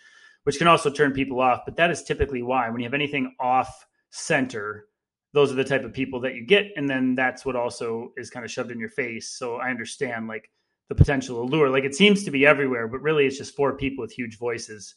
which 0.43 0.57
can 0.57 0.67
also 0.67 0.89
turn 0.89 1.11
people 1.11 1.41
off. 1.41 1.61
But 1.65 1.75
that 1.75 1.91
is 1.91 2.03
typically 2.03 2.41
why 2.41 2.69
when 2.69 2.79
you 2.79 2.85
have 2.85 2.95
anything 2.95 3.35
off 3.39 3.85
center, 4.11 4.85
those 5.33 5.51
are 5.51 5.55
the 5.55 5.63
type 5.63 5.83
of 5.83 5.93
people 5.93 6.21
that 6.21 6.35
you 6.35 6.45
get, 6.45 6.67
and 6.77 6.89
then 6.89 7.15
that's 7.15 7.45
what 7.45 7.57
also 7.57 8.13
is 8.17 8.29
kind 8.29 8.45
of 8.45 8.51
shoved 8.51 8.71
in 8.71 8.79
your 8.79 8.89
face. 8.89 9.29
So 9.29 9.57
I 9.57 9.69
understand 9.69 10.27
like 10.27 10.49
the 10.87 10.95
potential 10.95 11.41
allure. 11.41 11.69
Like 11.69 11.83
it 11.83 11.95
seems 11.95 12.23
to 12.23 12.31
be 12.31 12.45
everywhere, 12.45 12.87
but 12.87 13.01
really 13.01 13.25
it's 13.25 13.37
just 13.37 13.55
four 13.55 13.77
people 13.77 14.01
with 14.01 14.13
huge 14.13 14.37
voices 14.37 14.95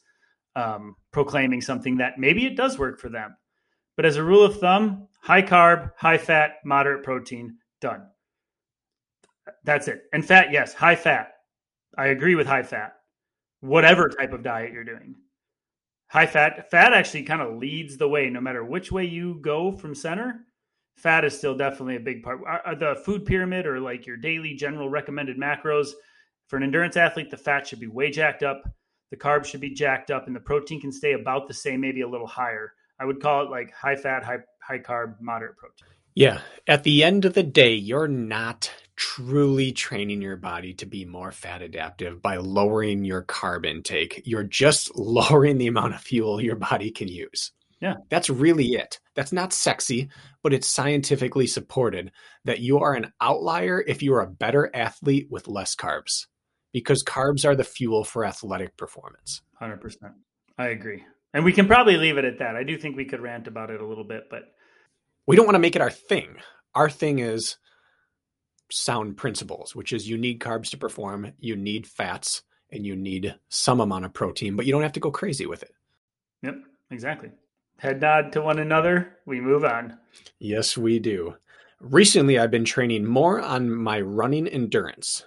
um, 0.57 0.97
proclaiming 1.13 1.61
something 1.61 1.97
that 1.99 2.19
maybe 2.19 2.47
it 2.47 2.57
does 2.57 2.79
work 2.79 3.01
for 3.01 3.09
them. 3.09 3.37
But 3.97 4.07
as 4.07 4.17
a 4.17 4.25
rule 4.25 4.45
of 4.45 4.59
thumb, 4.59 5.09
high 5.21 5.43
carb, 5.43 5.91
high 5.97 6.19
fat, 6.19 6.57
moderate 6.65 7.05
protein, 7.05 7.59
done. 7.81 8.07
That's 9.65 9.89
it. 9.89 10.03
And 10.13 10.25
fat, 10.25 10.53
yes, 10.53 10.75
high 10.75 10.97
fat. 10.97 11.33
I 11.97 12.07
agree 12.07 12.35
with 12.35 12.47
high 12.47 12.63
fat. 12.63 12.95
Whatever 13.61 14.09
type 14.09 14.33
of 14.33 14.43
diet 14.43 14.73
you're 14.73 14.85
doing. 14.85 15.15
High 16.09 16.27
fat, 16.27 16.71
fat 16.71 16.93
actually 16.93 17.23
kind 17.23 17.43
of 17.43 17.57
leads 17.57 17.97
the 17.97 18.09
way 18.09 18.31
no 18.31 18.41
matter 18.41 18.65
which 18.65 18.93
way 18.93 19.05
you 19.05 19.39
go 19.41 19.73
from 19.73 19.95
center 19.95 20.45
fat 20.97 21.25
is 21.25 21.37
still 21.37 21.57
definitely 21.57 21.97
a 21.97 22.01
big 22.01 22.23
part. 22.23 22.41
The 22.79 23.01
food 23.05 23.27
pyramid 23.27 23.67
or 23.67 23.81
like 23.81 24.07
your 24.07 24.17
daily 24.17 24.55
general 24.55 24.89
recommended 24.89 25.39
macros 25.39 25.91
for 26.49 26.57
an 26.57 26.63
endurance 26.63 26.97
athlete, 26.97 27.31
the 27.31 27.37
fat 27.37 27.67
should 27.67 27.81
be 27.81 27.87
way 27.87 28.11
jacked 28.11 28.43
up, 28.43 28.63
the 29.15 29.21
carbs 29.21 29.45
should 29.45 29.61
be 29.61 29.71
jacked 29.71 30.11
up, 30.11 30.27
and 30.27 30.35
the 30.35 30.41
protein 30.41 30.81
can 30.81 30.91
stay 30.91 31.13
about 31.13 31.47
the 31.47 31.55
same, 31.55 31.81
maybe 31.81 32.01
a 32.01 32.09
little 32.09 32.27
higher. 32.27 32.73
I 32.99 33.05
would 33.05 33.23
call 33.23 33.45
it 33.45 33.51
like 33.51 33.73
high 33.73 33.95
fat, 33.95 34.25
high 34.25 34.39
high 34.61 34.81
carb, 34.81 35.21
moderate 35.21 35.57
protein. 35.57 35.87
Yeah. 36.17 36.41
At 36.67 36.83
the 36.83 37.05
end 37.05 37.25
of 37.25 37.35
the 37.35 37.45
day, 37.45 37.75
you're 37.75 38.09
not 38.09 38.73
truly 38.97 39.71
training 39.71 40.21
your 40.21 40.37
body 40.37 40.75
to 40.75 40.87
be 40.87 41.05
more 41.05 41.31
fat 41.31 41.63
adaptive 41.63 42.23
by 42.23 42.39
lowering 42.39 43.05
your 43.05 43.23
carb 43.23 43.65
intake. 43.65 44.23
You're 44.25 44.43
just 44.43 44.91
lowering 44.97 45.59
the 45.59 45.69
amount 45.69 45.95
of 45.95 46.01
fuel 46.01 46.41
your 46.41 46.57
body 46.57 46.91
can 46.91 47.07
use. 47.07 47.53
Yeah. 47.81 47.95
That's 48.09 48.31
really 48.31 48.75
it. 48.75 48.99
That's 49.15 49.33
not 49.33 49.53
sexy, 49.53 50.09
but 50.43 50.53
it's 50.53 50.67
scientifically 50.67 51.47
supported 51.47 52.11
that 52.45 52.61
you 52.61 52.81
are 52.81 52.95
an 52.95 53.13
outlier 53.21 53.81
if 53.87 54.03
you 54.03 54.15
are 54.15 54.23
a 54.23 54.31
better 54.31 54.71
athlete 54.75 55.29
with 55.31 55.47
less 55.47 55.77
carbs 55.77 56.27
because 56.75 57.05
carbs 57.05 57.47
are 57.47 57.55
the 57.55 57.65
fuel 57.65 58.03
for 58.05 58.25
athletic 58.25 58.77
performance. 58.77 59.41
100%. 59.63 59.97
I 60.59 60.67
agree. 60.67 61.05
And 61.33 61.45
we 61.45 61.53
can 61.53 61.67
probably 61.67 61.97
leave 61.97 62.19
it 62.19 62.25
at 62.25 62.41
that. 62.41 62.57
I 62.57 62.65
do 62.65 62.77
think 62.77 62.97
we 62.97 63.05
could 63.05 63.21
rant 63.21 63.47
about 63.47 63.71
it 63.71 63.81
a 63.81 63.87
little 63.87 64.05
bit, 64.05 64.25
but 64.29 64.43
We 65.27 65.37
don't 65.37 65.47
want 65.47 65.55
to 65.55 65.61
make 65.61 65.77
it 65.77 65.83
our 65.83 65.91
thing. 65.91 66.37
Our 66.75 66.91
thing 66.91 67.21
is 67.21 67.57
sound 68.71 69.17
principles, 69.17 69.75
which 69.75 69.93
is 69.93 70.09
you 70.09 70.19
need 70.19 70.41
carbs 70.41 70.69
to 70.71 70.77
perform, 70.77 71.33
you 71.39 71.57
need 71.57 71.87
fats, 71.87 72.43
and 72.71 72.85
you 72.85 72.97
need 72.97 73.35
some 73.49 73.81
amount 73.81 74.05
of 74.05 74.13
protein, 74.13 74.57
but 74.57 74.67
you 74.67 74.73
don't 74.73 74.83
have 74.83 74.93
to 74.93 75.01
go 75.01 75.11
crazy 75.11 75.47
with 75.47 75.63
it. 75.63 75.73
Yep, 76.43 76.57
exactly. 76.91 77.31
Head 77.79 78.01
nod 78.01 78.33
to 78.33 78.43
one 78.43 78.59
another. 78.59 79.17
We 79.27 79.41
move 79.41 79.65
on. 79.65 79.99
Yes, 80.41 80.77
we 80.77 80.99
do. 80.99 81.37
Recently, 81.81 82.39
I've 82.39 82.51
been 82.51 82.65
training 82.65 83.07
more 83.07 83.41
on 83.41 83.71
my 83.71 84.01
running 84.01 84.49
endurance 84.49 85.25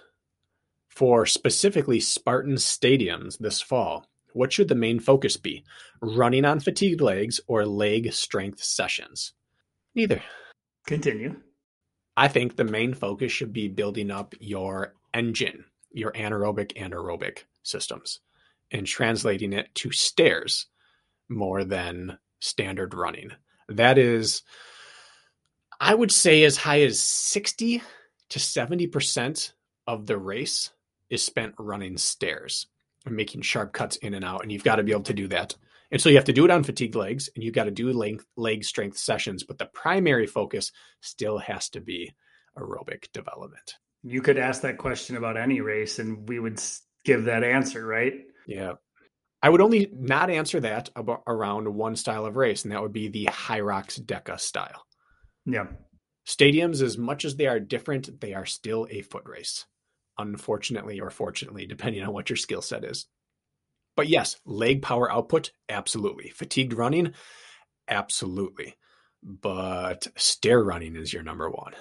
for 0.98 1.24
specifically 1.24 2.00
Spartan 2.00 2.56
stadiums 2.56 3.38
this 3.38 3.60
fall. 3.60 4.04
What 4.32 4.52
should 4.52 4.66
the 4.66 4.74
main 4.74 4.98
focus 4.98 5.36
be? 5.36 5.62
Running 6.02 6.44
on 6.44 6.58
fatigued 6.58 7.00
legs 7.00 7.40
or 7.46 7.64
leg 7.64 8.12
strength 8.12 8.60
sessions? 8.64 9.32
Neither. 9.94 10.20
Continue. 10.88 11.36
I 12.16 12.26
think 12.26 12.56
the 12.56 12.64
main 12.64 12.94
focus 12.94 13.30
should 13.30 13.52
be 13.52 13.68
building 13.68 14.10
up 14.10 14.34
your 14.40 14.94
engine, 15.14 15.66
your 15.92 16.10
anaerobic 16.14 16.72
and 16.74 16.92
aerobic 16.92 17.44
systems, 17.62 18.18
and 18.72 18.84
translating 18.84 19.52
it 19.52 19.72
to 19.76 19.92
stairs 19.92 20.66
more 21.28 21.62
than 21.62 22.18
standard 22.40 22.92
running. 22.92 23.30
That 23.68 23.98
is, 23.98 24.42
I 25.80 25.94
would 25.94 26.10
say, 26.10 26.42
as 26.42 26.56
high 26.56 26.80
as 26.80 26.98
60 26.98 27.84
to 28.30 28.38
70% 28.40 29.52
of 29.86 30.06
the 30.06 30.18
race 30.18 30.72
is 31.10 31.24
spent 31.24 31.54
running 31.58 31.96
stairs 31.96 32.66
and 33.06 33.16
making 33.16 33.42
sharp 33.42 33.72
cuts 33.72 33.96
in 33.96 34.14
and 34.14 34.24
out. 34.24 34.42
And 34.42 34.52
you've 34.52 34.64
got 34.64 34.76
to 34.76 34.82
be 34.82 34.92
able 34.92 35.02
to 35.04 35.14
do 35.14 35.28
that. 35.28 35.56
And 35.90 36.00
so 36.00 36.08
you 36.08 36.16
have 36.16 36.24
to 36.26 36.32
do 36.32 36.44
it 36.44 36.50
on 36.50 36.64
fatigued 36.64 36.94
legs 36.94 37.30
and 37.34 37.42
you've 37.42 37.54
got 37.54 37.64
to 37.64 37.70
do 37.70 37.90
leg, 37.92 38.22
leg 38.36 38.64
strength 38.64 38.98
sessions. 38.98 39.44
But 39.44 39.58
the 39.58 39.66
primary 39.66 40.26
focus 40.26 40.70
still 41.00 41.38
has 41.38 41.70
to 41.70 41.80
be 41.80 42.12
aerobic 42.58 43.10
development. 43.12 43.74
You 44.02 44.20
could 44.20 44.38
ask 44.38 44.62
that 44.62 44.78
question 44.78 45.16
about 45.16 45.36
any 45.36 45.60
race 45.60 45.98
and 45.98 46.28
we 46.28 46.38
would 46.38 46.60
give 47.04 47.24
that 47.24 47.42
answer, 47.42 47.86
right? 47.86 48.14
Yeah. 48.46 48.74
I 49.42 49.48
would 49.48 49.60
only 49.60 49.88
not 49.92 50.30
answer 50.30 50.60
that 50.60 50.90
about 50.96 51.22
around 51.26 51.72
one 51.72 51.94
style 51.94 52.26
of 52.26 52.36
race, 52.36 52.64
and 52.64 52.72
that 52.72 52.82
would 52.82 52.92
be 52.92 53.08
the 53.08 53.26
Hyrox 53.26 54.00
Deka 54.00 54.40
style. 54.40 54.84
Yeah. 55.46 55.66
Stadiums, 56.26 56.82
as 56.82 56.98
much 56.98 57.24
as 57.24 57.36
they 57.36 57.46
are 57.46 57.60
different, 57.60 58.20
they 58.20 58.34
are 58.34 58.46
still 58.46 58.86
a 58.90 59.02
foot 59.02 59.22
race, 59.26 59.64
unfortunately 60.18 61.00
or 61.00 61.10
fortunately, 61.10 61.66
depending 61.66 62.02
on 62.02 62.12
what 62.12 62.30
your 62.30 62.36
skill 62.36 62.62
set 62.62 62.84
is. 62.84 63.06
But 63.96 64.08
yes, 64.08 64.36
leg 64.44 64.82
power 64.82 65.10
output, 65.10 65.52
absolutely. 65.68 66.30
Fatigued 66.30 66.72
running, 66.72 67.14
absolutely. 67.88 68.76
But 69.22 70.06
stair 70.16 70.62
running 70.62 70.94
is 70.94 71.12
your 71.12 71.22
number 71.22 71.50
one. 71.50 71.72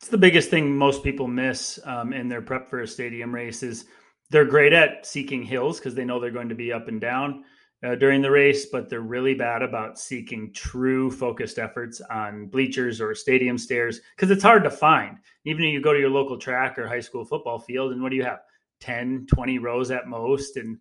It's 0.00 0.08
the 0.08 0.18
biggest 0.18 0.50
thing 0.50 0.76
most 0.76 1.02
people 1.02 1.26
miss 1.26 1.80
um, 1.84 2.12
in 2.12 2.28
their 2.28 2.42
prep 2.42 2.68
for 2.68 2.80
a 2.80 2.86
stadium 2.86 3.34
race 3.34 3.62
is 3.62 3.86
they're 4.30 4.44
great 4.44 4.72
at 4.72 5.06
seeking 5.06 5.42
hills 5.42 5.78
because 5.78 5.94
they 5.94 6.04
know 6.04 6.20
they're 6.20 6.30
going 6.30 6.50
to 6.50 6.54
be 6.54 6.72
up 6.72 6.88
and 6.88 7.00
down 7.00 7.44
uh, 7.84 7.94
during 7.94 8.22
the 8.22 8.30
race, 8.30 8.66
but 8.66 8.88
they're 8.88 9.00
really 9.00 9.34
bad 9.34 9.62
about 9.62 9.98
seeking 9.98 10.52
true 10.52 11.10
focused 11.10 11.58
efforts 11.58 12.00
on 12.10 12.46
bleachers 12.46 13.00
or 13.00 13.14
stadium 13.14 13.58
stairs 13.58 14.00
because 14.16 14.30
it's 14.30 14.42
hard 14.42 14.64
to 14.64 14.70
find. 14.70 15.18
Even 15.44 15.64
if 15.64 15.72
you 15.72 15.82
go 15.82 15.92
to 15.92 16.00
your 16.00 16.10
local 16.10 16.38
track 16.38 16.78
or 16.78 16.88
high 16.88 17.00
school 17.00 17.24
football 17.24 17.58
field, 17.58 17.92
and 17.92 18.02
what 18.02 18.10
do 18.10 18.16
you 18.16 18.24
have? 18.24 18.40
10, 18.80 19.26
20 19.28 19.58
rows 19.58 19.90
at 19.90 20.08
most. 20.08 20.56
And 20.56 20.78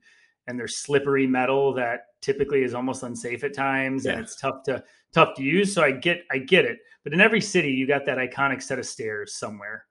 and 0.47 0.59
there's 0.59 0.77
slippery 0.77 1.25
metal 1.25 1.73
that 1.73 2.07
typically 2.21 2.63
is 2.63 2.73
almost 2.73 3.03
unsafe 3.03 3.43
at 3.43 3.53
times 3.53 4.05
yeah. 4.05 4.11
and 4.11 4.21
it's 4.21 4.35
tough 4.35 4.61
to 4.63 4.83
tough 5.13 5.35
to 5.35 5.41
use 5.41 5.73
so 5.73 5.81
i 5.81 5.89
get 5.89 6.25
i 6.31 6.37
get 6.37 6.65
it 6.65 6.79
but 7.03 7.13
in 7.13 7.21
every 7.21 7.39
city 7.39 7.71
you 7.71 7.87
got 7.87 8.05
that 8.05 8.17
iconic 8.17 8.61
set 8.61 8.77
of 8.77 8.85
stairs 8.85 9.35
somewhere 9.35 9.85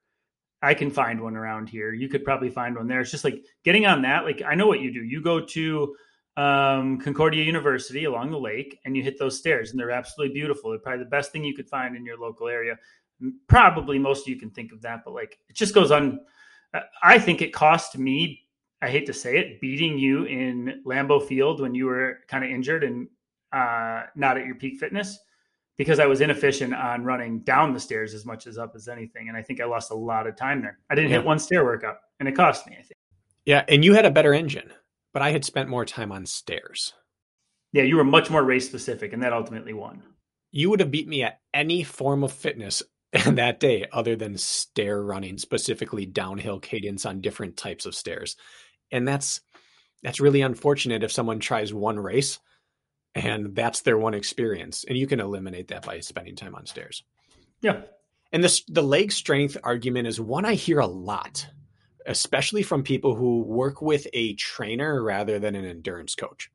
I 0.63 0.73
can 0.73 0.89
find 0.89 1.19
one 1.19 1.35
around 1.35 1.67
here. 1.67 1.91
You 1.91 2.07
could 2.07 2.23
probably 2.23 2.49
find 2.49 2.77
one 2.77 2.87
there. 2.87 3.01
It's 3.01 3.11
just 3.11 3.25
like 3.25 3.43
getting 3.65 3.85
on 3.85 4.01
that. 4.03 4.23
Like 4.23 4.41
I 4.47 4.55
know 4.55 4.65
what 4.65 4.79
you 4.79 4.93
do. 4.93 5.03
You 5.03 5.21
go 5.21 5.41
to 5.41 5.93
um, 6.35 6.99
Concordia 6.99 7.43
University 7.43 8.05
along 8.05 8.31
the 8.31 8.39
lake 8.39 8.79
and 8.85 8.95
you 8.95 9.03
hit 9.03 9.19
those 9.19 9.37
stairs, 9.37 9.71
and 9.71 9.79
they're 9.79 9.91
absolutely 9.91 10.33
beautiful. 10.33 10.69
They're 10.69 10.79
probably 10.79 11.03
the 11.03 11.09
best 11.09 11.31
thing 11.31 11.43
you 11.43 11.55
could 11.55 11.69
find 11.69 11.95
in 11.95 12.05
your 12.05 12.17
local 12.17 12.47
area. 12.47 12.77
Probably 13.47 13.99
most 13.99 14.23
of 14.23 14.27
you 14.29 14.39
can 14.39 14.49
think 14.49 14.71
of 14.71 14.81
that, 14.81 15.01
but 15.05 15.13
like 15.13 15.39
it 15.49 15.55
just 15.55 15.73
goes 15.73 15.91
on. 15.91 16.19
I 17.03 17.19
think 17.19 17.41
it 17.41 17.53
cost 17.53 17.97
me. 17.97 18.47
I 18.81 18.89
hate 18.89 19.05
to 19.05 19.13
say 19.13 19.37
it, 19.37 19.61
beating 19.61 19.97
you 19.97 20.25
in 20.25 20.81
Lambeau 20.85 21.25
Field 21.25 21.61
when 21.61 21.73
you 21.73 21.85
were 21.85 22.19
kind 22.27 22.43
of 22.43 22.49
injured 22.49 22.83
and 22.83 23.07
uh, 23.53 24.03
not 24.15 24.37
at 24.37 24.45
your 24.45 24.55
peak 24.55 24.79
fitness 24.79 25.19
because 25.77 25.99
I 25.99 26.05
was 26.05 26.21
inefficient 26.21 26.73
on 26.73 27.03
running 27.03 27.39
down 27.39 27.73
the 27.73 27.79
stairs 27.79 28.13
as 28.13 28.25
much 28.25 28.47
as 28.47 28.57
up 28.57 28.73
as 28.75 28.87
anything. 28.87 29.29
And 29.29 29.37
I 29.37 29.41
think 29.41 29.61
I 29.61 29.65
lost 29.65 29.91
a 29.91 29.95
lot 29.95 30.27
of 30.27 30.35
time 30.35 30.61
there. 30.61 30.79
I 30.89 30.95
didn't 30.95 31.11
yeah. 31.11 31.17
hit 31.17 31.25
one 31.25 31.39
stair 31.39 31.63
workout 31.63 31.97
and 32.19 32.29
it 32.29 32.33
cost 32.33 32.67
me, 32.67 32.73
I 32.73 32.81
think. 32.81 32.93
Yeah. 33.45 33.63
And 33.67 33.83
you 33.83 33.93
had 33.93 34.05
a 34.05 34.11
better 34.11 34.33
engine, 34.33 34.71
but 35.13 35.21
I 35.21 35.31
had 35.31 35.45
spent 35.45 35.69
more 35.69 35.85
time 35.85 36.11
on 36.11 36.25
stairs. 36.25 36.93
Yeah. 37.71 37.83
You 37.83 37.97
were 37.97 38.03
much 38.03 38.29
more 38.29 38.43
race 38.43 38.67
specific 38.67 39.13
and 39.13 39.23
that 39.23 39.33
ultimately 39.33 39.73
won. 39.73 40.03
You 40.51 40.69
would 40.69 40.79
have 40.79 40.91
beat 40.91 41.07
me 41.07 41.23
at 41.23 41.39
any 41.53 41.83
form 41.83 42.23
of 42.23 42.31
fitness 42.31 42.83
that 43.25 43.59
day 43.59 43.85
other 43.91 44.15
than 44.15 44.37
stair 44.37 45.01
running, 45.01 45.37
specifically 45.37 46.05
downhill 46.05 46.59
cadence 46.59 47.05
on 47.05 47.21
different 47.21 47.57
types 47.57 47.85
of 47.85 47.95
stairs. 47.95 48.35
And 48.91 49.07
that's, 49.07 49.41
that's 50.03 50.19
really 50.19 50.41
unfortunate 50.41 51.03
if 51.03 51.11
someone 51.11 51.39
tries 51.39 51.73
one 51.73 51.99
race 51.99 52.39
and 53.15 53.55
that's 53.55 53.81
their 53.81 53.97
one 53.97 54.13
experience 54.13 54.83
and 54.87 54.97
you 54.97 55.07
can 55.07 55.19
eliminate 55.19 55.67
that 55.69 55.85
by 55.85 55.99
spending 55.99 56.35
time 56.35 56.55
on 56.55 56.65
stairs 56.65 57.03
yeah 57.61 57.81
and 58.31 58.43
this 58.43 58.63
the 58.67 58.81
leg 58.81 59.11
strength 59.11 59.57
argument 59.63 60.07
is 60.07 60.19
one 60.19 60.45
i 60.45 60.53
hear 60.53 60.79
a 60.79 60.87
lot 60.87 61.47
especially 62.05 62.63
from 62.63 62.83
people 62.83 63.15
who 63.15 63.41
work 63.41 63.81
with 63.81 64.07
a 64.13 64.33
trainer 64.35 65.01
rather 65.01 65.39
than 65.39 65.55
an 65.55 65.65
endurance 65.65 66.15
coach 66.15 66.49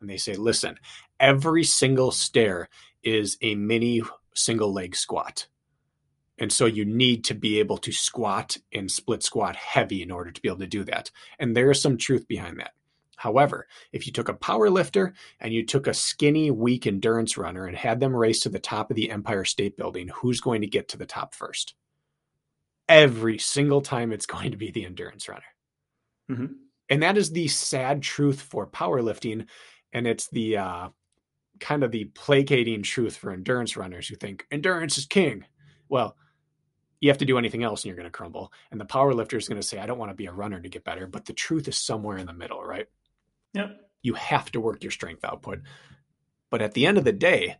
and 0.00 0.08
they 0.08 0.16
say 0.16 0.34
listen 0.34 0.78
every 1.20 1.64
single 1.64 2.10
stair 2.10 2.68
is 3.02 3.36
a 3.42 3.54
mini 3.54 4.02
single 4.34 4.72
leg 4.72 4.94
squat 4.94 5.46
and 6.38 6.52
so 6.52 6.66
you 6.66 6.84
need 6.84 7.24
to 7.24 7.34
be 7.34 7.58
able 7.58 7.78
to 7.78 7.92
squat 7.92 8.56
and 8.72 8.90
split 8.90 9.22
squat 9.22 9.56
heavy 9.56 10.02
in 10.02 10.10
order 10.10 10.30
to 10.30 10.40
be 10.40 10.48
able 10.48 10.58
to 10.58 10.66
do 10.66 10.84
that. 10.84 11.10
And 11.38 11.56
there 11.56 11.70
is 11.70 11.82
some 11.82 11.96
truth 11.96 12.28
behind 12.28 12.60
that. 12.60 12.74
However, 13.16 13.66
if 13.92 14.06
you 14.06 14.12
took 14.12 14.28
a 14.28 14.34
power 14.34 14.70
lifter 14.70 15.12
and 15.40 15.52
you 15.52 15.66
took 15.66 15.88
a 15.88 15.94
skinny, 15.94 16.52
weak 16.52 16.86
endurance 16.86 17.36
runner 17.36 17.66
and 17.66 17.76
had 17.76 17.98
them 17.98 18.14
race 18.14 18.40
to 18.40 18.48
the 18.48 18.60
top 18.60 18.90
of 18.90 18.96
the 18.96 19.10
Empire 19.10 19.44
State 19.44 19.76
Building, 19.76 20.08
who's 20.08 20.40
going 20.40 20.60
to 20.60 20.68
get 20.68 20.88
to 20.88 20.96
the 20.96 21.06
top 21.06 21.34
first? 21.34 21.74
Every 22.88 23.38
single 23.38 23.80
time 23.80 24.12
it's 24.12 24.26
going 24.34 24.52
to 24.52 24.56
be 24.56 24.70
the 24.70 24.84
endurance 24.84 25.28
runner. 25.28 25.42
Mm-hmm. 26.30 26.46
And 26.90 27.02
that 27.02 27.18
is 27.18 27.30
the 27.30 27.48
sad 27.48 28.02
truth 28.02 28.40
for 28.40 28.66
powerlifting. 28.66 29.46
And 29.92 30.06
it's 30.06 30.28
the 30.28 30.58
uh, 30.58 30.88
kind 31.60 31.82
of 31.82 31.90
the 31.90 32.04
placating 32.06 32.82
truth 32.82 33.16
for 33.16 33.30
endurance 33.30 33.76
runners 33.76 34.08
who 34.08 34.16
think 34.16 34.46
endurance 34.50 34.98
is 34.98 35.06
king. 35.06 35.44
Well, 35.88 36.16
you 37.00 37.10
have 37.10 37.18
to 37.18 37.24
do 37.24 37.38
anything 37.38 37.62
else 37.62 37.82
and 37.82 37.88
you're 37.88 37.96
going 37.96 38.04
to 38.04 38.10
crumble. 38.10 38.52
And 38.70 38.80
the 38.80 38.84
power 38.84 39.12
lifter 39.14 39.36
is 39.36 39.48
going 39.48 39.60
to 39.60 39.66
say, 39.66 39.78
I 39.78 39.86
don't 39.86 39.98
want 39.98 40.10
to 40.10 40.16
be 40.16 40.26
a 40.26 40.32
runner 40.32 40.60
to 40.60 40.68
get 40.68 40.84
better. 40.84 41.06
But 41.06 41.26
the 41.26 41.32
truth 41.32 41.68
is 41.68 41.78
somewhere 41.78 42.18
in 42.18 42.26
the 42.26 42.32
middle, 42.32 42.62
right? 42.62 42.86
Yep. 43.54 43.80
You 44.02 44.14
have 44.14 44.50
to 44.52 44.60
work 44.60 44.82
your 44.82 44.90
strength 44.90 45.24
output. 45.24 45.60
But 46.50 46.62
at 46.62 46.74
the 46.74 46.86
end 46.86 46.98
of 46.98 47.04
the 47.04 47.12
day, 47.12 47.56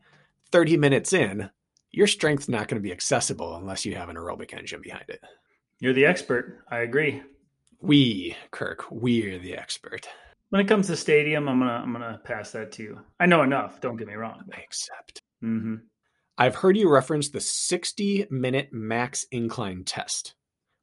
30 0.51 0.77
minutes 0.77 1.13
in, 1.13 1.51
your 1.91 2.07
strength's 2.07 2.49
not 2.49 2.69
going 2.69 2.81
to 2.81 2.87
be 2.87 2.93
accessible 2.93 3.57
unless 3.57 3.85
you 3.85 3.95
have 3.95 4.09
an 4.09 4.17
aerobic 4.17 4.53
engine 4.53 4.83
behind 4.83 5.05
it. 5.09 5.21
You're 5.81 5.93
the 5.93 6.07
expert. 6.07 6.65
I 6.71 6.79
agree. 6.79 7.23
We, 7.81 8.37
Kirk, 8.51 8.87
we're 8.91 9.39
the 9.39 9.55
expert. 9.57 10.09
When 10.51 10.61
it 10.61 10.69
comes 10.69 10.87
to 10.87 10.97
stadium, 10.97 11.49
I'm 11.49 11.59
gonna 11.59 11.73
I'm 11.73 11.93
gonna 11.93 12.21
pass 12.25 12.53
that 12.53 12.73
to 12.73 12.83
you. 12.83 13.01
I 13.21 13.27
know 13.27 13.43
enough. 13.43 13.81
Don't 13.81 13.97
get 13.97 14.09
me 14.09 14.15
wrong. 14.15 14.43
I 14.53 14.61
accept. 14.61 15.21
Mm-hmm. 15.45 15.77
I've 16.39 16.55
heard 16.55 16.77
you 16.77 16.91
reference 16.91 17.29
the 17.29 17.41
60 17.41 18.27
minute 18.31 18.71
max 18.73 19.27
incline 19.31 19.85
test. 19.85 20.35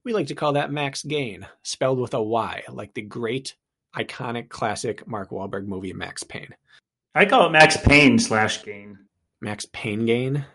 We 0.04 0.14
like 0.14 0.28
to 0.28 0.36
call 0.36 0.54
that 0.54 0.72
max 0.72 1.02
gain, 1.04 1.48
spelled 1.64 2.00
with 2.00 2.14
a 2.14 2.22
Y, 2.22 2.64
like 2.70 2.94
the 2.94 3.02
great 3.02 3.56
iconic 3.96 4.50
classic 4.50 5.08
Mark 5.08 5.32
Wahlberg 5.32 5.66
movie 5.66 5.94
Max 5.94 6.24
Payne. 6.24 6.54
I 7.16 7.26
call 7.26 7.48
it 7.48 7.52
Max 7.52 7.78
Payne 7.78 8.20
slash 8.20 8.64
gain. 8.64 9.00
Max 9.42 9.66
Payne 9.72 10.06
gain? 10.06 10.46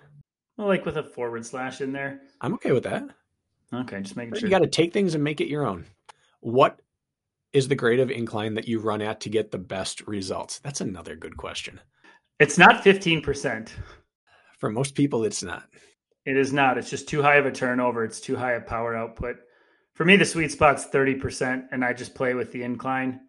Well, 0.61 0.69
like 0.69 0.85
with 0.85 0.99
a 0.99 1.03
forward 1.03 1.47
slash 1.47 1.81
in 1.81 1.91
there. 1.91 2.21
I'm 2.43 2.53
okay 2.53 2.73
with 2.73 2.83
that. 2.83 3.03
Okay, 3.73 3.99
just 4.03 4.15
making 4.15 4.35
sure. 4.35 4.47
You 4.47 4.51
got 4.51 4.59
to 4.59 4.67
take 4.67 4.93
things 4.93 5.15
and 5.15 5.25
make 5.25 5.41
it 5.41 5.49
your 5.49 5.67
own. 5.67 5.87
What 6.41 6.83
is 7.55 7.67
the 7.67 7.75
grade 7.75 7.99
of 7.99 8.11
incline 8.11 8.53
that 8.57 8.69
you 8.69 8.79
run 8.79 9.01
at 9.01 9.21
to 9.21 9.31
get 9.31 9.51
the 9.51 9.57
best 9.57 10.07
results? 10.07 10.59
That's 10.59 10.83
another 10.83 11.17
good 11.17 11.39
question. 11.39 11.81
It's 12.41 12.59
not 12.59 12.85
15%. 12.85 13.71
For 14.59 14.69
most 14.69 14.95
people, 14.95 15.25
it's 15.25 15.43
not. 15.43 15.63
It 16.27 16.37
is 16.37 16.53
not. 16.53 16.77
It's 16.77 16.91
just 16.91 17.09
too 17.09 17.23
high 17.23 17.37
of 17.37 17.47
a 17.47 17.53
turnover. 17.53 18.05
It's 18.05 18.21
too 18.21 18.37
high 18.37 18.53
a 18.53 18.61
power 18.61 18.95
output. 18.95 19.37
For 19.95 20.05
me, 20.05 20.17
the 20.17 20.27
sweet 20.27 20.53
spot's 20.53 20.89
30%, 20.89 21.69
and 21.73 21.83
I 21.83 21.95
just 21.95 22.15
play 22.15 22.35
with 22.35 22.53
the 22.53 22.65
incline 22.65 23.21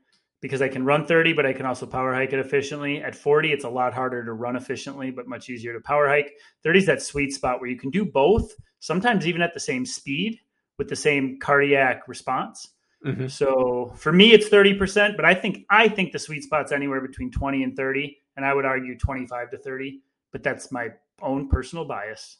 because 0.41 0.61
I 0.61 0.68
can 0.68 0.84
run 0.84 1.05
30, 1.05 1.34
but 1.34 1.45
I 1.45 1.53
can 1.53 1.65
also 1.65 1.85
power 1.85 2.13
hike 2.13 2.34
it 2.34 2.39
efficiently. 2.39 3.01
At 3.01 3.15
40, 3.15 3.51
it's 3.51 3.63
a 3.63 3.69
lot 3.69 3.93
harder 3.93 4.26
to 4.26 4.34
run 4.34 4.55
efficiently, 4.55 5.11
but 5.11 5.27
much 5.27 5.49
easier 5.49 5.73
to 5.73 5.80
power 5.80 6.07
hike. 6.07 6.34
30 6.63 6.80
is 6.80 6.85
that 6.88 7.01
sweet 7.01 7.31
spot 7.31 7.61
where 7.61 7.69
you 7.69 7.77
can 7.77 7.91
do 7.91 8.03
both, 8.03 8.51
sometimes 8.80 9.27
even 9.27 9.41
at 9.41 9.53
the 9.53 9.59
same 9.59 9.85
speed 9.85 10.39
with 10.77 10.89
the 10.89 10.95
same 10.95 11.39
cardiac 11.39 12.07
response. 12.07 12.69
Mm-hmm. 13.05 13.27
So 13.27 13.93
for 13.95 14.11
me, 14.11 14.34
it's 14.34 14.49
30%, 14.49 15.15
but 15.15 15.26
I 15.26 15.35
think, 15.35 15.65
I 15.69 15.88
think 15.88 16.11
the 16.11 16.19
sweet 16.19 16.43
spot's 16.43 16.72
anywhere 16.72 17.01
between 17.01 17.31
20 17.31 17.63
and 17.63 17.76
30. 17.76 18.18
And 18.38 18.45
I 18.45 18.53
would 18.53 18.65
argue 18.65 18.97
25 18.97 19.51
to 19.51 19.57
30, 19.57 20.01
but 20.31 20.41
that's 20.41 20.72
my 20.72 20.89
own 21.22 21.49
personal 21.49 21.85
bias. 21.85 22.38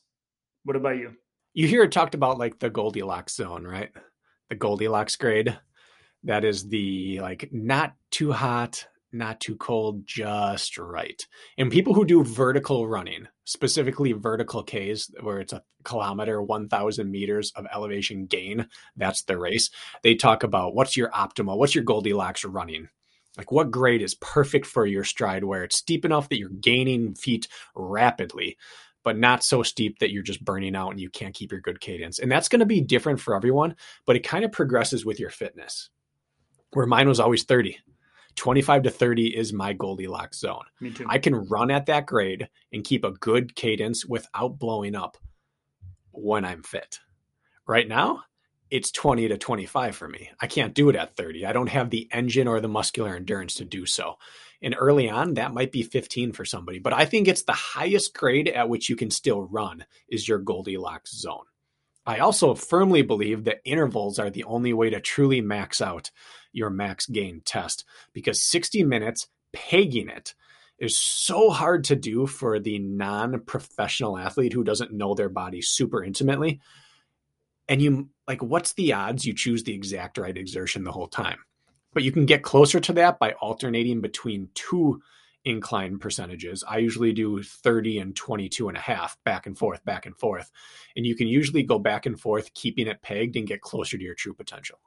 What 0.64 0.76
about 0.76 0.98
you? 0.98 1.15
You 1.53 1.68
hear 1.68 1.84
it 1.84 1.91
talked 1.91 2.15
about 2.15 2.40
like 2.40 2.60
the 2.60 2.69
Goldilocks 2.69 3.36
zone, 3.36 3.65
right? 3.65 3.91
The 4.49 4.56
Goldilocks 4.56 5.15
grade. 5.18 5.57
That 6.23 6.45
is 6.45 6.68
the 6.68 7.19
like 7.22 7.49
not 7.52 7.93
too 8.11 8.31
hot, 8.31 8.88
not 9.11 9.39
too 9.39 9.56
cold, 9.56 10.06
just 10.06 10.77
right. 10.77 11.26
And 11.57 11.72
people 11.72 11.93
who 11.93 12.06
do 12.06 12.23
vertical 12.23 12.88
running, 12.88 13.27
specifically 13.43 14.14
vertical 14.14 14.64
Ks, 14.64 15.11
where 15.22 15.39
it's 15.39 15.53
a 15.53 15.64
kilometer, 15.84 16.41
1,000 16.41 17.11
meters 17.11 17.52
of 17.56 17.65
elevation 17.73 18.26
gain, 18.26 18.68
that's 18.95 19.23
the 19.23 19.38
race. 19.38 19.69
They 20.03 20.15
talk 20.15 20.43
about 20.43 20.76
what's 20.76 20.95
your 20.95 21.10
optimal, 21.10 21.57
what's 21.57 21.76
your 21.76 21.84
Goldilocks 21.84 22.45
running. 22.45 22.89
Like 23.38 23.52
what 23.52 23.72
grade 23.72 24.02
is 24.02 24.15
perfect 24.15 24.65
for 24.65 24.85
your 24.85 25.03
stride 25.03 25.43
where 25.43 25.64
it's 25.64 25.77
steep 25.77 26.06
enough 26.06 26.30
that 26.30 26.38
you're 26.38 26.49
gaining 26.49 27.15
feet 27.15 27.48
rapidly, 27.76 28.57
but 29.03 29.18
not 29.18 29.43
so 29.43 29.64
steep 29.64 29.99
that 29.99 30.11
you're 30.11 30.22
just 30.22 30.43
burning 30.43 30.76
out 30.76 30.91
and 30.91 30.99
you 30.99 31.10
can't 31.10 31.34
keep 31.34 31.52
your 31.52 31.61
good 31.61 31.80
cadence. 31.80 32.19
And 32.19 32.31
that's 32.31 32.49
going 32.49 32.60
to 32.60 32.65
be 32.65 32.81
different 32.81 33.19
for 33.22 33.35
everyone, 33.35 33.76
but 34.06 34.15
it 34.15 34.27
kind 34.27 34.43
of 34.45 34.52
progresses 34.52 35.06
with 35.06 35.19
your 35.19 35.30
fitness. 35.30 35.89
Where 36.73 36.85
mine 36.85 37.07
was 37.07 37.19
always 37.19 37.43
30 37.43 37.77
25 38.35 38.84
to 38.84 38.89
30 38.89 39.38
is 39.38 39.53
my 39.53 39.73
Goldilocks 39.73 40.39
zone. 40.39 40.64
Me 40.80 40.91
too. 40.91 41.06
I 41.07 41.19
can 41.19 41.48
run 41.48 41.72
at 41.72 41.88
that 41.88 42.06
grade 42.06 42.49
and 42.72 42.84
keep 42.84 43.03
a 43.03 43.11
good 43.11 43.56
cadence 43.56 44.06
without 44.06 44.57
blowing 44.57 44.95
up 44.95 45.18
when 46.11 46.45
I'm 46.45 46.64
fit. 46.64 46.99
Right 47.68 47.88
now, 47.88 48.23
it's 48.69 48.91
20 48.91 49.27
to 49.27 49.38
25 49.38 49.95
for 49.95 50.07
me. 50.07 50.31
I 50.39 50.48
can't 50.48 50.73
do 50.73 50.89
it 50.89 50.95
at 50.95 51.15
30. 51.15 51.45
I 51.45 51.52
don't 51.52 51.69
have 51.69 51.89
the 51.89 52.07
engine 52.11 52.48
or 52.48 52.61
the 52.61 52.69
muscular 52.69 53.15
endurance 53.15 53.56
to 53.56 53.65
do 53.65 53.85
so. 53.85 54.15
And 54.61 54.76
early 54.77 55.10
on, 55.10 55.34
that 55.34 55.53
might 55.53 55.72
be 55.72 55.84
15 55.84 56.31
for 56.31 56.45
somebody, 56.45 56.80
but 56.80 56.93
I 56.93 57.06
think 57.06 57.27
it's 57.27 57.43
the 57.43 57.52
highest 57.52 58.14
grade 58.14 58.48
at 58.48 58.69
which 58.69 58.89
you 58.89 58.95
can 58.95 59.10
still 59.10 59.41
run 59.41 59.85
is 60.07 60.27
your 60.27 60.39
Goldilocks 60.39 61.11
zone. 61.18 61.45
I 62.12 62.18
also 62.18 62.54
firmly 62.56 63.04
believe 63.04 63.46
that 63.46 63.62
intervals 63.64 64.20
are 64.20 64.30
the 64.30 64.44
only 64.44 64.74
way 64.74 64.90
to 64.90 65.00
truly 65.00 65.40
max 65.40 65.80
out 65.80 66.12
your 66.52 66.70
max 66.70 67.06
gain 67.06 67.42
test 67.46 67.86
because 68.12 68.42
60 68.42 68.84
minutes 68.84 69.30
pegging 69.54 70.10
it 70.10 70.36
is 70.78 71.00
so 71.00 71.50
hard 71.50 71.86
to 71.86 71.96
do 71.96 72.28
for 72.28 72.60
the 72.60 72.80
non 72.80 73.40
professional 73.46 74.18
athlete 74.18 74.52
who 74.52 74.66
doesn't 74.66 74.92
know 74.92 75.14
their 75.14 75.30
body 75.30 75.62
super 75.62 76.04
intimately. 76.04 76.60
And 77.70 77.82
you 77.82 78.10
like, 78.28 78.44
what's 78.44 78.74
the 78.74 78.92
odds 78.92 79.26
you 79.26 79.34
choose 79.34 79.64
the 79.64 79.74
exact 79.74 80.18
right 80.18 80.38
exertion 80.38 80.84
the 80.84 80.92
whole 80.92 81.08
time? 81.08 81.40
But 81.94 82.04
you 82.04 82.12
can 82.12 82.26
get 82.26 82.44
closer 82.44 82.82
to 82.82 82.94
that 82.94 83.20
by 83.20 83.32
alternating 83.40 84.02
between 84.02 84.50
two 84.54 85.02
incline 85.46 86.00
percentages. 86.00 86.64
I 86.68 86.78
usually 86.78 87.14
do 87.14 87.42
30 87.42 88.00
and 88.00 88.16
22 88.16 88.68
and 88.68 88.78
a 88.78 88.82
half 88.82 89.18
back 89.24 89.48
and 89.48 89.58
forth, 89.58 89.84
back 89.86 90.06
and 90.06 90.18
forth. 90.18 90.52
And 90.96 91.06
you 91.06 91.16
can 91.16 91.28
usually 91.28 91.64
go 91.64 91.80
back 91.80 92.06
and 92.06 92.20
forth, 92.20 92.54
keeping 92.54 92.88
it 92.88 93.02
pegged 93.02 93.36
and 93.36 93.48
get 93.48 93.62
closer 93.62 93.98
to 93.98 94.04
your 94.04 94.16
true 94.16 94.34
potential. 94.34 94.80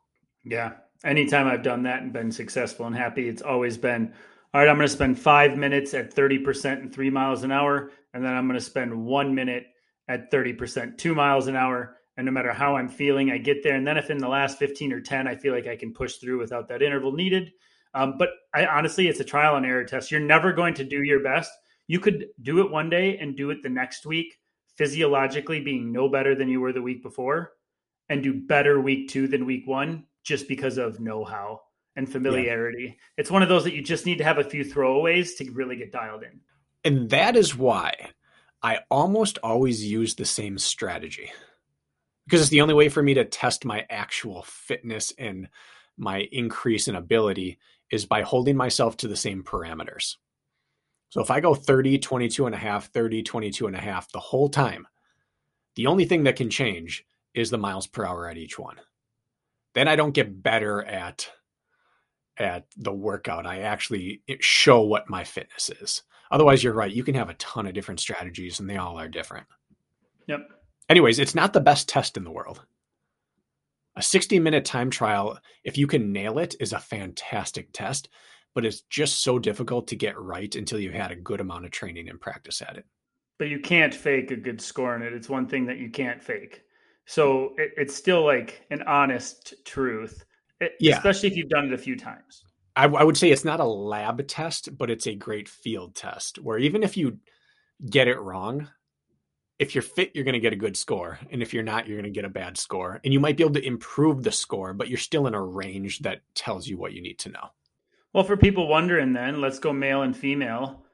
Yeah. 0.44 0.74
Anytime 1.04 1.46
I've 1.46 1.62
done 1.62 1.82
that 1.84 2.02
and 2.02 2.12
been 2.12 2.30
successful 2.30 2.86
and 2.86 2.96
happy, 2.96 3.28
it's 3.28 3.42
always 3.42 3.76
been 3.76 4.12
all 4.54 4.60
right, 4.60 4.70
I'm 4.70 4.76
going 4.76 4.86
to 4.86 4.92
spend 4.92 5.18
five 5.18 5.56
minutes 5.58 5.94
at 5.94 6.14
30% 6.14 6.80
and 6.80 6.94
three 6.94 7.10
miles 7.10 7.42
an 7.42 7.50
hour. 7.50 7.90
And 8.14 8.24
then 8.24 8.34
I'm 8.34 8.46
going 8.46 8.58
to 8.58 8.64
spend 8.64 8.94
one 8.94 9.34
minute 9.34 9.66
at 10.06 10.30
30%, 10.30 10.96
two 10.96 11.12
miles 11.12 11.48
an 11.48 11.56
hour. 11.56 11.96
And 12.16 12.24
no 12.24 12.30
matter 12.30 12.52
how 12.52 12.76
I'm 12.76 12.88
feeling, 12.88 13.32
I 13.32 13.38
get 13.38 13.64
there. 13.64 13.74
And 13.74 13.84
then 13.84 13.98
if 13.98 14.10
in 14.10 14.18
the 14.18 14.28
last 14.28 14.60
15 14.60 14.92
or 14.92 15.00
10, 15.00 15.26
I 15.26 15.34
feel 15.34 15.52
like 15.52 15.66
I 15.66 15.74
can 15.74 15.92
push 15.92 16.18
through 16.18 16.38
without 16.38 16.68
that 16.68 16.82
interval 16.82 17.10
needed. 17.10 17.50
Um, 17.94 18.16
but 18.18 18.30
I 18.52 18.66
honestly, 18.66 19.08
it's 19.08 19.20
a 19.20 19.24
trial 19.24 19.56
and 19.56 19.64
error 19.64 19.84
test. 19.84 20.10
You're 20.10 20.20
never 20.20 20.52
going 20.52 20.74
to 20.74 20.84
do 20.84 21.02
your 21.02 21.20
best. 21.20 21.50
You 21.86 22.00
could 22.00 22.26
do 22.40 22.60
it 22.60 22.70
one 22.70 22.90
day 22.90 23.18
and 23.18 23.36
do 23.36 23.50
it 23.50 23.62
the 23.62 23.68
next 23.68 24.04
week, 24.04 24.38
physiologically 24.76 25.60
being 25.60 25.92
no 25.92 26.08
better 26.08 26.34
than 26.34 26.48
you 26.48 26.60
were 26.60 26.72
the 26.72 26.82
week 26.82 27.02
before, 27.02 27.52
and 28.08 28.22
do 28.22 28.34
better 28.34 28.80
week 28.80 29.08
two 29.08 29.28
than 29.28 29.46
week 29.46 29.66
one 29.66 30.06
just 30.24 30.48
because 30.48 30.78
of 30.78 30.98
know 30.98 31.24
how 31.24 31.60
and 31.96 32.10
familiarity. 32.10 32.84
Yeah. 32.86 33.02
It's 33.18 33.30
one 33.30 33.42
of 33.42 33.48
those 33.48 33.64
that 33.64 33.74
you 33.74 33.82
just 33.82 34.06
need 34.06 34.18
to 34.18 34.24
have 34.24 34.38
a 34.38 34.44
few 34.44 34.64
throwaways 34.64 35.36
to 35.38 35.50
really 35.52 35.76
get 35.76 35.92
dialed 35.92 36.24
in. 36.24 36.40
And 36.84 37.10
that 37.10 37.36
is 37.36 37.56
why 37.56 38.10
I 38.62 38.80
almost 38.90 39.38
always 39.42 39.84
use 39.84 40.14
the 40.14 40.24
same 40.24 40.58
strategy 40.58 41.30
because 42.26 42.40
it's 42.40 42.50
the 42.50 42.62
only 42.62 42.74
way 42.74 42.88
for 42.88 43.02
me 43.02 43.14
to 43.14 43.24
test 43.24 43.64
my 43.64 43.86
actual 43.90 44.42
fitness 44.42 45.12
and 45.18 45.48
my 45.96 46.26
increase 46.32 46.88
in 46.88 46.96
ability 46.96 47.58
is 47.94 48.04
by 48.04 48.22
holding 48.22 48.56
myself 48.56 48.96
to 48.98 49.08
the 49.08 49.16
same 49.16 49.42
parameters. 49.42 50.16
So 51.10 51.20
if 51.20 51.30
I 51.30 51.40
go 51.40 51.54
30, 51.54 51.98
22 51.98 52.46
and 52.46 52.54
a 52.54 52.58
half, 52.58 52.90
30, 52.90 53.22
22 53.22 53.66
and 53.66 53.76
a 53.76 53.80
half 53.80 54.10
the 54.10 54.20
whole 54.20 54.48
time, 54.48 54.86
the 55.76 55.86
only 55.86 56.04
thing 56.04 56.24
that 56.24 56.36
can 56.36 56.50
change 56.50 57.04
is 57.34 57.50
the 57.50 57.58
miles 57.58 57.86
per 57.86 58.04
hour 58.04 58.28
at 58.28 58.36
each 58.36 58.58
one 58.58 58.76
then 59.74 59.88
I 59.88 59.96
don't 59.96 60.14
get 60.14 60.42
better 60.42 60.82
at 60.82 61.28
at 62.36 62.66
the 62.76 62.92
workout. 62.92 63.46
I 63.46 63.60
actually 63.60 64.22
eh, 64.28 64.36
show 64.40 64.80
what 64.80 65.10
my 65.10 65.22
fitness 65.22 65.70
is. 65.80 66.02
Otherwise, 66.30 66.64
you're 66.64 66.72
right. 66.72 66.92
You 66.92 67.04
can 67.04 67.14
have 67.14 67.30
a 67.30 67.34
ton 67.34 67.66
of 67.66 67.74
different 67.74 68.00
strategies 68.00 68.58
and 68.58 68.68
they 68.68 68.76
all 68.76 68.98
are 68.98 69.08
different. 69.08 69.46
Yep. 70.26 70.48
Anyways, 70.88 71.18
it's 71.18 71.34
not 71.34 71.52
the 71.52 71.60
best 71.60 71.88
test 71.88 72.16
in 72.16 72.24
the 72.24 72.32
world. 72.32 72.64
A 73.96 74.02
60 74.02 74.38
minute 74.40 74.64
time 74.64 74.90
trial, 74.90 75.38
if 75.62 75.78
you 75.78 75.86
can 75.86 76.12
nail 76.12 76.38
it, 76.38 76.54
is 76.58 76.72
a 76.72 76.80
fantastic 76.80 77.68
test, 77.72 78.08
but 78.54 78.64
it's 78.64 78.82
just 78.82 79.22
so 79.22 79.38
difficult 79.38 79.88
to 79.88 79.96
get 79.96 80.18
right 80.18 80.54
until 80.54 80.80
you've 80.80 80.94
had 80.94 81.12
a 81.12 81.16
good 81.16 81.40
amount 81.40 81.64
of 81.64 81.70
training 81.70 82.08
and 82.08 82.20
practice 82.20 82.60
at 82.62 82.76
it. 82.76 82.86
But 83.38 83.48
you 83.48 83.60
can't 83.60 83.94
fake 83.94 84.30
a 84.30 84.36
good 84.36 84.60
score 84.60 84.96
in 84.96 85.02
it. 85.02 85.12
It's 85.12 85.28
one 85.28 85.46
thing 85.46 85.66
that 85.66 85.78
you 85.78 85.90
can't 85.90 86.22
fake. 86.22 86.62
So 87.06 87.54
it, 87.56 87.72
it's 87.76 87.94
still 87.94 88.24
like 88.24 88.64
an 88.70 88.82
honest 88.82 89.54
truth, 89.64 90.24
yeah. 90.80 90.96
especially 90.96 91.28
if 91.28 91.36
you've 91.36 91.48
done 91.48 91.66
it 91.66 91.72
a 91.72 91.78
few 91.78 91.96
times. 91.96 92.44
I, 92.76 92.86
I 92.86 93.04
would 93.04 93.16
say 93.16 93.30
it's 93.30 93.44
not 93.44 93.60
a 93.60 93.64
lab 93.64 94.26
test, 94.26 94.76
but 94.76 94.90
it's 94.90 95.06
a 95.06 95.14
great 95.14 95.48
field 95.48 95.94
test 95.94 96.38
where 96.38 96.58
even 96.58 96.82
if 96.82 96.96
you 96.96 97.18
get 97.88 98.08
it 98.08 98.18
wrong, 98.18 98.68
if 99.58 99.74
you're 99.74 99.82
fit, 99.82 100.12
you're 100.14 100.24
going 100.24 100.34
to 100.34 100.40
get 100.40 100.52
a 100.52 100.56
good 100.56 100.76
score. 100.76 101.18
And 101.30 101.42
if 101.42 101.54
you're 101.54 101.62
not, 101.62 101.86
you're 101.86 101.96
going 101.96 102.12
to 102.12 102.16
get 102.16 102.24
a 102.24 102.30
bad 102.30 102.56
score. 102.56 103.00
And 103.04 103.12
you 103.12 103.20
might 103.20 103.36
be 103.36 103.44
able 103.44 103.54
to 103.54 103.66
improve 103.66 104.22
the 104.22 104.32
score, 104.32 104.72
but 104.72 104.88
you're 104.88 104.98
still 104.98 105.26
in 105.26 105.34
a 105.34 105.42
range 105.42 106.00
that 106.00 106.20
tells 106.34 106.66
you 106.66 106.76
what 106.76 106.92
you 106.92 107.02
need 107.02 107.18
to 107.20 107.30
know. 107.30 107.48
Well, 108.12 108.24
for 108.24 108.36
people 108.36 108.68
wondering, 108.68 109.12
then 109.12 109.40
let's 109.40 109.58
go 109.58 109.72
male 109.72 110.02
and 110.02 110.16
female 110.16 110.84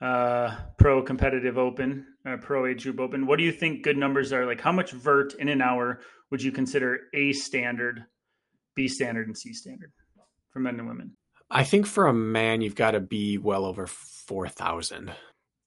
uh, 0.00 0.56
pro 0.78 1.02
competitive 1.02 1.58
open, 1.58 2.06
uh, 2.26 2.36
pro 2.38 2.66
age 2.66 2.84
group 2.84 3.00
open. 3.00 3.26
What 3.26 3.38
do 3.38 3.44
you 3.44 3.52
think 3.52 3.82
good 3.82 3.96
numbers 3.96 4.32
are? 4.32 4.46
Like 4.46 4.60
how 4.60 4.72
much 4.72 4.92
vert 4.92 5.34
in 5.34 5.48
an 5.48 5.60
hour 5.60 6.00
would 6.30 6.42
you 6.42 6.52
consider 6.52 7.00
A 7.14 7.32
standard, 7.32 8.04
B 8.74 8.88
standard, 8.88 9.26
and 9.26 9.36
C 9.36 9.52
standard 9.52 9.92
for 10.50 10.60
men 10.60 10.78
and 10.78 10.88
women? 10.88 11.16
I 11.50 11.64
think 11.64 11.86
for 11.86 12.06
a 12.06 12.14
man, 12.14 12.60
you've 12.60 12.76
got 12.76 12.92
to 12.92 13.00
be 13.00 13.36
well 13.36 13.64
over 13.64 13.86
4,000. 13.86 15.12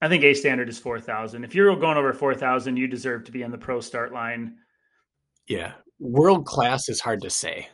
I 0.04 0.08
think 0.08 0.22
A 0.22 0.34
standard 0.34 0.68
is 0.68 0.78
4,000. 0.78 1.44
If 1.44 1.54
you're 1.54 1.74
going 1.76 1.96
over 1.96 2.12
4,000, 2.12 2.76
you 2.76 2.86
deserve 2.86 3.24
to 3.24 3.32
be 3.32 3.42
on 3.42 3.50
the 3.50 3.56
pro 3.56 3.80
start 3.80 4.12
line. 4.12 4.58
Yeah. 5.48 5.72
World 5.98 6.44
class 6.44 6.90
is 6.90 7.00
hard 7.00 7.22
to 7.22 7.30
say. 7.30 7.68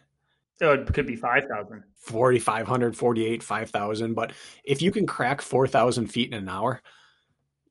So 0.61 0.73
it 0.73 0.87
could 0.95 1.09
be 1.09 1.17
5,000. 1.17 1.83
4,500, 1.97 2.97
48, 2.97 3.43
5,000. 3.43 4.15
But 4.15 4.33
if 4.63 4.81
you 4.81 4.93
can 4.93 5.09
crack 5.09 5.43
4,000 5.43 6.07
feet 6.07 6.33
in 6.33 6.39
an 6.39 6.49
hour, 6.49 6.81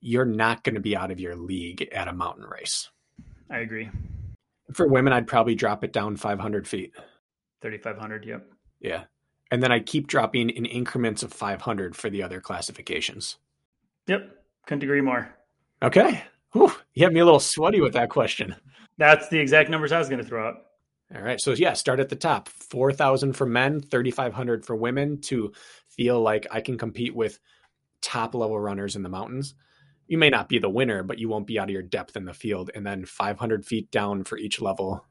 you're 0.01 0.25
not 0.25 0.65
going 0.65 0.75
to 0.75 0.81
be 0.81 0.93
out 0.93 1.09
of 1.09 1.21
your 1.21 1.37
league 1.37 1.87
at 1.93 2.09
a 2.09 2.13
mountain 2.13 2.43
race. 2.43 2.89
I 3.49 3.59
agree. 3.59 3.89
For 4.73 4.89
women, 4.89 5.13
I'd 5.13 5.27
probably 5.27 5.55
drop 5.55 5.85
it 5.85 5.93
down 5.93 6.17
500 6.17 6.67
feet. 6.67 6.91
3,500, 7.61 8.25
yep. 8.25 8.45
Yeah. 8.81 9.05
And 9.51 9.63
then 9.63 9.71
I 9.71 9.79
keep 9.79 10.07
dropping 10.07 10.49
in 10.49 10.65
increments 10.65 11.23
of 11.23 11.31
500 11.31 11.95
for 11.95 12.09
the 12.09 12.23
other 12.23 12.41
classifications. 12.41 13.37
Yep. 14.07 14.35
Couldn't 14.65 14.83
agree 14.83 15.01
more. 15.01 15.33
Okay. 15.81 16.23
Whew. 16.51 16.71
You 16.93 17.03
have 17.03 17.13
me 17.13 17.19
a 17.19 17.25
little 17.25 17.39
sweaty 17.39 17.81
with 17.81 17.93
that 17.93 18.09
question. 18.09 18.55
That's 18.97 19.29
the 19.29 19.39
exact 19.39 19.69
numbers 19.69 19.91
I 19.91 19.99
was 19.99 20.09
going 20.09 20.21
to 20.21 20.27
throw 20.27 20.47
out. 20.47 20.55
All 21.15 21.21
right. 21.21 21.39
So 21.41 21.53
yeah, 21.53 21.73
start 21.73 21.99
at 21.99 22.09
the 22.09 22.15
top. 22.15 22.49
4,000 22.49 23.33
for 23.33 23.45
men, 23.45 23.81
3,500 23.81 24.65
for 24.65 24.75
women 24.75 25.21
to 25.21 25.51
feel 25.87 26.21
like 26.21 26.47
I 26.51 26.61
can 26.61 26.77
compete 26.77 27.15
with 27.15 27.39
top 28.01 28.35
level 28.35 28.59
runners 28.59 28.95
in 28.95 29.03
the 29.03 29.09
mountains. 29.09 29.55
You 30.07 30.17
may 30.17 30.29
not 30.29 30.49
be 30.49 30.59
the 30.59 30.69
winner, 30.69 31.03
but 31.03 31.19
you 31.19 31.29
won't 31.29 31.47
be 31.47 31.59
out 31.59 31.69
of 31.69 31.73
your 31.73 31.83
depth 31.83 32.15
in 32.15 32.25
the 32.25 32.33
field. 32.33 32.71
And 32.73 32.85
then 32.85 33.05
500 33.05 33.65
feet 33.65 33.91
down 33.91 34.23
for 34.23 34.37
each 34.37 34.61
level 34.61 35.05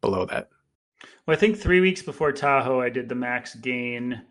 below 0.00 0.26
that. 0.26 0.48
Well, 1.26 1.36
I 1.36 1.40
think 1.40 1.58
three 1.58 1.80
weeks 1.80 2.02
before 2.02 2.32
Tahoe, 2.32 2.80
I 2.80 2.88
did 2.88 3.08
the 3.08 3.14
max 3.14 3.54
gain. 3.54 4.22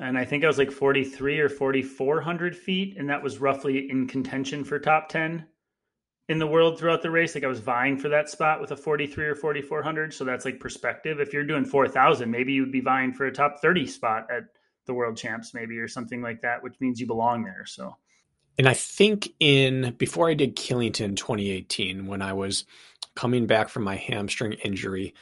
And 0.00 0.16
I 0.16 0.24
think 0.24 0.42
I 0.42 0.46
was 0.46 0.58
like 0.58 0.72
43 0.72 1.40
or 1.40 1.48
4,400 1.48 2.56
feet. 2.56 2.96
And 2.98 3.08
that 3.10 3.22
was 3.22 3.38
roughly 3.38 3.90
in 3.90 4.08
contention 4.08 4.64
for 4.64 4.78
top 4.78 5.08
10 5.10 5.46
in 6.30 6.38
the 6.38 6.46
world 6.46 6.78
throughout 6.78 7.02
the 7.02 7.10
race. 7.10 7.34
Like 7.34 7.44
I 7.44 7.48
was 7.48 7.60
vying 7.60 7.98
for 7.98 8.08
that 8.08 8.30
spot 8.30 8.60
with 8.60 8.70
a 8.70 8.76
43 8.76 9.26
or 9.26 9.34
4400. 9.34 10.14
So 10.14 10.24
that's 10.24 10.44
like 10.44 10.58
perspective. 10.58 11.20
If 11.20 11.32
you're 11.32 11.44
doing 11.44 11.64
4000, 11.64 12.30
maybe 12.30 12.52
you 12.54 12.62
would 12.62 12.72
be 12.72 12.80
vying 12.80 13.12
for 13.12 13.26
a 13.26 13.32
top 13.32 13.60
30 13.60 13.86
spot 13.86 14.26
at 14.34 14.44
the 14.86 14.94
world 14.94 15.16
champs, 15.16 15.52
maybe, 15.52 15.78
or 15.78 15.86
something 15.86 16.22
like 16.22 16.40
that, 16.40 16.62
which 16.62 16.74
means 16.80 16.98
you 16.98 17.06
belong 17.06 17.44
there. 17.44 17.64
So, 17.66 17.96
and 18.58 18.68
I 18.68 18.74
think 18.74 19.28
in 19.38 19.94
before 19.98 20.30
I 20.30 20.34
did 20.34 20.56
Killington 20.56 21.14
2018, 21.14 22.06
when 22.06 22.22
I 22.22 22.32
was 22.32 22.64
coming 23.14 23.46
back 23.46 23.68
from 23.68 23.84
my 23.84 23.96
hamstring 23.96 24.54
injury, 24.54 25.14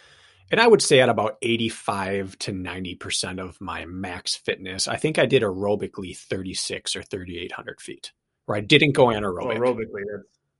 and 0.50 0.60
I 0.60 0.66
would 0.66 0.82
say 0.82 1.00
at 1.00 1.08
about 1.08 1.36
85 1.42 2.38
to 2.40 2.52
90% 2.52 3.40
of 3.40 3.60
my 3.60 3.84
max 3.86 4.34
fitness, 4.34 4.88
I 4.88 4.96
think 4.96 5.18
I 5.18 5.26
did 5.26 5.42
aerobically 5.42 6.16
36 6.16 6.96
or 6.96 7.02
3,800 7.02 7.80
feet, 7.80 8.12
where 8.46 8.56
I 8.56 8.60
didn't 8.60 8.92
go 8.92 9.06
anaerobic. 9.06 9.60
Well, 9.60 9.74
aerobically, 9.74 10.02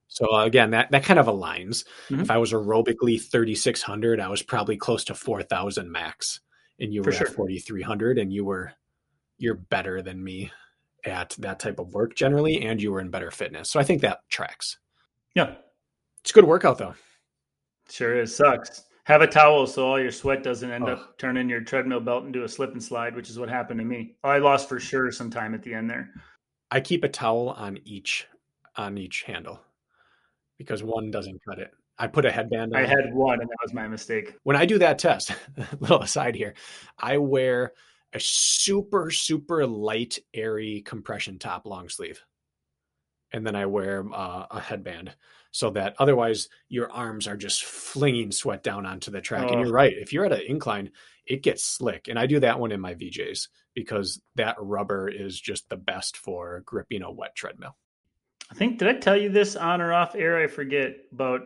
so 0.09 0.35
uh, 0.35 0.45
again, 0.45 0.71
that 0.71 0.91
that 0.91 1.05
kind 1.05 1.19
of 1.19 1.27
aligns. 1.27 1.85
Mm-hmm. 2.09 2.21
If 2.21 2.31
I 2.31 2.39
was 2.39 2.53
aerobically 2.53 3.21
3600, 3.21 4.21
I 4.21 4.29
was 4.29 4.43
probably 4.43 4.77
close 4.77 5.05
to 5.05 5.15
4000 5.15 5.91
max, 5.91 6.41
and 6.81 6.93
you 6.93 7.03
were 7.03 7.13
sure. 7.13 7.29
at 7.29 7.35
4300, 7.35 8.19
and 8.19 8.33
you 8.33 8.45
were 8.45 8.73
you're 9.37 9.55
better 9.55 10.03
than 10.03 10.25
me 10.25 10.51
at 11.05 11.37
that 11.39 11.61
type 11.61 11.79
of 11.79 11.95
work 11.95 12.15
generally, 12.17 12.63
and 12.63 12.83
you 12.83 12.91
were 12.91 13.01
in 13.01 13.11
better 13.11 13.31
fitness. 13.31 13.71
So 13.71 13.79
I 13.79 13.85
think 13.85 14.01
that 14.01 14.21
tracks. 14.29 14.79
Yeah, 15.35 15.55
it's 16.21 16.31
a 16.31 16.35
good 16.35 16.45
workout 16.45 16.79
though. 16.79 16.95
Sure 17.91 18.19
is. 18.19 18.35
Sucks. 18.35 18.85
Have 19.09 19.23
a 19.23 19.27
towel 19.27 19.67
so 19.67 19.87
all 19.87 19.99
your 19.99 20.11
sweat 20.11 20.43
doesn't 20.43 20.71
end 20.71 20.85
oh. 20.85 20.93
up 20.93 21.17
turning 21.17 21.49
your 21.49 21.63
treadmill 21.63 21.99
belt 21.99 22.27
into 22.27 22.45
a 22.45 22.49
slip 22.49 22.73
and 22.73 22.85
slide, 22.85 23.17
which 23.17 23.31
is 23.31 23.39
what 23.39 23.49
happened 23.49 23.81
to 23.81 23.87
me. 23.87 24.17
I 24.23 24.37
lost 24.37 24.69
for 24.69 24.79
sure 24.79 25.11
some 25.11 25.31
time 25.31 25.55
at 25.55 25.63
the 25.63 25.73
end 25.73 25.89
there. 25.89 26.11
I 26.71 26.81
keep 26.81 27.05
a 27.05 27.09
towel 27.09 27.49
on 27.49 27.79
each 27.87 28.27
on 28.77 28.99
each 28.99 29.23
handle 29.23 29.63
because 30.59 30.83
one 30.83 31.11
doesn't 31.11 31.41
cut 31.49 31.59
it. 31.59 31.71
I 31.97 32.07
put 32.07 32.27
a 32.27 32.31
headband 32.31 32.75
on. 32.75 32.85
I 32.85 32.87
had 32.87 33.15
one 33.15 33.41
and 33.41 33.49
that 33.49 33.57
was 33.63 33.73
my 33.73 33.89
mistake. 33.89 34.35
When 34.43 34.57
I 34.57 34.67
do 34.67 34.77
that 34.79 34.99
test, 34.99 35.35
little 35.81 36.03
aside 36.03 36.35
here, 36.35 36.53
I 36.99 37.17
wear 37.17 37.73
a 38.13 38.21
super, 38.21 39.11
super 39.11 39.67
light, 39.67 40.19
airy 40.35 40.83
compression 40.83 41.39
top 41.39 41.65
long 41.65 41.89
sleeve. 41.89 42.23
And 43.33 43.47
then 43.47 43.57
I 43.57 43.65
wear 43.65 44.05
uh, 44.13 44.47
a 44.51 44.61
headband 44.61 45.15
so 45.51 45.71
that 45.71 45.95
otherwise 45.99 46.49
your 46.69 46.91
arms 46.91 47.27
are 47.27 47.37
just 47.37 47.65
flinging 47.65 48.31
sweat 48.31 48.63
down 48.63 48.87
onto 48.87 49.11
the 49.11 49.21
track. 49.21 49.47
Oh. 49.49 49.53
And 49.53 49.61
you're 49.61 49.73
right. 49.73 49.95
If 49.97 50.13
you're 50.13 50.27
at 50.27 50.33
an 50.33 50.43
incline, 50.47 50.91
it 51.27 51.43
gets 51.43 51.65
slick. 51.65 52.09
And 52.09 52.19
I 52.19 52.27
do 52.27 52.41
that 52.41 52.61
one 52.61 52.73
in 52.73 52.81
my 52.81 52.95
VJs 52.95 53.49
because 53.75 54.21
that 54.37 54.57
rubber 54.59 55.09
is 55.09 55.41
just 55.41 55.69
the 55.69 55.77
best 55.77 56.17
for 56.17 56.63
gripping 56.65 57.03
a 57.03 57.11
wet 57.11 57.35
treadmill. 57.35 57.77
I 58.51 58.55
think 58.55 58.79
did 58.79 58.89
I 58.89 58.95
tell 58.95 59.17
you 59.17 59.29
this 59.29 59.57
on 59.57 59.81
or 59.81 59.93
off 59.93 60.15
air? 60.15 60.43
I 60.43 60.47
forget 60.47 60.97
about 61.13 61.43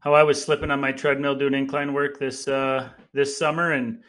how 0.00 0.14
I 0.14 0.22
was 0.22 0.42
slipping 0.42 0.70
on 0.70 0.80
my 0.80 0.92
treadmill 0.92 1.34
doing 1.34 1.54
incline 1.54 1.92
work 1.92 2.18
this 2.18 2.48
uh, 2.48 2.88
this 3.12 3.36
summer, 3.36 3.72
and 3.72 4.02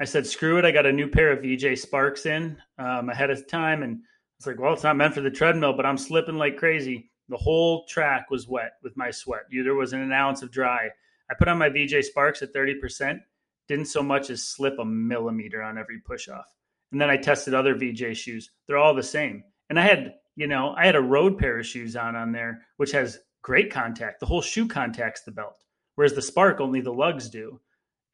I 0.00 0.04
said, 0.04 0.26
"Screw 0.26 0.58
it! 0.58 0.64
I 0.64 0.72
got 0.72 0.86
a 0.86 0.92
new 0.92 1.08
pair 1.08 1.32
of 1.32 1.42
VJ 1.42 1.78
Sparks 1.78 2.26
in 2.26 2.58
um, 2.78 3.08
ahead 3.08 3.30
of 3.30 3.48
time," 3.48 3.82
and 3.82 4.00
it's 4.38 4.46
like, 4.46 4.58
"Well, 4.58 4.74
it's 4.74 4.82
not 4.82 4.96
meant 4.96 5.14
for 5.14 5.22
the 5.22 5.30
treadmill, 5.30 5.72
but 5.72 5.86
I'm 5.86 5.96
slipping 5.96 6.36
like 6.36 6.58
crazy." 6.58 7.10
The 7.28 7.36
whole 7.36 7.84
track 7.86 8.30
was 8.30 8.48
wet 8.48 8.74
with 8.82 8.96
my 8.96 9.10
sweat. 9.10 9.42
There 9.50 9.74
wasn't 9.74 10.04
an 10.04 10.12
ounce 10.12 10.42
of 10.42 10.50
dry. 10.50 10.88
I 11.30 11.34
put 11.34 11.48
on 11.48 11.58
my 11.58 11.68
VJ 11.68 12.04
Sparks 12.04 12.42
at 12.42 12.52
thirty 12.52 12.74
percent, 12.74 13.20
didn't 13.68 13.86
so 13.86 14.02
much 14.02 14.30
as 14.30 14.42
slip 14.42 14.78
a 14.78 14.84
millimeter 14.84 15.62
on 15.62 15.78
every 15.78 16.00
push 16.00 16.28
off. 16.28 16.46
And 16.92 17.00
then 17.00 17.10
I 17.10 17.16
tested 17.16 17.54
other 17.54 17.74
VJ 17.74 18.16
shoes; 18.16 18.50
they're 18.66 18.78
all 18.78 18.94
the 18.94 19.02
same. 19.02 19.44
And 19.68 19.78
I 19.78 19.82
had 19.82 20.14
you 20.36 20.46
know, 20.46 20.74
I 20.76 20.86
had 20.86 20.96
a 20.96 21.00
road 21.00 21.38
pair 21.38 21.58
of 21.58 21.66
shoes 21.66 21.96
on 21.96 22.14
on 22.14 22.30
there, 22.30 22.62
which 22.76 22.92
has 22.92 23.18
great 23.42 23.72
contact. 23.72 24.20
The 24.20 24.26
whole 24.26 24.42
shoe 24.42 24.68
contacts 24.68 25.22
the 25.22 25.32
belt, 25.32 25.64
whereas 25.94 26.12
the 26.12 26.22
Spark 26.22 26.60
only 26.60 26.80
the 26.82 26.92
lugs 26.92 27.28
do. 27.30 27.60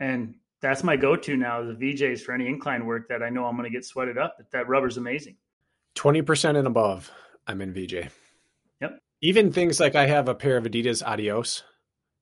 And 0.01 0.37
that's 0.61 0.85
my 0.85 0.97
go-to 0.97 1.37
now. 1.37 1.63
The 1.63 1.75
VJs 1.75 2.21
for 2.21 2.33
any 2.33 2.47
incline 2.47 2.87
work 2.87 3.09
that 3.09 3.23
I 3.23 3.29
know 3.29 3.45
I'm 3.45 3.57
going 3.57 3.71
to 3.71 3.77
get 3.77 3.85
sweated 3.85 4.17
up. 4.17 4.37
That, 4.39 4.51
that 4.53 4.69
rubber's 4.69 4.97
amazing. 4.97 5.37
Twenty 5.95 6.23
percent 6.23 6.57
and 6.57 6.67
above, 6.67 7.11
I'm 7.47 7.61
in 7.61 7.75
VJ. 7.75 8.09
Even 9.23 9.53
things 9.53 9.79
like 9.79 9.95
I 9.95 10.07
have 10.07 10.29
a 10.29 10.35
pair 10.35 10.57
of 10.57 10.65
Adidas 10.65 11.03
Adios, 11.03 11.63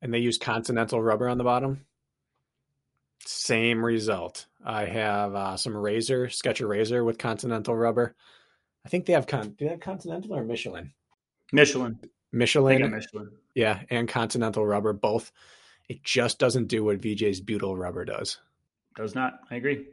and 0.02 0.12
they 0.12 0.18
use 0.18 0.36
Continental 0.38 1.02
rubber 1.02 1.28
on 1.28 1.38
the 1.38 1.44
bottom. 1.44 1.86
Same 3.24 3.84
result. 3.84 4.46
I 4.64 4.84
have 4.84 5.34
uh, 5.34 5.56
some 5.56 5.76
Razor, 5.76 6.28
Sketcher 6.28 6.66
Razor 6.66 7.02
with 7.02 7.18
Continental 7.18 7.74
rubber. 7.74 8.14
I 8.84 8.88
think 8.90 9.06
they 9.06 9.14
have 9.14 9.26
con. 9.26 9.54
Do 9.58 9.64
they 9.64 9.70
have 9.70 9.80
Continental 9.80 10.34
or 10.34 10.44
Michelin? 10.44 10.92
Michelin. 11.52 11.98
Michelin. 12.32 12.90
Michelin. 12.90 13.30
Yeah, 13.54 13.80
and 13.90 14.08
Continental 14.08 14.64
rubber 14.64 14.92
both. 14.92 15.32
It 15.88 16.04
just 16.04 16.38
doesn't 16.38 16.68
do 16.68 16.84
what 16.84 17.00
VJ's 17.00 17.40
butyl 17.40 17.76
rubber 17.76 18.04
does. 18.04 18.38
Does 18.94 19.14
not. 19.14 19.40
I 19.50 19.56
agree. 19.56 19.86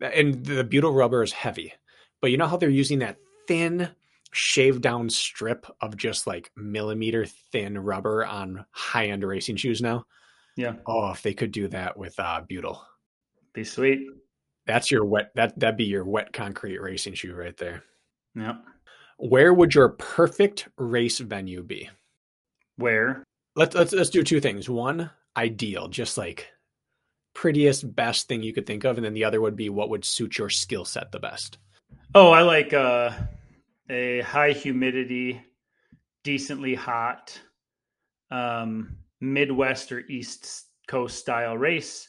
And 0.00 0.44
the 0.44 0.64
butyl 0.64 0.92
rubber 0.92 1.22
is 1.22 1.32
heavy, 1.32 1.72
but 2.20 2.30
you 2.30 2.36
know 2.36 2.46
how 2.46 2.56
they're 2.56 2.68
using 2.68 2.98
that 2.98 3.18
thin, 3.46 3.88
shaved 4.32 4.82
down 4.82 5.08
strip 5.08 5.66
of 5.80 5.96
just 5.96 6.26
like 6.26 6.50
millimeter 6.56 7.26
thin 7.52 7.78
rubber 7.78 8.24
on 8.24 8.64
high 8.70 9.06
end 9.06 9.24
racing 9.24 9.56
shoes 9.56 9.80
now. 9.80 10.04
Yeah. 10.56 10.74
Oh, 10.86 11.10
if 11.10 11.22
they 11.22 11.34
could 11.34 11.52
do 11.52 11.68
that 11.68 11.96
with 11.96 12.18
uh, 12.18 12.42
butyl, 12.48 12.82
be 13.52 13.64
sweet. 13.64 14.06
That's 14.66 14.90
your 14.90 15.04
wet. 15.04 15.30
That 15.34 15.58
that'd 15.58 15.76
be 15.76 15.84
your 15.84 16.04
wet 16.04 16.32
concrete 16.32 16.78
racing 16.78 17.14
shoe 17.14 17.34
right 17.34 17.56
there. 17.56 17.84
Yeah. 18.34 18.56
Where 19.18 19.54
would 19.54 19.74
your 19.74 19.90
perfect 19.90 20.68
race 20.76 21.18
venue 21.18 21.62
be? 21.62 21.88
Where? 22.76 23.24
Let's 23.54 23.74
let's 23.74 23.92
let's 23.92 24.10
do 24.10 24.22
two 24.22 24.40
things. 24.40 24.68
One, 24.68 25.10
ideal, 25.36 25.88
just 25.88 26.18
like 26.18 26.48
prettiest, 27.34 27.94
best 27.94 28.28
thing 28.28 28.42
you 28.42 28.52
could 28.52 28.66
think 28.66 28.84
of, 28.84 28.96
and 28.96 29.04
then 29.04 29.14
the 29.14 29.24
other 29.24 29.40
would 29.40 29.56
be 29.56 29.68
what 29.68 29.90
would 29.90 30.04
suit 30.04 30.38
your 30.38 30.50
skill 30.50 30.84
set 30.84 31.12
the 31.12 31.20
best. 31.20 31.58
Oh, 32.14 32.30
I 32.30 32.42
like 32.42 32.72
uh, 32.72 33.10
a 33.88 34.20
high 34.22 34.52
humidity, 34.52 35.42
decently 36.24 36.74
hot, 36.74 37.40
um, 38.30 38.96
Midwest 39.20 39.92
or 39.92 40.00
East 40.00 40.66
Coast 40.88 41.18
style 41.18 41.56
race 41.56 42.08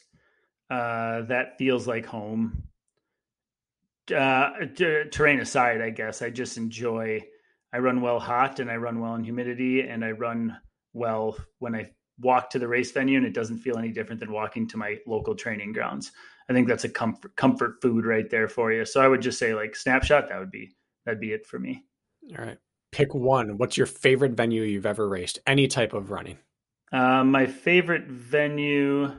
uh, 0.70 1.22
that 1.22 1.58
feels 1.58 1.86
like 1.86 2.06
home 2.06 2.68
uh, 4.14 4.50
terrain 4.74 5.40
aside, 5.40 5.80
I 5.80 5.90
guess 5.90 6.22
I 6.22 6.30
just 6.30 6.56
enjoy. 6.56 7.24
I 7.72 7.78
run 7.78 8.00
well 8.00 8.18
hot, 8.18 8.60
and 8.60 8.70
I 8.70 8.76
run 8.76 9.00
well 9.00 9.14
in 9.14 9.24
humidity, 9.24 9.82
and 9.82 10.04
I 10.04 10.12
run 10.12 10.56
well 10.94 11.36
when 11.58 11.74
I 11.74 11.90
walk 12.20 12.50
to 12.50 12.58
the 12.58 12.68
race 12.68 12.90
venue, 12.90 13.18
and 13.18 13.26
it 13.26 13.34
doesn't 13.34 13.58
feel 13.58 13.78
any 13.78 13.90
different 13.90 14.20
than 14.20 14.32
walking 14.32 14.66
to 14.68 14.76
my 14.76 14.98
local 15.06 15.34
training 15.34 15.72
grounds. 15.72 16.10
I 16.48 16.54
think 16.54 16.66
that's 16.66 16.84
a 16.84 16.88
comfort 16.88 17.36
comfort 17.36 17.76
food 17.82 18.06
right 18.06 18.28
there 18.30 18.48
for 18.48 18.72
you. 18.72 18.84
So 18.86 19.02
I 19.02 19.08
would 19.08 19.20
just 19.20 19.38
say 19.38 19.54
like 19.54 19.76
snapshot. 19.76 20.28
That 20.28 20.38
would 20.38 20.50
be 20.50 20.74
that'd 21.08 21.20
be 21.20 21.32
it 21.32 21.46
for 21.46 21.58
me. 21.58 21.84
All 22.38 22.44
right, 22.44 22.58
pick 22.92 23.14
one. 23.14 23.56
What's 23.56 23.78
your 23.78 23.86
favorite 23.86 24.32
venue 24.32 24.62
you've 24.62 24.84
ever 24.84 25.08
raced? 25.08 25.38
Any 25.46 25.66
type 25.66 25.94
of 25.94 26.10
running. 26.10 26.36
Uh, 26.92 27.24
my 27.24 27.46
favorite 27.46 28.06
venue, 28.06 29.10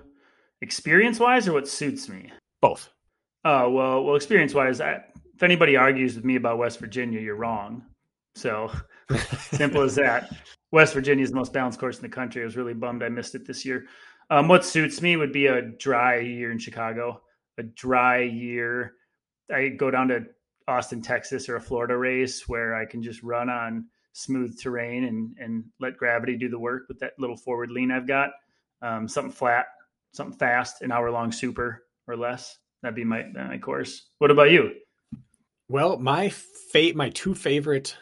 experience 0.61 1.20
wise, 1.20 1.48
or 1.48 1.53
what 1.53 1.68
suits 1.68 2.07
me. 2.07 2.32
Both. 2.61 2.90
Oh 3.44 3.72
well, 3.72 4.03
well, 4.03 4.16
experience 4.16 4.53
wise, 4.53 4.80
if 4.80 5.44
anybody 5.44 5.76
argues 5.76 6.16
with 6.16 6.26
me 6.26 6.36
about 6.36 6.60
West 6.60 6.80
Virginia, 6.80 7.20
you're 7.20 7.36
wrong. 7.36 7.84
So 8.36 8.72
simple 9.40 9.82
as 9.82 9.95
that. 9.95 10.30
West 10.72 10.94
Virginia 10.94 11.24
is 11.24 11.32
the 11.32 11.38
most 11.38 11.53
balanced 11.53 11.80
course 11.80 11.98
in 11.98 12.03
the 12.03 12.10
country. 12.10 12.44
I 12.44 12.45
was 12.45 12.56
really 12.56 12.76
bummed 12.76 13.02
I 13.02 13.10
missed 13.10 13.34
it 13.34 13.48
this 13.48 13.66
year. 13.66 13.86
Um, 14.30 14.48
what 14.48 14.64
suits 14.64 15.02
me 15.02 15.18
would 15.18 15.32
be 15.34 15.48
a 15.48 15.61
dry 15.61 16.20
year 16.20 16.52
in 16.52 16.60
Chicago, 16.60 17.22
a 17.57 17.64
dry 17.64 18.22
year. 18.22 18.94
I 19.52 19.70
go 19.70 19.90
down 19.90 20.10
to 20.10 20.26
Austin, 20.69 21.01
Texas, 21.01 21.49
or 21.49 21.55
a 21.55 21.61
Florida 21.61 21.97
race 21.97 22.47
where 22.47 22.75
I 22.75 22.85
can 22.85 23.01
just 23.01 23.23
run 23.23 23.49
on 23.49 23.85
smooth 24.13 24.59
terrain 24.59 25.05
and 25.05 25.35
and 25.39 25.63
let 25.79 25.97
gravity 25.97 26.37
do 26.37 26.49
the 26.49 26.59
work 26.59 26.83
with 26.87 26.99
that 26.99 27.13
little 27.17 27.37
forward 27.37 27.71
lean 27.71 27.91
I've 27.91 28.07
got. 28.07 28.31
Um, 28.81 29.07
something 29.07 29.33
flat, 29.33 29.65
something 30.13 30.37
fast, 30.37 30.81
an 30.81 30.91
hour 30.91 31.11
long 31.11 31.31
super 31.31 31.83
or 32.07 32.15
less. 32.15 32.57
That'd 32.81 32.95
be 32.95 33.03
my 33.03 33.25
my 33.33 33.57
course. 33.57 34.09
What 34.19 34.31
about 34.31 34.51
you? 34.51 34.71
Well, 35.67 35.99
my 35.99 36.29
fate, 36.29 36.95
my 36.95 37.09
two 37.09 37.35
favorite 37.35 37.95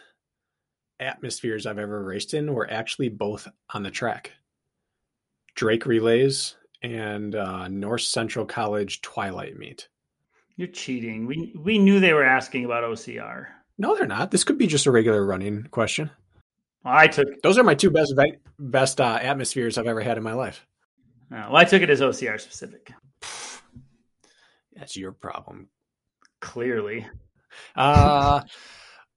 atmospheres 1.00 1.66
I've 1.66 1.80
ever 1.80 2.04
raced 2.04 2.34
in 2.34 2.54
were 2.54 2.70
actually 2.72 3.10
both 3.10 3.48
on 3.74 3.84
the 3.84 3.92
track. 3.92 4.32
Drake 5.56 5.86
Relays 5.86 6.56
and 6.82 7.36
uh, 7.36 7.68
North 7.68 8.04
Central 8.04 8.46
College 8.46 9.02
Twilight 9.02 9.58
Meet. 9.58 9.90
You're 10.58 10.68
cheating. 10.68 11.28
We 11.28 11.54
we 11.56 11.78
knew 11.78 12.00
they 12.00 12.14
were 12.14 12.26
asking 12.26 12.66
about 12.66 12.84
OCR. 12.84 13.46
No, 13.78 13.96
they're 13.96 14.08
not. 14.08 14.32
This 14.32 14.44
could 14.44 14.58
be 14.58 14.66
just 14.66 14.88
a 14.88 14.92
regular 14.92 15.24
running 15.24 15.68
question. 15.70 16.10
Well, 16.84 16.96
I 16.98 17.08
took 17.08 17.28
those 17.44 17.60
are 17.60 17.64
my 17.64 17.76
two 17.76 17.92
best 17.92 18.14
best 18.58 19.00
uh, 19.00 19.20
atmospheres 19.22 19.78
I've 19.78 19.86
ever 19.86 20.02
had 20.02 20.18
in 20.18 20.24
my 20.24 20.34
life. 20.34 20.66
Uh, 21.32 21.46
well, 21.48 21.58
I 21.58 21.64
took 21.64 21.84
it 21.84 21.92
as 21.92 22.02
OCR 22.02 22.42
specific. 22.42 22.92
That's 24.76 24.98
your 24.98 25.12
problem. 25.12 25.70
Clearly. 26.42 27.08
Uh 27.76 28.42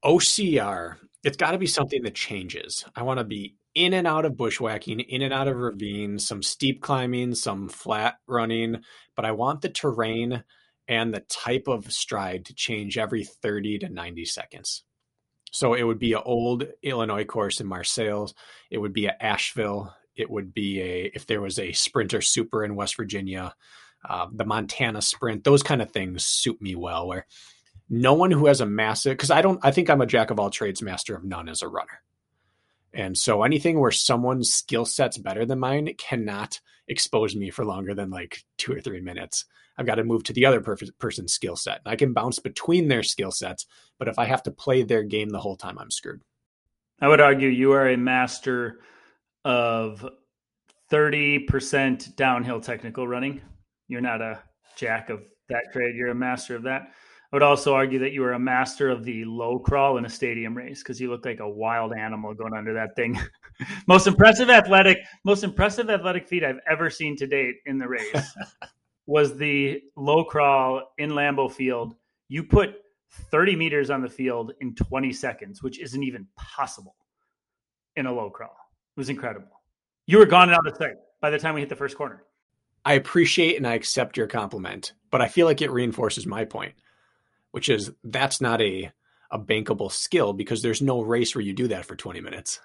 OCR. 0.05 0.97
It's 1.23 1.37
got 1.37 1.53
to 1.53 1.59
be 1.59 1.67
something 1.67 2.03
that 2.03 2.15
changes. 2.15 2.85
I 2.95 3.03
want 3.03 3.19
to 3.19 3.25
be 3.25 3.57
in 3.75 3.93
and 3.93 4.07
out 4.07 4.25
of 4.25 4.37
bushwhacking, 4.37 5.01
in 5.01 5.23
and 5.23 5.33
out 5.33 5.49
of 5.49 5.57
ravines, 5.57 6.27
some 6.27 6.43
steep 6.43 6.83
climbing, 6.83 7.35
some 7.35 7.69
flat 7.69 8.17
running, 8.27 8.83
but 9.15 9.25
I 9.25 9.33
want 9.33 9.61
the 9.61 9.69
terrain 9.69 10.43
and 10.91 11.15
the 11.15 11.21
type 11.21 11.69
of 11.69 11.91
stride 11.93 12.47
to 12.47 12.55
change 12.55 12.99
every 12.99 13.23
30 13.23 13.79
to 13.79 13.89
90 13.89 14.25
seconds. 14.25 14.83
So 15.53 15.75
it 15.75 15.85
would 15.85 16.01
be 16.01 16.15
an 16.15 16.23
old 16.25 16.67
Illinois 16.83 17.25
course 17.25 17.61
in 17.61 17.69
Marseilles. 17.69 18.35
It 18.73 18.79
would 18.79 18.93
be 18.93 19.07
at 19.07 19.23
Asheville. 19.23 19.95
It 20.17 20.29
would 20.29 20.53
be 20.53 20.81
a 20.81 21.11
if 21.15 21.27
there 21.27 21.41
was 21.41 21.61
a 21.61 21.73
Sprinter 21.73 22.21
Super 22.21 22.65
in 22.65 22.75
West 22.75 22.97
Virginia, 22.97 23.55
uh, 24.07 24.27
the 24.33 24.45
Montana 24.45 25.01
Sprint. 25.01 25.45
Those 25.45 25.63
kind 25.63 25.81
of 25.81 25.93
things 25.93 26.27
suit 26.27 26.61
me 26.61 26.75
well. 26.75 27.07
Where 27.07 27.27
no 27.89 28.15
one 28.15 28.33
who 28.33 28.47
has 28.47 28.61
a 28.61 28.67
massive 28.67 29.13
because 29.13 29.31
I 29.31 29.43
don't 29.43 29.61
I 29.63 29.71
think 29.71 29.91
I'm 29.91 30.01
a 30.01 30.07
jack 30.07 30.31
of 30.31 30.41
all 30.41 30.51
trades, 30.51 30.83
master 30.83 31.15
of 31.15 31.23
none 31.23 31.49
as 31.49 31.63
a 31.63 31.69
runner. 31.69 32.03
And 32.93 33.17
so 33.17 33.45
anything 33.45 33.79
where 33.79 33.93
someone's 33.93 34.53
skill 34.53 34.85
set's 34.85 35.19
better 35.19 35.47
than 35.47 35.61
mine 35.61 35.95
cannot 35.97 36.61
expose 36.89 37.37
me 37.37 37.51
for 37.51 37.65
longer 37.65 37.95
than 37.95 38.11
like 38.11 38.43
two 38.59 38.73
or 38.73 38.81
three 38.81 39.01
minutes. 39.01 39.45
I've 39.81 39.87
got 39.87 39.95
to 39.95 40.05
move 40.05 40.25
to 40.25 40.35
the 40.35 40.45
other 40.45 40.61
per- 40.61 40.77
person's 40.99 41.33
skill 41.33 41.57
set. 41.57 41.81
I 41.87 41.97
can 41.97 42.13
bounce 42.13 42.39
between 42.39 42.89
their 42.89 43.03
skill 43.03 43.31
sets, 43.31 43.65
but 43.99 44.09
if 44.09 44.19
I 44.19 44.27
have 44.27 44.43
to 44.43 44.51
play 44.51 44.83
their 44.83 45.03
game 45.03 45.31
the 45.31 45.41
whole 45.41 45.57
time, 45.57 45.79
I'm 45.79 45.91
screwed. 45.91 46.21
I 47.01 47.09
would 47.09 47.23
argue 47.23 47.49
you 47.49 47.73
are 47.73 47.89
a 47.89 47.97
master 47.97 48.81
of 49.43 50.07
30% 50.93 52.15
downhill 52.15 52.61
technical 52.61 53.09
running. 53.09 53.41
You're 53.89 54.03
not 54.03 54.21
a 54.21 54.43
jack 54.77 55.09
of 55.09 55.23
that 55.49 55.73
trade, 55.73 55.97
you're 55.97 56.09
a 56.09 56.15
master 56.15 56.57
of 56.57 56.65
that. 56.65 56.83
I 57.33 57.37
would 57.37 57.43
also 57.43 57.73
argue 57.73 58.01
that 58.01 58.13
you 58.13 58.23
are 58.25 58.35
a 58.35 58.39
master 58.39 58.91
of 58.91 59.03
the 59.03 59.25
low 59.25 59.61
crawl 59.61 59.97
in 59.97 60.05
a 60.05 60.11
stadium 60.11 60.55
race 60.55 60.83
because 60.83 61.01
you 61.01 61.09
look 61.09 61.25
like 61.25 61.41
a 61.41 61.49
wild 61.49 61.95
animal 61.95 62.35
going 62.35 62.53
under 62.53 62.75
that 62.75 62.95
thing. 62.97 63.19
most 63.87 64.07
impressive 64.07 64.51
athletic, 64.51 64.99
most 65.25 65.43
impressive 65.43 65.89
athletic 65.89 66.29
feat 66.29 66.45
I've 66.45 66.61
ever 66.69 66.91
seen 66.91 67.17
to 67.17 67.27
date 67.27 67.55
in 67.65 67.79
the 67.79 67.89
race 67.89 68.35
was 69.11 69.37
the 69.37 69.83
low 69.97 70.23
crawl 70.23 70.93
in 70.97 71.11
Lambeau 71.11 71.51
Field. 71.51 71.97
You 72.29 72.45
put 72.45 72.77
30 73.33 73.57
meters 73.57 73.91
on 73.91 74.03
the 74.03 74.09
field 74.09 74.53
in 74.61 74.73
20 74.77 75.13
seconds, 75.13 75.65
which 75.65 75.81
isn't 75.81 76.05
even 76.05 76.29
possible 76.37 76.95
in 77.97 78.07
a 78.07 78.13
low 78.13 78.31
crawl. 78.31 78.55
It 78.97 79.01
was 79.01 79.09
incredible. 79.09 79.49
You 80.07 80.19
were 80.19 80.27
gone 80.27 80.51
out 80.51 80.65
of 80.65 80.77
sight 80.77 80.95
by 81.21 81.31
the 81.31 81.41
time 81.41 81.55
we 81.55 81.61
hit 81.61 81.69
the 81.69 81.75
first 81.75 81.97
corner. 81.97 82.23
I 82.85 82.93
appreciate 82.93 83.57
and 83.57 83.67
I 83.67 83.75
accept 83.75 84.17
your 84.17 84.29
compliment, 84.29 84.93
but 85.11 85.21
I 85.21 85.27
feel 85.27 85.47
like 85.47 85.61
it 85.61 85.73
reinforces 85.73 86.25
my 86.25 86.45
point, 86.45 86.75
which 87.51 87.69
is 87.69 87.91
that's 88.05 88.41
not 88.41 88.63
a 88.63 88.93
a 89.33 89.41
bankable 89.41 89.91
skill 89.91 90.33
because 90.33 90.63
there's 90.63 90.83
no 90.83 91.01
race 91.01 91.35
where 91.35 91.43
you 91.43 91.53
do 91.53 91.67
that 91.67 91.85
for 91.85 91.97
20 91.97 92.21
minutes. 92.21 92.61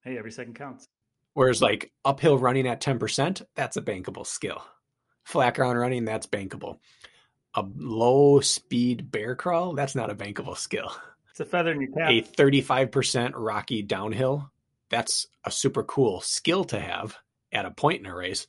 Hey, 0.00 0.16
every 0.16 0.32
second 0.32 0.54
counts. 0.54 0.88
Whereas 1.34 1.60
like 1.60 1.92
uphill 2.02 2.38
running 2.38 2.66
at 2.66 2.80
10%, 2.80 3.42
that's 3.54 3.76
a 3.76 3.82
bankable 3.82 4.26
skill. 4.26 4.62
Flat 5.24 5.54
ground 5.54 5.78
running, 5.78 6.04
that's 6.04 6.26
bankable. 6.26 6.78
A 7.54 7.64
low 7.76 8.40
speed 8.40 9.10
bear 9.10 9.36
crawl, 9.36 9.74
that's 9.74 9.94
not 9.94 10.10
a 10.10 10.14
bankable 10.14 10.56
skill. 10.56 10.92
It's 11.30 11.40
a 11.40 11.44
feather 11.44 11.72
in 11.72 11.80
your 11.80 11.92
cap. 11.92 12.10
A 12.10 12.22
35% 12.22 13.32
rocky 13.34 13.82
downhill, 13.82 14.50
that's 14.90 15.26
a 15.44 15.50
super 15.50 15.82
cool 15.82 16.20
skill 16.20 16.64
to 16.64 16.78
have 16.78 17.16
at 17.52 17.64
a 17.64 17.70
point 17.70 18.00
in 18.00 18.06
a 18.06 18.14
race, 18.14 18.46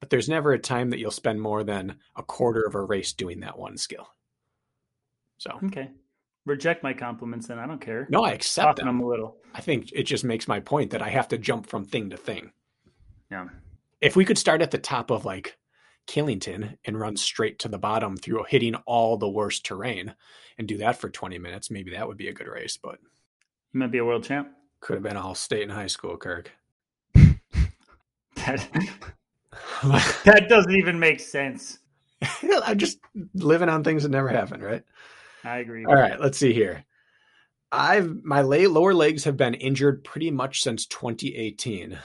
but 0.00 0.10
there's 0.10 0.28
never 0.28 0.52
a 0.52 0.58
time 0.58 0.90
that 0.90 0.98
you'll 0.98 1.10
spend 1.10 1.40
more 1.40 1.64
than 1.64 1.96
a 2.14 2.22
quarter 2.22 2.62
of 2.62 2.74
a 2.74 2.82
race 2.82 3.12
doing 3.12 3.40
that 3.40 3.58
one 3.58 3.78
skill. 3.78 4.08
So 5.38 5.58
okay, 5.64 5.90
reject 6.44 6.82
my 6.82 6.92
compliments, 6.92 7.46
then 7.46 7.58
I 7.58 7.66
don't 7.66 7.80
care. 7.80 8.06
No, 8.10 8.24
I 8.24 8.32
accept 8.32 8.76
them. 8.76 8.86
them 8.86 9.00
a 9.00 9.06
little. 9.06 9.36
I 9.54 9.60
think 9.60 9.90
it 9.92 10.04
just 10.04 10.24
makes 10.24 10.46
my 10.46 10.60
point 10.60 10.90
that 10.90 11.02
I 11.02 11.08
have 11.08 11.28
to 11.28 11.38
jump 11.38 11.66
from 11.66 11.84
thing 11.84 12.10
to 12.10 12.16
thing. 12.16 12.52
Yeah. 13.30 13.48
If 14.00 14.16
we 14.16 14.24
could 14.24 14.38
start 14.38 14.62
at 14.62 14.70
the 14.70 14.78
top 14.78 15.10
of 15.10 15.24
like 15.24 15.56
Killington 16.06 16.78
and 16.84 16.98
run 16.98 17.16
straight 17.16 17.58
to 17.60 17.68
the 17.68 17.78
bottom 17.78 18.16
through 18.16 18.44
hitting 18.48 18.74
all 18.86 19.16
the 19.16 19.28
worst 19.28 19.64
terrain 19.64 20.14
and 20.58 20.66
do 20.66 20.78
that 20.78 21.00
for 21.00 21.10
20 21.10 21.38
minutes, 21.38 21.70
maybe 21.70 21.90
that 21.92 22.06
would 22.08 22.16
be 22.16 22.28
a 22.28 22.32
good 22.32 22.48
race. 22.48 22.76
But 22.76 22.98
you 23.72 23.80
might 23.80 23.92
be 23.92 23.98
a 23.98 24.04
world 24.04 24.24
champ. 24.24 24.50
Could 24.80 24.94
have 24.94 25.02
been 25.02 25.16
all 25.16 25.34
state 25.34 25.62
in 25.62 25.68
high 25.70 25.86
school, 25.86 26.16
Kirk. 26.16 26.50
that, 27.14 28.68
that 30.24 30.46
doesn't 30.48 30.76
even 30.76 30.98
make 30.98 31.20
sense. 31.20 31.78
I'm 32.64 32.78
just 32.78 32.98
living 33.34 33.68
on 33.68 33.84
things 33.84 34.02
that 34.02 34.10
never 34.10 34.28
happened, 34.28 34.62
right? 34.62 34.82
I 35.44 35.58
agree. 35.58 35.84
All 35.84 35.94
right, 35.94 36.18
let's 36.20 36.38
see 36.38 36.52
here. 36.52 36.84
I've 37.72 38.22
my 38.24 38.42
lay, 38.42 38.66
lower 38.66 38.94
legs 38.94 39.24
have 39.24 39.36
been 39.36 39.54
injured 39.54 40.04
pretty 40.04 40.30
much 40.30 40.62
since 40.62 40.86
2018. 40.86 41.98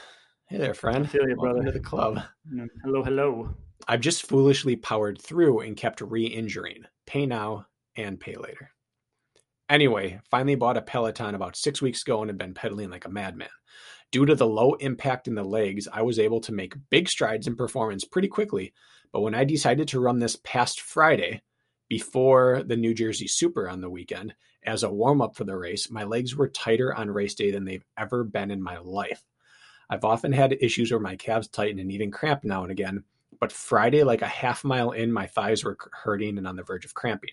Hey 0.46 0.58
there, 0.58 0.74
friend. 0.74 1.04
I 1.04 1.08
feel 1.08 1.22
you, 1.28 1.36
Welcome 1.36 1.62
brother. 1.62 1.72
to 1.72 1.78
the 1.78 1.84
club. 1.84 2.20
Mm, 2.52 2.68
hello, 2.84 3.02
hello. 3.02 3.54
I've 3.88 4.00
just 4.00 4.26
foolishly 4.26 4.76
powered 4.76 5.20
through 5.20 5.60
and 5.60 5.76
kept 5.76 6.00
re-injuring. 6.00 6.84
Pay 7.06 7.26
now 7.26 7.66
and 7.96 8.20
pay 8.20 8.36
later. 8.36 8.70
Anyway, 9.68 10.20
finally 10.30 10.54
bought 10.54 10.76
a 10.76 10.82
Peloton 10.82 11.34
about 11.34 11.56
six 11.56 11.80
weeks 11.80 12.02
ago 12.02 12.20
and 12.20 12.28
have 12.28 12.38
been 12.38 12.54
pedaling 12.54 12.90
like 12.90 13.06
a 13.06 13.10
madman. 13.10 13.48
Due 14.10 14.26
to 14.26 14.34
the 14.34 14.46
low 14.46 14.74
impact 14.74 15.26
in 15.26 15.34
the 15.34 15.42
legs, 15.42 15.88
I 15.90 16.02
was 16.02 16.18
able 16.18 16.40
to 16.42 16.52
make 16.52 16.74
big 16.90 17.08
strides 17.08 17.46
in 17.46 17.56
performance 17.56 18.04
pretty 18.04 18.28
quickly. 18.28 18.74
But 19.12 19.22
when 19.22 19.34
I 19.34 19.44
decided 19.44 19.88
to 19.88 20.00
run 20.00 20.18
this 20.18 20.36
past 20.44 20.80
Friday, 20.82 21.42
before 21.88 22.62
the 22.62 22.76
New 22.76 22.94
Jersey 22.94 23.26
Super 23.26 23.68
on 23.68 23.80
the 23.80 23.90
weekend, 23.90 24.34
as 24.64 24.82
a 24.82 24.92
warm 24.92 25.20
up 25.20 25.36
for 25.36 25.44
the 25.44 25.56
race, 25.56 25.90
my 25.90 26.04
legs 26.04 26.36
were 26.36 26.48
tighter 26.48 26.94
on 26.94 27.10
race 27.10 27.34
day 27.34 27.50
than 27.50 27.64
they've 27.64 27.84
ever 27.98 28.24
been 28.24 28.50
in 28.50 28.62
my 28.62 28.78
life. 28.78 29.22
I've 29.90 30.04
often 30.04 30.32
had 30.32 30.56
issues 30.60 30.90
where 30.90 31.00
my 31.00 31.16
calves 31.16 31.48
tighten 31.48 31.78
and 31.78 31.90
even 31.90 32.10
cramp 32.10 32.44
now 32.44 32.62
and 32.62 32.70
again, 32.70 33.04
but 33.42 33.50
Friday, 33.50 34.04
like 34.04 34.22
a 34.22 34.28
half 34.28 34.62
mile 34.62 34.92
in, 34.92 35.10
my 35.10 35.26
thighs 35.26 35.64
were 35.64 35.76
hurting 36.04 36.38
and 36.38 36.46
on 36.46 36.54
the 36.54 36.62
verge 36.62 36.84
of 36.84 36.94
cramping. 36.94 37.32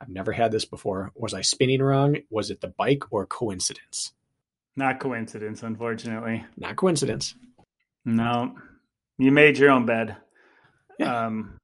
I've 0.00 0.08
never 0.08 0.32
had 0.32 0.50
this 0.50 0.64
before. 0.64 1.12
Was 1.14 1.32
I 1.32 1.42
spinning 1.42 1.80
wrong? 1.80 2.16
Was 2.28 2.50
it 2.50 2.60
the 2.60 2.66
bike 2.66 3.04
or 3.12 3.24
coincidence? 3.24 4.14
Not 4.74 4.98
coincidence, 4.98 5.62
unfortunately. 5.62 6.44
Not 6.56 6.74
coincidence. 6.74 7.36
No, 8.04 8.56
you 9.16 9.30
made 9.30 9.56
your 9.56 9.70
own 9.70 9.86
bed. 9.86 10.16
Yeah. 10.98 11.26
Um, 11.26 11.56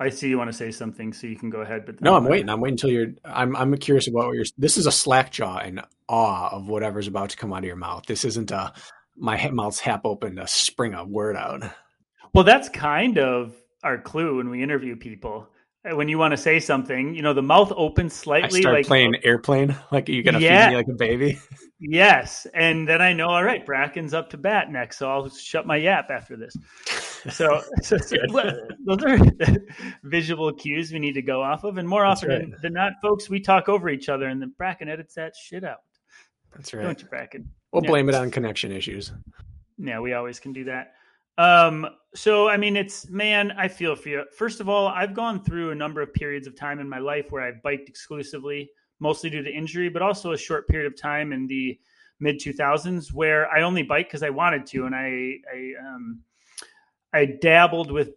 I 0.00 0.08
see 0.08 0.30
you 0.30 0.38
want 0.38 0.50
to 0.50 0.56
say 0.56 0.70
something, 0.70 1.12
so 1.12 1.26
you 1.26 1.36
can 1.36 1.50
go 1.50 1.60
ahead. 1.60 1.84
But 1.84 2.00
no, 2.00 2.16
I'm 2.16 2.24
waiting. 2.24 2.48
I'm 2.48 2.62
waiting 2.62 2.76
until 2.76 2.90
you're. 2.90 3.12
I'm. 3.26 3.54
I'm 3.56 3.76
curious 3.76 4.08
about 4.08 4.28
what 4.28 4.36
you're. 4.36 4.46
This 4.56 4.78
is 4.78 4.86
a 4.86 4.92
slack 4.92 5.32
jaw 5.32 5.58
and 5.58 5.82
awe 6.08 6.48
of 6.48 6.66
whatever's 6.66 7.08
about 7.08 7.28
to 7.28 7.36
come 7.36 7.52
out 7.52 7.58
of 7.58 7.64
your 7.66 7.76
mouth. 7.76 8.06
This 8.06 8.24
isn't 8.24 8.50
a 8.52 8.72
my 9.18 9.50
mouth's 9.50 9.80
half 9.80 10.00
open 10.04 10.36
to 10.36 10.48
spring 10.48 10.94
a 10.94 11.04
word 11.04 11.36
out. 11.36 11.70
Well, 12.34 12.44
that's 12.44 12.68
kind 12.68 13.18
of 13.18 13.54
our 13.82 13.98
clue 13.98 14.36
when 14.36 14.50
we 14.50 14.62
interview 14.62 14.96
people. 14.96 15.48
Uh, 15.88 15.94
when 15.94 16.08
you 16.08 16.18
want 16.18 16.32
to 16.32 16.36
say 16.36 16.58
something, 16.58 17.14
you 17.14 17.22
know, 17.22 17.32
the 17.32 17.42
mouth 17.42 17.72
opens 17.76 18.12
slightly. 18.12 18.58
I 18.58 18.62
start 18.62 18.74
like 18.74 18.86
playing 18.86 19.14
airplane, 19.22 19.76
like 19.92 20.08
you're 20.08 20.24
gonna 20.24 20.40
yeah. 20.40 20.66
feed 20.66 20.70
me 20.72 20.76
like 20.76 20.88
a 20.88 20.94
baby. 20.94 21.38
yes, 21.78 22.46
and 22.54 22.88
then 22.88 23.00
I 23.00 23.12
know, 23.12 23.28
all 23.28 23.44
right, 23.44 23.64
Bracken's 23.64 24.12
up 24.12 24.30
to 24.30 24.36
bat 24.36 24.72
next, 24.72 24.98
so 24.98 25.08
I'll 25.08 25.28
shut 25.28 25.66
my 25.66 25.76
yap 25.76 26.10
after 26.10 26.36
this. 26.36 26.56
So, 27.30 27.62
so, 27.82 27.96
so 27.96 28.16
those 28.84 29.04
are 29.04 29.18
visual 30.02 30.52
cues 30.52 30.92
we 30.92 30.98
need 30.98 31.14
to 31.14 31.22
go 31.22 31.42
off 31.42 31.64
of, 31.64 31.78
and 31.78 31.88
more 31.88 32.04
often 32.04 32.28
right. 32.28 32.40
than, 32.40 32.56
than, 32.60 32.72
not, 32.72 32.94
folks, 33.00 33.30
we 33.30 33.40
talk 33.40 33.68
over 33.68 33.88
each 33.88 34.08
other, 34.08 34.26
and 34.26 34.42
then 34.42 34.52
Bracken 34.58 34.88
edits 34.88 35.14
that 35.14 35.36
shit 35.36 35.62
out. 35.62 35.82
That's 36.54 36.74
right. 36.74 36.82
Don't 36.82 37.00
you, 37.00 37.08
Bracken? 37.08 37.48
We'll 37.72 37.84
yeah. 37.84 37.90
blame 37.90 38.08
it 38.08 38.14
on 38.14 38.30
connection 38.30 38.72
issues. 38.72 39.12
Yeah, 39.76 40.00
we 40.00 40.14
always 40.14 40.40
can 40.40 40.52
do 40.52 40.64
that. 40.64 40.94
Um, 41.38 41.86
so 42.14 42.48
I 42.48 42.56
mean, 42.56 42.76
it's 42.76 43.08
man, 43.08 43.52
I 43.52 43.68
feel 43.68 43.94
for 43.94 44.08
you. 44.08 44.24
First 44.36 44.60
of 44.60 44.68
all, 44.68 44.88
I've 44.88 45.14
gone 45.14 45.42
through 45.42 45.70
a 45.70 45.74
number 45.74 46.02
of 46.02 46.12
periods 46.12 46.46
of 46.46 46.56
time 46.56 46.80
in 46.80 46.88
my 46.88 46.98
life 46.98 47.30
where 47.30 47.42
I've 47.42 47.62
biked 47.62 47.88
exclusively, 47.88 48.70
mostly 48.98 49.30
due 49.30 49.42
to 49.42 49.50
injury, 49.50 49.88
but 49.88 50.02
also 50.02 50.32
a 50.32 50.38
short 50.38 50.66
period 50.68 50.92
of 50.92 51.00
time 51.00 51.32
in 51.32 51.46
the 51.46 51.78
mid 52.20 52.40
2000s 52.40 53.12
where 53.12 53.48
I 53.50 53.62
only 53.62 53.84
biked 53.84 54.10
because 54.10 54.24
I 54.24 54.30
wanted 54.30 54.66
to, 54.66 54.86
and 54.86 54.94
I 54.94 55.36
I 55.54 55.72
um 55.86 56.20
I 57.12 57.24
dabbled 57.24 57.92
with 57.92 58.10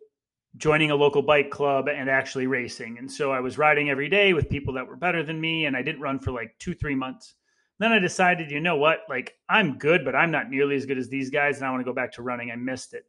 joining 0.58 0.92
a 0.92 0.96
local 0.96 1.22
bike 1.22 1.52
club 1.52 1.88
and 1.88 2.10
actually 2.10 2.48
racing, 2.48 2.98
and 2.98 3.12
so 3.12 3.32
I 3.32 3.40
was 3.40 3.60
riding 3.60 3.92
every 3.92 4.10
day 4.10 4.34
with 4.34 4.50
people 4.50 4.74
that 4.74 4.88
were 4.88 4.96
better 4.96 5.22
than 5.22 5.40
me, 5.40 5.66
and 5.66 5.78
I 5.78 5.84
didn't 5.84 6.02
run 6.02 6.18
for 6.20 6.32
like 6.32 6.56
two 6.58 6.74
three 6.74 6.96
months. 6.96 7.36
Then 7.82 7.94
I 7.94 7.98
decided, 7.98 8.52
you 8.52 8.60
know 8.60 8.76
what? 8.76 9.00
Like, 9.10 9.34
I'm 9.50 9.80
good, 9.80 10.06
but 10.06 10.16
I'm 10.16 10.30
not 10.30 10.52
nearly 10.52 10.76
as 10.76 10.86
good 10.86 11.00
as 11.00 11.10
these 11.10 11.32
guys. 11.32 11.58
And 11.58 11.66
I 11.66 11.72
want 11.72 11.80
to 11.80 11.84
go 11.84 11.96
back 11.96 12.12
to 12.12 12.22
running. 12.22 12.52
I 12.52 12.56
missed 12.56 12.94
it. 12.94 13.06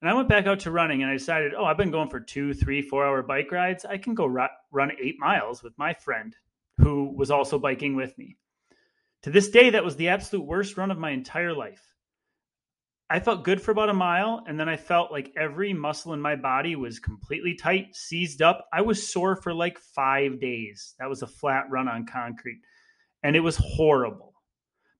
And 0.00 0.10
I 0.10 0.14
went 0.14 0.28
back 0.28 0.48
out 0.48 0.58
to 0.60 0.72
running 0.72 1.02
and 1.02 1.10
I 1.10 1.14
decided, 1.14 1.54
oh, 1.56 1.64
I've 1.64 1.76
been 1.76 1.92
going 1.92 2.10
for 2.10 2.18
two, 2.18 2.52
three, 2.52 2.82
four 2.82 3.06
hour 3.06 3.22
bike 3.22 3.52
rides. 3.52 3.84
I 3.84 3.98
can 3.98 4.14
go 4.14 4.26
run 4.26 4.90
eight 5.00 5.20
miles 5.20 5.62
with 5.62 5.78
my 5.78 5.94
friend 5.94 6.34
who 6.78 7.14
was 7.16 7.30
also 7.30 7.60
biking 7.60 7.94
with 7.94 8.18
me. 8.18 8.38
To 9.22 9.30
this 9.30 9.50
day, 9.50 9.70
that 9.70 9.84
was 9.84 9.94
the 9.94 10.08
absolute 10.08 10.46
worst 10.46 10.76
run 10.76 10.90
of 10.90 10.98
my 10.98 11.12
entire 11.12 11.54
life. 11.54 11.94
I 13.08 13.20
felt 13.20 13.44
good 13.44 13.62
for 13.62 13.70
about 13.70 13.88
a 13.88 13.94
mile, 13.94 14.42
and 14.48 14.58
then 14.58 14.68
I 14.68 14.78
felt 14.78 15.12
like 15.12 15.30
every 15.36 15.74
muscle 15.74 16.12
in 16.12 16.20
my 16.20 16.34
body 16.34 16.74
was 16.74 16.98
completely 16.98 17.54
tight, 17.54 17.94
seized 17.94 18.42
up. 18.42 18.66
I 18.72 18.80
was 18.80 19.12
sore 19.12 19.36
for 19.36 19.54
like 19.54 19.78
five 19.78 20.40
days. 20.40 20.96
That 20.98 21.08
was 21.08 21.22
a 21.22 21.28
flat 21.28 21.66
run 21.70 21.86
on 21.86 22.04
concrete 22.04 22.62
and 23.22 23.36
it 23.36 23.40
was 23.40 23.56
horrible. 23.56 24.34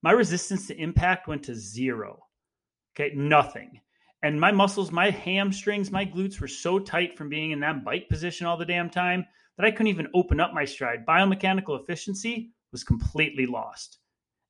My 0.02 0.12
resistance 0.12 0.66
to 0.66 0.76
impact 0.80 1.28
went 1.28 1.44
to 1.44 1.54
zero. 1.54 2.24
Okay, 2.94 3.14
nothing. 3.14 3.80
And 4.22 4.40
my 4.40 4.52
muscles, 4.52 4.92
my 4.92 5.10
hamstrings, 5.10 5.90
my 5.90 6.04
glutes 6.04 6.40
were 6.40 6.48
so 6.48 6.78
tight 6.78 7.16
from 7.16 7.28
being 7.28 7.50
in 7.50 7.60
that 7.60 7.84
bike 7.84 8.08
position 8.08 8.46
all 8.46 8.56
the 8.56 8.64
damn 8.64 8.90
time 8.90 9.26
that 9.56 9.66
I 9.66 9.70
couldn't 9.70 9.88
even 9.88 10.08
open 10.14 10.40
up 10.40 10.54
my 10.54 10.64
stride. 10.64 11.04
Biomechanical 11.06 11.80
efficiency 11.80 12.52
was 12.70 12.84
completely 12.84 13.46
lost. 13.46 13.98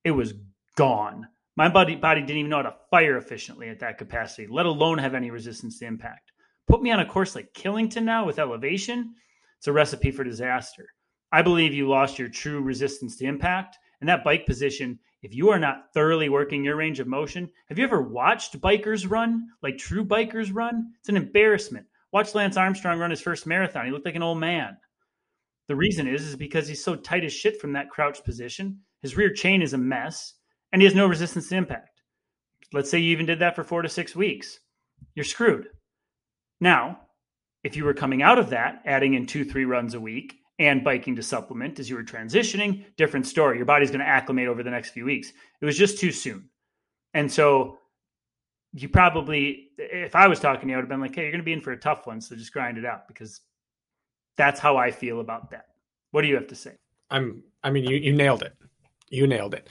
It 0.04 0.10
was 0.10 0.34
gone. 0.76 1.26
My 1.56 1.68
body 1.68 1.96
body 1.96 2.20
didn't 2.20 2.38
even 2.38 2.50
know 2.50 2.56
how 2.56 2.62
to 2.62 2.76
fire 2.90 3.16
efficiently 3.18 3.68
at 3.68 3.80
that 3.80 3.98
capacity, 3.98 4.46
let 4.46 4.66
alone 4.66 4.98
have 4.98 5.14
any 5.14 5.30
resistance 5.30 5.78
to 5.78 5.86
impact. 5.86 6.32
Put 6.66 6.82
me 6.82 6.90
on 6.90 7.00
a 7.00 7.06
course 7.06 7.34
like 7.34 7.52
Killington 7.52 8.04
now 8.04 8.24
with 8.24 8.38
elevation, 8.38 9.14
it's 9.58 9.66
a 9.66 9.72
recipe 9.72 10.10
for 10.10 10.24
disaster. 10.24 10.86
I 11.32 11.40
believe 11.42 11.72
you 11.72 11.88
lost 11.88 12.18
your 12.18 12.28
true 12.28 12.60
resistance 12.60 13.16
to 13.16 13.24
impact. 13.24 13.78
And 14.00 14.08
that 14.08 14.24
bike 14.24 14.46
position, 14.46 14.98
if 15.22 15.34
you 15.34 15.48
are 15.48 15.58
not 15.58 15.94
thoroughly 15.94 16.28
working 16.28 16.64
your 16.64 16.76
range 16.76 17.00
of 17.00 17.06
motion, 17.06 17.48
have 17.68 17.78
you 17.78 17.84
ever 17.84 18.02
watched 18.02 18.60
bikers 18.60 19.08
run 19.08 19.48
like 19.62 19.78
true 19.78 20.04
bikers 20.04 20.50
run? 20.52 20.92
It's 21.00 21.08
an 21.08 21.16
embarrassment. 21.16 21.86
Watch 22.12 22.34
Lance 22.34 22.56
Armstrong 22.56 22.98
run 22.98 23.10
his 23.10 23.22
first 23.22 23.46
marathon. 23.46 23.86
He 23.86 23.92
looked 23.92 24.04
like 24.04 24.16
an 24.16 24.22
old 24.22 24.38
man. 24.38 24.76
The 25.68 25.76
reason 25.76 26.06
is 26.06 26.26
is 26.26 26.36
because 26.36 26.68
he's 26.68 26.84
so 26.84 26.96
tight 26.96 27.24
as 27.24 27.32
shit 27.32 27.60
from 27.60 27.72
that 27.72 27.88
crouched 27.88 28.24
position. 28.24 28.80
His 29.00 29.16
rear 29.16 29.32
chain 29.32 29.62
is 29.62 29.72
a 29.72 29.78
mess, 29.78 30.34
and 30.72 30.82
he 30.82 30.86
has 30.86 30.94
no 30.94 31.06
resistance 31.06 31.48
to 31.48 31.56
impact. 31.56 32.02
Let's 32.72 32.90
say 32.90 32.98
you 32.98 33.12
even 33.12 33.26
did 33.26 33.38
that 33.38 33.54
for 33.54 33.64
four 33.64 33.82
to 33.82 33.88
six 33.88 34.14
weeks. 34.14 34.58
You're 35.14 35.24
screwed. 35.24 35.68
Now, 36.60 37.00
if 37.64 37.76
you 37.76 37.84
were 37.84 37.94
coming 37.94 38.22
out 38.22 38.38
of 38.38 38.50
that, 38.50 38.82
adding 38.84 39.14
in 39.14 39.26
two, 39.26 39.44
three 39.44 39.64
runs 39.64 39.94
a 39.94 40.00
week 40.00 40.34
and 40.58 40.84
biking 40.84 41.16
to 41.16 41.22
supplement 41.22 41.78
as 41.80 41.88
you 41.88 41.96
were 41.96 42.04
transitioning, 42.04 42.84
different 42.96 43.26
story. 43.26 43.56
Your 43.56 43.66
body's 43.66 43.90
going 43.90 44.00
to 44.00 44.06
acclimate 44.06 44.48
over 44.48 44.62
the 44.62 44.70
next 44.70 44.90
few 44.90 45.04
weeks. 45.04 45.32
It 45.60 45.64
was 45.64 45.76
just 45.76 45.98
too 45.98 46.12
soon. 46.12 46.48
And 47.14 47.30
so 47.30 47.78
you 48.72 48.88
probably, 48.88 49.68
if 49.78 50.14
I 50.14 50.28
was 50.28 50.40
talking 50.40 50.62
to 50.62 50.66
you, 50.68 50.74
I 50.74 50.76
would 50.76 50.84
have 50.84 50.88
been 50.88 51.00
like, 51.00 51.14
hey, 51.14 51.22
you're 51.22 51.30
going 51.30 51.40
to 51.40 51.44
be 51.44 51.52
in 51.52 51.60
for 51.60 51.72
a 51.72 51.78
tough 51.78 52.06
one. 52.06 52.20
So 52.20 52.36
just 52.36 52.52
grind 52.52 52.78
it 52.78 52.86
out 52.86 53.08
because 53.08 53.40
that's 54.36 54.60
how 54.60 54.76
I 54.76 54.90
feel 54.90 55.20
about 55.20 55.50
that. 55.50 55.66
What 56.10 56.22
do 56.22 56.28
you 56.28 56.34
have 56.36 56.48
to 56.48 56.54
say? 56.54 56.76
I'm, 57.10 57.42
I 57.62 57.70
mean, 57.70 57.84
you, 57.84 57.96
you 57.96 58.12
nailed 58.12 58.42
it. 58.42 58.56
You 59.10 59.26
nailed 59.26 59.54
it. 59.54 59.68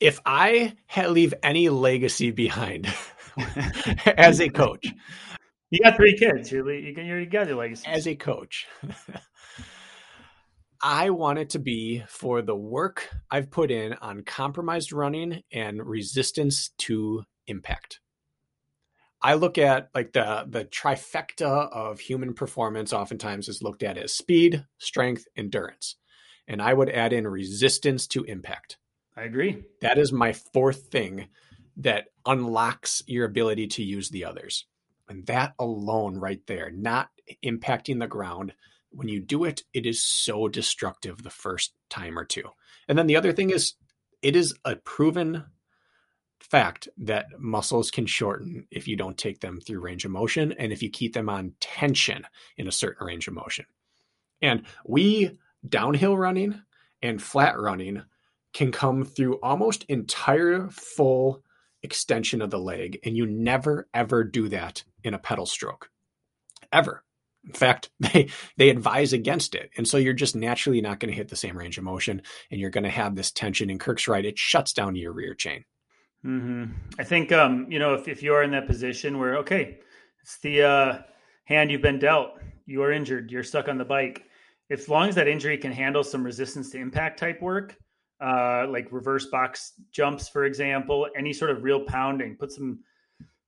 If 0.00 0.20
I 0.26 0.74
leave 0.96 1.34
any 1.42 1.68
legacy 1.68 2.30
behind 2.30 2.92
as 4.16 4.40
a 4.40 4.48
coach, 4.48 4.86
you 5.70 5.78
got 5.80 5.96
three 5.96 6.16
kids. 6.16 6.50
You're, 6.50 6.72
you 6.72 7.26
got 7.26 7.46
your 7.46 7.56
legacy. 7.56 7.86
As 7.86 8.08
a 8.08 8.16
coach, 8.16 8.66
I 10.82 11.10
want 11.10 11.38
it 11.38 11.50
to 11.50 11.58
be 11.58 12.02
for 12.08 12.40
the 12.40 12.56
work 12.56 13.08
I've 13.30 13.50
put 13.50 13.70
in 13.70 13.94
on 13.94 14.22
compromised 14.22 14.92
running 14.92 15.42
and 15.52 15.84
resistance 15.84 16.70
to 16.78 17.24
impact. 17.46 18.00
I 19.22 19.34
look 19.34 19.58
at 19.58 19.90
like 19.94 20.12
the 20.12 20.46
the 20.48 20.64
trifecta 20.64 21.70
of 21.70 22.00
human 22.00 22.32
performance 22.32 22.92
oftentimes 22.92 23.48
is 23.48 23.62
looked 23.62 23.82
at 23.82 23.98
as 23.98 24.14
speed, 24.14 24.64
strength, 24.78 25.26
endurance. 25.36 25.96
And 26.48 26.62
I 26.62 26.72
would 26.72 26.88
add 26.88 27.12
in 27.12 27.28
resistance 27.28 28.06
to 28.08 28.24
impact. 28.24 28.78
I 29.16 29.22
agree. 29.22 29.62
That 29.82 29.98
is 29.98 30.12
my 30.12 30.32
fourth 30.32 30.86
thing 30.86 31.28
that 31.76 32.06
unlocks 32.24 33.02
your 33.06 33.26
ability 33.26 33.66
to 33.66 33.82
use 33.82 34.08
the 34.08 34.24
others. 34.24 34.64
And 35.08 35.26
that 35.26 35.52
alone 35.58 36.16
right 36.16 36.40
there, 36.46 36.70
not 36.70 37.10
impacting 37.44 38.00
the 38.00 38.06
ground, 38.06 38.54
when 38.90 39.08
you 39.08 39.20
do 39.20 39.44
it, 39.44 39.62
it 39.72 39.86
is 39.86 40.02
so 40.02 40.48
destructive 40.48 41.22
the 41.22 41.30
first 41.30 41.72
time 41.88 42.18
or 42.18 42.24
two. 42.24 42.44
And 42.88 42.98
then 42.98 43.06
the 43.06 43.16
other 43.16 43.32
thing 43.32 43.50
is, 43.50 43.74
it 44.22 44.36
is 44.36 44.54
a 44.64 44.76
proven 44.76 45.44
fact 46.40 46.88
that 46.98 47.26
muscles 47.38 47.90
can 47.90 48.06
shorten 48.06 48.66
if 48.70 48.88
you 48.88 48.96
don't 48.96 49.16
take 49.16 49.40
them 49.40 49.60
through 49.60 49.80
range 49.80 50.04
of 50.04 50.10
motion 50.10 50.52
and 50.52 50.72
if 50.72 50.82
you 50.82 50.90
keep 50.90 51.12
them 51.12 51.28
on 51.28 51.52
tension 51.60 52.24
in 52.56 52.66
a 52.66 52.72
certain 52.72 53.06
range 53.06 53.28
of 53.28 53.34
motion. 53.34 53.66
And 54.42 54.64
we 54.86 55.38
downhill 55.66 56.16
running 56.16 56.60
and 57.02 57.22
flat 57.22 57.58
running 57.58 58.02
can 58.52 58.72
come 58.72 59.04
through 59.04 59.38
almost 59.42 59.84
entire 59.84 60.68
full 60.70 61.42
extension 61.82 62.42
of 62.42 62.50
the 62.50 62.58
leg 62.58 62.98
and 63.04 63.16
you 63.16 63.26
never 63.26 63.88
ever 63.94 64.24
do 64.24 64.48
that 64.48 64.84
in 65.02 65.14
a 65.14 65.18
pedal 65.18 65.46
stroke 65.46 65.90
ever 66.72 67.02
in 67.44 67.52
fact, 67.52 67.90
they 68.00 68.28
they 68.56 68.70
advise 68.70 69.12
against 69.12 69.54
it, 69.54 69.70
and 69.76 69.86
so 69.86 69.96
you're 69.96 70.12
just 70.12 70.36
naturally 70.36 70.80
not 70.80 71.00
going 71.00 71.10
to 71.10 71.16
hit 71.16 71.28
the 71.28 71.36
same 71.36 71.56
range 71.56 71.78
of 71.78 71.84
motion, 71.84 72.22
and 72.50 72.60
you're 72.60 72.70
going 72.70 72.84
to 72.84 72.90
have 72.90 73.14
this 73.14 73.30
tension. 73.30 73.70
And 73.70 73.80
Kirk's 73.80 74.08
right; 74.08 74.24
it 74.24 74.38
shuts 74.38 74.72
down 74.72 74.96
your 74.96 75.12
rear 75.12 75.34
chain. 75.34 75.64
Mm-hmm. 76.24 76.72
I 76.98 77.04
think 77.04 77.32
um, 77.32 77.66
you 77.70 77.78
know 77.78 77.94
if 77.94 78.08
if 78.08 78.22
you 78.22 78.34
are 78.34 78.42
in 78.42 78.50
that 78.52 78.66
position 78.66 79.18
where 79.18 79.38
okay, 79.38 79.78
it's 80.22 80.38
the 80.38 80.62
uh, 80.62 80.98
hand 81.44 81.70
you've 81.70 81.82
been 81.82 81.98
dealt, 81.98 82.32
you 82.66 82.82
are 82.82 82.92
injured, 82.92 83.30
you're 83.30 83.44
stuck 83.44 83.68
on 83.68 83.78
the 83.78 83.84
bike. 83.84 84.24
As 84.70 84.88
long 84.88 85.08
as 85.08 85.16
that 85.16 85.26
injury 85.26 85.58
can 85.58 85.72
handle 85.72 86.04
some 86.04 86.22
resistance 86.22 86.70
to 86.70 86.78
impact 86.78 87.18
type 87.18 87.42
work, 87.42 87.76
uh, 88.20 88.66
like 88.68 88.86
reverse 88.92 89.26
box 89.26 89.72
jumps, 89.90 90.28
for 90.28 90.44
example, 90.44 91.08
any 91.16 91.32
sort 91.32 91.50
of 91.50 91.64
real 91.64 91.80
pounding, 91.86 92.36
put 92.36 92.52
some 92.52 92.80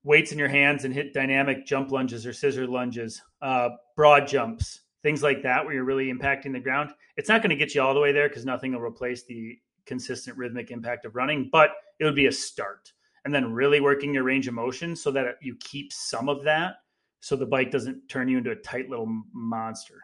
weights 0.05 0.33
in 0.33 0.39
your 0.39 0.49
hands 0.49 0.85
and 0.85 0.93
hit 0.93 1.15
dynamic 1.15 1.67
jump 1.67 1.93
lunges 1.93 2.27
or 2.27 2.33
scissor 2.33 2.67
lunges, 2.67 3.23
uh, 3.41 3.71
broad 3.97 4.27
jumps, 4.27 4.81
things 5.03 5.23
like 5.23 5.43
that, 5.43 5.65
where 5.65 5.75
you're 5.75 5.85
really 5.85 6.13
impacting 6.13 6.53
the 6.53 6.61
ground. 6.61 6.91
It's 7.17 7.29
not 7.29 7.43
going 7.43 7.51
to 7.51 7.57
get 7.57 7.75
you 7.75 7.83
all 7.83 7.95
the 7.95 8.01
way 8.01 8.13
there 8.13 8.29
because 8.29 8.45
nothing 8.45 8.73
will 8.73 8.81
replace 8.81 9.25
the 9.25 9.59
consistent 9.87 10.37
rhythmic 10.37 10.71
impact 10.71 11.05
of 11.05 11.15
running, 11.15 11.49
but 11.51 11.71
it 11.99 12.05
would 12.05 12.15
be 12.15 12.27
a 12.27 12.33
start. 12.33 12.93
And 13.25 13.33
then 13.33 13.53
really 13.53 13.81
working 13.81 14.13
your 14.13 14.25
range 14.25 14.49
of 14.49 14.55
motion 14.55 14.97
so 14.97 15.13
that 15.13 15.37
you 15.41 15.57
keep 15.61 15.93
some 15.93 16.29
of 16.29 16.43
that 16.45 16.77
so 17.21 17.37
the 17.37 17.47
bike 17.47 17.71
doesn't 17.71 18.09
turn 18.09 18.29
you 18.29 18.39
into 18.39 18.51
a 18.51 18.57
tight 18.57 18.91
little 18.91 19.07
monster. 19.33 19.95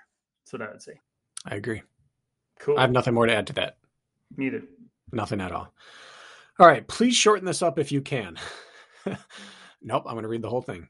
That's 0.45 0.53
what 0.53 0.63
I 0.63 0.71
would 0.71 0.83
say. 0.83 1.01
I 1.45 1.57
agree. 1.57 1.83
Cool. 2.61 2.79
I 2.79 2.83
have 2.83 2.93
nothing 2.93 3.15
more 3.15 3.27
to 3.27 3.35
add 3.35 3.49
to 3.49 3.53
that. 3.55 3.77
Neither. 4.37 4.63
Nothing 5.13 5.41
at 5.41 5.51
all. 5.51 5.73
All 6.61 6.67
right. 6.67 6.87
Please 6.87 7.17
shorten 7.17 7.45
this 7.45 7.61
up 7.61 7.79
if 7.79 7.91
you 7.91 8.03
can. 8.03 8.39
Nope, 9.83 10.05
I'm 10.07 10.15
going 10.15 10.23
to 10.23 10.29
read 10.29 10.43
the 10.43 10.51
whole 10.51 10.63
thing. 10.63 10.89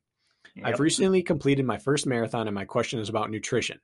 Yep. 0.57 0.67
I've 0.67 0.81
recently 0.81 1.23
completed 1.23 1.65
my 1.65 1.79
first 1.79 2.07
marathon, 2.07 2.49
and 2.49 2.55
my 2.55 2.65
question 2.65 3.01
is 3.01 3.09
about 3.09 3.31
nutrition. 3.31 3.79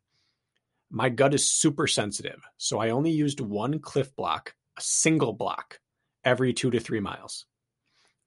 My 0.91 1.09
gut 1.09 1.35
is 1.35 1.51
super 1.51 1.87
sensitive, 1.87 2.43
so 2.57 2.79
I 2.79 2.91
only 2.91 3.11
used 3.11 3.41
one 3.41 3.79
Clif 3.79 4.15
Blok, 4.17 4.55
a 4.77 4.81
single 4.81 5.33
block, 5.33 5.81
every 6.25 6.53
two 6.53 6.71
to 6.71 6.81
three 6.81 7.01
miles. 7.01 7.47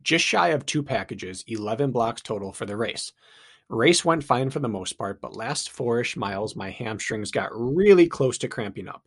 Just 0.02 0.26
shy 0.26 0.50
of 0.50 0.66
two 0.66 0.84
packages, 0.84 1.44
11 1.48 1.92
blocks 1.92 2.22
total 2.22 2.54
for 2.54 2.66
the 2.66 2.78
race. 2.78 3.12
Race 3.70 4.06
went 4.06 4.24
fine 4.24 4.50
for 4.50 4.60
the 4.60 4.70
most 4.70 4.94
part, 4.94 5.20
but 5.20 5.36
last 5.36 5.72
fourish 5.72 6.16
miles, 6.16 6.56
my 6.56 6.70
hamstrings 6.70 7.32
got 7.32 7.50
really 7.54 8.08
close 8.08 8.38
to 8.38 8.48
cramping 8.48 8.88
up. 8.88 9.04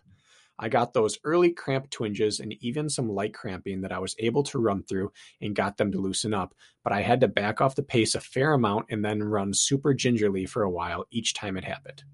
I 0.63 0.69
got 0.69 0.93
those 0.93 1.19
early 1.25 1.53
cramp 1.53 1.89
twinges 1.89 2.39
and 2.39 2.53
even 2.61 2.91
some 2.91 3.09
light 3.09 3.33
cramping 3.33 3.81
that 3.81 3.93
I 3.93 3.99
was 3.99 4.15
able 4.19 4.43
to 4.45 4.59
run 4.59 4.83
through 4.83 5.11
and 5.41 5.57
got 5.57 5.79
them 5.79 5.91
to 5.91 5.99
loosen 5.99 6.35
up, 6.35 6.55
but 6.85 6.93
I 6.93 7.01
had 7.01 7.21
to 7.21 7.29
back 7.29 7.63
off 7.63 7.75
the 7.75 7.83
pace 7.83 8.15
a 8.15 8.21
fair 8.21 8.53
amount 8.53 8.87
and 8.91 9.03
then 9.03 9.23
run 9.23 9.55
super 9.55 9.95
gingerly 9.95 10.45
for 10.45 10.63
a 10.63 10.71
while 10.71 11.07
each 11.11 11.33
time 11.33 11.57
it 11.57 11.65
happened. 11.65 12.05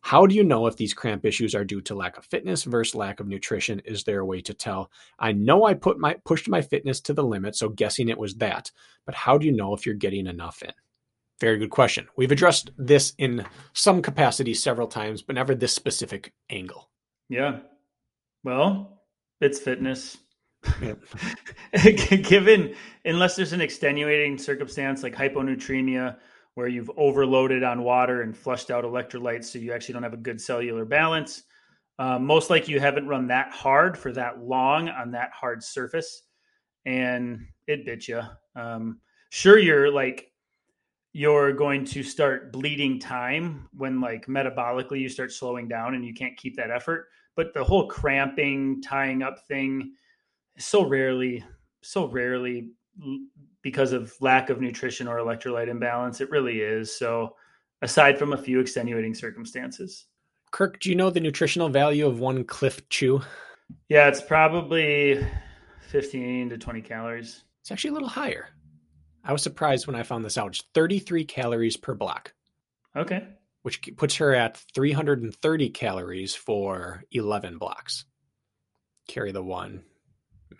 How 0.00 0.26
do 0.26 0.34
you 0.34 0.42
know 0.42 0.66
if 0.66 0.76
these 0.76 0.94
cramp 0.94 1.26
issues 1.26 1.54
are 1.54 1.64
due 1.64 1.82
to 1.82 1.94
lack 1.94 2.16
of 2.16 2.24
fitness 2.24 2.64
versus 2.64 2.94
lack 2.94 3.20
of 3.20 3.28
nutrition? 3.28 3.80
Is 3.84 4.04
there 4.04 4.20
a 4.20 4.26
way 4.26 4.40
to 4.42 4.54
tell? 4.54 4.90
I 5.18 5.32
know 5.32 5.64
I 5.64 5.74
put 5.74 5.98
my 5.98 6.16
pushed 6.24 6.48
my 6.48 6.62
fitness 6.62 7.00
to 7.02 7.12
the 7.12 7.24
limit, 7.24 7.56
so 7.56 7.68
guessing 7.68 8.08
it 8.08 8.18
was 8.18 8.36
that. 8.36 8.70
But 9.04 9.14
how 9.14 9.36
do 9.36 9.44
you 9.46 9.52
know 9.52 9.74
if 9.74 9.84
you're 9.84 9.94
getting 9.94 10.26
enough 10.26 10.62
in? 10.62 10.72
Very 11.40 11.58
good 11.58 11.70
question. 11.70 12.06
We've 12.16 12.32
addressed 12.32 12.70
this 12.78 13.12
in 13.18 13.44
some 13.72 14.02
capacity 14.02 14.54
several 14.54 14.88
times, 14.88 15.20
but 15.22 15.36
never 15.36 15.54
this 15.54 15.74
specific 15.74 16.32
angle. 16.48 16.90
Yeah. 17.28 17.60
Well, 18.42 19.02
it's 19.40 19.58
fitness. 19.58 20.16
Given, 21.72 22.74
unless 23.04 23.36
there's 23.36 23.52
an 23.52 23.60
extenuating 23.60 24.38
circumstance 24.38 25.02
like 25.02 25.14
hyponatremia, 25.14 26.16
where 26.54 26.68
you've 26.68 26.90
overloaded 26.96 27.62
on 27.64 27.82
water 27.82 28.22
and 28.22 28.36
flushed 28.36 28.70
out 28.70 28.84
electrolytes, 28.84 29.44
so 29.46 29.58
you 29.58 29.72
actually 29.72 29.94
don't 29.94 30.04
have 30.04 30.14
a 30.14 30.18
good 30.18 30.40
cellular 30.40 30.84
balance. 30.84 31.42
Um, 31.98 32.26
most 32.26 32.50
likely, 32.50 32.72
you 32.72 32.80
haven't 32.80 33.08
run 33.08 33.28
that 33.28 33.50
hard 33.50 33.98
for 33.98 34.12
that 34.12 34.40
long 34.42 34.88
on 34.88 35.12
that 35.12 35.30
hard 35.32 35.62
surface, 35.62 36.22
and 36.84 37.46
it 37.66 37.84
bit 37.84 38.08
you. 38.08 38.20
Um, 38.56 39.00
sure, 39.30 39.58
you're 39.58 39.90
like 39.90 40.30
you're 41.14 41.52
going 41.52 41.84
to 41.84 42.02
start 42.02 42.52
bleeding 42.52 42.98
time 42.98 43.68
when 43.72 44.00
like 44.00 44.26
metabolically 44.26 45.00
you 45.00 45.08
start 45.08 45.32
slowing 45.32 45.68
down 45.68 45.94
and 45.94 46.04
you 46.04 46.12
can't 46.12 46.36
keep 46.36 46.56
that 46.56 46.72
effort. 46.72 47.06
But 47.36 47.54
the 47.54 47.62
whole 47.62 47.86
cramping 47.86 48.82
tying 48.82 49.22
up 49.22 49.46
thing 49.46 49.92
so 50.58 50.86
rarely 50.86 51.42
so 51.82 52.08
rarely 52.08 52.70
because 53.62 53.92
of 53.92 54.14
lack 54.20 54.50
of 54.50 54.60
nutrition 54.60 55.06
or 55.06 55.18
electrolyte 55.18 55.68
imbalance 55.68 56.20
it 56.20 56.30
really 56.30 56.60
is. 56.60 56.94
So 56.96 57.36
aside 57.80 58.18
from 58.18 58.32
a 58.32 58.36
few 58.36 58.58
extenuating 58.58 59.14
circumstances. 59.14 60.06
Kirk 60.50 60.80
do 60.80 60.88
you 60.88 60.96
know 60.96 61.10
the 61.10 61.20
nutritional 61.20 61.68
value 61.68 62.06
of 62.06 62.18
one 62.18 62.42
Clif 62.42 62.88
chew? 62.88 63.22
Yeah 63.88 64.08
it's 64.08 64.20
probably 64.20 65.24
15 65.90 66.50
to 66.50 66.58
20 66.58 66.82
calories. 66.82 67.44
It's 67.60 67.70
actually 67.70 67.90
a 67.90 67.94
little 67.94 68.08
higher 68.08 68.48
I 69.24 69.32
was 69.32 69.42
surprised 69.42 69.86
when 69.86 69.96
I 69.96 70.02
found 70.02 70.24
this 70.24 70.36
out. 70.36 70.48
It's 70.48 70.64
33 70.74 71.24
calories 71.24 71.76
per 71.76 71.94
block. 71.94 72.34
Okay. 72.94 73.26
Which 73.62 73.80
puts 73.96 74.16
her 74.16 74.34
at 74.34 74.58
330 74.74 75.70
calories 75.70 76.34
for 76.34 77.02
11 77.10 77.58
blocks. 77.58 78.04
Carry 79.08 79.32
the 79.32 79.42
one, 79.42 79.84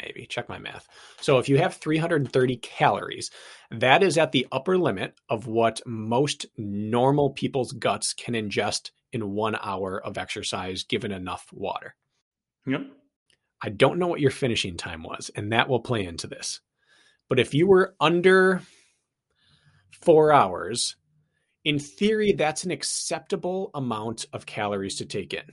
maybe. 0.02 0.26
Check 0.26 0.48
my 0.48 0.58
math. 0.58 0.88
So 1.20 1.38
if 1.38 1.48
you 1.48 1.58
have 1.58 1.74
330 1.74 2.56
calories, 2.56 3.30
that 3.70 4.02
is 4.02 4.16
at 4.16 4.32
the 4.32 4.46
upper 4.50 4.78
limit 4.78 5.14
of 5.28 5.46
what 5.46 5.82
most 5.86 6.46
normal 6.56 7.30
people's 7.30 7.72
guts 7.72 8.14
can 8.14 8.34
ingest 8.34 8.90
in 9.12 9.32
one 9.32 9.56
hour 9.62 10.02
of 10.02 10.18
exercise 10.18 10.84
given 10.84 11.12
enough 11.12 11.46
water. 11.52 11.94
Yep. 12.66 12.86
I 13.62 13.68
don't 13.68 13.98
know 13.98 14.08
what 14.08 14.20
your 14.20 14.30
finishing 14.30 14.76
time 14.76 15.02
was, 15.02 15.30
and 15.34 15.52
that 15.52 15.68
will 15.68 15.80
play 15.80 16.04
into 16.04 16.26
this. 16.26 16.60
But 17.28 17.40
if 17.40 17.55
you 17.55 17.66
were 17.66 17.94
under 18.01 18.62
four 19.90 20.32
hours, 20.32 20.96
in 21.64 21.78
theory, 21.78 22.32
that's 22.32 22.64
an 22.64 22.70
acceptable 22.70 23.70
amount 23.74 24.26
of 24.32 24.46
calories 24.46 24.96
to 24.96 25.06
take 25.06 25.32
in. 25.32 25.44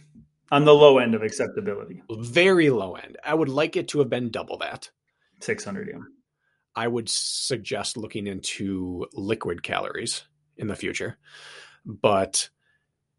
On 0.52 0.66
the 0.66 0.74
low 0.74 0.98
end 0.98 1.16
of 1.16 1.24
acceptability. 1.24 2.02
Very 2.12 2.70
low 2.70 2.96
end. 2.96 3.18
I 3.24 3.34
would 3.34 3.48
like 3.48 3.78
it 3.78 3.88
to 3.90 4.00
have 4.00 4.10
been 4.10 4.30
double 4.30 4.58
that. 4.58 4.90
600 5.40 5.88
yeah. 5.90 6.00
I 6.76 6.88
would 6.88 7.10
suggest 7.10 7.98
looking 7.98 8.28
into 8.28 9.06
liquid 9.14 9.64
calories 9.64 10.24
in 10.58 10.68
the 10.68 10.76
future. 10.76 11.18
But 11.86 12.50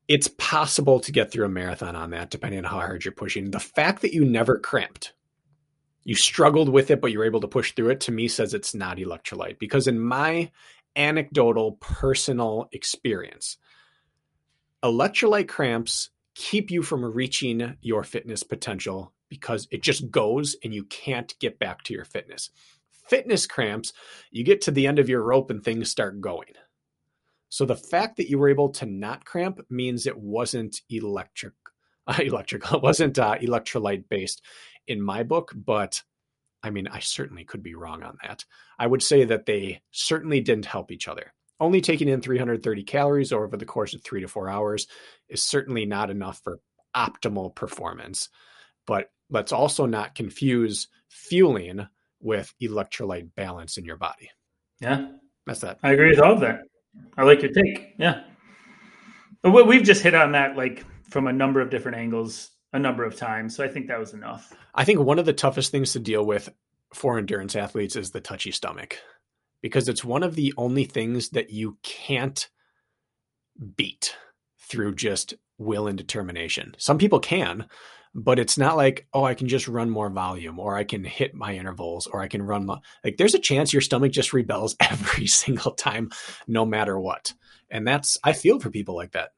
it's 0.08 0.28
possible 0.28 1.00
to 1.00 1.12
get 1.12 1.30
through 1.30 1.46
a 1.46 1.50
marathon 1.50 1.96
on 1.96 2.10
that, 2.10 2.30
depending 2.30 2.58
on 2.58 2.64
how 2.64 2.80
hard 2.80 3.04
you're 3.04 3.12
pushing. 3.12 3.50
The 3.50 3.60
fact 3.60 4.02
that 4.02 4.12
you 4.12 4.24
never 4.24 4.58
cramped, 4.58 5.14
you 6.04 6.14
struggled 6.14 6.68
with 6.68 6.90
it, 6.90 7.00
but 7.00 7.12
you're 7.12 7.24
able 7.24 7.40
to 7.40 7.48
push 7.48 7.72
through 7.72 7.90
it, 7.90 8.00
to 8.00 8.12
me 8.12 8.28
says 8.28 8.54
it's 8.54 8.74
not 8.74 8.98
electrolyte. 8.98 9.58
Because 9.58 9.86
in 9.86 10.00
my 10.00 10.50
anecdotal 10.96 11.72
personal 11.72 12.68
experience, 12.72 13.56
electrolyte 14.82 15.48
cramps 15.48 16.10
keep 16.34 16.70
you 16.70 16.82
from 16.82 17.04
reaching 17.04 17.76
your 17.80 18.04
fitness 18.04 18.42
potential 18.42 19.12
because 19.28 19.68
it 19.70 19.82
just 19.82 20.10
goes 20.10 20.56
and 20.62 20.74
you 20.74 20.84
can't 20.84 21.34
get 21.38 21.58
back 21.58 21.82
to 21.84 21.94
your 21.94 22.04
fitness. 22.04 22.50
Fitness 23.08 23.46
cramps, 23.46 23.92
you 24.30 24.44
get 24.44 24.62
to 24.62 24.70
the 24.70 24.86
end 24.86 24.98
of 24.98 25.08
your 25.08 25.22
rope 25.22 25.50
and 25.50 25.62
things 25.62 25.90
start 25.90 26.20
going. 26.20 26.52
So 27.48 27.66
the 27.66 27.76
fact 27.76 28.16
that 28.16 28.30
you 28.30 28.38
were 28.38 28.48
able 28.48 28.70
to 28.70 28.86
not 28.86 29.24
cramp 29.24 29.60
means 29.68 30.06
it 30.06 30.18
wasn't 30.18 30.80
electric, 30.88 31.52
uh, 32.06 32.18
electrical, 32.20 32.78
it 32.78 32.82
wasn't 32.82 33.18
uh, 33.18 33.36
electrolyte 33.38 34.04
based 34.08 34.42
in 34.86 35.00
my 35.02 35.22
book. 35.22 35.52
But 35.54 36.02
I 36.62 36.70
mean, 36.70 36.88
I 36.88 37.00
certainly 37.00 37.44
could 37.44 37.62
be 37.62 37.74
wrong 37.74 38.02
on 38.02 38.18
that. 38.22 38.44
I 38.78 38.86
would 38.86 39.02
say 39.02 39.24
that 39.24 39.46
they 39.46 39.82
certainly 39.90 40.40
didn't 40.40 40.66
help 40.66 40.92
each 40.92 41.08
other. 41.08 41.32
Only 41.60 41.80
taking 41.80 42.08
in 42.08 42.20
330 42.20 42.82
calories 42.84 43.32
over 43.32 43.56
the 43.56 43.64
course 43.64 43.94
of 43.94 44.02
three 44.02 44.20
to 44.20 44.28
four 44.28 44.48
hours 44.48 44.86
is 45.28 45.42
certainly 45.42 45.86
not 45.86 46.10
enough 46.10 46.40
for 46.42 46.58
optimal 46.96 47.54
performance. 47.54 48.28
But 48.86 49.10
let's 49.30 49.52
also 49.52 49.86
not 49.86 50.14
confuse 50.14 50.88
fueling 51.08 51.86
with 52.20 52.52
electrolyte 52.60 53.30
balance 53.36 53.76
in 53.78 53.84
your 53.84 53.96
body. 53.96 54.30
Yeah. 54.80 55.08
That's 55.46 55.60
that. 55.60 55.78
I 55.82 55.92
agree 55.92 56.10
with 56.10 56.20
all 56.20 56.34
of 56.34 56.40
that. 56.40 56.60
I 57.16 57.22
like 57.22 57.42
your 57.42 57.52
take. 57.52 57.94
Yeah. 57.98 58.22
But 59.42 59.66
we've 59.66 59.82
just 59.82 60.02
hit 60.02 60.14
on 60.14 60.32
that 60.32 60.56
like 60.56 60.84
from 61.12 61.26
a 61.26 61.32
number 61.32 61.60
of 61.60 61.70
different 61.70 61.98
angles 61.98 62.50
a 62.72 62.78
number 62.78 63.04
of 63.04 63.16
times. 63.16 63.54
So 63.54 63.62
I 63.62 63.68
think 63.68 63.88
that 63.88 64.00
was 64.00 64.14
enough. 64.14 64.54
I 64.74 64.84
think 64.84 64.98
one 64.98 65.18
of 65.18 65.26
the 65.26 65.34
toughest 65.34 65.70
things 65.70 65.92
to 65.92 65.98
deal 65.98 66.24
with 66.24 66.48
for 66.94 67.18
endurance 67.18 67.54
athletes 67.54 67.96
is 67.96 68.10
the 68.10 68.20
touchy 68.20 68.50
stomach 68.50 68.98
because 69.60 69.88
it's 69.88 70.04
one 70.04 70.22
of 70.22 70.34
the 70.34 70.54
only 70.56 70.84
things 70.84 71.30
that 71.30 71.50
you 71.50 71.76
can't 71.82 72.48
beat 73.76 74.16
through 74.58 74.94
just 74.94 75.34
will 75.58 75.86
and 75.86 75.98
determination. 75.98 76.74
Some 76.78 76.96
people 76.96 77.20
can, 77.20 77.66
but 78.14 78.38
it's 78.38 78.58
not 78.58 78.76
like 78.76 79.06
oh 79.14 79.24
i 79.24 79.32
can 79.34 79.48
just 79.48 79.68
run 79.68 79.88
more 79.88 80.10
volume 80.10 80.58
or 80.58 80.76
i 80.76 80.84
can 80.84 81.02
hit 81.02 81.34
my 81.34 81.54
intervals 81.54 82.06
or 82.06 82.20
i 82.20 82.28
can 82.28 82.42
run 82.42 82.68
like 83.02 83.16
there's 83.16 83.34
a 83.34 83.38
chance 83.38 83.72
your 83.72 83.80
stomach 83.80 84.12
just 84.12 84.34
rebels 84.34 84.76
every 84.80 85.26
single 85.26 85.72
time 85.72 86.10
no 86.46 86.66
matter 86.66 86.98
what 86.98 87.32
and 87.70 87.86
that's 87.86 88.18
i 88.22 88.34
feel 88.34 88.60
for 88.60 88.70
people 88.70 88.94
like 88.94 89.12
that 89.12 89.30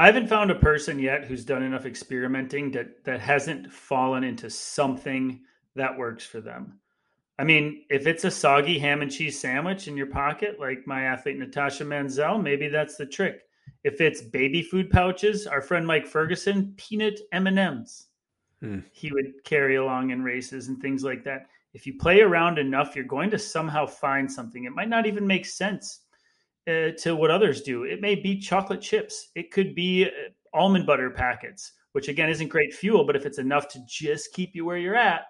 i 0.00 0.06
haven't 0.06 0.28
found 0.28 0.50
a 0.50 0.54
person 0.54 0.98
yet 0.98 1.24
who's 1.24 1.44
done 1.44 1.62
enough 1.62 1.86
experimenting 1.86 2.70
that 2.70 3.04
that 3.04 3.20
hasn't 3.20 3.72
fallen 3.72 4.24
into 4.24 4.50
something 4.50 5.40
that 5.76 5.96
works 5.96 6.24
for 6.24 6.40
them 6.40 6.78
i 7.38 7.44
mean 7.44 7.84
if 7.90 8.06
it's 8.06 8.24
a 8.24 8.30
soggy 8.30 8.78
ham 8.78 9.02
and 9.02 9.10
cheese 9.10 9.38
sandwich 9.38 9.88
in 9.88 9.96
your 9.96 10.06
pocket 10.06 10.58
like 10.58 10.86
my 10.86 11.02
athlete 11.02 11.38
natasha 11.38 11.84
manzel 11.84 12.42
maybe 12.42 12.68
that's 12.68 12.96
the 12.96 13.06
trick 13.06 13.42
if 13.84 14.00
it's 14.00 14.20
baby 14.20 14.62
food 14.62 14.90
pouches, 14.90 15.46
our 15.46 15.62
friend 15.62 15.86
Mike 15.86 16.06
Ferguson, 16.06 16.74
peanut 16.76 17.18
M 17.32 17.46
and 17.46 17.58
M's, 17.58 18.08
hmm. 18.60 18.80
he 18.92 19.10
would 19.12 19.32
carry 19.44 19.76
along 19.76 20.10
in 20.10 20.22
races 20.22 20.68
and 20.68 20.80
things 20.80 21.02
like 21.02 21.24
that. 21.24 21.46
If 21.72 21.86
you 21.86 21.96
play 21.96 22.20
around 22.20 22.58
enough, 22.58 22.94
you're 22.94 23.04
going 23.04 23.30
to 23.30 23.38
somehow 23.38 23.86
find 23.86 24.30
something. 24.30 24.64
It 24.64 24.74
might 24.74 24.88
not 24.88 25.06
even 25.06 25.26
make 25.26 25.46
sense 25.46 26.00
uh, 26.68 26.90
to 26.98 27.14
what 27.14 27.30
others 27.30 27.62
do. 27.62 27.84
It 27.84 28.00
may 28.00 28.14
be 28.14 28.38
chocolate 28.38 28.80
chips. 28.80 29.28
It 29.34 29.50
could 29.50 29.74
be 29.74 30.06
uh, 30.06 30.08
almond 30.54 30.86
butter 30.86 31.10
packets, 31.10 31.72
which 31.92 32.08
again 32.08 32.30
isn't 32.30 32.48
great 32.48 32.74
fuel, 32.74 33.04
but 33.04 33.16
if 33.16 33.26
it's 33.26 33.38
enough 33.38 33.68
to 33.68 33.80
just 33.88 34.32
keep 34.32 34.54
you 34.54 34.64
where 34.64 34.78
you're 34.78 34.96
at, 34.96 35.22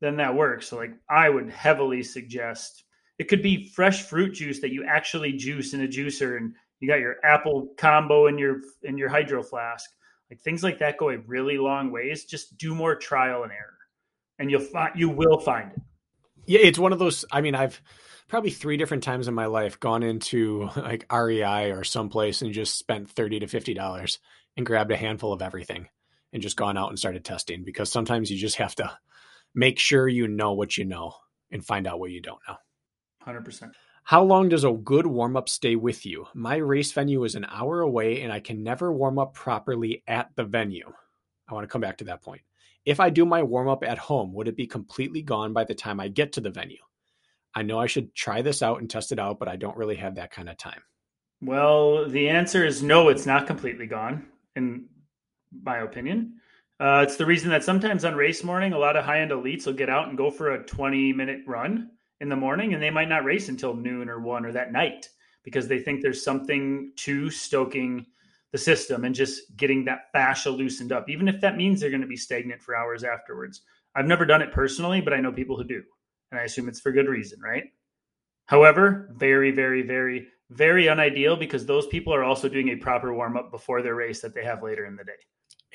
then 0.00 0.16
that 0.16 0.34
works. 0.34 0.68
So, 0.68 0.76
like, 0.76 0.92
I 1.08 1.28
would 1.28 1.50
heavily 1.50 2.02
suggest 2.02 2.84
it 3.18 3.28
could 3.28 3.42
be 3.42 3.68
fresh 3.68 4.02
fruit 4.02 4.34
juice 4.34 4.60
that 4.60 4.72
you 4.72 4.84
actually 4.84 5.32
juice 5.32 5.74
in 5.74 5.82
a 5.82 5.88
juicer 5.88 6.36
and 6.36 6.54
you 6.80 6.88
got 6.88 7.00
your 7.00 7.16
apple 7.24 7.72
combo 7.78 8.26
in 8.26 8.38
your 8.38 8.60
in 8.82 8.98
your 8.98 9.08
hydro 9.08 9.42
flask 9.42 9.90
like 10.30 10.40
things 10.40 10.62
like 10.62 10.78
that 10.78 10.98
go 10.98 11.10
a 11.10 11.18
really 11.18 11.58
long 11.58 11.90
ways 11.90 12.24
just 12.24 12.56
do 12.58 12.74
more 12.74 12.94
trial 12.94 13.42
and 13.42 13.52
error 13.52 13.78
and 14.38 14.50
you'll 14.50 14.60
find 14.60 14.98
you 14.98 15.08
will 15.08 15.38
find 15.38 15.72
it 15.72 15.80
yeah 16.46 16.60
it's 16.60 16.78
one 16.78 16.92
of 16.92 16.98
those 16.98 17.24
i 17.32 17.40
mean 17.40 17.54
i've 17.54 17.80
probably 18.28 18.50
three 18.50 18.76
different 18.76 19.02
times 19.02 19.28
in 19.28 19.34
my 19.34 19.46
life 19.46 19.80
gone 19.80 20.02
into 20.02 20.68
like 20.76 21.06
rei 21.12 21.70
or 21.70 21.84
someplace 21.84 22.42
and 22.42 22.52
just 22.52 22.78
spent 22.78 23.10
30 23.10 23.40
to 23.40 23.46
50 23.46 23.74
dollars 23.74 24.18
and 24.56 24.66
grabbed 24.66 24.90
a 24.90 24.96
handful 24.96 25.32
of 25.32 25.42
everything 25.42 25.88
and 26.32 26.42
just 26.42 26.56
gone 26.56 26.76
out 26.76 26.90
and 26.90 26.98
started 26.98 27.24
testing 27.24 27.64
because 27.64 27.90
sometimes 27.90 28.30
you 28.30 28.38
just 28.38 28.56
have 28.56 28.74
to 28.74 28.90
make 29.54 29.78
sure 29.78 30.08
you 30.08 30.28
know 30.28 30.52
what 30.52 30.76
you 30.76 30.84
know 30.84 31.14
and 31.50 31.64
find 31.64 31.86
out 31.86 32.00
what 32.00 32.10
you 32.10 32.20
don't 32.20 32.40
know 32.48 32.56
100% 33.26 33.72
how 34.06 34.22
long 34.22 34.50
does 34.50 34.64
a 34.64 34.72
good 34.72 35.06
warm 35.06 35.34
up 35.34 35.48
stay 35.48 35.76
with 35.76 36.04
you? 36.04 36.26
My 36.34 36.56
race 36.56 36.92
venue 36.92 37.24
is 37.24 37.36
an 37.36 37.46
hour 37.50 37.80
away 37.80 38.20
and 38.20 38.30
I 38.30 38.38
can 38.38 38.62
never 38.62 38.92
warm 38.92 39.18
up 39.18 39.32
properly 39.32 40.02
at 40.06 40.28
the 40.36 40.44
venue. 40.44 40.92
I 41.48 41.54
want 41.54 41.64
to 41.64 41.72
come 41.72 41.80
back 41.80 41.96
to 41.98 42.04
that 42.04 42.20
point. 42.20 42.42
If 42.84 43.00
I 43.00 43.08
do 43.08 43.24
my 43.24 43.42
warm 43.42 43.66
up 43.66 43.82
at 43.82 43.96
home, 43.96 44.34
would 44.34 44.46
it 44.46 44.56
be 44.56 44.66
completely 44.66 45.22
gone 45.22 45.54
by 45.54 45.64
the 45.64 45.74
time 45.74 46.00
I 46.00 46.08
get 46.08 46.34
to 46.34 46.42
the 46.42 46.50
venue? 46.50 46.82
I 47.54 47.62
know 47.62 47.78
I 47.78 47.86
should 47.86 48.14
try 48.14 48.42
this 48.42 48.62
out 48.62 48.80
and 48.80 48.90
test 48.90 49.12
it 49.12 49.18
out, 49.18 49.38
but 49.38 49.48
I 49.48 49.56
don't 49.56 49.76
really 49.76 49.96
have 49.96 50.16
that 50.16 50.30
kind 50.30 50.48
of 50.48 50.56
time. 50.56 50.82
Well, 51.40 52.08
the 52.08 52.28
answer 52.28 52.64
is 52.64 52.82
no, 52.82 53.08
it's 53.08 53.26
not 53.26 53.46
completely 53.46 53.86
gone, 53.86 54.26
in 54.56 54.86
my 55.62 55.78
opinion. 55.78 56.40
Uh, 56.80 57.04
it's 57.06 57.16
the 57.16 57.26
reason 57.26 57.50
that 57.50 57.62
sometimes 57.62 58.04
on 58.04 58.16
race 58.16 58.42
morning, 58.42 58.72
a 58.72 58.78
lot 58.78 58.96
of 58.96 59.04
high 59.04 59.20
end 59.20 59.30
elites 59.30 59.66
will 59.66 59.74
get 59.74 59.90
out 59.90 60.08
and 60.08 60.18
go 60.18 60.30
for 60.30 60.52
a 60.52 60.64
20 60.64 61.12
minute 61.12 61.40
run 61.46 61.90
in 62.20 62.28
the 62.28 62.36
morning 62.36 62.74
and 62.74 62.82
they 62.82 62.90
might 62.90 63.08
not 63.08 63.24
race 63.24 63.48
until 63.48 63.74
noon 63.74 64.08
or 64.08 64.20
one 64.20 64.44
or 64.44 64.52
that 64.52 64.72
night 64.72 65.08
because 65.44 65.68
they 65.68 65.78
think 65.78 66.00
there's 66.00 66.24
something 66.24 66.92
to 66.96 67.30
stoking 67.30 68.06
the 68.50 68.58
system 68.58 69.04
and 69.04 69.14
just 69.14 69.56
getting 69.56 69.84
that 69.84 70.10
fascia 70.12 70.50
loosened 70.50 70.92
up, 70.92 71.08
even 71.10 71.28
if 71.28 71.40
that 71.40 71.56
means 71.56 71.80
they're 71.80 71.90
going 71.90 72.00
to 72.00 72.06
be 72.06 72.16
stagnant 72.16 72.62
for 72.62 72.76
hours 72.76 73.04
afterwards. 73.04 73.62
I've 73.94 74.06
never 74.06 74.24
done 74.24 74.42
it 74.42 74.52
personally, 74.52 75.00
but 75.00 75.12
I 75.12 75.20
know 75.20 75.32
people 75.32 75.56
who 75.56 75.64
do. 75.64 75.82
And 76.34 76.40
I 76.40 76.46
assume 76.46 76.68
it's 76.68 76.80
for 76.80 76.90
good 76.90 77.06
reason, 77.06 77.40
right? 77.40 77.62
However, 78.46 79.08
very, 79.14 79.52
very, 79.52 79.82
very, 79.82 80.26
very 80.50 80.86
unideal 80.86 81.36
because 81.36 81.64
those 81.64 81.86
people 81.86 82.12
are 82.12 82.24
also 82.24 82.48
doing 82.48 82.70
a 82.70 82.76
proper 82.76 83.14
warm 83.14 83.36
up 83.36 83.52
before 83.52 83.82
their 83.82 83.94
race 83.94 84.20
that 84.22 84.34
they 84.34 84.42
have 84.42 84.60
later 84.60 84.84
in 84.84 84.96
the 84.96 85.04
day. 85.04 85.12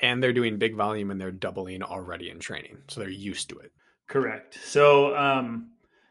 And 0.02 0.22
they're 0.22 0.34
doing 0.34 0.58
big 0.58 0.76
volume 0.76 1.10
and 1.10 1.18
they're 1.18 1.32
doubling 1.32 1.82
already 1.82 2.28
in 2.28 2.40
training. 2.40 2.76
So 2.88 3.00
they're 3.00 3.08
used 3.08 3.48
to 3.48 3.58
it. 3.60 3.72
Correct. 4.06 4.58
So, 4.62 5.16
um, 5.16 5.70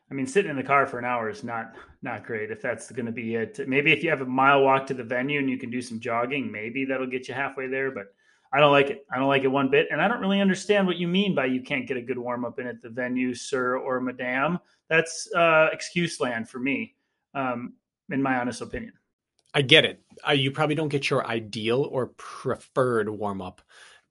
I 0.09 0.15
mean, 0.15 0.25
sitting 0.25 0.49
in 0.49 0.57
the 0.57 0.63
car 0.63 0.87
for 0.87 0.97
an 0.97 1.05
hour 1.05 1.29
is 1.29 1.43
not 1.43 1.75
not 2.01 2.25
great. 2.25 2.49
If 2.49 2.61
that's 2.61 2.91
going 2.91 3.05
to 3.05 3.11
be 3.11 3.35
it, 3.35 3.59
maybe 3.67 3.91
if 3.91 4.03
you 4.03 4.09
have 4.09 4.21
a 4.21 4.25
mile 4.25 4.63
walk 4.63 4.87
to 4.87 4.95
the 4.95 5.03
venue 5.03 5.37
and 5.37 5.49
you 5.49 5.59
can 5.59 5.69
do 5.69 5.81
some 5.81 5.99
jogging, 5.99 6.51
maybe 6.51 6.85
that'll 6.85 7.05
get 7.05 7.27
you 7.27 7.35
halfway 7.35 7.67
there. 7.67 7.91
But 7.91 8.07
I 8.51 8.59
don't 8.59 8.71
like 8.71 8.89
it. 8.89 9.05
I 9.11 9.17
don't 9.17 9.27
like 9.27 9.43
it 9.43 9.47
one 9.47 9.69
bit, 9.69 9.87
and 9.91 10.01
I 10.01 10.07
don't 10.07 10.19
really 10.19 10.41
understand 10.41 10.87
what 10.87 10.97
you 10.97 11.07
mean 11.07 11.35
by 11.35 11.45
you 11.45 11.61
can't 11.61 11.87
get 11.87 11.97
a 11.97 12.01
good 12.01 12.17
warm 12.17 12.45
up 12.45 12.59
in 12.59 12.67
at 12.67 12.81
the 12.81 12.89
venue, 12.89 13.33
sir 13.33 13.77
or 13.77 14.01
madame. 14.01 14.59
That's 14.89 15.29
uh, 15.35 15.69
excuse 15.71 16.19
land 16.19 16.49
for 16.49 16.59
me, 16.59 16.95
um, 17.35 17.73
in 18.09 18.21
my 18.21 18.39
honest 18.39 18.61
opinion. 18.61 18.93
I 19.53 19.61
get 19.61 19.85
it. 19.85 20.01
Uh, 20.27 20.33
you 20.33 20.51
probably 20.51 20.75
don't 20.75 20.89
get 20.89 21.09
your 21.09 21.25
ideal 21.25 21.83
or 21.83 22.07
preferred 22.17 23.09
warm 23.09 23.41
up, 23.41 23.61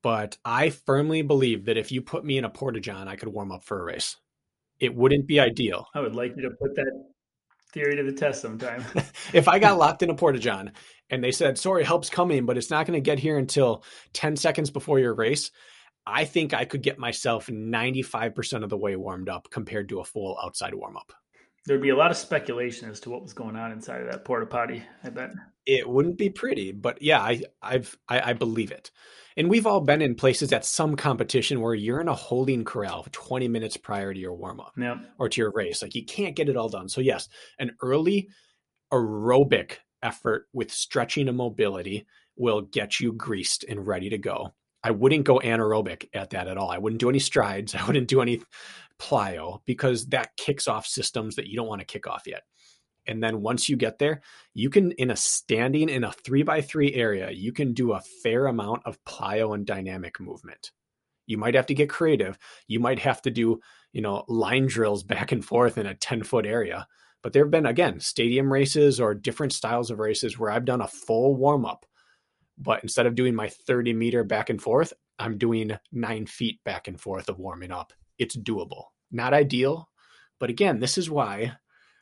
but 0.01 0.37
I 0.45 0.69
firmly 0.69 1.21
believe 1.21 1.65
that 1.65 1.77
if 1.77 1.91
you 1.91 2.01
put 2.01 2.23
me 2.23 2.37
in 2.37 2.45
a 2.45 2.49
porta 2.49 2.79
john, 2.79 3.07
I 3.07 3.15
could 3.15 3.29
warm 3.29 3.51
up 3.51 3.63
for 3.63 3.79
a 3.79 3.83
race 3.83 4.15
it 4.79 4.95
wouldn't 4.95 5.27
be 5.27 5.39
ideal. 5.39 5.87
I 5.93 5.99
would 5.99 6.15
like 6.15 6.35
you 6.35 6.43
to 6.43 6.51
put 6.51 6.75
that 6.75 7.05
theory 7.71 7.95
to 7.95 8.03
the 8.03 8.13
test 8.13 8.41
sometime. 8.41 8.83
if 9.33 9.47
I 9.47 9.59
got 9.59 9.77
locked 9.77 10.03
in 10.03 10.09
a 10.09 10.15
porta 10.15 10.39
john 10.39 10.71
and 11.09 11.23
they 11.23 11.31
said, 11.31 11.57
"Sorry, 11.57 11.83
help's 11.83 12.09
coming, 12.09 12.45
but 12.45 12.57
it's 12.57 12.69
not 12.69 12.85
going 12.85 12.97
to 12.97 13.01
get 13.01 13.19
here 13.19 13.37
until 13.37 13.83
10 14.13 14.35
seconds 14.35 14.69
before 14.69 14.99
your 14.99 15.13
race," 15.13 15.51
I 16.05 16.25
think 16.25 16.53
I 16.53 16.65
could 16.65 16.81
get 16.81 16.97
myself 16.97 17.47
95% 17.47 18.63
of 18.63 18.69
the 18.69 18.77
way 18.77 18.95
warmed 18.95 19.29
up 19.29 19.49
compared 19.51 19.89
to 19.89 19.99
a 19.99 20.05
full 20.05 20.37
outside 20.43 20.73
warm 20.73 20.97
up. 20.97 21.13
There'd 21.65 21.81
be 21.81 21.89
a 21.89 21.95
lot 21.95 22.11
of 22.11 22.17
speculation 22.17 22.89
as 22.89 22.99
to 23.01 23.09
what 23.09 23.21
was 23.21 23.33
going 23.33 23.55
on 23.55 23.71
inside 23.71 24.01
of 24.01 24.11
that 24.11 24.25
porta 24.25 24.45
potty. 24.45 24.83
I 25.03 25.09
bet 25.09 25.31
it 25.65 25.87
wouldn't 25.87 26.17
be 26.17 26.29
pretty, 26.29 26.71
but 26.71 27.01
yeah, 27.01 27.21
I 27.21 27.43
I've 27.61 27.97
I, 28.07 28.31
I 28.31 28.33
believe 28.33 28.71
it. 28.71 28.91
And 29.37 29.49
we've 29.49 29.67
all 29.67 29.81
been 29.81 30.01
in 30.01 30.15
places 30.15 30.51
at 30.51 30.65
some 30.65 30.95
competition 30.95 31.61
where 31.61 31.75
you're 31.75 32.01
in 32.01 32.07
a 32.07 32.15
holding 32.15 32.65
corral 32.65 33.05
20 33.11 33.47
minutes 33.47 33.77
prior 33.77 34.13
to 34.13 34.19
your 34.19 34.33
warm 34.33 34.59
up 34.59 34.73
yep. 34.77 34.97
or 35.17 35.29
to 35.29 35.41
your 35.41 35.51
race. 35.53 35.81
Like 35.81 35.95
you 35.95 36.03
can't 36.03 36.35
get 36.35 36.49
it 36.49 36.57
all 36.57 36.67
done. 36.67 36.89
So 36.89 36.99
yes, 36.99 37.29
an 37.57 37.71
early 37.81 38.27
aerobic 38.91 39.77
effort 40.01 40.47
with 40.51 40.71
stretching 40.71 41.27
and 41.27 41.37
mobility 41.37 42.05
will 42.35 42.61
get 42.61 42.99
you 42.99 43.13
greased 43.13 43.63
and 43.63 43.85
ready 43.85 44.09
to 44.09 44.17
go. 44.17 44.53
I 44.83 44.91
wouldn't 44.91 45.25
go 45.25 45.39
anaerobic 45.39 46.07
at 46.13 46.31
that 46.31 46.47
at 46.47 46.57
all. 46.57 46.71
I 46.71 46.77
wouldn't 46.77 47.01
do 47.01 47.09
any 47.09 47.19
strides. 47.19 47.75
I 47.75 47.85
wouldn't 47.85 48.07
do 48.07 48.21
any 48.21 48.41
plyo 48.99 49.61
because 49.65 50.07
that 50.07 50.35
kicks 50.37 50.67
off 50.67 50.85
systems 50.85 51.35
that 51.35 51.47
you 51.47 51.55
don't 51.55 51.67
want 51.67 51.81
to 51.81 51.85
kick 51.85 52.07
off 52.07 52.23
yet. 52.27 52.43
And 53.07 53.23
then 53.23 53.41
once 53.41 53.67
you 53.67 53.75
get 53.75 53.97
there, 53.97 54.21
you 54.53 54.69
can, 54.69 54.91
in 54.93 55.09
a 55.09 55.15
standing 55.15 55.89
in 55.89 56.03
a 56.03 56.11
three 56.11 56.43
by 56.43 56.61
three 56.61 56.93
area, 56.93 57.31
you 57.31 57.51
can 57.51 57.73
do 57.73 57.93
a 57.93 58.01
fair 58.21 58.45
amount 58.45 58.83
of 58.85 59.03
plyo 59.03 59.55
and 59.55 59.65
dynamic 59.65 60.19
movement. 60.19 60.71
You 61.25 61.37
might 61.37 61.55
have 61.55 61.67
to 61.67 61.73
get 61.73 61.89
creative. 61.89 62.37
You 62.67 62.79
might 62.79 62.99
have 62.99 63.21
to 63.23 63.31
do, 63.31 63.61
you 63.93 64.01
know, 64.01 64.25
line 64.27 64.67
drills 64.67 65.03
back 65.05 65.31
and 65.31 65.43
forth 65.43 65.77
in 65.77 65.87
a 65.87 65.95
10 65.95 66.23
foot 66.23 66.45
area. 66.45 66.87
But 67.21 67.33
there 67.33 67.43
have 67.43 67.51
been, 67.51 67.65
again, 67.65 67.99
stadium 67.99 68.51
races 68.51 68.99
or 68.99 69.13
different 69.13 69.53
styles 69.53 69.91
of 69.91 69.99
races 69.99 70.37
where 70.37 70.51
I've 70.51 70.65
done 70.65 70.81
a 70.81 70.87
full 70.87 71.35
warm 71.35 71.65
up. 71.65 71.85
But 72.57 72.83
instead 72.83 73.07
of 73.07 73.15
doing 73.15 73.35
my 73.35 73.49
30 73.49 73.93
meter 73.93 74.23
back 74.23 74.49
and 74.49 74.61
forth, 74.61 74.93
I'm 75.17 75.37
doing 75.37 75.77
nine 75.91 76.27
feet 76.27 76.63
back 76.63 76.87
and 76.87 76.99
forth 76.99 77.27
of 77.27 77.39
warming 77.39 77.71
up. 77.71 77.91
It's 78.19 78.37
doable. 78.37 78.85
Not 79.11 79.33
ideal. 79.33 79.89
But 80.39 80.49
again, 80.49 80.79
this 80.79 80.97
is 80.97 81.09
why 81.09 81.53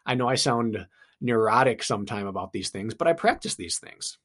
I 0.06 0.16
know 0.16 0.28
I 0.28 0.36
sound 0.36 0.88
neurotic 1.22 1.84
sometime 1.84 2.28
about 2.28 2.52
these 2.52 2.70
things, 2.70 2.94
but 2.94 3.08
I 3.08 3.14
practice 3.14 3.56
these 3.56 3.80
things. 3.80 4.18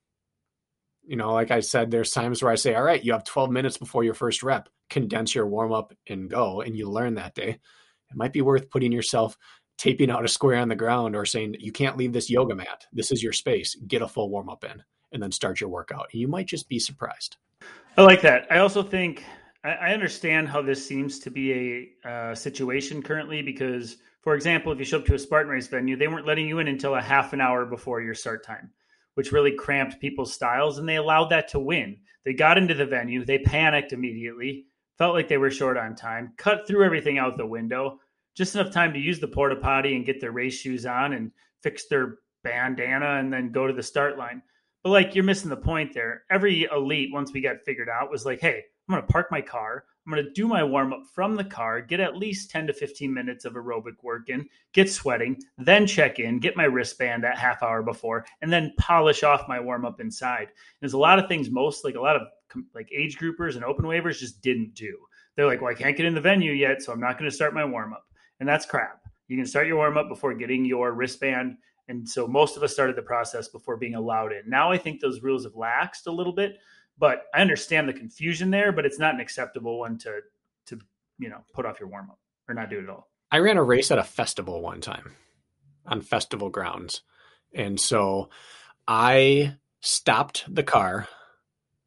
You 1.04 1.16
know, 1.16 1.32
like 1.32 1.50
I 1.50 1.60
said, 1.60 1.90
there's 1.90 2.10
times 2.10 2.42
where 2.42 2.52
I 2.52 2.56
say, 2.56 2.74
all 2.74 2.82
right, 2.82 3.02
you 3.02 3.12
have 3.12 3.24
12 3.24 3.50
minutes 3.50 3.76
before 3.76 4.04
your 4.04 4.14
first 4.14 4.42
rep, 4.42 4.68
condense 4.90 5.34
your 5.34 5.46
warm 5.46 5.72
up 5.72 5.92
and 6.08 6.30
go, 6.30 6.60
and 6.60 6.76
you 6.76 6.88
learn 6.88 7.14
that 7.14 7.34
day. 7.34 7.48
It 7.48 8.16
might 8.16 8.32
be 8.32 8.42
worth 8.42 8.70
putting 8.70 8.92
yourself 8.92 9.36
taping 9.78 10.10
out 10.10 10.24
a 10.24 10.28
square 10.28 10.58
on 10.58 10.68
the 10.68 10.76
ground 10.76 11.16
or 11.16 11.24
saying, 11.24 11.56
you 11.58 11.72
can't 11.72 11.96
leave 11.96 12.12
this 12.12 12.30
yoga 12.30 12.54
mat. 12.54 12.86
This 12.92 13.10
is 13.10 13.22
your 13.22 13.32
space. 13.32 13.74
Get 13.86 14.02
a 14.02 14.08
full 14.08 14.30
warm 14.30 14.48
up 14.48 14.64
in 14.64 14.82
and 15.12 15.22
then 15.22 15.32
start 15.32 15.60
your 15.60 15.70
workout. 15.70 16.08
And 16.12 16.20
you 16.20 16.28
might 16.28 16.46
just 16.46 16.68
be 16.68 16.78
surprised. 16.78 17.36
I 17.96 18.02
like 18.02 18.20
that. 18.22 18.46
I 18.50 18.58
also 18.58 18.82
think 18.82 19.24
I, 19.64 19.92
understand 19.92 20.48
how 20.48 20.60
this 20.60 20.86
seems 20.86 21.20
to 21.20 21.30
be 21.30 21.92
a 22.04 22.08
uh, 22.08 22.34
situation 22.34 23.02
currently 23.02 23.42
because, 23.42 23.96
for 24.22 24.34
example, 24.34 24.72
if 24.72 24.78
you 24.78 24.84
show 24.84 24.98
up 24.98 25.04
to 25.06 25.14
a 25.14 25.18
Spartan 25.18 25.52
race 25.52 25.68
venue, 25.68 25.96
they 25.96 26.08
weren't 26.08 26.26
letting 26.26 26.48
you 26.48 26.58
in 26.58 26.66
until 26.66 26.96
a 26.96 27.00
half 27.00 27.32
an 27.32 27.40
hour 27.40 27.64
before 27.64 28.00
your 28.00 28.14
start 28.14 28.44
time, 28.44 28.70
which 29.14 29.30
really 29.30 29.54
cramped 29.54 30.00
people's 30.00 30.32
styles, 30.32 30.78
and 30.78 30.88
they 30.88 30.96
allowed 30.96 31.30
that 31.30 31.48
to 31.48 31.60
win. 31.60 31.98
They 32.24 32.32
got 32.32 32.58
into 32.58 32.74
the 32.74 32.86
venue, 32.86 33.24
they 33.24 33.38
panicked 33.38 33.92
immediately, 33.92 34.66
felt 34.98 35.14
like 35.14 35.28
they 35.28 35.38
were 35.38 35.50
short 35.50 35.76
on 35.76 35.94
time, 35.94 36.32
cut 36.36 36.66
through 36.66 36.84
everything 36.84 37.18
out 37.18 37.36
the 37.36 37.46
window, 37.46 38.00
just 38.36 38.56
enough 38.56 38.72
time 38.72 38.92
to 38.94 38.98
use 38.98 39.20
the 39.20 39.28
porta 39.28 39.56
potty 39.56 39.94
and 39.94 40.06
get 40.06 40.20
their 40.20 40.32
race 40.32 40.54
shoes 40.54 40.86
on 40.86 41.12
and 41.12 41.30
fix 41.62 41.86
their 41.86 42.16
bandana 42.42 43.18
and 43.18 43.32
then 43.32 43.52
go 43.52 43.66
to 43.68 43.72
the 43.72 43.82
start 43.82 44.18
line. 44.18 44.42
But 44.82 44.90
like 44.90 45.14
you're 45.14 45.24
missing 45.24 45.50
the 45.50 45.56
point 45.56 45.94
there. 45.94 46.24
Every 46.30 46.64
elite, 46.64 47.10
once 47.12 47.32
we 47.32 47.40
got 47.40 47.62
figured 47.64 47.88
out, 47.88 48.10
was 48.10 48.26
like, 48.26 48.40
hey, 48.40 48.64
I'm 48.88 48.94
going 48.94 49.06
to 49.06 49.12
park 49.12 49.28
my 49.30 49.40
car. 49.40 49.84
I'm 50.04 50.12
going 50.12 50.24
to 50.24 50.32
do 50.32 50.48
my 50.48 50.64
warm 50.64 50.92
up 50.92 51.02
from 51.14 51.36
the 51.36 51.44
car, 51.44 51.80
get 51.80 52.00
at 52.00 52.16
least 52.16 52.50
10 52.50 52.66
to 52.66 52.72
15 52.72 53.14
minutes 53.14 53.44
of 53.44 53.52
aerobic 53.52 54.02
work 54.02 54.28
in, 54.28 54.48
get 54.72 54.90
sweating, 54.90 55.40
then 55.58 55.86
check 55.86 56.18
in, 56.18 56.40
get 56.40 56.56
my 56.56 56.64
wristband 56.64 57.22
that 57.22 57.38
half 57.38 57.62
hour 57.62 57.84
before, 57.84 58.26
and 58.40 58.52
then 58.52 58.72
polish 58.78 59.22
off 59.22 59.48
my 59.48 59.60
warm 59.60 59.84
up 59.84 60.00
inside. 60.00 60.48
There's 60.80 60.94
a 60.94 60.98
lot 60.98 61.20
of 61.20 61.28
things 61.28 61.50
most 61.50 61.84
like 61.84 61.94
a 61.94 62.00
lot 62.00 62.16
of 62.16 62.22
like 62.74 62.90
age 62.92 63.16
groupers 63.16 63.54
and 63.54 63.64
open 63.64 63.84
waivers 63.84 64.18
just 64.18 64.42
didn't 64.42 64.74
do. 64.74 64.98
They're 65.36 65.46
like, 65.46 65.62
well, 65.62 65.70
I 65.70 65.74
can't 65.74 65.96
get 65.96 66.06
in 66.06 66.14
the 66.14 66.20
venue 66.20 66.52
yet, 66.52 66.82
so 66.82 66.92
I'm 66.92 67.00
not 67.00 67.16
going 67.16 67.30
to 67.30 67.34
start 67.34 67.54
my 67.54 67.64
warm 67.64 67.92
up. 67.92 68.04
And 68.40 68.48
that's 68.48 68.66
crap. 68.66 69.00
You 69.28 69.36
can 69.36 69.46
start 69.46 69.68
your 69.68 69.76
warm 69.76 69.96
up 69.96 70.08
before 70.08 70.34
getting 70.34 70.64
your 70.64 70.92
wristband. 70.92 71.56
And 71.88 72.06
so 72.08 72.26
most 72.26 72.56
of 72.56 72.62
us 72.62 72.72
started 72.72 72.96
the 72.96 73.02
process 73.02 73.48
before 73.48 73.76
being 73.76 73.94
allowed 73.94 74.32
in. 74.32 74.42
Now 74.46 74.70
I 74.70 74.78
think 74.78 75.00
those 75.00 75.22
rules 75.22 75.44
have 75.44 75.54
laxed 75.54 76.06
a 76.06 76.10
little 76.10 76.32
bit 76.32 76.58
but 76.98 77.24
I 77.34 77.40
understand 77.40 77.88
the 77.88 77.92
confusion 77.92 78.50
there, 78.50 78.72
but 78.72 78.86
it's 78.86 78.98
not 78.98 79.14
an 79.14 79.20
acceptable 79.20 79.78
one 79.78 79.98
to 79.98 80.20
to 80.66 80.78
you 81.18 81.28
know 81.28 81.38
put 81.52 81.66
off 81.66 81.80
your 81.80 81.88
warm 81.88 82.10
up 82.10 82.18
or 82.48 82.54
not 82.54 82.70
do 82.70 82.78
it 82.78 82.84
at 82.84 82.90
all. 82.90 83.08
I 83.30 83.38
ran 83.38 83.56
a 83.56 83.62
race 83.62 83.90
at 83.90 83.98
a 83.98 84.04
festival 84.04 84.60
one 84.60 84.80
time 84.80 85.16
on 85.86 86.00
festival 86.00 86.50
grounds. 86.50 87.02
And 87.54 87.78
so 87.78 88.30
I 88.86 89.56
stopped 89.80 90.44
the 90.52 90.62
car 90.62 91.08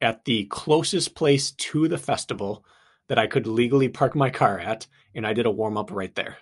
at 0.00 0.24
the 0.24 0.44
closest 0.46 1.14
place 1.14 1.52
to 1.52 1.88
the 1.88 1.98
festival 1.98 2.64
that 3.08 3.18
I 3.18 3.26
could 3.26 3.46
legally 3.46 3.88
park 3.88 4.14
my 4.14 4.30
car 4.30 4.58
at, 4.58 4.86
and 5.14 5.26
I 5.26 5.32
did 5.32 5.46
a 5.46 5.50
warm 5.50 5.78
up 5.78 5.90
right 5.90 6.14
there. 6.14 6.38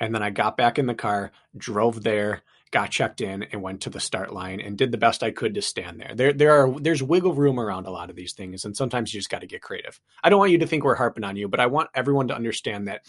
And 0.00 0.14
then 0.14 0.22
I 0.22 0.30
got 0.30 0.56
back 0.56 0.78
in 0.78 0.86
the 0.86 0.94
car, 0.94 1.32
drove 1.56 2.02
there, 2.02 2.42
got 2.72 2.90
checked 2.90 3.20
in 3.20 3.44
and 3.44 3.62
went 3.62 3.82
to 3.82 3.90
the 3.90 4.00
start 4.00 4.32
line 4.32 4.60
and 4.60 4.76
did 4.76 4.90
the 4.90 4.98
best 4.98 5.22
I 5.22 5.30
could 5.30 5.54
to 5.54 5.62
stand 5.62 6.00
there. 6.00 6.14
There 6.14 6.32
there 6.32 6.52
are 6.52 6.80
there's 6.80 7.02
wiggle 7.02 7.34
room 7.34 7.60
around 7.60 7.86
a 7.86 7.90
lot 7.90 8.10
of 8.10 8.16
these 8.16 8.32
things 8.32 8.64
and 8.64 8.76
sometimes 8.76 9.12
you 9.12 9.20
just 9.20 9.30
got 9.30 9.42
to 9.42 9.46
get 9.46 9.62
creative. 9.62 10.00
I 10.24 10.30
don't 10.30 10.38
want 10.38 10.50
you 10.50 10.58
to 10.58 10.66
think 10.66 10.82
we're 10.82 10.96
harping 10.96 11.22
on 11.22 11.36
you, 11.36 11.48
but 11.48 11.60
I 11.60 11.66
want 11.66 11.90
everyone 11.94 12.28
to 12.28 12.34
understand 12.34 12.88
that 12.88 13.02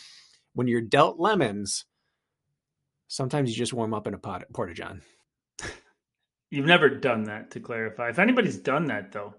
when 0.53 0.68
you're 0.68 0.81
dealt 0.81 1.18
lemons, 1.18 1.85
sometimes 3.07 3.49
you 3.49 3.56
just 3.56 3.73
warm 3.73 3.94
up 3.94 4.06
in 4.06 4.14
a 4.14 4.19
pot 4.19 4.44
porta 4.53 4.73
john. 4.73 5.02
You've 6.52 6.68
never 6.68 6.90
done 6.90 7.23
that 7.23 7.52
to 7.52 7.60
clarify. 7.60 8.10
If 8.10 8.19
anybody's 8.19 8.57
done 8.57 8.85
that 8.88 9.14
though, 9.14 9.34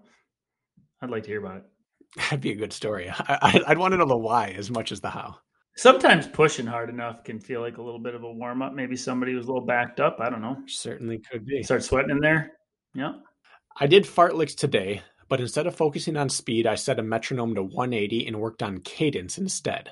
I'd 1.01 1.11
like 1.11 1.23
to 1.23 1.29
hear 1.29 1.39
about 1.39 1.57
it. 1.57 1.63
That'd 2.17 2.41
be 2.41 2.51
a 2.51 2.55
good 2.55 2.73
story. 2.73 3.09
I, 3.09 3.63
would 3.69 3.77
want 3.77 3.91
to 3.93 3.97
know 3.97 4.07
the 4.07 4.17
why 4.17 4.55
as 4.57 4.71
much 4.71 4.91
as 4.91 5.01
the 5.01 5.09
how. 5.09 5.37
Sometimes 5.77 6.25
pushing 6.27 6.65
hard 6.65 6.89
enough 6.89 7.23
can 7.23 7.39
feel 7.39 7.59
like 7.59 7.77
a 7.77 7.81
little 7.81 7.99
bit 7.99 8.15
of 8.15 8.23
a 8.23 8.31
warm 8.31 8.61
up. 8.61 8.73
Maybe 8.73 8.95
somebody 8.95 9.33
was 9.33 9.45
a 9.45 9.47
little 9.49 9.65
backed 9.65 9.99
up. 9.99 10.17
I 10.21 10.29
don't 10.29 10.41
know. 10.41 10.57
Certainly 10.67 11.21
could 11.29 11.45
be. 11.45 11.63
Start 11.63 11.83
sweating 11.83 12.11
in 12.11 12.19
there. 12.19 12.53
Yeah. 12.93 13.13
I 13.77 13.87
did 13.87 14.05
fartleks 14.05 14.55
today, 14.55 15.01
but 15.27 15.41
instead 15.41 15.67
of 15.67 15.75
focusing 15.75 16.15
on 16.15 16.29
speed, 16.29 16.65
I 16.65 16.75
set 16.75 16.97
a 16.97 17.03
metronome 17.03 17.55
to 17.55 17.63
180 17.63 18.25
and 18.25 18.39
worked 18.39 18.63
on 18.63 18.79
cadence 18.79 19.37
instead. 19.37 19.91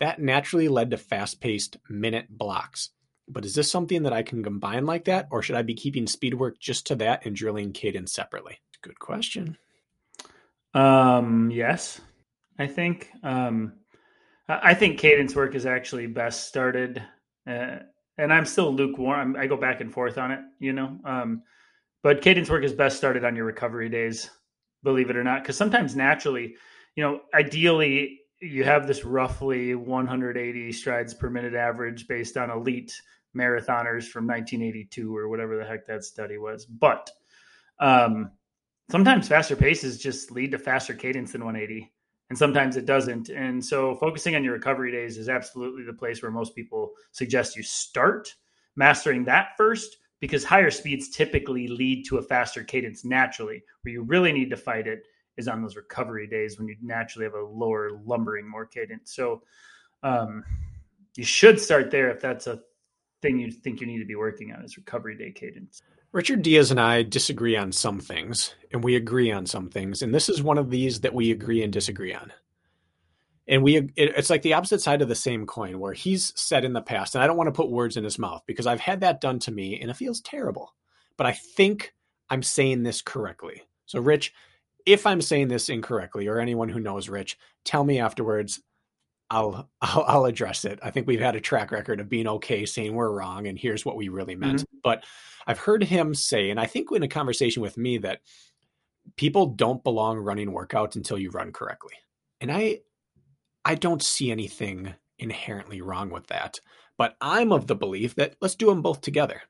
That 0.00 0.20
naturally 0.20 0.68
led 0.68 0.90
to 0.90 0.98
fast 0.98 1.40
paced 1.40 1.78
minute 1.88 2.26
blocks. 2.28 2.90
But 3.26 3.46
is 3.46 3.54
this 3.54 3.70
something 3.70 4.02
that 4.02 4.12
I 4.12 4.22
can 4.22 4.44
combine 4.44 4.84
like 4.84 5.06
that, 5.06 5.28
or 5.30 5.40
should 5.40 5.56
I 5.56 5.62
be 5.62 5.74
keeping 5.74 6.06
speed 6.06 6.34
work 6.34 6.58
just 6.60 6.88
to 6.88 6.96
that 6.96 7.24
and 7.24 7.34
drilling 7.34 7.72
cadence 7.72 8.12
separately? 8.12 8.58
Good 8.82 8.98
question. 8.98 9.56
Um, 10.74 11.50
yes, 11.50 12.00
I 12.58 12.66
think. 12.66 13.08
Um, 13.22 13.74
I 14.48 14.74
think 14.74 14.98
cadence 14.98 15.36
work 15.36 15.54
is 15.54 15.66
actually 15.66 16.06
best 16.06 16.48
started, 16.48 17.02
uh, 17.46 17.76
and 18.18 18.32
I'm 18.32 18.44
still 18.44 18.72
lukewarm. 18.72 19.36
I 19.38 19.46
go 19.46 19.56
back 19.56 19.80
and 19.80 19.92
forth 19.92 20.18
on 20.18 20.32
it, 20.32 20.40
you 20.58 20.72
know. 20.72 20.98
Um, 21.04 21.42
but 22.02 22.22
cadence 22.22 22.50
work 22.50 22.64
is 22.64 22.72
best 22.72 22.96
started 22.96 23.24
on 23.24 23.36
your 23.36 23.44
recovery 23.44 23.88
days, 23.88 24.28
believe 24.82 25.10
it 25.10 25.16
or 25.16 25.24
not, 25.24 25.42
because 25.42 25.56
sometimes 25.56 25.94
naturally, 25.94 26.56
you 26.96 27.04
know, 27.04 27.20
ideally 27.32 28.20
you 28.40 28.64
have 28.64 28.88
this 28.88 29.04
roughly 29.04 29.76
180 29.76 30.72
strides 30.72 31.14
per 31.14 31.30
minute 31.30 31.54
average 31.54 32.08
based 32.08 32.36
on 32.36 32.50
elite 32.50 33.00
marathoners 33.36 34.08
from 34.08 34.26
1982 34.26 35.16
or 35.16 35.28
whatever 35.28 35.56
the 35.56 35.64
heck 35.64 35.86
that 35.86 36.04
study 36.04 36.38
was. 36.38 36.66
But 36.66 37.08
um, 37.78 38.32
sometimes 38.90 39.28
faster 39.28 39.54
paces 39.54 39.98
just 39.98 40.32
lead 40.32 40.50
to 40.50 40.58
faster 40.58 40.94
cadence 40.94 41.32
than 41.32 41.44
180 41.44 41.92
and 42.28 42.38
sometimes 42.38 42.76
it 42.76 42.86
doesn't. 42.86 43.28
And 43.28 43.64
so 43.64 43.94
focusing 43.96 44.34
on 44.34 44.44
your 44.44 44.54
recovery 44.54 44.90
days 44.92 45.18
is 45.18 45.28
absolutely 45.28 45.84
the 45.84 45.92
place 45.92 46.22
where 46.22 46.30
most 46.30 46.54
people 46.54 46.92
suggest 47.10 47.56
you 47.56 47.62
start 47.62 48.34
mastering 48.76 49.24
that 49.24 49.50
first 49.56 49.98
because 50.20 50.44
higher 50.44 50.70
speeds 50.70 51.08
typically 51.08 51.68
lead 51.68 52.06
to 52.06 52.18
a 52.18 52.22
faster 52.22 52.62
cadence 52.64 53.04
naturally. 53.04 53.62
Where 53.82 53.92
you 53.92 54.02
really 54.02 54.32
need 54.32 54.50
to 54.50 54.56
fight 54.56 54.86
it 54.86 55.04
is 55.36 55.48
on 55.48 55.62
those 55.62 55.76
recovery 55.76 56.26
days 56.26 56.58
when 56.58 56.68
you 56.68 56.76
naturally 56.80 57.24
have 57.24 57.34
a 57.34 57.42
lower 57.42 58.00
lumbering 58.04 58.48
more 58.48 58.66
cadence. 58.66 59.14
So 59.14 59.42
um, 60.02 60.44
you 61.16 61.24
should 61.24 61.60
start 61.60 61.90
there 61.90 62.10
if 62.10 62.20
that's 62.20 62.46
a 62.46 62.60
thing 63.20 63.38
you 63.38 63.50
think 63.50 63.80
you 63.80 63.86
need 63.86 63.98
to 63.98 64.04
be 64.04 64.14
working 64.14 64.52
on 64.52 64.64
is 64.64 64.76
recovery 64.76 65.16
day 65.16 65.30
cadence. 65.32 65.82
Richard 66.12 66.42
Diaz 66.42 66.70
and 66.70 66.80
I 66.80 67.02
disagree 67.04 67.56
on 67.56 67.72
some 67.72 68.00
things, 68.00 68.54
and 68.72 68.84
we 68.84 68.96
agree 68.96 69.32
on 69.32 69.46
some 69.46 69.70
things. 69.70 70.02
And 70.02 70.14
this 70.14 70.28
is 70.28 70.42
one 70.42 70.58
of 70.58 70.70
these 70.70 71.00
that 71.02 71.14
we 71.14 71.30
agree 71.32 71.62
and 71.62 71.72
disagree 71.72 72.14
on. 72.14 72.32
and 73.46 73.62
we 73.62 73.76
it, 73.76 73.92
it's 73.96 74.30
like 74.30 74.42
the 74.42 74.54
opposite 74.54 74.80
side 74.80 75.02
of 75.02 75.08
the 75.08 75.14
same 75.14 75.46
coin 75.46 75.78
where 75.78 75.92
he's 75.92 76.32
said 76.40 76.64
in 76.64 76.72
the 76.72 76.80
past 76.80 77.14
and 77.14 77.22
i 77.22 77.26
don't 77.26 77.36
want 77.36 77.48
to 77.48 77.52
put 77.52 77.70
words 77.70 77.96
in 77.96 78.04
his 78.04 78.18
mouth 78.18 78.42
because 78.46 78.66
i've 78.66 78.80
had 78.80 79.00
that 79.00 79.20
done 79.20 79.38
to 79.38 79.50
me 79.52 79.80
and 79.80 79.90
it 79.90 79.96
feels 79.96 80.20
terrible 80.20 80.74
but 81.16 81.26
i 81.26 81.32
think 81.32 81.94
i'm 82.30 82.42
saying 82.42 82.82
this 82.82 83.02
correctly 83.02 83.62
so 83.86 84.00
rich 84.00 84.32
if 84.86 85.06
i'm 85.06 85.20
saying 85.20 85.48
this 85.48 85.68
incorrectly 85.68 86.28
or 86.28 86.38
anyone 86.38 86.68
who 86.68 86.80
knows 86.80 87.08
rich 87.08 87.38
tell 87.64 87.84
me 87.84 87.98
afterwards 88.00 88.60
I'll, 89.32 89.70
I'll, 89.80 90.04
I'll 90.06 90.24
address 90.26 90.64
it. 90.64 90.78
I 90.82 90.90
think 90.90 91.06
we've 91.06 91.20
had 91.20 91.34
a 91.34 91.40
track 91.40 91.72
record 91.72 91.98
of 91.98 92.08
being 92.08 92.28
okay 92.28 92.66
saying 92.66 92.94
we're 92.94 93.10
wrong 93.10 93.46
and 93.46 93.58
here's 93.58 93.84
what 93.84 93.96
we 93.96 94.08
really 94.08 94.36
meant. 94.36 94.60
Mm-hmm. 94.60 94.78
But 94.84 95.04
I've 95.46 95.58
heard 95.58 95.82
him 95.82 96.14
say, 96.14 96.50
and 96.50 96.60
I 96.60 96.66
think 96.66 96.92
in 96.92 97.02
a 97.02 97.08
conversation 97.08 97.62
with 97.62 97.76
me 97.76 97.98
that 97.98 98.20
people 99.16 99.46
don't 99.46 99.82
belong 99.82 100.18
running 100.18 100.52
workouts 100.52 100.94
until 100.94 101.18
you 101.18 101.30
run 101.30 101.52
correctly. 101.52 101.94
And 102.40 102.52
I 102.52 102.80
I 103.64 103.76
don't 103.76 104.02
see 104.02 104.30
anything 104.30 104.94
inherently 105.18 105.80
wrong 105.80 106.10
with 106.10 106.26
that. 106.28 106.60
But 106.98 107.16
I'm 107.20 107.52
of 107.52 107.66
the 107.66 107.76
belief 107.76 108.16
that 108.16 108.36
let's 108.40 108.54
do 108.54 108.66
them 108.66 108.82
both 108.82 109.00
together. 109.00 109.42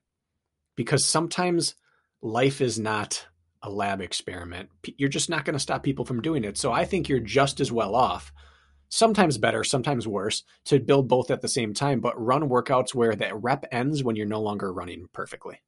Because 0.77 1.05
sometimes 1.05 1.75
life 2.23 2.61
is 2.61 2.79
not 2.79 3.27
a 3.63 3.71
lab 3.71 4.01
experiment. 4.01 4.71
You're 4.97 5.09
just 5.09 5.31
not 5.31 5.45
going 5.45 5.55
to 5.55 5.61
stop 5.61 5.83
people 5.83 6.05
from 6.05 6.23
doing 6.23 6.45
it. 6.45 6.57
So 6.57 6.73
I 6.73 6.85
think 6.85 7.09
you're 7.09 7.21
just 7.21 7.61
as 7.61 7.71
well 7.71 7.95
off 7.95 8.33
sometimes 8.93 9.39
better, 9.39 9.65
sometimes 9.65 10.07
worse, 10.07 10.45
to 10.67 10.79
build 10.79 11.09
both 11.09 11.31
at 11.31 11.41
the 11.41 11.49
same 11.49 11.73
time, 11.73 11.99
but 11.99 12.21
run 12.23 12.47
workouts 12.47 12.95
where 12.95 13.17
that 13.17 13.43
rep 13.43 13.65
ends 13.73 14.05
when 14.05 14.17
you're 14.17 14.27
no 14.27 14.43
longer 14.43 14.71
running 14.71 15.07
perfectly. 15.15 15.63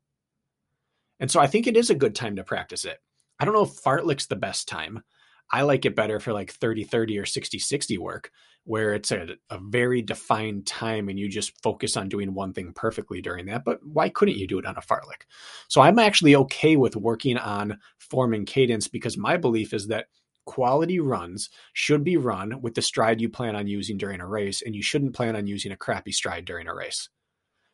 And 1.20 1.30
so 1.30 1.40
I 1.40 1.46
think 1.46 1.66
it 1.66 1.76
is 1.76 1.88
a 1.88 1.94
good 1.94 2.14
time 2.14 2.36
to 2.36 2.44
practice 2.44 2.84
it. 2.84 2.98
I 3.40 3.46
don't 3.46 3.54
know 3.54 3.62
if 3.62 3.82
fartlek's 3.82 4.26
the 4.26 4.36
best 4.36 4.68
time. 4.68 5.02
I 5.50 5.62
like 5.62 5.86
it 5.86 5.96
better 5.96 6.20
for 6.20 6.34
like 6.34 6.52
30 6.52 6.84
30 6.84 7.18
or 7.18 7.24
60 7.24 7.58
60 7.58 7.96
work, 7.96 8.30
where 8.64 8.92
it's 8.92 9.10
a, 9.10 9.28
a 9.48 9.58
very 9.58 10.02
defined 10.02 10.66
time 10.66 11.08
and 11.08 11.18
you 11.18 11.26
just 11.28 11.62
focus 11.62 11.96
on 11.96 12.10
doing 12.10 12.34
one 12.34 12.52
thing 12.52 12.72
perfectly 12.74 13.22
during 13.22 13.46
that. 13.46 13.64
But 13.64 13.78
why 13.86 14.10
couldn't 14.10 14.36
you 14.36 14.46
do 14.46 14.58
it 14.58 14.66
on 14.66 14.76
a 14.76 14.82
fartlek? 14.82 15.22
So 15.68 15.80
I'm 15.80 15.98
actually 15.98 16.36
okay 16.36 16.76
with 16.76 16.94
working 16.94 17.38
on 17.38 17.78
form 17.98 18.34
and 18.34 18.46
cadence 18.46 18.86
because 18.86 19.16
my 19.16 19.38
belief 19.38 19.72
is 19.72 19.86
that 19.86 20.08
quality 20.44 21.00
runs 21.00 21.50
should 21.72 22.04
be 22.04 22.16
run 22.16 22.60
with 22.60 22.74
the 22.74 22.82
stride 22.82 23.20
you 23.20 23.28
plan 23.28 23.56
on 23.56 23.66
using 23.66 23.96
during 23.96 24.20
a 24.20 24.26
race, 24.26 24.62
and 24.62 24.74
you 24.74 24.82
shouldn't 24.82 25.14
plan 25.14 25.36
on 25.36 25.46
using 25.46 25.72
a 25.72 25.76
crappy 25.76 26.12
stride 26.12 26.44
during 26.44 26.66
a 26.66 26.74
race. 26.74 27.08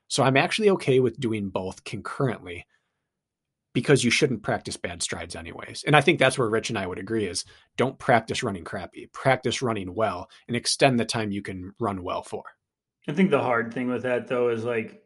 So 0.09 0.23
I'm 0.23 0.37
actually 0.37 0.71
okay 0.71 1.01
with 1.01 1.21
doing 1.21 1.51
both 1.51 1.85
concurrently 1.85 2.67
because 3.73 4.03
you 4.03 4.11
shouldn't 4.11 4.43
practice 4.43 4.77
bad 4.77 5.03
strides 5.03 5.37
anyways. 5.37 5.85
And 5.87 5.95
I 5.95 6.01
think 6.01 6.19
that's 6.19 6.37
where 6.37 6.49
Rich 6.49 6.71
and 6.71 6.79
I 6.79 6.87
would 6.87 6.99
agree 6.99 7.27
is 7.27 7.45
don't 7.77 7.99
practice 7.99 8.43
running 8.43 8.65
crappy, 8.65 9.09
practice 9.13 9.63
running 9.63 9.95
well 9.95 10.29
and 10.49 10.57
extend 10.57 10.99
the 10.99 11.05
time 11.05 11.31
you 11.31 11.43
can 11.43 11.73
run 11.79 12.03
well 12.03 12.23
for. 12.23 12.43
I 13.09 13.13
think 13.13 13.31
the 13.31 13.41
hard 13.41 13.73
thing 13.73 13.89
with 13.89 14.03
that 14.03 14.27
though 14.27 14.49
is 14.49 14.65
like 14.65 15.00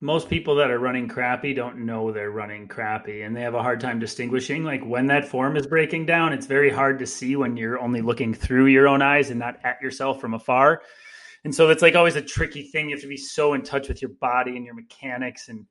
most 0.00 0.30
people 0.30 0.54
that 0.54 0.70
are 0.70 0.78
running 0.78 1.06
crappy 1.06 1.52
don't 1.52 1.78
know 1.78 2.10
they're 2.10 2.30
running 2.30 2.66
crappy 2.66 3.22
and 3.22 3.36
they 3.36 3.42
have 3.42 3.54
a 3.54 3.62
hard 3.62 3.80
time 3.80 3.98
distinguishing 3.98 4.64
like 4.64 4.82
when 4.84 5.06
that 5.06 5.28
form 5.28 5.56
is 5.56 5.66
breaking 5.66 6.06
down 6.06 6.32
it's 6.32 6.46
very 6.46 6.70
hard 6.70 6.98
to 6.98 7.06
see 7.06 7.36
when 7.36 7.56
you're 7.56 7.78
only 7.78 8.00
looking 8.00 8.32
through 8.32 8.66
your 8.66 8.88
own 8.88 9.02
eyes 9.02 9.28
and 9.28 9.38
not 9.38 9.58
at 9.62 9.80
yourself 9.82 10.20
from 10.20 10.34
afar. 10.34 10.82
And 11.44 11.54
so 11.54 11.70
it's 11.70 11.82
like 11.82 11.94
always 11.94 12.16
a 12.16 12.22
tricky 12.22 12.62
thing. 12.62 12.88
You 12.90 12.96
have 12.96 13.02
to 13.02 13.08
be 13.08 13.16
so 13.16 13.54
in 13.54 13.62
touch 13.62 13.88
with 13.88 14.02
your 14.02 14.10
body 14.20 14.56
and 14.56 14.64
your 14.64 14.74
mechanics 14.74 15.48
and 15.48 15.66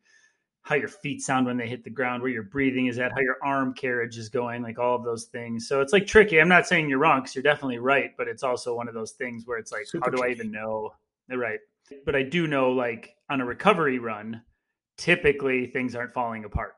how 0.64 0.76
your 0.76 0.88
feet 0.88 1.22
sound 1.22 1.46
when 1.46 1.58
they 1.58 1.68
hit 1.68 1.84
the 1.84 1.90
ground 1.90 2.22
where 2.22 2.32
your 2.32 2.44
breathing 2.44 2.88
is 2.88 3.00
at 3.00 3.12
how 3.12 3.20
your 3.20 3.38
arm 3.44 3.74
carriage 3.74 4.18
is 4.18 4.30
going 4.30 4.62
like 4.62 4.80
all 4.80 4.96
of 4.96 5.04
those 5.04 5.26
things. 5.26 5.68
So 5.68 5.82
it's 5.82 5.94
like 5.94 6.06
tricky. 6.08 6.40
I'm 6.40 6.50
not 6.50 6.68
saying 6.68 6.90
you're 6.90 7.00
wrong 7.00 7.22
because 7.22 7.36
you're 7.36 7.44
definitely 7.44 7.80
right 7.80 8.12
but 8.18 8.28
it's 8.28 8.44
also 8.44 8.76
one 8.76 8.88
of 8.88 8.94
those 8.94 9.12
things 9.14 9.46
where 9.46 9.58
it's 9.58 9.72
like 9.72 9.86
Super 9.86 10.06
how 10.06 10.12
do 10.12 10.18
tricky. 10.18 10.32
i 10.32 10.36
even 10.36 10.52
know? 10.52 10.92
Right 11.32 11.60
but 12.06 12.16
I 12.16 12.24
do 12.24 12.48
know 12.48 12.72
like 12.72 13.16
on 13.30 13.42
a 13.42 13.46
recovery 13.46 14.00
run, 14.00 14.42
typically 14.98 15.68
things 15.68 15.96
aren't 15.96 16.14
falling 16.14 16.46
apart. 16.46 16.74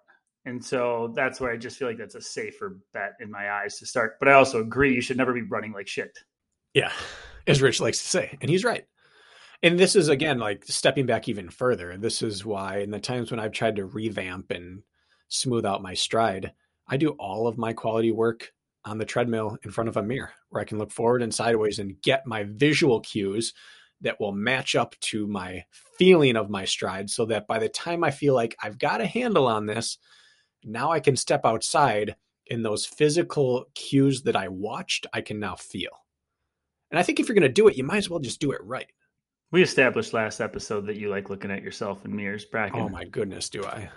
And 0.46 0.64
so 0.64 1.14
that's 1.16 1.40
where 1.40 1.52
I 1.52 1.58
just 1.58 1.78
feel 1.78 1.88
like 1.88 1.98
that's 1.98 2.16
a 2.16 2.22
safer 2.22 2.80
bet 2.94 3.14
in 3.20 3.30
my 3.30 3.52
eyes 3.52 3.78
to 3.80 3.86
start. 3.86 4.18
But 4.20 4.28
I 4.28 4.34
also 4.34 4.60
agree 4.60 4.94
you 4.94 5.02
should 5.02 5.18
never 5.18 5.34
be 5.34 5.44
running 5.44 5.72
like 5.72 5.88
shit. 5.88 6.18
Yeah, 6.74 6.92
as 7.46 7.62
Rich 7.62 7.80
likes 7.80 8.00
to 8.00 8.08
say. 8.08 8.38
And 8.42 8.50
he's 8.50 8.64
right. 8.64 8.86
And 9.64 9.78
this 9.78 9.96
is 9.96 10.10
again 10.10 10.40
like 10.40 10.66
stepping 10.66 11.06
back 11.06 11.30
even 11.30 11.50
further. 11.50 11.96
This 11.98 12.24
is 12.24 12.44
why 12.44 12.80
in 12.80 12.90
the 12.90 13.00
times 13.00 13.30
when 13.30 13.40
I've 13.40 13.52
tried 13.52 13.76
to 13.76 13.86
revamp 13.86 14.50
and 14.50 14.82
smooth 15.28 15.66
out 15.66 15.84
my 15.84 15.94
stride, 15.94 16.54
I 16.88 16.98
do 16.98 17.10
all 17.12 17.48
of 17.48 17.60
my 17.60 17.74
quality 17.74 18.12
work 18.12 18.52
on 18.84 18.98
the 18.98 19.06
treadmill 19.06 19.58
in 19.64 19.70
front 19.70 19.88
of 19.88 19.98
a 19.98 20.04
mirror 20.04 20.32
where 20.50 20.62
I 20.62 20.66
can 20.66 20.80
look 20.80 20.92
forward 20.92 21.22
and 21.22 21.34
sideways 21.34 21.78
and 21.78 22.02
get 22.02 22.26
my 22.26 22.44
visual 22.44 23.00
cues 23.02 23.54
that 24.02 24.20
will 24.20 24.32
match 24.32 24.76
up 24.76 24.96
to 25.00 25.28
my 25.28 25.64
feeling 25.98 26.36
of 26.36 26.50
my 26.50 26.66
stride 26.66 27.10
so 27.10 27.26
that 27.26 27.48
by 27.48 27.60
the 27.60 27.70
time 27.70 28.04
I 28.04 28.12
feel 28.12 28.34
like 28.34 28.56
I've 28.62 28.80
got 28.80 29.02
a 29.02 29.06
handle 29.06 29.48
on 29.48 29.66
this, 29.66 29.98
now 30.64 30.92
I 30.92 31.00
can 31.00 31.16
step 31.16 31.46
outside 31.46 32.16
in 32.48 32.64
those 32.64 32.86
physical 32.86 33.66
cues 33.76 34.24
that 34.24 34.36
I 34.36 34.48
watched, 34.50 35.08
I 35.14 35.22
can 35.22 35.40
now 35.40 35.56
feel. 35.56 35.92
And 36.90 37.00
I 37.00 37.04
think 37.04 37.20
if 37.20 37.28
you're 37.28 37.36
going 37.36 37.44
to 37.44 37.50
do 37.50 37.68
it, 37.68 37.78
you 37.78 37.84
might 37.84 37.98
as 37.98 38.10
well 38.10 38.20
just 38.20 38.42
do 38.42 38.52
it 38.52 38.64
right. 38.64 38.92
We 39.52 39.62
established 39.64 40.14
last 40.14 40.42
episode 40.42 40.88
that 40.88 40.98
you 40.98 41.10
like 41.10 41.30
looking 41.30 41.52
at 41.52 41.64
yourself 41.64 42.06
in 42.06 42.16
mirrors, 42.16 42.46
Bracken. 42.46 42.82
Oh 42.82 42.90
my 42.90 43.06
goodness, 43.06 43.50
do 43.50 43.64
I? 43.66 43.90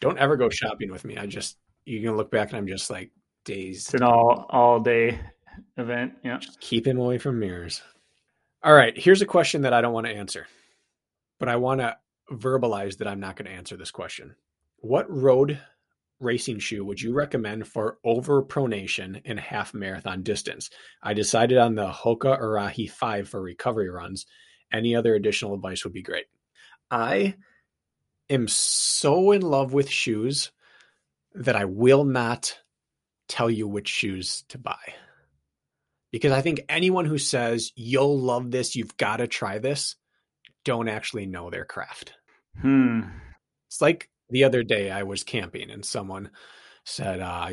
Don't 0.00 0.18
ever 0.18 0.36
go 0.36 0.48
shopping 0.48 0.90
with 0.90 1.04
me. 1.04 1.16
I 1.16 1.26
just 1.26 1.58
you're 1.84 2.04
gonna 2.04 2.16
look 2.16 2.30
back 2.30 2.48
and 2.48 2.56
I'm 2.56 2.66
just 2.66 2.90
like 2.90 3.10
dazed. 3.44 3.88
It's 3.88 3.94
an 3.94 4.02
all 4.02 4.46
all 4.50 4.80
day 4.80 5.20
event. 5.76 6.14
Yeah. 6.24 6.38
Just 6.38 6.60
keep 6.60 6.86
him 6.86 6.98
away 6.98 7.18
from 7.18 7.38
mirrors. 7.38 7.82
All 8.64 8.72
right, 8.72 8.96
here's 8.96 9.22
a 9.22 9.26
question 9.26 9.62
that 9.62 9.72
I 9.72 9.80
don't 9.80 9.92
want 9.92 10.06
to 10.06 10.12
answer, 10.14 10.46
but 11.40 11.48
I 11.48 11.56
want 11.56 11.80
to 11.80 11.96
verbalize 12.30 12.98
that 12.98 13.08
I'm 13.08 13.18
not 13.18 13.34
going 13.34 13.46
to 13.46 13.56
answer 13.56 13.76
this 13.76 13.90
question. 13.90 14.36
What 14.76 15.10
road 15.10 15.58
racing 16.20 16.60
shoe 16.60 16.84
would 16.84 17.02
you 17.02 17.12
recommend 17.12 17.66
for 17.66 17.98
over 18.04 18.40
pronation 18.40 19.20
in 19.24 19.36
half 19.36 19.74
marathon 19.74 20.22
distance? 20.22 20.70
I 21.02 21.12
decided 21.12 21.58
on 21.58 21.74
the 21.74 21.90
Hoka 21.90 22.40
Arahi 22.40 22.88
5 22.88 23.28
for 23.28 23.42
recovery 23.42 23.90
runs. 23.90 24.26
Any 24.72 24.94
other 24.94 25.16
additional 25.16 25.54
advice 25.54 25.82
would 25.82 25.92
be 25.92 26.02
great. 26.02 26.26
I 26.88 27.34
am 28.30 28.46
so 28.46 29.32
in 29.32 29.42
love 29.42 29.72
with 29.72 29.90
shoes 29.90 30.52
that 31.34 31.56
I 31.56 31.64
will 31.64 32.04
not 32.04 32.56
tell 33.26 33.50
you 33.50 33.66
which 33.66 33.88
shoes 33.88 34.44
to 34.50 34.58
buy 34.58 34.94
because 36.12 36.32
I 36.32 36.42
think 36.42 36.60
anyone 36.68 37.06
who 37.06 37.18
says 37.18 37.72
you'll 37.74 38.18
love 38.18 38.50
this, 38.50 38.76
you've 38.76 38.96
got 38.96 39.16
to 39.16 39.26
try 39.26 39.58
this, 39.58 39.96
don't 40.64 40.88
actually 40.88 41.26
know 41.26 41.50
their 41.50 41.64
craft. 41.64 42.12
Hmm. 42.60 43.00
It's 43.68 43.80
like 43.80 44.08
the 44.28 44.44
other 44.44 44.62
day 44.62 44.90
I 44.90 45.02
was 45.02 45.24
camping 45.24 45.70
and 45.70 45.84
someone 45.84 46.30
said, 46.84 47.20
uh, 47.20 47.52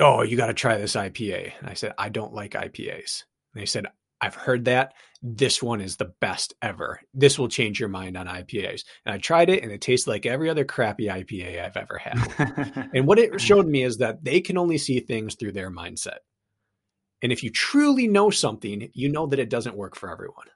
"Oh, 0.00 0.22
you 0.22 0.36
got 0.36 0.48
to 0.48 0.54
try 0.54 0.76
this 0.76 0.96
IPA." 0.96 1.52
And 1.60 1.68
I 1.68 1.74
said, 1.74 1.94
"I 1.96 2.08
don't 2.08 2.34
like 2.34 2.52
IPAs." 2.52 3.24
And 3.54 3.62
they 3.62 3.66
said, 3.66 3.86
"I've 4.20 4.34
heard 4.34 4.64
that. 4.64 4.94
This 5.22 5.62
one 5.62 5.80
is 5.80 5.96
the 5.96 6.12
best 6.20 6.54
ever. 6.60 7.00
This 7.14 7.38
will 7.38 7.48
change 7.48 7.78
your 7.78 7.88
mind 7.88 8.16
on 8.16 8.26
IPAs." 8.26 8.84
And 9.06 9.14
I 9.14 9.18
tried 9.18 9.50
it, 9.50 9.62
and 9.62 9.70
it 9.70 9.80
tasted 9.80 10.10
like 10.10 10.26
every 10.26 10.50
other 10.50 10.64
crappy 10.64 11.06
IPA 11.06 11.64
I've 11.64 11.76
ever 11.76 11.98
had. 11.98 12.90
and 12.94 13.06
what 13.06 13.20
it 13.20 13.40
showed 13.40 13.66
me 13.66 13.84
is 13.84 13.98
that 13.98 14.24
they 14.24 14.40
can 14.40 14.58
only 14.58 14.78
see 14.78 14.98
things 14.98 15.36
through 15.36 15.52
their 15.52 15.70
mindset. 15.70 16.18
And 17.24 17.32
if 17.32 17.42
you 17.42 17.48
truly 17.48 18.06
know 18.06 18.28
something, 18.28 18.90
you 18.92 19.08
know 19.08 19.26
that 19.26 19.38
it 19.38 19.48
doesn't 19.48 19.78
work 19.78 19.96
for 19.96 20.12
everyone. 20.12 20.46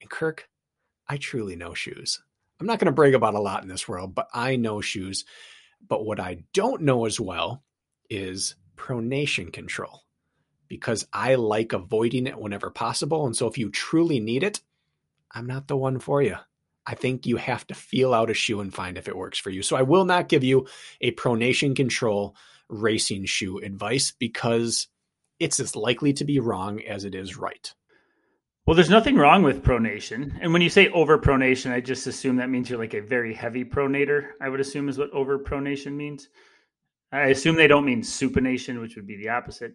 And 0.00 0.10
Kirk, 0.10 0.48
I 1.08 1.18
truly 1.18 1.54
know 1.54 1.72
shoes. 1.72 2.20
I'm 2.58 2.66
not 2.66 2.80
going 2.80 2.86
to 2.86 2.92
brag 2.92 3.14
about 3.14 3.36
a 3.36 3.40
lot 3.40 3.62
in 3.62 3.68
this 3.68 3.86
world, 3.86 4.12
but 4.12 4.26
I 4.34 4.56
know 4.56 4.80
shoes. 4.80 5.24
But 5.86 6.04
what 6.04 6.18
I 6.18 6.42
don't 6.52 6.82
know 6.82 7.06
as 7.06 7.20
well 7.20 7.62
is 8.10 8.56
pronation 8.76 9.52
control 9.52 10.02
because 10.66 11.06
I 11.12 11.36
like 11.36 11.72
avoiding 11.72 12.26
it 12.26 12.40
whenever 12.40 12.70
possible. 12.70 13.24
And 13.24 13.36
so 13.36 13.46
if 13.46 13.56
you 13.56 13.70
truly 13.70 14.18
need 14.18 14.42
it, 14.42 14.60
I'm 15.30 15.46
not 15.46 15.68
the 15.68 15.76
one 15.76 16.00
for 16.00 16.20
you. 16.22 16.38
I 16.84 16.96
think 16.96 17.24
you 17.24 17.36
have 17.36 17.68
to 17.68 17.74
feel 17.74 18.12
out 18.12 18.30
a 18.30 18.34
shoe 18.34 18.60
and 18.60 18.74
find 18.74 18.98
if 18.98 19.06
it 19.06 19.16
works 19.16 19.38
for 19.38 19.50
you. 19.50 19.62
So 19.62 19.76
I 19.76 19.82
will 19.82 20.06
not 20.06 20.28
give 20.28 20.42
you 20.42 20.66
a 21.00 21.12
pronation 21.12 21.76
control 21.76 22.34
racing 22.68 23.26
shoe 23.26 23.58
advice 23.58 24.12
because 24.18 24.88
it's 25.38 25.60
as 25.60 25.76
likely 25.76 26.12
to 26.14 26.24
be 26.24 26.40
wrong 26.40 26.80
as 26.82 27.04
it 27.04 27.14
is 27.14 27.36
right. 27.36 27.72
Well, 28.66 28.74
there's 28.74 28.90
nothing 28.90 29.16
wrong 29.16 29.42
with 29.42 29.62
pronation. 29.62 30.38
And 30.40 30.52
when 30.52 30.62
you 30.62 30.70
say 30.70 30.88
over 30.88 31.18
pronation, 31.18 31.70
I 31.70 31.80
just 31.80 32.06
assume 32.06 32.36
that 32.36 32.48
means 32.48 32.70
you're 32.70 32.78
like 32.78 32.94
a 32.94 33.02
very 33.02 33.34
heavy 33.34 33.64
pronator, 33.64 34.30
I 34.40 34.48
would 34.48 34.60
assume 34.60 34.88
is 34.88 34.96
what 34.96 35.10
over 35.12 35.38
pronation 35.38 35.92
means. 35.92 36.28
I 37.12 37.28
assume 37.28 37.56
they 37.56 37.66
don't 37.66 37.84
mean 37.84 38.02
supination, 38.02 38.80
which 38.80 38.96
would 38.96 39.06
be 39.06 39.16
the 39.16 39.28
opposite. 39.28 39.74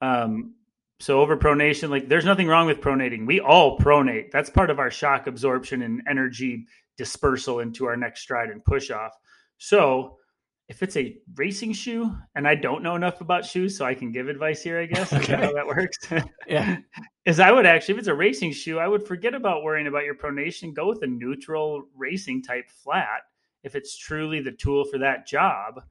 Um, 0.00 0.54
so 1.00 1.20
over 1.20 1.36
pronation, 1.36 1.90
like 1.90 2.08
there's 2.08 2.24
nothing 2.24 2.48
wrong 2.48 2.66
with 2.66 2.80
pronating. 2.80 3.26
We 3.26 3.40
all 3.40 3.78
pronate. 3.78 4.30
That's 4.30 4.50
part 4.50 4.70
of 4.70 4.78
our 4.78 4.90
shock 4.90 5.26
absorption 5.26 5.82
and 5.82 6.02
energy 6.08 6.66
dispersal 6.96 7.60
into 7.60 7.86
our 7.86 7.96
next 7.96 8.20
stride 8.20 8.50
and 8.50 8.64
push 8.64 8.90
off. 8.90 9.12
So 9.58 10.17
if 10.68 10.82
it's 10.82 10.96
a 10.98 11.16
racing 11.36 11.72
shoe, 11.72 12.14
and 12.34 12.46
I 12.46 12.54
don't 12.54 12.82
know 12.82 12.94
enough 12.94 13.22
about 13.22 13.46
shoes, 13.46 13.76
so 13.76 13.86
I 13.86 13.94
can 13.94 14.12
give 14.12 14.28
advice 14.28 14.62
here, 14.62 14.78
I 14.78 14.84
guess. 14.84 15.12
Okay. 15.12 15.34
how 15.34 15.52
that 15.52 15.66
works. 15.66 15.96
yeah. 16.46 16.76
is 17.24 17.40
I 17.40 17.50
would 17.50 17.64
actually, 17.64 17.94
if 17.94 17.98
it's 18.00 18.08
a 18.08 18.14
racing 18.14 18.52
shoe, 18.52 18.78
I 18.78 18.86
would 18.86 19.06
forget 19.06 19.34
about 19.34 19.62
worrying 19.62 19.86
about 19.86 20.04
your 20.04 20.14
pronation. 20.14 20.74
Go 20.74 20.86
with 20.86 21.02
a 21.02 21.06
neutral 21.06 21.84
racing 21.96 22.42
type 22.42 22.68
flat 22.68 23.22
if 23.64 23.74
it's 23.74 23.96
truly 23.96 24.40
the 24.40 24.52
tool 24.52 24.84
for 24.84 24.98
that 24.98 25.26
job, 25.26 25.82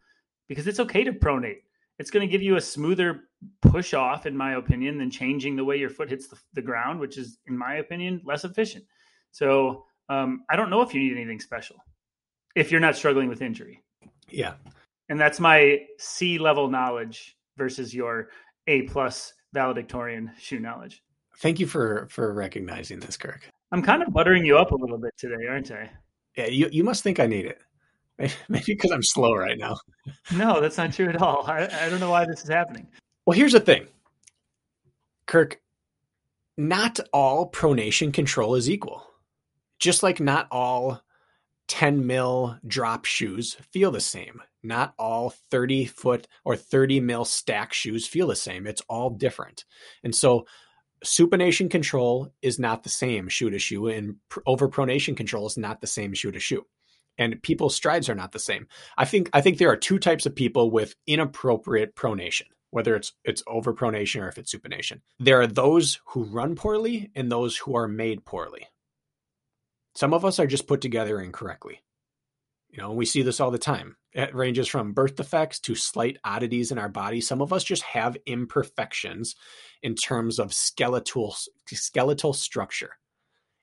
because 0.47 0.67
it's 0.67 0.79
okay 0.79 1.03
to 1.03 1.11
pronate. 1.11 1.63
It's 1.97 2.11
going 2.11 2.27
to 2.27 2.31
give 2.31 2.43
you 2.43 2.57
a 2.57 2.61
smoother 2.61 3.21
push 3.61 3.95
off, 3.95 4.27
in 4.27 4.37
my 4.37 4.55
opinion, 4.55 4.99
than 4.99 5.09
changing 5.09 5.55
the 5.55 5.65
way 5.65 5.77
your 5.77 5.89
foot 5.89 6.09
hits 6.09 6.27
the, 6.27 6.37
the 6.53 6.61
ground, 6.61 6.99
which 6.99 7.17
is, 7.17 7.39
in 7.47 7.57
my 7.57 7.75
opinion, 7.75 8.21
less 8.23 8.45
efficient. 8.45 8.85
So 9.31 9.85
um, 10.07 10.43
I 10.51 10.55
don't 10.55 10.69
know 10.69 10.81
if 10.81 10.93
you 10.93 11.01
need 11.01 11.13
anything 11.13 11.39
special 11.39 11.77
if 12.55 12.71
you're 12.71 12.79
not 12.79 12.95
struggling 12.95 13.27
with 13.27 13.41
injury. 13.41 13.83
Yeah. 14.29 14.53
And 15.09 15.19
that's 15.19 15.39
my 15.39 15.85
C 15.97 16.37
level 16.37 16.69
knowledge 16.69 17.37
versus 17.57 17.93
your 17.93 18.29
A 18.67 18.83
plus 18.83 19.33
valedictorian 19.53 20.31
shoe 20.37 20.59
knowledge. 20.59 21.01
Thank 21.37 21.59
you 21.59 21.67
for 21.67 22.07
for 22.09 22.33
recognizing 22.33 22.99
this, 22.99 23.17
Kirk. 23.17 23.49
I'm 23.71 23.81
kind 23.81 24.01
of 24.01 24.13
buttering 24.13 24.45
you 24.45 24.57
up 24.57 24.71
a 24.71 24.75
little 24.75 24.97
bit 24.97 25.13
today, 25.17 25.47
aren't 25.47 25.71
I? 25.71 25.89
Yeah, 26.35 26.47
you 26.47 26.69
you 26.71 26.83
must 26.83 27.03
think 27.03 27.19
I 27.19 27.27
need 27.27 27.45
it. 27.45 27.61
Maybe 28.49 28.63
because 28.67 28.91
I'm 28.91 29.03
slow 29.03 29.35
right 29.35 29.57
now. 29.57 29.77
No, 30.33 30.59
that's 30.59 30.77
not 30.77 30.93
true 30.93 31.09
at 31.09 31.21
all. 31.21 31.43
I, 31.45 31.67
I 31.81 31.89
don't 31.89 31.99
know 31.99 32.09
why 32.09 32.25
this 32.25 32.43
is 32.43 32.49
happening. 32.49 32.87
Well, 33.25 33.37
here's 33.37 33.51
the 33.51 33.59
thing, 33.59 33.87
Kirk. 35.25 35.59
Not 36.57 36.99
all 37.13 37.51
pronation 37.51 38.11
control 38.11 38.55
is 38.55 38.69
equal. 38.69 39.05
Just 39.77 40.01
like 40.01 40.19
not 40.19 40.47
all 40.49 41.03
10 41.67 42.05
mil 42.05 42.57
drop 42.65 43.05
shoes 43.05 43.57
feel 43.71 43.91
the 43.91 43.99
same. 43.99 44.41
Not 44.63 44.93
all 44.97 45.33
30 45.51 45.85
foot 45.85 46.27
or 46.45 46.55
30 46.55 46.99
mil 46.99 47.25
stack 47.25 47.73
shoes 47.73 48.07
feel 48.07 48.27
the 48.27 48.35
same. 48.35 48.67
It's 48.67 48.81
all 48.89 49.09
different. 49.09 49.65
And 50.03 50.15
so 50.15 50.45
supination 51.05 51.69
control 51.69 52.33
is 52.41 52.59
not 52.59 52.83
the 52.83 52.89
same 52.89 53.27
shoe 53.27 53.49
to 53.49 53.59
shoe, 53.59 53.87
and 53.87 54.15
overpronation 54.47 55.15
control 55.15 55.47
is 55.47 55.57
not 55.57 55.81
the 55.81 55.87
same 55.87 56.13
shoe 56.13 56.31
to 56.31 56.39
shoe. 56.39 56.65
And 57.17 57.41
people's 57.41 57.75
strides 57.75 58.09
are 58.09 58.15
not 58.15 58.31
the 58.31 58.39
same. 58.39 58.67
I 58.97 59.05
think 59.05 59.29
I 59.33 59.41
think 59.41 59.57
there 59.57 59.71
are 59.71 59.77
two 59.77 59.99
types 59.99 60.25
of 60.25 60.35
people 60.35 60.69
with 60.69 60.95
inappropriate 61.07 61.95
pronation, 61.95 62.43
whether 62.69 62.95
it's 62.95 63.13
it's 63.23 63.43
overpronation 63.43 64.21
or 64.21 64.29
if 64.29 64.37
it's 64.37 64.53
supination. 64.53 65.01
There 65.19 65.41
are 65.41 65.47
those 65.47 65.99
who 66.07 66.23
run 66.23 66.55
poorly 66.55 67.09
and 67.15 67.31
those 67.31 67.57
who 67.57 67.75
are 67.75 67.87
made 67.87 68.23
poorly. 68.23 68.67
Some 69.97 70.13
of 70.13 70.23
us 70.23 70.37
are 70.37 70.45
just 70.45 70.67
put 70.67 70.79
together 70.79 71.19
incorrectly. 71.19 71.81
You 72.69 72.77
know, 72.77 72.93
we 72.93 73.03
see 73.03 73.23
this 73.23 73.39
all 73.39 73.49
the 73.49 73.57
time. 73.57 73.97
It 74.13 74.35
ranges 74.35 74.67
from 74.67 74.93
birth 74.93 75.15
defects 75.15 75.59
to 75.61 75.73
slight 75.73 76.19
oddities 76.23 76.71
in 76.71 76.77
our 76.77 76.87
body. 76.87 77.19
Some 77.19 77.41
of 77.41 77.51
us 77.51 77.63
just 77.63 77.81
have 77.81 78.15
imperfections 78.27 79.35
in 79.81 79.95
terms 79.95 80.37
of 80.37 80.53
skeletal 80.53 81.35
skeletal 81.67 82.33
structure. 82.33 82.91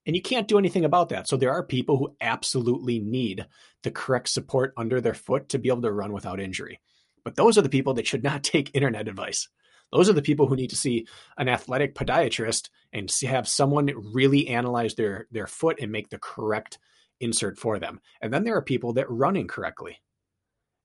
And 0.06 0.16
you 0.16 0.23
can't 0.23 0.48
do 0.48 0.59
anything 0.59 0.85
about 0.85 1.11
that. 1.11 1.28
So 1.28 1.36
there 1.36 1.52
are 1.52 1.62
people 1.62 1.98
who 1.98 2.16
absolutely 2.20 2.98
need 2.98 3.47
the 3.85 3.93
correct 3.93 4.28
support 4.28 4.74
under 4.77 5.01
their 5.01 5.15
foot 5.15 5.51
to 5.51 5.61
be 5.61 5.69
able 5.69 5.82
to 5.82 5.93
run 5.93 6.12
without 6.12 6.40
injury. 6.40 6.81
But 7.23 7.36
those 7.36 7.56
are 7.56 7.62
the 7.62 7.69
people 7.69 7.94
that 7.94 8.09
should 8.09 8.24
not 8.24 8.43
take 8.43 8.74
internet 8.74 9.06
advice. 9.06 9.48
Those 9.94 10.10
are 10.10 10.14
the 10.14 10.22
people 10.22 10.48
who 10.48 10.56
need 10.56 10.70
to 10.70 10.76
see 10.76 11.06
an 11.38 11.48
athletic 11.48 11.94
podiatrist 11.94 12.68
and 12.92 13.08
have 13.22 13.46
someone 13.46 13.92
really 14.12 14.48
analyze 14.48 14.96
their 14.96 15.28
their 15.30 15.46
foot 15.46 15.78
and 15.80 15.92
make 15.92 16.10
the 16.10 16.18
correct 16.18 16.80
insert 17.20 17.56
for 17.56 17.78
them. 17.78 18.00
And 18.20 18.34
then 18.34 18.42
there 18.42 18.56
are 18.56 18.62
people 18.62 18.92
that 18.94 19.08
run 19.08 19.36
incorrectly. 19.36 20.02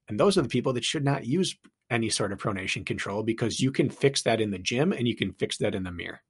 And 0.07 0.19
those 0.19 0.37
are 0.37 0.43
the 0.43 0.47
people 0.47 0.73
that 0.73 0.85
should 0.85 1.03
not 1.03 1.25
use 1.25 1.57
any 1.89 2.09
sort 2.09 2.31
of 2.31 2.37
pronation 2.37 2.85
control 2.85 3.23
because 3.23 3.59
you 3.59 3.71
can 3.71 3.89
fix 3.89 4.21
that 4.23 4.39
in 4.39 4.51
the 4.51 4.59
gym 4.59 4.93
and 4.93 5.07
you 5.07 5.15
can 5.15 5.33
fix 5.33 5.57
that 5.57 5.73
in 5.73 5.83
the 5.83 5.91
mirror. 5.91 6.21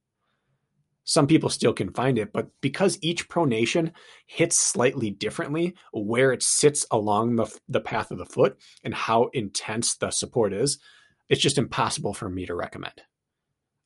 Some 1.03 1.27
people 1.27 1.49
still 1.49 1.73
can 1.73 1.91
find 1.91 2.17
it, 2.17 2.31
but 2.31 2.49
because 2.61 2.97
each 3.01 3.27
pronation 3.27 3.91
hits 4.25 4.55
slightly 4.55 5.09
differently 5.09 5.73
where 5.91 6.31
it 6.31 6.43
sits 6.43 6.85
along 6.91 7.35
the, 7.35 7.53
the 7.67 7.81
path 7.81 8.11
of 8.11 8.19
the 8.19 8.25
foot 8.25 8.57
and 8.85 8.93
how 8.93 9.29
intense 9.33 9.95
the 9.95 10.11
support 10.11 10.53
is, 10.53 10.79
it's 11.29 11.41
just 11.41 11.57
impossible 11.57 12.13
for 12.13 12.29
me 12.29 12.45
to 12.47 12.55
recommend. 12.55 13.01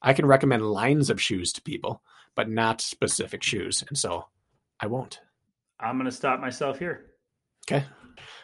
I 0.02 0.14
can 0.14 0.26
recommend 0.26 0.64
lines 0.64 1.10
of 1.10 1.22
shoes 1.22 1.54
to 1.54 1.62
people, 1.62 2.02
but 2.36 2.50
not 2.50 2.82
specific 2.82 3.44
shoes. 3.44 3.84
And 3.88 3.98
so 3.98 4.26
I 4.80 4.88
won't. 4.88 5.20
I'm 5.80 5.98
going 5.98 6.06
to 6.06 6.12
stop 6.12 6.40
myself 6.40 6.80
here. 6.80 7.12
Okay. 7.66 7.86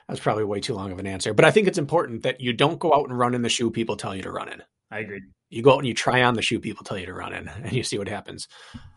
That's 0.07 0.19
probably 0.19 0.43
way 0.43 0.59
too 0.59 0.73
long 0.73 0.91
of 0.91 0.99
an 0.99 1.07
answer, 1.07 1.33
but 1.33 1.45
I 1.45 1.51
think 1.51 1.67
it's 1.67 1.77
important 1.77 2.23
that 2.23 2.41
you 2.41 2.53
don't 2.53 2.79
go 2.79 2.93
out 2.93 3.09
and 3.09 3.17
run 3.17 3.35
in 3.35 3.41
the 3.41 3.49
shoe 3.49 3.69
people 3.69 3.95
tell 3.95 4.15
you 4.15 4.23
to 4.23 4.31
run 4.31 4.49
in. 4.49 4.63
I 4.91 4.99
agree. 4.99 5.21
You 5.49 5.61
go 5.61 5.73
out 5.73 5.79
and 5.79 5.87
you 5.87 5.93
try 5.93 6.23
on 6.23 6.33
the 6.33 6.41
shoe 6.41 6.59
people 6.59 6.83
tell 6.83 6.97
you 6.97 7.05
to 7.05 7.13
run 7.13 7.33
in 7.33 7.47
and 7.63 7.71
you 7.71 7.83
see 7.83 7.97
what 7.97 8.07
happens. 8.07 8.47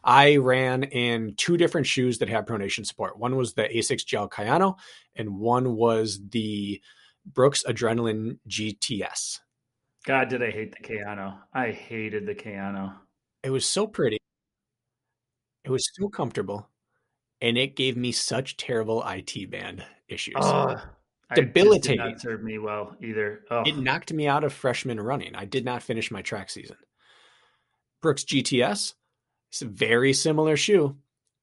I 0.03 0.37
ran 0.37 0.85
in 0.85 1.35
two 1.37 1.57
different 1.57 1.87
shoes 1.87 2.19
that 2.19 2.31
have 2.31 2.47
pronation 2.47 2.87
support. 2.87 3.19
One 3.19 3.37
was 3.37 3.55
the 3.55 3.65
Asics 3.65 4.07
Gel 4.07 4.29
Kayano 4.29 4.77
and 5.15 5.39
one 5.39 5.75
was 5.77 6.21
the 6.31 6.81
Brooks 7.27 7.65
Adrenaline 7.67 8.39
GTS. 8.49 9.41
God, 10.05 10.29
did 10.29 10.43
I 10.43 10.51
hate 10.51 10.73
the 10.73 10.87
Kayano. 10.87 11.39
I 11.55 11.71
hated 11.71 12.27
the 12.27 12.35
Kayano. 12.35 12.95
It 13.43 13.51
was 13.51 13.65
so 13.65 13.87
pretty. 13.87 14.19
It 15.65 15.71
was 15.71 15.89
so 15.95 16.09
comfortable 16.09 16.69
and 17.43 17.59
it 17.59 17.77
gave 17.77 17.97
me 17.97 18.13
such 18.13 18.57
terrible 18.57 19.03
IT 19.07 19.51
band 19.51 19.85
issues. 20.09 20.35
Oh, 20.39 20.77
Debilitating. 21.35 21.99
Did 21.99 22.11
not 22.13 22.21
serve 22.21 22.43
me 22.43 22.59
well 22.59 22.95
either. 23.03 23.41
Oh. 23.51 23.63
It 23.67 23.77
knocked 23.77 24.13
me 24.13 24.29
out 24.29 24.45
of 24.45 24.53
freshman 24.53 25.01
running. 25.01 25.35
I 25.35 25.45
did 25.45 25.65
not 25.65 25.83
finish 25.83 26.11
my 26.11 26.23
track 26.23 26.51
season. 26.51 26.77
Brooks 28.01 28.25
GTS, 28.25 28.95
it's 29.51 29.63
a 29.63 29.67
very 29.67 30.13
similar 30.13 30.57
shoe. 30.57 30.97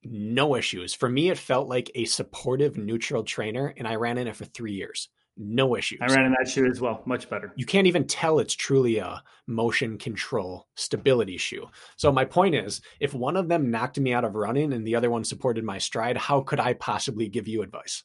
No 0.03 0.55
issues. 0.55 0.93
For 0.93 1.09
me, 1.09 1.29
it 1.29 1.37
felt 1.37 1.67
like 1.67 1.91
a 1.95 2.05
supportive 2.05 2.77
neutral 2.77 3.23
trainer, 3.23 3.73
and 3.77 3.87
I 3.87 3.95
ran 3.95 4.17
in 4.17 4.27
it 4.27 4.35
for 4.35 4.45
three 4.45 4.73
years 4.73 5.09
no 5.39 5.75
issues. 5.75 5.99
I 6.01 6.13
ran 6.13 6.25
in 6.25 6.35
that 6.37 6.49
shoe 6.49 6.65
as 6.69 6.81
well, 6.81 7.01
much 7.05 7.29
better. 7.29 7.53
You 7.55 7.65
can't 7.65 7.87
even 7.87 8.05
tell 8.05 8.39
it's 8.39 8.53
truly 8.53 8.97
a 8.97 9.23
motion 9.47 9.97
control 9.97 10.67
stability 10.75 11.37
shoe. 11.37 11.67
So 11.95 12.11
my 12.11 12.25
point 12.25 12.55
is, 12.55 12.81
if 12.99 13.13
one 13.13 13.37
of 13.37 13.47
them 13.47 13.71
knocked 13.71 13.99
me 13.99 14.13
out 14.13 14.25
of 14.25 14.35
running 14.35 14.73
and 14.73 14.85
the 14.85 14.95
other 14.95 15.09
one 15.09 15.23
supported 15.23 15.63
my 15.63 15.77
stride, 15.77 16.17
how 16.17 16.41
could 16.41 16.59
I 16.59 16.73
possibly 16.73 17.29
give 17.29 17.47
you 17.47 17.61
advice? 17.61 18.03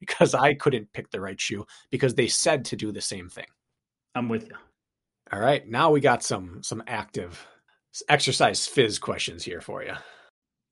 Because 0.00 0.34
I 0.34 0.54
couldn't 0.54 0.92
pick 0.92 1.10
the 1.10 1.20
right 1.20 1.40
shoe 1.40 1.64
because 1.90 2.14
they 2.14 2.26
said 2.26 2.66
to 2.66 2.76
do 2.76 2.92
the 2.92 3.00
same 3.00 3.30
thing. 3.30 3.46
I'm 4.14 4.28
with 4.28 4.44
you. 4.44 4.56
All 5.32 5.40
right, 5.40 5.66
now 5.66 5.90
we 5.90 6.00
got 6.00 6.22
some 6.22 6.62
some 6.62 6.82
active 6.86 7.46
exercise 8.08 8.66
fizz 8.66 8.98
questions 8.98 9.44
here 9.44 9.60
for 9.60 9.82
you. 9.82 9.94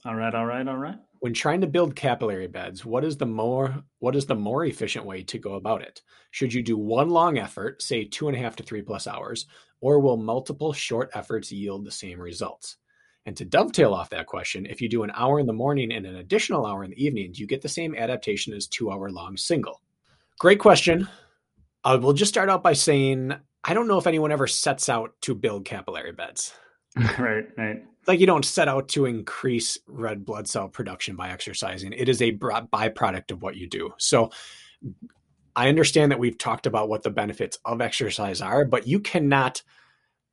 All 0.05 0.17
right, 0.17 0.35
all 0.35 0.45
right, 0.45 0.67
all 0.67 0.77
right 0.77 0.99
when 1.23 1.33
trying 1.33 1.61
to 1.61 1.69
build 1.69 1.95
capillary 1.95 2.49
beds, 2.49 2.85
what 2.85 3.05
is 3.05 3.17
the 3.17 3.25
more 3.25 3.85
what 4.01 4.17
is 4.17 4.27
the 4.27 4.35
more 4.35 4.65
efficient 4.65 5.07
way 5.07 5.23
to 5.23 5.39
go 5.39 5.55
about 5.55 5.81
it? 5.81 6.03
Should 6.33 6.53
you 6.53 6.65
do 6.65 6.77
one 6.77 7.11
long 7.11 7.39
effort, 7.39 7.81
say 7.81 8.03
two 8.05 8.27
and 8.27 8.37
a 8.37 8.41
half 8.41 8.57
to 8.57 8.65
three 8.65 8.83
plus 8.83 9.07
hours, 9.07 9.47
or 9.81 10.01
will 10.01 10.17
multiple 10.17 10.73
short 10.73 11.11
efforts 11.15 11.53
yield 11.53 11.85
the 11.85 11.93
same 11.93 12.21
results? 12.21 12.77
And 13.25 13.37
to 13.37 13.45
dovetail 13.45 13.95
off 13.95 14.11
that 14.11 14.27
question, 14.27 14.67
if 14.67 14.81
you 14.81 14.89
do 14.89 15.05
an 15.05 15.13
hour 15.15 15.39
in 15.39 15.47
the 15.47 15.53
morning 15.53 15.93
and 15.93 16.07
an 16.07 16.17
additional 16.17 16.67
hour 16.67 16.83
in 16.83 16.91
the 16.91 17.05
evening, 17.05 17.31
do 17.31 17.41
you 17.41 17.47
get 17.47 17.63
the 17.63 17.69
same 17.69 17.95
adaptation 17.95 18.53
as 18.53 18.67
two 18.67 18.91
hour 18.91 19.09
long 19.09 19.37
single? 19.37 19.81
Great 20.41 20.59
question. 20.59 21.07
I 21.85 21.95
will 21.95 22.15
just 22.15 22.33
start 22.33 22.49
out 22.49 22.65
by 22.65 22.73
saying 22.73 23.33
I 23.63 23.75
don't 23.75 23.87
know 23.87 23.99
if 23.99 24.09
anyone 24.09 24.33
ever 24.33 24.49
sets 24.49 24.89
out 24.89 25.15
to 25.21 25.37
build 25.37 25.67
capillary 25.67 26.11
beds. 26.11 26.53
right, 27.19 27.45
right 27.57 27.83
like 28.07 28.21
you 28.21 28.27
don't 28.27 28.45
set 28.45 28.69
out 28.69 28.89
to 28.89 29.07
increase 29.07 29.79
red 29.87 30.25
blood 30.25 30.49
cell 30.49 30.69
production 30.69 31.17
by 31.17 31.31
exercising. 31.31 31.93
It 31.93 32.09
is 32.09 32.21
a 32.21 32.33
byproduct 32.33 33.31
of 33.31 33.43
what 33.43 33.57
you 33.57 33.69
do. 33.69 33.95
So 33.99 34.31
I 35.55 35.69
understand 35.69 36.11
that 36.11 36.19
we've 36.19 36.39
talked 36.39 36.67
about 36.67 36.89
what 36.89 37.03
the 37.03 37.11
benefits 37.11 37.59
of 37.65 37.81
exercise 37.81 38.41
are, 38.41 38.65
but 38.65 38.87
you 38.87 39.01
cannot 39.01 39.63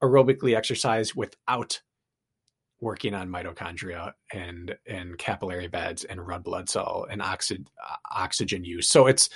aerobically 0.02 0.56
exercise 0.56 1.15
without 1.15 1.81
working 2.81 3.14
on 3.14 3.30
mitochondria 3.30 4.14
and 4.34 4.76
and 4.88 5.18
capillary 5.18 5.68
beds 5.68 6.06
and 6.06 6.26
red 6.26 6.44
blood 6.44 6.69
cell 6.69 7.06
and 7.11 7.22
oxy, 7.22 7.65
oxygen 8.10 8.64
use. 8.64 8.88
So 8.88 9.07
it's 9.07 9.30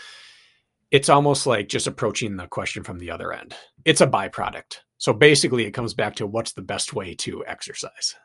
it's 0.90 1.10
almost 1.10 1.46
like 1.46 1.68
just 1.68 1.88
approaching 1.88 2.38
the 2.38 2.48
question 2.48 2.84
from 2.84 3.00
the 3.00 3.12
other 3.12 3.34
end. 3.34 3.54
It's 3.84 4.02
a 4.02 4.08
byproduct. 4.08 4.78
So 5.04 5.12
basically, 5.12 5.66
it 5.66 5.72
comes 5.72 5.94
back 5.94 6.16
to 6.16 6.26
what's 6.26 6.54
the 6.54 6.62
best 6.62 6.94
way 6.94 7.14
to 7.16 7.46
exercise. 7.46 8.16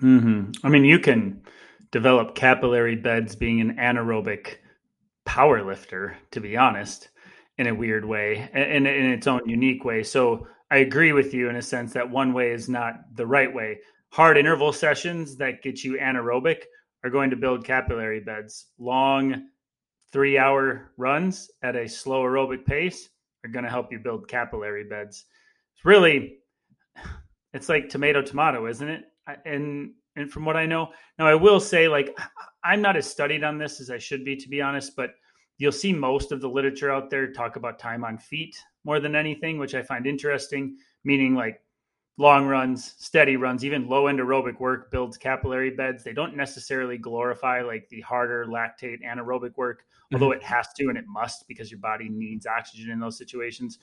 Mm-hmm. 0.00 0.52
I 0.66 0.70
mean, 0.70 0.86
you 0.86 0.98
can 0.98 1.42
develop 1.90 2.34
capillary 2.34 2.96
beds 2.96 3.36
being 3.36 3.60
an 3.60 3.76
anaerobic 3.76 4.54
power 5.26 5.62
lifter, 5.62 6.16
to 6.30 6.40
be 6.40 6.56
honest, 6.56 7.10
in 7.58 7.66
a 7.66 7.74
weird 7.74 8.06
way, 8.06 8.48
and 8.54 8.86
in 8.86 9.10
its 9.10 9.26
own 9.26 9.46
unique 9.46 9.84
way. 9.84 10.02
So 10.02 10.46
I 10.70 10.78
agree 10.78 11.12
with 11.12 11.34
you 11.34 11.50
in 11.50 11.56
a 11.56 11.62
sense 11.62 11.92
that 11.92 12.08
one 12.08 12.32
way 12.32 12.52
is 12.52 12.70
not 12.70 12.94
the 13.14 13.26
right 13.26 13.54
way. 13.54 13.80
Hard 14.08 14.38
interval 14.38 14.72
sessions 14.72 15.36
that 15.36 15.60
get 15.60 15.84
you 15.84 15.98
anaerobic 15.98 16.62
are 17.04 17.10
going 17.10 17.28
to 17.28 17.36
build 17.36 17.66
capillary 17.66 18.20
beds. 18.20 18.68
Long 18.78 19.50
three 20.10 20.38
hour 20.38 20.90
runs 20.96 21.50
at 21.62 21.76
a 21.76 21.86
slow 21.86 22.22
aerobic 22.22 22.64
pace 22.64 23.10
are 23.44 23.50
going 23.50 23.64
to 23.64 23.70
help 23.70 23.92
you 23.92 23.98
build 23.98 24.26
capillary 24.26 24.84
beds 24.84 25.26
really 25.84 26.38
it's 27.52 27.68
like 27.68 27.88
tomato 27.88 28.22
tomato 28.22 28.66
isn't 28.66 28.88
it 28.88 29.04
and 29.44 29.90
and 30.16 30.30
from 30.30 30.44
what 30.44 30.56
I 30.56 30.66
know, 30.66 30.90
now 31.18 31.26
I 31.26 31.34
will 31.34 31.60
say, 31.60 31.88
like, 31.88 32.16
I'm 32.64 32.80
not 32.80 32.96
as 32.96 33.08
studied 33.08 33.44
on 33.44 33.58
this 33.58 33.80
as 33.80 33.90
I 33.90 33.98
should 33.98 34.24
be, 34.24 34.36
to 34.36 34.48
be 34.48 34.62
honest, 34.62 34.94
but 34.96 35.10
you'll 35.58 35.72
see 35.72 35.92
most 35.92 36.32
of 36.32 36.40
the 36.40 36.48
literature 36.48 36.90
out 36.90 37.10
there 37.10 37.32
talk 37.32 37.56
about 37.56 37.78
time 37.78 38.04
on 38.04 38.18
feet 38.18 38.56
more 38.84 39.00
than 39.00 39.16
anything, 39.16 39.58
which 39.58 39.74
I 39.74 39.82
find 39.82 40.06
interesting, 40.06 40.76
meaning 41.04 41.34
like 41.34 41.60
long 42.16 42.46
runs, 42.46 42.94
steady 42.98 43.36
runs, 43.36 43.64
even 43.64 43.88
low 43.88 44.06
end 44.06 44.18
aerobic 44.20 44.60
work 44.60 44.90
builds 44.90 45.16
capillary 45.16 45.70
beds. 45.70 46.04
They 46.04 46.12
don't 46.12 46.36
necessarily 46.36 46.98
glorify 46.98 47.62
like 47.62 47.88
the 47.88 48.00
harder 48.00 48.46
lactate 48.46 49.02
anaerobic 49.04 49.56
work, 49.56 49.80
mm-hmm. 49.80 50.16
although 50.16 50.32
it 50.32 50.42
has 50.42 50.68
to 50.76 50.88
and 50.88 50.98
it 50.98 51.06
must 51.06 51.46
because 51.48 51.70
your 51.70 51.80
body 51.80 52.08
needs 52.08 52.46
oxygen 52.46 52.90
in 52.90 53.00
those 53.00 53.18
situations. 53.18 53.78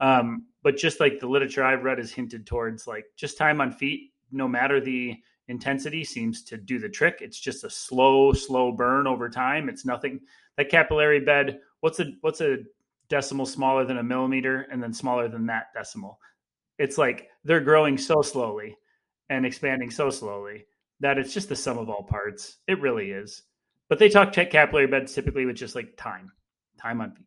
Um, 0.00 0.46
but 0.62 0.76
just 0.76 1.00
like 1.00 1.18
the 1.18 1.28
literature 1.28 1.64
I've 1.64 1.84
read 1.84 1.98
is 1.98 2.12
hinted 2.12 2.46
towards 2.46 2.86
like 2.86 3.06
just 3.16 3.38
time 3.38 3.60
on 3.60 3.72
feet, 3.72 4.12
no 4.30 4.48
matter 4.48 4.80
the 4.80 5.16
intensity, 5.48 6.04
seems 6.04 6.42
to 6.44 6.56
do 6.56 6.78
the 6.78 6.88
trick. 6.88 7.18
It's 7.20 7.38
just 7.38 7.64
a 7.64 7.70
slow, 7.70 8.32
slow 8.32 8.72
burn 8.72 9.06
over 9.06 9.28
time. 9.28 9.68
It's 9.68 9.84
nothing 9.84 10.20
that 10.56 10.70
capillary 10.70 11.20
bed. 11.20 11.60
What's 11.80 12.00
a 12.00 12.06
what's 12.20 12.40
a 12.40 12.58
decimal 13.08 13.46
smaller 13.46 13.84
than 13.84 13.98
a 13.98 14.02
millimeter 14.02 14.66
and 14.70 14.82
then 14.82 14.92
smaller 14.92 15.28
than 15.28 15.46
that 15.46 15.66
decimal? 15.74 16.18
It's 16.78 16.98
like 16.98 17.28
they're 17.44 17.60
growing 17.60 17.98
so 17.98 18.22
slowly 18.22 18.76
and 19.28 19.46
expanding 19.46 19.90
so 19.90 20.10
slowly 20.10 20.66
that 21.00 21.18
it's 21.18 21.34
just 21.34 21.48
the 21.48 21.56
sum 21.56 21.78
of 21.78 21.90
all 21.90 22.04
parts. 22.04 22.58
It 22.68 22.80
really 22.80 23.10
is. 23.10 23.42
But 23.88 23.98
they 23.98 24.08
talk 24.08 24.32
capillary 24.32 24.86
beds 24.86 25.12
typically 25.12 25.44
with 25.44 25.56
just 25.56 25.74
like 25.74 25.96
time, 25.96 26.32
time 26.80 27.00
on 27.00 27.12
feet. 27.12 27.26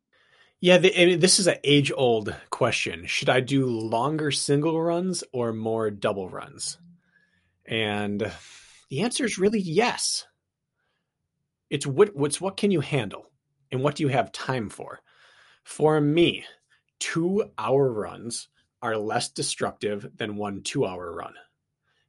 Yeah, 0.66 0.80
the, 0.80 1.16
this 1.18 1.38
is 1.38 1.46
an 1.46 1.58
age 1.64 1.92
old 1.96 2.36
question. 2.50 3.06
Should 3.06 3.30
I 3.30 3.40
do 3.40 3.68
longer 3.68 4.32
single 4.32 4.82
runs 4.82 5.24
or 5.32 5.54
more 5.54 5.92
double 5.92 6.28
runs? 6.28 6.80
And 7.68 8.32
the 8.90 9.02
answer 9.02 9.26
is 9.26 9.38
really 9.38 9.60
yes. 9.60 10.26
It's 11.70 11.86
what 11.86 12.16
what's 12.16 12.42
what 12.42 12.58
can 12.58 12.72
you 12.72 12.82
handle 12.82 13.28
and 13.72 13.84
what 13.84 13.94
do 13.94 14.02
you 14.02 14.10
have 14.10 14.32
time 14.32 14.70
for? 14.70 15.02
For 15.64 16.02
me, 16.02 16.46
2-hour 17.00 17.94
runs 17.94 18.48
are 18.82 18.98
less 18.98 19.30
destructive 19.30 20.10
than 20.18 20.36
one 20.36 20.62
2-hour 20.62 21.14
run. 21.14 21.36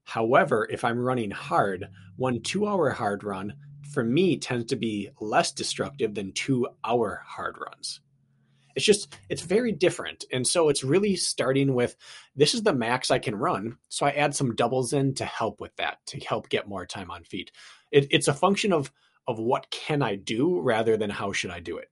However, 0.04 0.66
if 0.70 0.82
I'm 0.82 0.98
running 0.98 1.30
hard, 1.30 1.90
one 2.16 2.38
2-hour 2.40 2.88
hard 2.92 3.22
run 3.22 3.52
for 3.92 4.02
me 4.02 4.38
tends 4.38 4.64
to 4.68 4.76
be 4.76 5.10
less 5.20 5.52
destructive 5.52 6.14
than 6.14 6.32
2-hour 6.32 7.22
hard 7.26 7.56
runs. 7.58 8.00
It's 8.76 8.84
just, 8.84 9.16
it's 9.28 9.42
very 9.42 9.72
different. 9.72 10.24
And 10.32 10.46
so 10.46 10.68
it's 10.68 10.84
really 10.84 11.16
starting 11.16 11.74
with 11.74 11.96
this 12.36 12.54
is 12.54 12.62
the 12.62 12.74
max 12.74 13.10
I 13.10 13.18
can 13.18 13.34
run. 13.34 13.78
So 13.88 14.06
I 14.06 14.10
add 14.10 14.34
some 14.34 14.54
doubles 14.54 14.92
in 14.92 15.14
to 15.14 15.24
help 15.24 15.60
with 15.60 15.74
that, 15.76 15.98
to 16.08 16.20
help 16.20 16.48
get 16.50 16.68
more 16.68 16.86
time 16.86 17.10
on 17.10 17.24
feet. 17.24 17.50
It, 17.90 18.06
it's 18.10 18.28
a 18.28 18.34
function 18.34 18.72
of, 18.72 18.92
of 19.26 19.38
what 19.38 19.70
can 19.70 20.02
I 20.02 20.14
do 20.14 20.60
rather 20.60 20.96
than 20.96 21.10
how 21.10 21.32
should 21.32 21.50
I 21.50 21.60
do 21.60 21.78
it. 21.78 21.90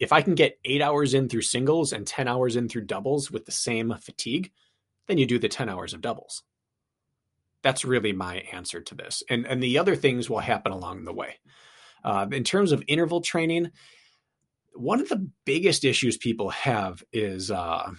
If 0.00 0.12
I 0.12 0.22
can 0.22 0.34
get 0.34 0.58
eight 0.64 0.80
hours 0.80 1.12
in 1.12 1.28
through 1.28 1.42
singles 1.42 1.92
and 1.92 2.06
10 2.06 2.26
hours 2.26 2.56
in 2.56 2.68
through 2.68 2.86
doubles 2.86 3.30
with 3.30 3.44
the 3.44 3.52
same 3.52 3.94
fatigue, 4.00 4.50
then 5.06 5.18
you 5.18 5.26
do 5.26 5.38
the 5.38 5.48
10 5.48 5.68
hours 5.68 5.92
of 5.92 6.00
doubles. 6.00 6.42
That's 7.62 7.84
really 7.84 8.12
my 8.12 8.36
answer 8.52 8.80
to 8.80 8.94
this. 8.94 9.22
And, 9.28 9.46
and 9.46 9.62
the 9.62 9.76
other 9.76 9.94
things 9.94 10.30
will 10.30 10.38
happen 10.38 10.72
along 10.72 11.04
the 11.04 11.12
way. 11.12 11.38
Uh, 12.02 12.26
in 12.32 12.44
terms 12.44 12.72
of 12.72 12.82
interval 12.88 13.20
training, 13.20 13.70
one 14.74 15.00
of 15.00 15.08
the 15.08 15.28
biggest 15.44 15.84
issues 15.84 16.16
people 16.16 16.50
have 16.50 17.02
is 17.12 17.50
uh, 17.50 17.90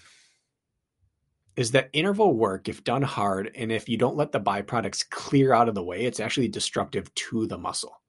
is 1.56 1.72
that 1.72 1.89
interval 1.93 2.34
work, 2.34 2.69
if 2.69 2.84
done 2.84 3.02
hard, 3.02 3.52
and 3.56 3.72
if 3.72 3.89
you 3.89 3.98
don't 3.98 4.15
let 4.15 4.31
the 4.31 4.39
byproducts 4.39 5.07
clear 5.10 5.53
out 5.53 5.69
of 5.69 5.76
the 5.76 5.84
way, 5.84 6.06
it's 6.06 6.19
actually 6.19 6.48
destructive 6.48 7.14
to 7.14 7.45
the 7.45 7.57
muscle. 7.57 8.02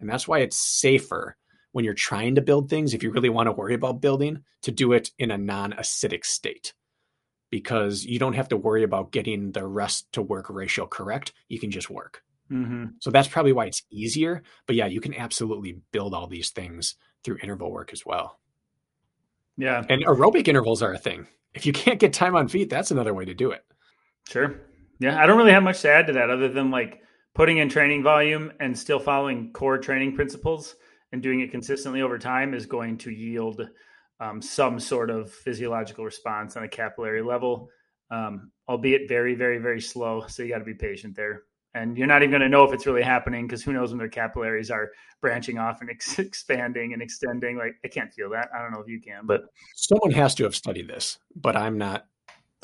And 0.00 0.08
that's 0.08 0.26
why 0.26 0.40
it's 0.40 0.56
safer 0.56 1.36
when 1.72 1.84
you're 1.84 1.94
trying 1.94 2.34
to 2.34 2.40
build 2.40 2.68
things, 2.68 2.94
if 2.94 3.02
you 3.02 3.12
really 3.12 3.28
want 3.28 3.46
to 3.46 3.52
worry 3.52 3.74
about 3.74 4.00
building, 4.00 4.42
to 4.62 4.72
do 4.72 4.92
it 4.92 5.10
in 5.18 5.30
a 5.30 5.38
non 5.38 5.72
acidic 5.72 6.24
state. 6.24 6.74
Because 7.50 8.04
you 8.04 8.18
don't 8.18 8.34
have 8.34 8.48
to 8.48 8.56
worry 8.56 8.82
about 8.82 9.12
getting 9.12 9.52
the 9.52 9.66
rest 9.66 10.10
to 10.12 10.22
work 10.22 10.48
ratio 10.50 10.86
correct. 10.86 11.32
You 11.48 11.58
can 11.58 11.70
just 11.70 11.90
work. 11.90 12.22
Mm-hmm. 12.50 12.86
So 13.00 13.10
that's 13.10 13.28
probably 13.28 13.52
why 13.52 13.66
it's 13.66 13.82
easier. 13.90 14.42
But 14.66 14.76
yeah, 14.76 14.86
you 14.86 15.00
can 15.00 15.14
absolutely 15.14 15.80
build 15.92 16.14
all 16.14 16.26
these 16.26 16.50
things 16.50 16.96
through 17.24 17.38
interval 17.42 17.70
work 17.70 17.92
as 17.92 18.04
well. 18.04 18.38
Yeah. 19.56 19.84
And 19.88 20.04
aerobic 20.04 20.48
intervals 20.48 20.82
are 20.82 20.92
a 20.92 20.98
thing. 20.98 21.26
If 21.54 21.66
you 21.66 21.72
can't 21.72 21.98
get 21.98 22.12
time 22.12 22.36
on 22.36 22.48
feet, 22.48 22.70
that's 22.70 22.90
another 22.90 23.12
way 23.12 23.24
to 23.24 23.34
do 23.34 23.50
it. 23.50 23.64
Sure. 24.28 24.60
Yeah. 25.00 25.20
I 25.20 25.26
don't 25.26 25.38
really 25.38 25.52
have 25.52 25.62
much 25.62 25.82
to 25.82 25.90
add 25.90 26.06
to 26.06 26.12
that 26.14 26.30
other 26.30 26.48
than 26.48 26.70
like 26.70 27.00
putting 27.34 27.58
in 27.58 27.68
training 27.68 28.02
volume 28.02 28.52
and 28.60 28.78
still 28.78 28.98
following 28.98 29.52
core 29.52 29.78
training 29.78 30.14
principles 30.14 30.76
and 31.12 31.22
doing 31.22 31.40
it 31.40 31.50
consistently 31.50 32.02
over 32.02 32.18
time 32.18 32.54
is 32.54 32.66
going 32.66 32.98
to 32.98 33.10
yield 33.10 33.68
um, 34.20 34.40
some 34.40 34.78
sort 34.78 35.10
of 35.10 35.30
physiological 35.30 36.04
response 36.04 36.56
on 36.56 36.64
a 36.64 36.68
capillary 36.68 37.22
level, 37.22 37.68
um, 38.10 38.50
albeit 38.68 39.08
very, 39.08 39.34
very, 39.34 39.58
very 39.58 39.80
slow. 39.80 40.24
So 40.28 40.42
you 40.42 40.50
got 40.50 40.58
to 40.58 40.64
be 40.64 40.74
patient 40.74 41.16
there 41.16 41.42
and 41.74 41.96
you're 41.96 42.06
not 42.06 42.22
even 42.22 42.30
going 42.30 42.42
to 42.42 42.48
know 42.48 42.64
if 42.64 42.72
it's 42.72 42.86
really 42.86 43.02
happening 43.02 43.46
because 43.46 43.62
who 43.62 43.72
knows 43.72 43.90
when 43.90 43.98
their 43.98 44.08
capillaries 44.08 44.70
are 44.70 44.90
branching 45.20 45.58
off 45.58 45.80
and 45.80 45.90
ex- 45.90 46.18
expanding 46.18 46.92
and 46.92 47.02
extending. 47.02 47.56
Like 47.56 47.76
i 47.84 47.88
can't 47.88 48.12
feel 48.12 48.30
that. 48.30 48.48
I 48.54 48.60
don't 48.60 48.72
know 48.72 48.80
if 48.80 48.88
you 48.88 49.00
can 49.00 49.26
but 49.26 49.42
someone 49.76 50.10
has 50.12 50.34
to 50.36 50.44
have 50.44 50.54
studied 50.54 50.88
this 50.88 51.18
but 51.34 51.56
i'm 51.56 51.78
not 51.78 52.06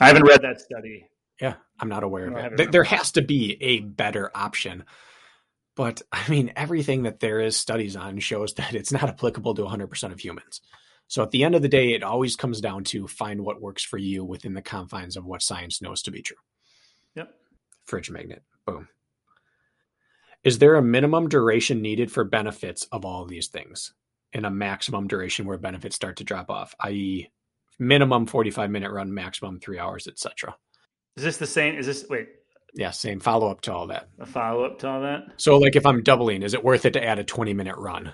i 0.01 0.09
haven't 0.09 0.25
read 0.25 0.43
that 0.43 0.61
study. 0.61 1.09
Yeah 1.41 1.55
i'm 1.79 1.89
not 1.89 2.03
aware 2.03 2.29
of 2.29 2.61
it. 2.61 2.73
there 2.73 2.85
has 2.85 3.13
to 3.13 3.23
be 3.23 3.57
a 3.61 3.81
better 3.81 4.31
option. 4.35 4.85
But 5.77 6.03
i 6.13 6.29
mean 6.29 6.53
everything 6.57 7.05
that 7.05 7.21
there 7.21 7.41
is 7.41 7.57
studies 7.57 7.97
on 7.97 8.19
shows 8.19 8.55
that 8.57 8.75
it's 8.75 8.93
not 8.93 9.09
applicable 9.09 9.55
to 9.55 9.63
100% 9.63 10.13
of 10.13 10.21
humans. 10.21 10.61
So 11.09 11.23
at 11.23 11.31
the 11.31 11.45
end 11.45 11.55
of 11.55 11.63
the 11.63 11.69
day 11.69 11.93
it 11.93 12.03
always 12.03 12.35
comes 12.35 12.61
down 12.61 12.83
to 12.85 13.07
find 13.07 13.43
what 13.43 13.61
works 13.61 13.85
for 13.85 13.99
you 13.99 14.25
within 14.25 14.55
the 14.55 14.63
confines 14.63 15.17
of 15.17 15.25
what 15.25 15.43
science 15.43 15.81
knows 15.81 16.03
to 16.03 16.11
be 16.11 16.23
true. 16.23 16.37
Yep. 17.15 17.33
Fridge 17.85 18.11
magnet. 18.11 18.43
Boom 18.67 18.89
is 20.47 20.59
there 20.59 20.77
a 20.77 20.83
minimum 20.83 21.29
duration 21.29 21.83
needed 21.83 22.11
for 22.11 22.23
benefits 22.23 22.87
of 22.93 23.05
all 23.05 23.25
of 23.25 23.29
these 23.29 23.49
things 23.49 23.93
and 24.33 24.47
a 24.47 24.51
maximum 24.51 25.09
duration 25.09 25.45
where 25.45 25.59
benefits 25.59 25.97
start 25.97 26.19
to 26.19 26.25
drop 26.25 26.51
off, 26.51 26.73
i.e., 26.85 27.29
minimum 27.81 28.27
45 28.27 28.71
minute 28.71 28.93
run, 28.93 29.13
maximum 29.13 29.59
three 29.59 29.77
hours, 29.77 30.07
etc.? 30.07 30.57
Is 31.17 31.25
this 31.25 31.39
the 31.39 31.49
same? 31.49 31.77
Is 31.77 31.87
this, 31.87 32.07
wait, 32.09 32.29
yeah, 32.75 32.93
same 32.93 33.19
follow 33.19 33.51
up 33.51 33.61
to 33.63 33.75
all 33.75 33.89
that. 33.89 34.09
A 34.21 34.27
follow 34.27 34.65
up 34.65 34.79
to 34.81 34.89
all 34.89 35.01
that. 35.01 35.25
So, 35.37 35.59
like, 35.59 35.75
if 35.75 35.85
I'm 35.85 36.05
doubling, 36.05 36.45
is 36.45 36.55
it 36.55 36.63
worth 36.63 36.85
it 36.85 36.93
to 36.93 37.05
add 37.05 37.19
a 37.19 37.25
20 37.25 37.53
minute 37.53 37.77
run, 37.77 38.13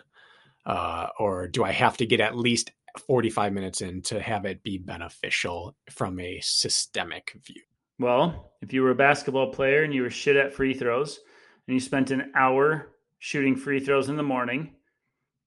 uh, 0.64 1.08
or 1.18 1.48
do 1.48 1.64
I 1.64 1.72
have 1.72 1.98
to 1.98 2.06
get 2.06 2.20
at 2.20 2.34
least 2.34 2.72
45 3.08 3.52
minutes 3.52 3.82
in 3.82 4.00
to 4.04 4.22
have 4.22 4.46
it 4.46 4.62
be 4.62 4.78
beneficial 4.78 5.76
from 5.90 6.18
a 6.18 6.40
systemic 6.40 7.36
view? 7.44 7.60
Well, 7.98 8.54
if 8.62 8.72
you 8.72 8.84
were 8.84 8.90
a 8.92 8.94
basketball 8.94 9.52
player 9.52 9.82
and 9.82 9.92
you 9.92 10.00
were 10.00 10.10
shit 10.10 10.36
at 10.36 10.54
free 10.54 10.72
throws, 10.72 11.20
and 11.66 11.74
you 11.74 11.80
spent 11.80 12.10
an 12.10 12.32
hour 12.34 12.88
shooting 13.18 13.56
free 13.56 13.80
throws 13.80 14.08
in 14.08 14.16
the 14.16 14.22
morning, 14.22 14.74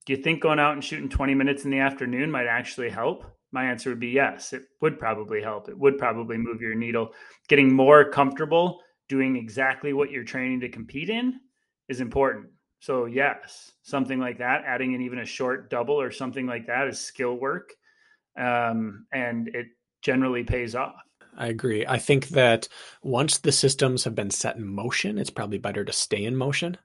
do 0.06 0.12
you 0.12 0.22
think 0.22 0.40
going 0.40 0.58
out 0.58 0.72
and 0.72 0.84
shooting 0.84 1.08
20 1.08 1.34
minutes 1.34 1.64
in 1.64 1.70
the 1.70 1.80
afternoon 1.80 2.30
might 2.30 2.46
actually 2.46 2.90
help? 2.90 3.24
My 3.52 3.64
answer 3.64 3.90
would 3.90 4.00
be 4.00 4.08
yes. 4.08 4.52
It 4.52 4.62
would 4.80 4.98
probably 4.98 5.42
help. 5.42 5.68
It 5.68 5.78
would 5.78 5.98
probably 5.98 6.36
move 6.36 6.60
your 6.60 6.74
needle. 6.74 7.12
Getting 7.48 7.72
more 7.72 8.10
comfortable 8.10 8.80
doing 9.08 9.36
exactly 9.36 9.92
what 9.92 10.10
you're 10.10 10.24
training 10.24 10.60
to 10.60 10.68
compete 10.68 11.10
in 11.10 11.40
is 11.88 12.00
important. 12.00 12.46
So, 12.80 13.06
yes, 13.06 13.72
something 13.82 14.18
like 14.18 14.38
that, 14.38 14.62
adding 14.66 14.92
in 14.92 15.00
even 15.00 15.20
a 15.20 15.24
short 15.24 15.70
double 15.70 16.00
or 16.00 16.10
something 16.10 16.46
like 16.46 16.66
that 16.66 16.88
is 16.88 17.00
skill 17.00 17.34
work. 17.34 17.72
Um, 18.38 19.06
and 19.12 19.48
it 19.48 19.66
generally 20.02 20.44
pays 20.44 20.74
off. 20.74 20.94
I 21.36 21.48
agree. 21.48 21.84
I 21.86 21.98
think 21.98 22.28
that 22.28 22.68
once 23.02 23.38
the 23.38 23.52
systems 23.52 24.04
have 24.04 24.14
been 24.14 24.30
set 24.30 24.56
in 24.56 24.66
motion, 24.66 25.18
it's 25.18 25.30
probably 25.30 25.58
better 25.58 25.84
to 25.84 25.92
stay 25.92 26.24
in 26.24 26.36
motion. 26.36 26.78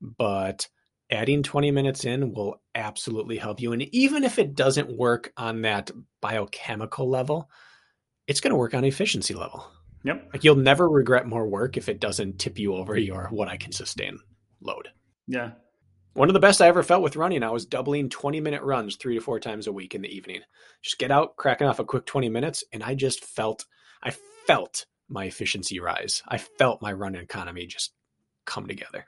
But 0.00 0.68
adding 1.10 1.42
20 1.42 1.70
minutes 1.70 2.04
in 2.04 2.32
will 2.32 2.60
absolutely 2.74 3.38
help 3.38 3.60
you. 3.60 3.72
And 3.72 3.82
even 3.94 4.24
if 4.24 4.38
it 4.38 4.54
doesn't 4.54 4.96
work 4.96 5.32
on 5.36 5.62
that 5.62 5.90
biochemical 6.20 7.08
level, 7.08 7.50
it's 8.26 8.40
going 8.40 8.50
to 8.50 8.56
work 8.56 8.74
on 8.74 8.84
efficiency 8.84 9.34
level. 9.34 9.66
Yep. 10.04 10.30
Like 10.32 10.44
you'll 10.44 10.56
never 10.56 10.88
regret 10.88 11.26
more 11.26 11.48
work 11.48 11.76
if 11.76 11.88
it 11.88 12.00
doesn't 12.00 12.38
tip 12.38 12.58
you 12.58 12.74
over 12.74 12.96
your 12.96 13.28
what 13.30 13.48
I 13.48 13.56
can 13.56 13.72
sustain 13.72 14.18
load. 14.60 14.88
Yeah. 15.26 15.52
One 16.14 16.28
of 16.28 16.34
the 16.34 16.40
best 16.40 16.60
I 16.60 16.66
ever 16.66 16.82
felt 16.82 17.02
with 17.02 17.16
running, 17.16 17.42
I 17.42 17.50
was 17.50 17.66
doubling 17.66 18.08
20 18.08 18.40
minute 18.40 18.62
runs 18.62 18.96
three 18.96 19.14
to 19.14 19.20
four 19.20 19.38
times 19.38 19.66
a 19.66 19.72
week 19.72 19.94
in 19.94 20.02
the 20.02 20.14
evening. 20.14 20.40
Just 20.82 20.98
get 20.98 21.10
out, 21.10 21.36
cracking 21.36 21.66
off 21.66 21.78
a 21.78 21.84
quick 21.84 22.06
20 22.06 22.28
minutes, 22.28 22.64
and 22.72 22.82
I 22.82 22.94
just 22.94 23.24
felt, 23.24 23.66
I 24.02 24.12
felt 24.46 24.86
my 25.08 25.24
efficiency 25.24 25.80
rise. 25.80 26.22
I 26.26 26.38
felt 26.38 26.82
my 26.82 26.92
run 26.92 27.14
economy 27.14 27.66
just 27.66 27.92
come 28.46 28.66
together. 28.66 29.06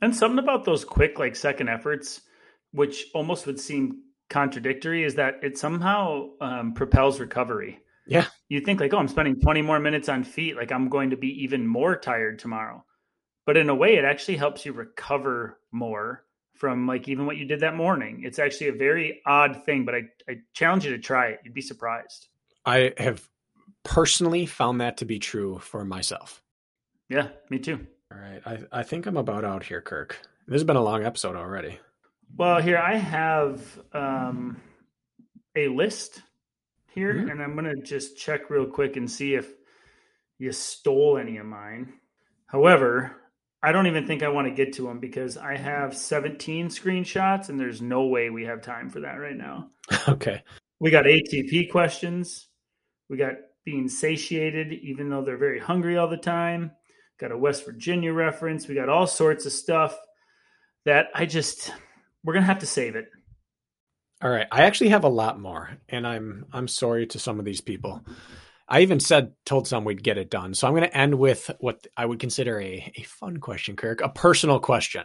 And 0.00 0.14
something 0.14 0.38
about 0.38 0.64
those 0.64 0.84
quick, 0.84 1.18
like 1.18 1.36
second 1.36 1.68
efforts, 1.68 2.22
which 2.72 3.06
almost 3.14 3.46
would 3.46 3.60
seem 3.60 4.02
contradictory, 4.28 5.04
is 5.04 5.14
that 5.16 5.34
it 5.42 5.58
somehow 5.58 6.30
um, 6.40 6.72
propels 6.72 7.20
recovery. 7.20 7.80
Yeah. 8.06 8.26
You 8.48 8.60
think 8.60 8.80
like, 8.80 8.92
oh, 8.92 8.98
I'm 8.98 9.08
spending 9.08 9.40
20 9.40 9.62
more 9.62 9.78
minutes 9.78 10.08
on 10.08 10.24
feet, 10.24 10.56
like 10.56 10.72
I'm 10.72 10.88
going 10.88 11.10
to 11.10 11.16
be 11.16 11.44
even 11.44 11.66
more 11.66 11.96
tired 11.96 12.38
tomorrow. 12.38 12.84
But 13.46 13.56
in 13.56 13.68
a 13.68 13.74
way, 13.74 13.96
it 13.96 14.04
actually 14.04 14.36
helps 14.36 14.64
you 14.64 14.72
recover 14.72 15.58
more 15.70 16.24
from 16.60 16.86
like 16.86 17.08
even 17.08 17.24
what 17.24 17.38
you 17.38 17.46
did 17.46 17.60
that 17.60 17.74
morning. 17.74 18.20
It's 18.22 18.38
actually 18.38 18.68
a 18.68 18.74
very 18.74 19.22
odd 19.24 19.64
thing, 19.64 19.86
but 19.86 19.94
I, 19.94 20.02
I 20.28 20.36
challenge 20.52 20.84
you 20.84 20.90
to 20.90 20.98
try 20.98 21.28
it. 21.28 21.40
You'd 21.42 21.54
be 21.54 21.62
surprised. 21.62 22.28
I 22.66 22.92
have 22.98 23.26
personally 23.82 24.44
found 24.44 24.82
that 24.82 24.98
to 24.98 25.06
be 25.06 25.18
true 25.18 25.58
for 25.58 25.86
myself. 25.86 26.42
Yeah, 27.08 27.28
me 27.48 27.58
too. 27.60 27.86
All 28.12 28.18
right. 28.20 28.42
I, 28.44 28.80
I 28.80 28.82
think 28.82 29.06
I'm 29.06 29.16
about 29.16 29.42
out 29.42 29.64
here, 29.64 29.80
Kirk. 29.80 30.20
This 30.46 30.56
has 30.56 30.64
been 30.64 30.76
a 30.76 30.82
long 30.84 31.02
episode 31.02 31.34
already. 31.34 31.78
Well, 32.36 32.60
here 32.60 32.76
I 32.76 32.96
have 32.96 33.80
um, 33.94 34.60
a 35.56 35.68
list 35.68 36.22
here, 36.92 37.14
Mhm. 37.14 37.30
and 37.30 37.42
I'm 37.42 37.54
going 37.56 37.74
to 37.74 37.82
just 37.82 38.18
check 38.18 38.50
real 38.50 38.66
quick 38.66 38.96
and 38.96 39.10
see 39.10 39.32
if 39.34 39.50
you 40.38 40.52
stole 40.52 41.16
any 41.16 41.38
of 41.38 41.46
mine. 41.46 41.94
However, 42.46 43.16
I 43.62 43.72
don't 43.72 43.86
even 43.86 44.06
think 44.06 44.22
I 44.22 44.28
want 44.28 44.48
to 44.48 44.54
get 44.54 44.74
to 44.74 44.82
them 44.82 45.00
because 45.00 45.36
I 45.36 45.56
have 45.56 45.96
17 45.96 46.68
screenshots, 46.68 47.50
and 47.50 47.60
there's 47.60 47.82
no 47.82 48.06
way 48.06 48.30
we 48.30 48.44
have 48.46 48.62
time 48.62 48.88
for 48.88 49.00
that 49.00 49.14
right 49.14 49.36
now. 49.36 49.70
Okay. 50.08 50.42
We 50.78 50.90
got 50.90 51.04
ATP 51.04 51.70
questions. 51.70 52.48
We 53.10 53.18
got 53.18 53.34
being 53.66 53.88
satiated, 53.88 54.72
even 54.72 55.10
though 55.10 55.22
they're 55.22 55.36
very 55.36 55.58
hungry 55.58 55.98
all 55.98 56.08
the 56.08 56.16
time. 56.16 56.70
Got 57.18 57.32
a 57.32 57.38
West 57.38 57.66
Virginia 57.66 58.14
reference. 58.14 58.66
We 58.66 58.74
got 58.74 58.88
all 58.88 59.06
sorts 59.06 59.44
of 59.44 59.52
stuff 59.52 59.94
that 60.86 61.08
I 61.14 61.26
just, 61.26 61.70
we're 62.24 62.32
going 62.32 62.44
to 62.44 62.46
have 62.46 62.60
to 62.60 62.66
save 62.66 62.96
it. 62.96 63.08
All 64.22 64.30
right. 64.30 64.46
I 64.50 64.62
actually 64.62 64.90
have 64.90 65.04
a 65.04 65.08
lot 65.08 65.38
more, 65.38 65.70
and 65.88 66.06
I'm 66.06 66.46
I'm 66.52 66.68
sorry 66.68 67.06
to 67.08 67.18
some 67.18 67.38
of 67.38 67.44
these 67.44 67.60
people. 67.60 68.02
I 68.70 68.80
even 68.80 69.00
said 69.00 69.32
told 69.44 69.66
some 69.66 69.84
we'd 69.84 70.02
get 70.02 70.16
it 70.16 70.30
done. 70.30 70.54
So 70.54 70.68
I'm 70.68 70.74
going 70.74 70.88
to 70.88 70.96
end 70.96 71.16
with 71.16 71.50
what 71.58 71.86
I 71.96 72.06
would 72.06 72.20
consider 72.20 72.60
a, 72.60 72.92
a 72.96 73.02
fun 73.02 73.38
question, 73.38 73.74
Kirk, 73.74 74.00
a 74.00 74.08
personal 74.08 74.60
question. 74.60 75.02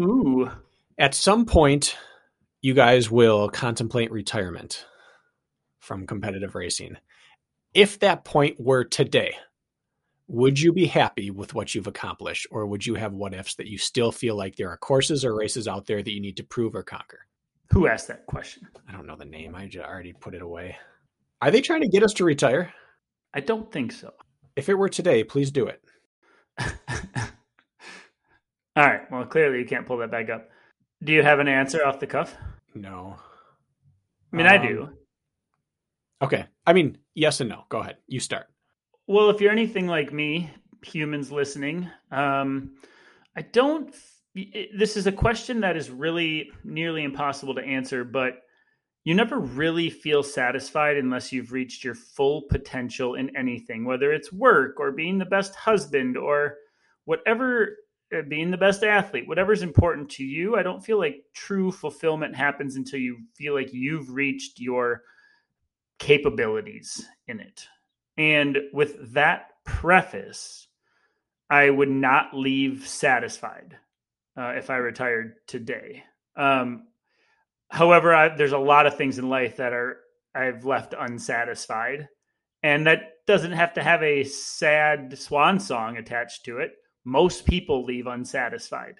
Ooh. 0.00 0.50
At 0.98 1.14
some 1.14 1.44
point, 1.44 1.96
you 2.62 2.72
guys 2.72 3.10
will 3.10 3.50
contemplate 3.50 4.10
retirement 4.10 4.86
from 5.78 6.06
competitive 6.06 6.54
racing. 6.54 6.96
If 7.74 7.98
that 7.98 8.24
point 8.24 8.58
were 8.58 8.84
today, 8.84 9.36
would 10.26 10.58
you 10.58 10.72
be 10.72 10.86
happy 10.86 11.30
with 11.30 11.54
what 11.54 11.74
you've 11.74 11.86
accomplished, 11.86 12.46
or 12.50 12.66
would 12.66 12.84
you 12.84 12.94
have 12.94 13.12
what 13.12 13.34
ifs 13.34 13.56
that 13.56 13.68
you 13.68 13.76
still 13.76 14.10
feel 14.10 14.36
like 14.36 14.56
there 14.56 14.70
are 14.70 14.78
courses 14.78 15.24
or 15.24 15.36
races 15.36 15.68
out 15.68 15.86
there 15.86 16.02
that 16.02 16.12
you 16.12 16.20
need 16.20 16.38
to 16.38 16.44
prove 16.44 16.74
or 16.74 16.82
conquer? 16.82 17.20
Who 17.72 17.86
asked 17.86 18.08
that 18.08 18.26
question? 18.26 18.66
I 18.88 18.92
don't 18.92 19.06
know 19.06 19.16
the 19.16 19.26
name. 19.26 19.54
I 19.54 19.70
already 19.78 20.14
put 20.14 20.34
it 20.34 20.42
away. 20.42 20.76
Are 21.42 21.50
they 21.50 21.60
trying 21.60 21.82
to 21.82 21.88
get 21.88 22.02
us 22.02 22.14
to 22.14 22.24
retire? 22.24 22.72
I 23.36 23.40
don't 23.40 23.70
think 23.70 23.92
so. 23.92 24.14
If 24.56 24.70
it 24.70 24.74
were 24.74 24.88
today, 24.88 25.22
please 25.22 25.50
do 25.50 25.66
it. 25.66 25.82
All 28.74 28.84
right. 28.84 29.02
Well, 29.10 29.26
clearly 29.26 29.58
you 29.58 29.66
can't 29.66 29.86
pull 29.86 29.98
that 29.98 30.10
back 30.10 30.30
up. 30.30 30.48
Do 31.04 31.12
you 31.12 31.22
have 31.22 31.38
an 31.38 31.46
answer 31.46 31.84
off 31.84 32.00
the 32.00 32.06
cuff? 32.06 32.34
No. 32.74 33.16
I 34.32 34.36
mean, 34.36 34.46
I 34.46 34.56
Um, 34.56 34.66
do. 34.66 34.88
Okay. 36.22 36.46
I 36.66 36.72
mean, 36.72 36.96
yes 37.14 37.42
and 37.42 37.50
no. 37.50 37.64
Go 37.68 37.80
ahead. 37.80 37.98
You 38.06 38.20
start. 38.20 38.46
Well, 39.06 39.28
if 39.28 39.38
you're 39.42 39.52
anything 39.52 39.86
like 39.86 40.14
me, 40.14 40.50
humans 40.82 41.30
listening, 41.30 41.90
um, 42.10 42.76
I 43.36 43.42
don't. 43.42 43.94
This 44.34 44.96
is 44.96 45.06
a 45.06 45.12
question 45.12 45.60
that 45.60 45.76
is 45.76 45.90
really 45.90 46.50
nearly 46.64 47.04
impossible 47.04 47.54
to 47.54 47.62
answer, 47.62 48.02
but 48.02 48.40
you 49.06 49.14
never 49.14 49.38
really 49.38 49.88
feel 49.88 50.24
satisfied 50.24 50.96
unless 50.96 51.32
you've 51.32 51.52
reached 51.52 51.84
your 51.84 51.94
full 51.94 52.42
potential 52.42 53.14
in 53.14 53.34
anything, 53.36 53.84
whether 53.84 54.12
it's 54.12 54.32
work 54.32 54.80
or 54.80 54.90
being 54.90 55.16
the 55.16 55.24
best 55.24 55.54
husband 55.54 56.16
or 56.16 56.56
whatever, 57.04 57.76
uh, 58.12 58.22
being 58.26 58.50
the 58.50 58.56
best 58.56 58.82
athlete, 58.82 59.28
whatever's 59.28 59.62
important 59.62 60.10
to 60.10 60.24
you. 60.24 60.56
I 60.56 60.64
don't 60.64 60.84
feel 60.84 60.98
like 60.98 61.22
true 61.32 61.70
fulfillment 61.70 62.34
happens 62.34 62.74
until 62.74 62.98
you 62.98 63.18
feel 63.36 63.54
like 63.54 63.72
you've 63.72 64.10
reached 64.10 64.58
your 64.58 65.02
capabilities 66.00 67.06
in 67.28 67.38
it. 67.38 67.64
And 68.18 68.58
with 68.72 69.12
that 69.12 69.50
preface, 69.64 70.66
I 71.48 71.70
would 71.70 71.90
not 71.90 72.34
leave 72.34 72.88
satisfied 72.88 73.76
uh, 74.36 74.54
if 74.56 74.68
I 74.68 74.78
retired 74.78 75.34
today. 75.46 76.02
Um, 76.34 76.88
however, 77.70 78.14
I, 78.14 78.34
there's 78.36 78.52
a 78.52 78.58
lot 78.58 78.86
of 78.86 78.96
things 78.96 79.18
in 79.18 79.28
life 79.28 79.56
that 79.56 79.72
are 79.72 79.98
I've 80.34 80.64
left 80.64 80.94
unsatisfied, 80.98 82.08
and 82.62 82.86
that 82.86 83.12
doesn't 83.26 83.52
have 83.52 83.74
to 83.74 83.82
have 83.82 84.02
a 84.02 84.24
sad 84.24 85.16
swan 85.18 85.58
song 85.58 85.96
attached 85.96 86.44
to 86.44 86.58
it. 86.58 86.72
Most 87.04 87.46
people 87.46 87.84
leave 87.84 88.06
unsatisfied. 88.06 88.96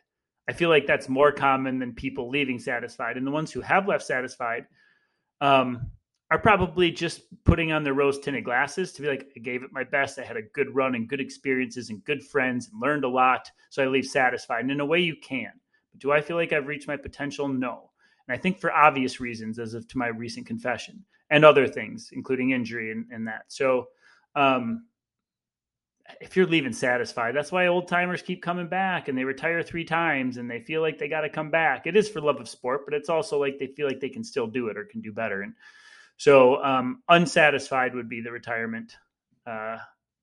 I 0.48 0.52
feel 0.52 0.68
like 0.68 0.86
that's 0.86 1.08
more 1.08 1.32
common 1.32 1.78
than 1.78 1.92
people 1.92 2.30
leaving 2.30 2.58
satisfied, 2.58 3.16
and 3.16 3.26
the 3.26 3.32
ones 3.32 3.52
who 3.52 3.60
have 3.60 3.88
left 3.88 4.04
satisfied 4.04 4.66
um, 5.40 5.90
are 6.30 6.38
probably 6.38 6.90
just 6.90 7.22
putting 7.44 7.72
on 7.72 7.84
their 7.84 7.94
rose 7.94 8.18
tinted 8.18 8.44
glasses 8.44 8.92
to 8.92 9.02
be 9.02 9.08
like, 9.08 9.28
I 9.36 9.40
gave 9.40 9.62
it 9.62 9.72
my 9.72 9.84
best. 9.84 10.18
I 10.18 10.24
had 10.24 10.36
a 10.36 10.42
good 10.42 10.74
run 10.74 10.94
and 10.94 11.08
good 11.08 11.20
experiences 11.20 11.90
and 11.90 12.04
good 12.04 12.22
friends 12.22 12.68
and 12.72 12.80
learned 12.80 13.04
a 13.04 13.08
lot. 13.08 13.48
So 13.70 13.82
I 13.82 13.86
leave 13.86 14.06
satisfied. 14.06 14.62
And 14.62 14.70
in 14.70 14.80
a 14.80 14.86
way, 14.86 14.98
you 14.98 15.14
can. 15.16 15.52
But 15.92 16.00
do 16.00 16.12
I 16.12 16.20
feel 16.20 16.36
like 16.36 16.52
I've 16.52 16.66
reached 16.66 16.88
my 16.88 16.96
potential? 16.96 17.46
No. 17.46 17.90
And 18.28 18.36
I 18.36 18.40
think 18.40 18.60
for 18.60 18.72
obvious 18.72 19.20
reasons, 19.20 19.58
as 19.58 19.74
of 19.74 19.86
to 19.88 19.98
my 19.98 20.08
recent 20.08 20.46
confession 20.46 21.04
and 21.30 21.44
other 21.44 21.66
things, 21.66 22.10
including 22.12 22.50
injury 22.50 22.92
and, 22.92 23.06
and 23.10 23.26
that. 23.28 23.44
So, 23.48 23.86
um, 24.34 24.86
if 26.20 26.36
you're 26.36 26.46
leaving 26.46 26.72
satisfied, 26.72 27.34
that's 27.34 27.50
why 27.50 27.66
old 27.66 27.88
timers 27.88 28.22
keep 28.22 28.40
coming 28.40 28.68
back 28.68 29.08
and 29.08 29.18
they 29.18 29.24
retire 29.24 29.60
three 29.62 29.84
times 29.84 30.36
and 30.36 30.48
they 30.48 30.60
feel 30.60 30.80
like 30.80 30.98
they 30.98 31.08
got 31.08 31.22
to 31.22 31.28
come 31.28 31.50
back. 31.50 31.86
It 31.88 31.96
is 31.96 32.08
for 32.08 32.20
love 32.20 32.40
of 32.40 32.48
sport, 32.48 32.82
but 32.84 32.94
it's 32.94 33.08
also 33.08 33.40
like 33.40 33.58
they 33.58 33.66
feel 33.66 33.88
like 33.88 33.98
they 33.98 34.08
can 34.08 34.22
still 34.22 34.46
do 34.46 34.68
it 34.68 34.76
or 34.76 34.84
can 34.84 35.00
do 35.00 35.12
better. 35.12 35.42
And 35.42 35.54
so, 36.16 36.62
um, 36.62 37.02
unsatisfied 37.08 37.94
would 37.94 38.08
be 38.08 38.20
the 38.20 38.30
retirement, 38.30 38.96
uh, 39.46 39.78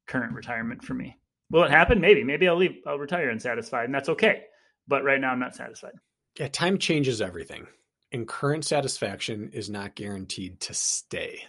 current 0.07 0.33
retirement 0.33 0.83
for 0.83 0.93
me. 0.93 1.17
Will 1.51 1.63
it 1.63 1.71
happen? 1.71 2.01
Maybe. 2.01 2.23
Maybe 2.23 2.47
I'll 2.47 2.55
leave. 2.55 2.77
I'll 2.87 2.97
retire 2.97 3.29
unsatisfied, 3.29 3.85
and 3.85 3.93
that's 3.93 4.09
okay. 4.09 4.45
But 4.87 5.03
right 5.03 5.21
now, 5.21 5.31
I'm 5.31 5.39
not 5.39 5.55
satisfied. 5.55 5.93
Yeah, 6.39 6.47
time 6.47 6.79
changes 6.79 7.21
everything, 7.21 7.67
and 8.13 8.27
current 8.27 8.63
satisfaction 8.63 9.49
is 9.53 9.69
not 9.69 9.95
guaranteed 9.95 10.59
to 10.61 10.73
stay. 10.73 11.43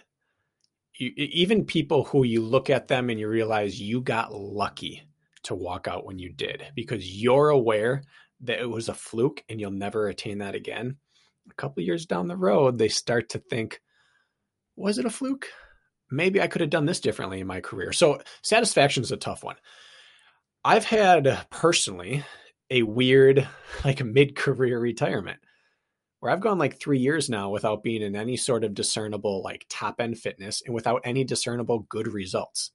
You, 0.97 1.11
even 1.15 1.65
people 1.65 2.05
who 2.05 2.25
you 2.25 2.41
look 2.41 2.69
at 2.69 2.87
them 2.87 3.09
and 3.09 3.19
you 3.19 3.29
realize 3.29 3.79
you 3.79 4.01
got 4.01 4.33
lucky 4.33 5.03
to 5.43 5.53
walk 5.53 5.87
out 5.87 6.05
when 6.05 6.17
you 6.17 6.33
did 6.33 6.65
because 6.73 7.21
you're 7.21 7.49
aware 7.49 8.01
that 8.41 8.59
it 8.59 8.69
was 8.69 8.89
a 8.89 8.95
fluke 8.95 9.43
and 9.47 9.61
you'll 9.61 9.71
never 9.71 10.07
attain 10.07 10.39
that 10.39 10.55
again. 10.55 10.97
A 11.49 11.53
couple 11.53 11.83
years 11.83 12.07
down 12.07 12.27
the 12.27 12.35
road, 12.35 12.79
they 12.79 12.87
start 12.87 13.29
to 13.29 13.37
think, 13.37 13.79
was 14.75 14.97
it 14.97 15.05
a 15.05 15.11
fluke? 15.11 15.47
Maybe 16.09 16.41
I 16.41 16.47
could 16.47 16.61
have 16.61 16.71
done 16.71 16.85
this 16.85 16.99
differently 16.99 17.39
in 17.39 17.47
my 17.47 17.61
career. 17.61 17.91
So, 17.91 18.21
satisfaction 18.41 19.03
is 19.03 19.11
a 19.11 19.17
tough 19.17 19.43
one. 19.43 19.55
I've 20.63 20.85
had 20.85 21.45
personally 21.49 22.23
a 22.71 22.83
weird, 22.83 23.47
like 23.83 24.03
mid 24.03 24.35
career 24.35 24.79
retirement 24.79 25.39
where 26.25 26.33
I've 26.33 26.41
gone 26.41 26.57
like 26.57 26.79
three 26.79 26.97
years 26.97 27.29
now 27.29 27.51
without 27.51 27.83
being 27.83 28.01
in 28.01 28.15
any 28.15 28.35
sort 28.35 28.63
of 28.63 28.73
discernible, 28.73 29.43
like 29.43 29.63
top 29.69 30.01
end 30.01 30.17
fitness 30.17 30.63
and 30.65 30.73
without 30.73 31.01
any 31.03 31.23
discernible 31.23 31.85
good 31.87 32.07
results. 32.07 32.71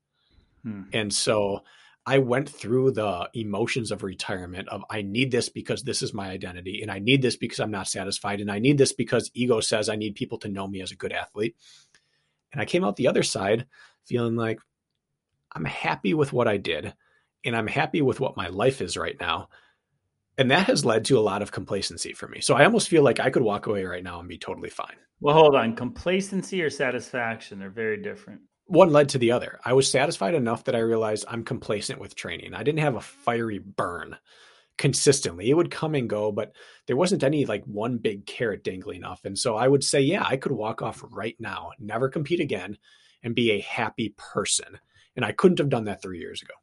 Hmm. 0.63 0.83
And 0.93 1.13
so 1.13 1.65
I 2.07 2.19
went 2.19 2.49
through 2.49 2.93
the 2.93 3.29
emotions 3.35 3.91
of 3.91 4.05
retirement 4.05 4.69
of 4.69 4.85
I 4.89 5.03
need 5.03 5.33
this 5.33 5.49
because 5.49 5.83
this 5.83 6.01
is 6.01 6.15
my 6.15 6.31
identity 6.31 6.81
and 6.81 6.93
I 6.93 7.01
need 7.01 7.23
this 7.23 7.35
because 7.35 7.59
I'm 7.59 7.73
not 7.73 7.89
satisfied 7.89 8.41
and 8.41 8.53
I 8.53 8.61
need 8.61 8.79
this 8.79 8.93
because 8.93 9.33
ego 9.35 9.59
says 9.59 9.89
I 9.89 9.97
need 9.97 10.15
people 10.15 10.39
to 10.39 10.49
know 10.49 10.69
me 10.69 10.81
as 10.81 10.93
a 10.93 10.97
good 10.97 11.13
athlete. 11.13 11.57
And 12.53 12.63
I 12.63 12.67
came 12.67 12.85
out 12.85 12.95
the 12.95 13.09
other 13.09 13.25
side 13.25 13.67
feeling 14.05 14.37
like 14.37 14.61
I'm 15.51 15.65
happy 15.65 16.15
with 16.15 16.33
what 16.33 16.47
I 16.47 16.57
did 16.57 16.95
and 17.45 17.57
I'm 17.57 17.67
happy 17.67 18.01
with 18.01 18.21
what 18.21 18.37
my 18.37 18.47
life 18.47 18.81
is 18.81 18.97
right 18.97 19.17
now. 19.19 19.49
And 20.41 20.51
that 20.51 20.69
has 20.69 20.87
led 20.87 21.05
to 21.05 21.19
a 21.19 21.21
lot 21.21 21.43
of 21.43 21.53
complacency 21.53 22.15
for 22.15 22.27
me. 22.27 22.41
So 22.41 22.55
I 22.55 22.65
almost 22.65 22.89
feel 22.89 23.03
like 23.03 23.21
I 23.21 23.29
could 23.29 23.43
walk 23.43 23.67
away 23.67 23.85
right 23.85 24.03
now 24.03 24.21
and 24.21 24.27
be 24.27 24.39
totally 24.39 24.71
fine. 24.71 24.97
Well, 25.21 25.35
hold 25.35 25.55
on. 25.55 25.77
Complacency 25.77 26.63
or 26.63 26.71
satisfaction? 26.71 27.59
They're 27.59 27.69
very 27.69 28.01
different. 28.03 28.41
One 28.65 28.91
led 28.91 29.11
to 29.11 29.19
the 29.19 29.33
other. 29.33 29.61
I 29.67 29.75
was 29.75 29.91
satisfied 29.91 30.33
enough 30.33 30.65
that 30.65 30.75
I 30.75 30.79
realized 30.79 31.27
I'm 31.29 31.45
complacent 31.45 32.01
with 32.01 32.15
training. 32.15 32.55
I 32.55 32.63
didn't 32.63 32.81
have 32.81 32.97
a 32.97 33.03
fiery 33.03 33.59
burn 33.59 34.17
consistently. 34.79 35.51
It 35.51 35.55
would 35.59 35.71
come 35.71 35.95
and 35.95 36.09
go, 36.09 36.33
but 36.33 36.53
there 36.87 36.97
wasn't 36.97 37.23
any 37.23 37.45
like 37.45 37.65
one 37.67 37.99
big 37.99 38.25
carrot 38.25 38.65
dangling 38.65 39.05
off. 39.05 39.27
And 39.27 39.39
so 39.39 39.57
I 39.57 39.69
would 39.69 39.85
say, 39.85 40.01
yeah, 40.01 40.25
I 40.27 40.39
could 40.39 40.53
walk 40.53 40.81
off 40.81 41.05
right 41.11 41.37
now, 41.39 41.73
never 41.79 42.09
compete 42.09 42.41
again, 42.41 42.79
and 43.23 43.35
be 43.35 43.51
a 43.51 43.61
happy 43.61 44.15
person. 44.17 44.79
And 45.17 45.23
I 45.23 45.33
couldn't 45.33 45.59
have 45.59 45.69
done 45.69 45.85
that 45.85 46.01
three 46.01 46.21
years 46.21 46.41
ago. 46.41 46.55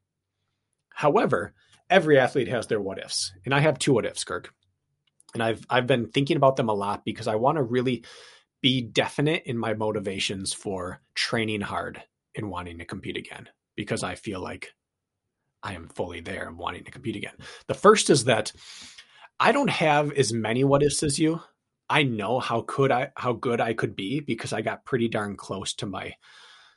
However, 0.95 1.53
every 1.89 2.19
athlete 2.19 2.47
has 2.47 2.67
their 2.67 2.81
what 2.81 2.99
ifs, 2.99 3.31
and 3.45 3.53
I 3.53 3.59
have 3.59 3.79
two 3.79 3.93
what 3.93 4.05
ifs, 4.05 4.23
Kirk. 4.23 4.53
And 5.33 5.43
I've 5.43 5.65
I've 5.69 5.87
been 5.87 6.07
thinking 6.07 6.37
about 6.37 6.55
them 6.55 6.69
a 6.69 6.73
lot 6.73 7.05
because 7.05 7.27
I 7.27 7.35
want 7.35 7.57
to 7.57 7.63
really 7.63 8.05
be 8.61 8.81
definite 8.81 9.43
in 9.45 9.57
my 9.57 9.73
motivations 9.73 10.53
for 10.53 11.01
training 11.15 11.61
hard 11.61 12.01
and 12.35 12.49
wanting 12.49 12.79
to 12.79 12.85
compete 12.85 13.17
again 13.17 13.49
because 13.75 14.03
I 14.03 14.15
feel 14.15 14.39
like 14.39 14.73
I 15.61 15.73
am 15.73 15.89
fully 15.89 16.21
there 16.21 16.47
and 16.47 16.57
wanting 16.57 16.85
to 16.85 16.91
compete 16.91 17.15
again. 17.15 17.35
The 17.67 17.73
first 17.73 18.09
is 18.09 18.25
that 18.25 18.51
I 19.39 19.51
don't 19.51 19.69
have 19.69 20.11
as 20.13 20.33
many 20.33 20.63
what 20.63 20.83
ifs 20.83 21.03
as 21.03 21.19
you. 21.19 21.41
I 21.89 22.03
know 22.03 22.39
how 22.39 22.61
could 22.61 22.91
I 22.91 23.11
how 23.15 23.33
good 23.33 23.61
I 23.61 23.73
could 23.73 23.95
be 23.95 24.19
because 24.19 24.53
I 24.53 24.61
got 24.61 24.85
pretty 24.85 25.07
darn 25.07 25.35
close 25.35 25.73
to 25.75 25.85
my 25.85 26.13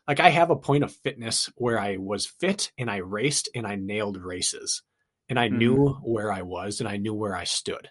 like 0.06 0.20
I 0.20 0.30
have 0.30 0.50
a 0.50 0.56
point 0.56 0.84
of 0.84 0.92
fitness 0.92 1.50
where 1.56 1.78
I 1.78 1.96
was 1.96 2.26
fit 2.26 2.72
and 2.78 2.90
I 2.90 2.96
raced 2.96 3.48
and 3.54 3.66
I 3.66 3.76
nailed 3.76 4.16
races. 4.18 4.82
And 5.30 5.38
I 5.38 5.48
mm-hmm. 5.48 5.58
knew 5.58 5.88
where 6.02 6.30
I 6.30 6.42
was 6.42 6.80
and 6.80 6.88
I 6.88 6.98
knew 6.98 7.14
where 7.14 7.34
I 7.34 7.44
stood. 7.44 7.88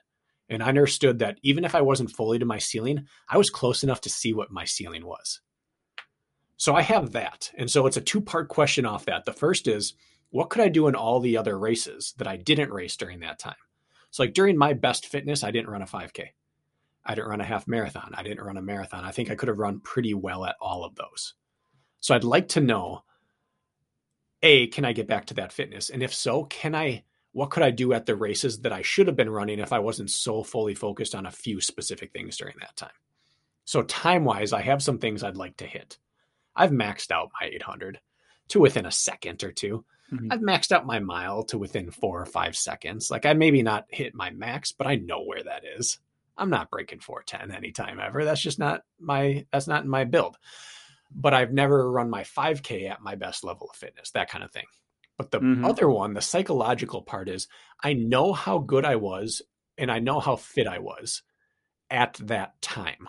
And 0.50 0.62
I 0.62 0.68
understood 0.68 1.20
that 1.20 1.40
even 1.42 1.66
if 1.66 1.74
I 1.74 1.82
wasn't 1.82 2.12
fully 2.12 2.38
to 2.38 2.46
my 2.46 2.60
ceiling, 2.60 3.08
I 3.28 3.38
was 3.38 3.50
close 3.50 3.84
enough 3.84 4.02
to 4.02 4.10
see 4.10 4.34
what 4.34 4.52
my 4.52 4.66
ceiling 4.66 5.06
was. 5.06 5.42
So 6.58 6.76
I 6.76 6.82
have 6.82 7.14
that. 7.14 7.50
And 7.58 7.72
so 7.72 7.88
it's 7.88 7.98
a 7.98 8.02
two 8.02 8.20
part 8.20 8.50
question 8.50 8.86
off 8.86 9.06
that. 9.06 9.26
The 9.26 9.34
first 9.34 9.68
is, 9.68 9.94
what 10.32 10.50
could 10.50 10.62
I 10.62 10.68
do 10.70 10.88
in 10.88 10.96
all 10.96 11.20
the 11.20 11.38
other 11.38 11.58
races 11.58 12.14
that 12.18 12.28
I 12.28 12.36
didn't 12.36 12.72
race 12.72 12.98
during 12.98 13.22
that 13.22 13.40
time? 13.40 13.56
So, 14.12 14.24
like 14.24 14.34
during 14.34 14.58
my 14.58 14.74
best 14.74 15.08
fitness, 15.08 15.44
I 15.44 15.52
didn't 15.52 15.70
run 15.70 15.82
a 15.82 15.86
5K. 15.86 16.28
I 17.06 17.16
didn't 17.16 17.30
run 17.30 17.42
a 17.42 17.46
half 17.46 17.68
marathon. 17.68 18.12
I 18.14 18.24
didn't 18.24 18.44
run 18.44 18.58
a 18.58 18.62
marathon. 18.62 19.06
I 19.06 19.12
think 19.12 19.32
I 19.32 19.36
could 19.36 19.50
have 19.50 19.58
run 19.58 19.80
pretty 19.80 20.14
well 20.14 20.46
at 20.46 20.56
all 20.62 20.84
of 20.84 20.96
those. 20.96 21.34
So, 22.00 22.14
I'd 22.14 22.24
like 22.24 22.50
to 22.50 22.62
know 22.62 23.04
A, 24.44 24.68
can 24.68 24.86
I 24.86 24.94
get 24.94 25.08
back 25.08 25.28
to 25.28 25.36
that 25.36 25.54
fitness? 25.54 25.90
And 25.90 26.04
if 26.04 26.14
so, 26.14 26.44
can 26.46 26.76
I, 26.76 27.04
what 27.32 27.52
could 27.52 27.64
I 27.64 27.72
do 27.72 27.94
at 27.94 28.06
the 28.06 28.16
races 28.16 28.62
that 28.62 28.74
I 28.74 28.82
should 28.82 29.08
have 29.08 29.16
been 29.16 29.30
running 29.30 29.60
if 29.60 29.72
I 29.72 29.80
wasn't 29.80 30.10
so 30.10 30.44
fully 30.44 30.76
focused 30.76 31.16
on 31.16 31.26
a 31.26 31.32
few 31.32 31.62
specific 31.62 32.12
things 32.12 32.38
during 32.38 32.56
that 32.60 32.76
time? 32.76 32.90
So, 33.66 33.84
time 33.84 34.26
wise, 34.26 34.52
I 34.52 34.62
have 34.62 34.82
some 34.82 34.98
things 34.98 35.24
I'd 35.24 35.38
like 35.38 35.58
to 35.58 35.68
hit. 35.68 36.00
I've 36.56 36.72
maxed 36.72 37.12
out 37.12 37.32
my 37.40 37.48
800 37.48 38.00
to 38.50 38.60
within 38.60 38.86
a 38.86 38.92
second 38.92 39.44
or 39.44 39.52
2 39.52 39.86
i 40.12 40.16
mm-hmm. 40.16 40.32
I've 40.32 40.40
maxed 40.40 40.72
out 40.72 40.86
my 40.86 41.00
mile 41.00 41.44
to 41.46 41.58
within 41.58 41.92
four 41.92 42.22
or 42.22 42.26
five 42.26 42.56
seconds. 42.56 43.12
Like 43.12 43.26
I 43.26 43.34
maybe 43.34 43.62
not 43.62 43.86
hit 43.90 44.16
my 44.16 44.32
max, 44.32 44.72
but 44.72 44.88
I 44.88 44.96
know 44.96 45.24
where 45.24 45.44
that 45.44 45.64
is. 45.78 46.00
I'm 46.38 46.50
not 46.50 46.72
breaking 46.72 47.02
410 47.02 47.56
anytime 47.56 48.00
ever. 48.00 48.24
That's 48.24 48.42
just 48.42 48.60
not 48.60 48.82
my 49.00 49.46
that's 49.52 49.68
not 49.68 49.84
in 49.84 49.90
my 49.90 50.06
build. 50.06 50.38
But 51.12 51.34
I've 51.34 51.52
never 51.52 51.92
run 51.92 52.10
my 52.10 52.24
5K 52.24 52.90
at 52.90 53.02
my 53.02 53.16
best 53.16 53.44
level 53.44 53.68
of 53.70 53.76
fitness, 53.76 54.12
that 54.12 54.30
kind 54.30 54.44
of 54.44 54.52
thing. 54.52 54.66
But 55.20 55.30
the 55.30 55.40
mm-hmm. 55.40 55.66
other 55.66 55.88
one, 55.88 56.16
the 56.16 56.22
psychological 56.22 57.04
part 57.04 57.30
is 57.30 57.48
I 57.84 57.94
know 57.94 58.34
how 58.34 58.58
good 58.58 58.86
I 58.86 58.96
was 58.96 59.44
and 59.78 59.92
I 59.92 60.00
know 60.00 60.20
how 60.20 60.36
fit 60.36 60.66
I 60.66 60.80
was 60.80 61.22
at 61.92 62.16
that 62.24 62.60
time 62.62 63.08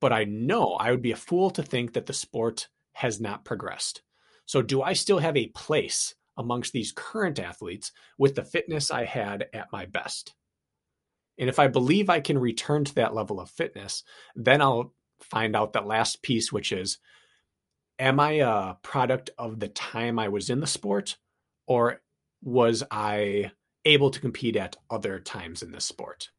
but 0.00 0.12
I 0.12 0.24
know 0.24 0.74
I 0.74 0.90
would 0.90 1.02
be 1.02 1.12
a 1.12 1.16
fool 1.16 1.50
to 1.50 1.62
think 1.62 1.92
that 1.92 2.06
the 2.06 2.12
sport 2.12 2.68
has 2.94 3.20
not 3.20 3.44
progressed. 3.44 4.02
So, 4.46 4.62
do 4.62 4.82
I 4.82 4.94
still 4.94 5.18
have 5.18 5.36
a 5.36 5.48
place 5.48 6.14
amongst 6.36 6.72
these 6.72 6.92
current 6.92 7.38
athletes 7.38 7.92
with 8.18 8.34
the 8.34 8.44
fitness 8.44 8.90
I 8.90 9.04
had 9.04 9.46
at 9.52 9.70
my 9.70 9.84
best? 9.84 10.34
And 11.38 11.48
if 11.48 11.58
I 11.58 11.68
believe 11.68 12.10
I 12.10 12.20
can 12.20 12.38
return 12.38 12.84
to 12.84 12.94
that 12.96 13.14
level 13.14 13.40
of 13.40 13.50
fitness, 13.50 14.02
then 14.34 14.60
I'll 14.60 14.92
find 15.20 15.54
out 15.54 15.74
that 15.74 15.86
last 15.86 16.22
piece, 16.22 16.52
which 16.52 16.72
is 16.72 16.98
Am 18.00 18.18
I 18.18 18.32
a 18.32 18.74
product 18.82 19.28
of 19.36 19.60
the 19.60 19.68
time 19.68 20.18
I 20.18 20.28
was 20.28 20.48
in 20.48 20.60
the 20.60 20.66
sport, 20.66 21.18
or 21.66 22.00
was 22.42 22.82
I 22.90 23.52
able 23.84 24.10
to 24.10 24.20
compete 24.20 24.56
at 24.56 24.76
other 24.88 25.20
times 25.20 25.62
in 25.62 25.70
this 25.70 25.84
sport? 25.84 26.30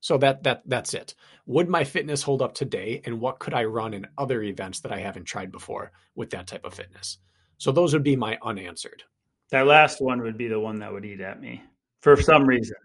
So 0.00 0.16
that 0.18 0.42
that 0.44 0.62
that's 0.64 0.94
it. 0.94 1.14
Would 1.44 1.68
my 1.68 1.84
fitness 1.84 2.22
hold 2.22 2.40
up 2.40 2.54
today 2.54 3.02
and 3.04 3.20
what 3.20 3.38
could 3.38 3.52
I 3.52 3.64
run 3.64 3.92
in 3.92 4.06
other 4.16 4.42
events 4.42 4.80
that 4.80 4.90
I 4.90 5.00
haven't 5.00 5.24
tried 5.24 5.52
before 5.52 5.92
with 6.14 6.30
that 6.30 6.46
type 6.46 6.64
of 6.64 6.72
fitness? 6.72 7.18
So 7.58 7.72
those 7.72 7.92
would 7.92 8.02
be 8.02 8.16
my 8.16 8.38
unanswered. 8.42 9.02
That 9.50 9.66
last 9.66 10.00
one 10.00 10.22
would 10.22 10.38
be 10.38 10.48
the 10.48 10.58
one 10.58 10.78
that 10.78 10.92
would 10.92 11.04
eat 11.04 11.20
at 11.20 11.42
me 11.42 11.62
for 12.00 12.16
some 12.20 12.46
reason. 12.46 12.76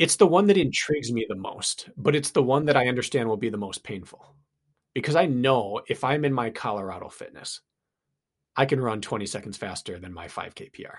It's 0.00 0.16
the 0.16 0.26
one 0.26 0.48
that 0.48 0.58
intrigues 0.58 1.12
me 1.12 1.24
the 1.28 1.36
most, 1.36 1.88
but 1.96 2.16
it's 2.16 2.32
the 2.32 2.42
one 2.42 2.64
that 2.64 2.76
I 2.76 2.88
understand 2.88 3.28
will 3.28 3.36
be 3.36 3.48
the 3.48 3.56
most 3.56 3.84
painful. 3.84 4.34
Because 4.94 5.16
I 5.16 5.26
know 5.26 5.82
if 5.88 6.04
I'm 6.04 6.24
in 6.24 6.32
my 6.32 6.50
Colorado 6.50 7.08
fitness, 7.08 7.60
I 8.56 8.66
can 8.66 8.80
run 8.80 9.00
20 9.00 9.26
seconds 9.26 9.56
faster 9.56 9.98
than 9.98 10.12
my 10.12 10.28
5K 10.28 10.72
PR. 10.72 10.98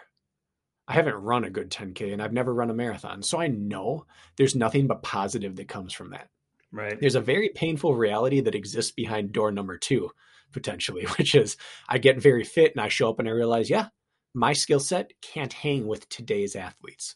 I 0.87 0.93
haven't 0.93 1.15
run 1.15 1.45
a 1.45 1.49
good 1.49 1.71
10K 1.71 2.13
and 2.13 2.21
I've 2.21 2.33
never 2.33 2.53
run 2.53 2.69
a 2.69 2.73
marathon. 2.73 3.23
So 3.23 3.39
I 3.39 3.47
know 3.47 4.05
there's 4.37 4.55
nothing 4.55 4.87
but 4.87 5.01
positive 5.01 5.55
that 5.55 5.67
comes 5.67 5.93
from 5.93 6.11
that. 6.11 6.29
Right. 6.71 6.99
There's 6.99 7.15
a 7.15 7.21
very 7.21 7.49
painful 7.49 7.95
reality 7.95 8.41
that 8.41 8.55
exists 8.55 8.91
behind 8.91 9.31
door 9.31 9.51
number 9.51 9.77
two, 9.77 10.11
potentially, 10.51 11.05
which 11.17 11.33
is 11.33 11.57
I 11.87 11.97
get 11.97 12.21
very 12.21 12.43
fit 12.43 12.73
and 12.73 12.81
I 12.81 12.89
show 12.89 13.09
up 13.09 13.19
and 13.19 13.27
I 13.27 13.31
realize, 13.31 13.69
yeah, 13.69 13.87
my 14.33 14.53
skill 14.53 14.81
set 14.81 15.11
can't 15.21 15.53
hang 15.53 15.87
with 15.87 16.09
today's 16.09 16.55
athletes. 16.55 17.15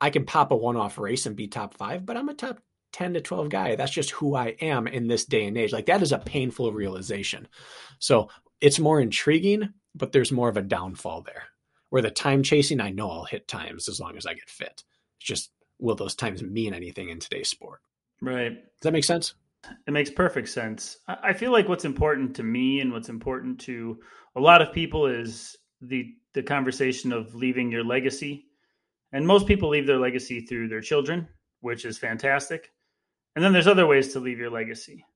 I 0.00 0.10
can 0.10 0.26
pop 0.26 0.52
a 0.52 0.56
one 0.56 0.76
off 0.76 0.98
race 0.98 1.26
and 1.26 1.34
be 1.34 1.48
top 1.48 1.74
five, 1.74 2.06
but 2.06 2.16
I'm 2.16 2.28
a 2.28 2.34
top 2.34 2.60
10 2.92 3.14
to 3.14 3.20
12 3.20 3.48
guy. 3.48 3.76
That's 3.76 3.92
just 3.92 4.10
who 4.10 4.34
I 4.34 4.56
am 4.60 4.86
in 4.86 5.06
this 5.08 5.24
day 5.24 5.46
and 5.46 5.56
age. 5.56 5.72
Like 5.72 5.86
that 5.86 6.02
is 6.02 6.12
a 6.12 6.18
painful 6.18 6.72
realization. 6.72 7.48
So 7.98 8.28
it's 8.60 8.78
more 8.78 9.00
intriguing, 9.00 9.72
but 9.94 10.12
there's 10.12 10.32
more 10.32 10.48
of 10.48 10.56
a 10.56 10.62
downfall 10.62 11.22
there. 11.22 11.44
Where 11.90 12.02
the 12.02 12.10
time 12.10 12.42
chasing, 12.42 12.80
I 12.80 12.90
know 12.90 13.10
I'll 13.10 13.24
hit 13.24 13.48
times 13.48 13.88
as 13.88 14.00
long 14.00 14.16
as 14.16 14.26
I 14.26 14.34
get 14.34 14.50
fit. 14.50 14.84
It's 15.18 15.26
just 15.26 15.50
will 15.78 15.94
those 15.94 16.14
times 16.14 16.42
mean 16.42 16.74
anything 16.74 17.08
in 17.08 17.20
today's 17.20 17.48
sport? 17.48 17.80
Right. 18.20 18.50
Does 18.50 18.82
that 18.82 18.92
make 18.92 19.04
sense? 19.04 19.34
It 19.86 19.90
makes 19.90 20.10
perfect 20.10 20.48
sense. 20.48 20.98
I 21.08 21.32
feel 21.32 21.52
like 21.52 21.68
what's 21.68 21.84
important 21.84 22.34
to 22.36 22.42
me 22.42 22.80
and 22.80 22.92
what's 22.92 23.08
important 23.08 23.58
to 23.60 23.98
a 24.36 24.40
lot 24.40 24.62
of 24.62 24.72
people 24.72 25.06
is 25.06 25.56
the 25.80 26.14
the 26.34 26.42
conversation 26.42 27.12
of 27.12 27.34
leaving 27.34 27.72
your 27.72 27.84
legacy. 27.84 28.46
And 29.12 29.26
most 29.26 29.46
people 29.46 29.70
leave 29.70 29.86
their 29.86 29.98
legacy 29.98 30.40
through 30.42 30.68
their 30.68 30.82
children, 30.82 31.26
which 31.60 31.84
is 31.84 31.98
fantastic. 31.98 32.70
And 33.38 33.44
then 33.44 33.52
there's 33.52 33.68
other 33.68 33.86
ways 33.86 34.12
to 34.12 34.18
leave 34.18 34.40
your 34.40 34.50
legacy. 34.50 35.06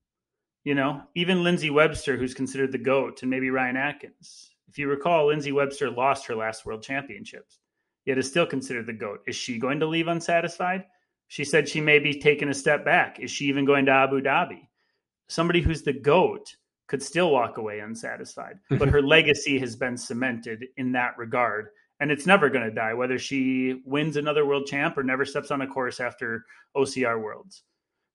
You 0.63 0.75
know, 0.75 1.01
even 1.13 1.43
Lindsay 1.43 1.69
Webster, 1.69 2.15
who's 2.15 2.33
considered 2.33 2.71
the 2.71 2.77
GOAT, 2.77 3.21
and 3.21 3.29
maybe 3.29 3.49
Ryan 3.49 3.75
Atkins. 3.75 4.49
If 4.69 4.77
you 4.77 4.87
recall, 4.87 5.27
Lindsay 5.27 5.51
Webster 5.51 5.91
lost 5.91 6.25
her 6.27 6.33
last 6.33 6.65
world 6.65 6.81
championships, 6.81 7.59
yet 8.05 8.17
is 8.17 8.29
still 8.29 8.45
considered 8.45 8.85
the 8.85 8.93
GOAT. 8.93 9.23
Is 9.27 9.35
she 9.35 9.59
going 9.59 9.77
to 9.81 9.85
leave 9.87 10.07
unsatisfied? 10.07 10.85
She 11.27 11.43
said 11.43 11.67
she 11.67 11.81
may 11.81 11.99
be 11.99 12.17
taking 12.17 12.47
a 12.47 12.53
step 12.53 12.85
back. 12.85 13.19
Is 13.19 13.29
she 13.29 13.47
even 13.47 13.65
going 13.65 13.87
to 13.87 13.91
Abu 13.91 14.21
Dhabi? 14.21 14.69
Somebody 15.27 15.59
who's 15.59 15.81
the 15.81 15.91
GOAT 15.91 16.55
could 16.87 17.03
still 17.03 17.29
walk 17.29 17.57
away 17.57 17.79
unsatisfied, 17.79 18.57
but 18.69 18.87
her 18.87 19.01
legacy 19.01 19.59
has 19.59 19.75
been 19.75 19.97
cemented 19.97 20.63
in 20.77 20.93
that 20.93 21.17
regard. 21.17 21.71
And 21.99 22.09
it's 22.09 22.25
never 22.25 22.49
going 22.49 22.63
to 22.63 22.73
die, 22.73 22.93
whether 22.93 23.19
she 23.19 23.81
wins 23.85 24.15
another 24.15 24.45
world 24.45 24.65
champ 24.65 24.97
or 24.97 25.03
never 25.03 25.25
steps 25.25 25.51
on 25.51 25.59
a 25.59 25.67
course 25.67 25.99
after 25.99 26.45
OCR 26.73 27.21
Worlds. 27.21 27.63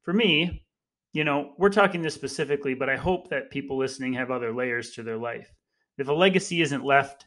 For 0.09 0.15
me, 0.15 0.65
you 1.13 1.23
know, 1.23 1.53
we're 1.59 1.69
talking 1.69 2.01
this 2.01 2.15
specifically, 2.15 2.73
but 2.73 2.89
I 2.89 2.97
hope 2.97 3.29
that 3.29 3.51
people 3.51 3.77
listening 3.77 4.15
have 4.15 4.31
other 4.31 4.55
layers 4.55 4.93
to 4.93 5.03
their 5.03 5.19
life 5.19 5.53
if 5.99 6.09
a 6.09 6.13
legacy 6.13 6.63
isn't 6.63 6.83
left, 6.83 7.27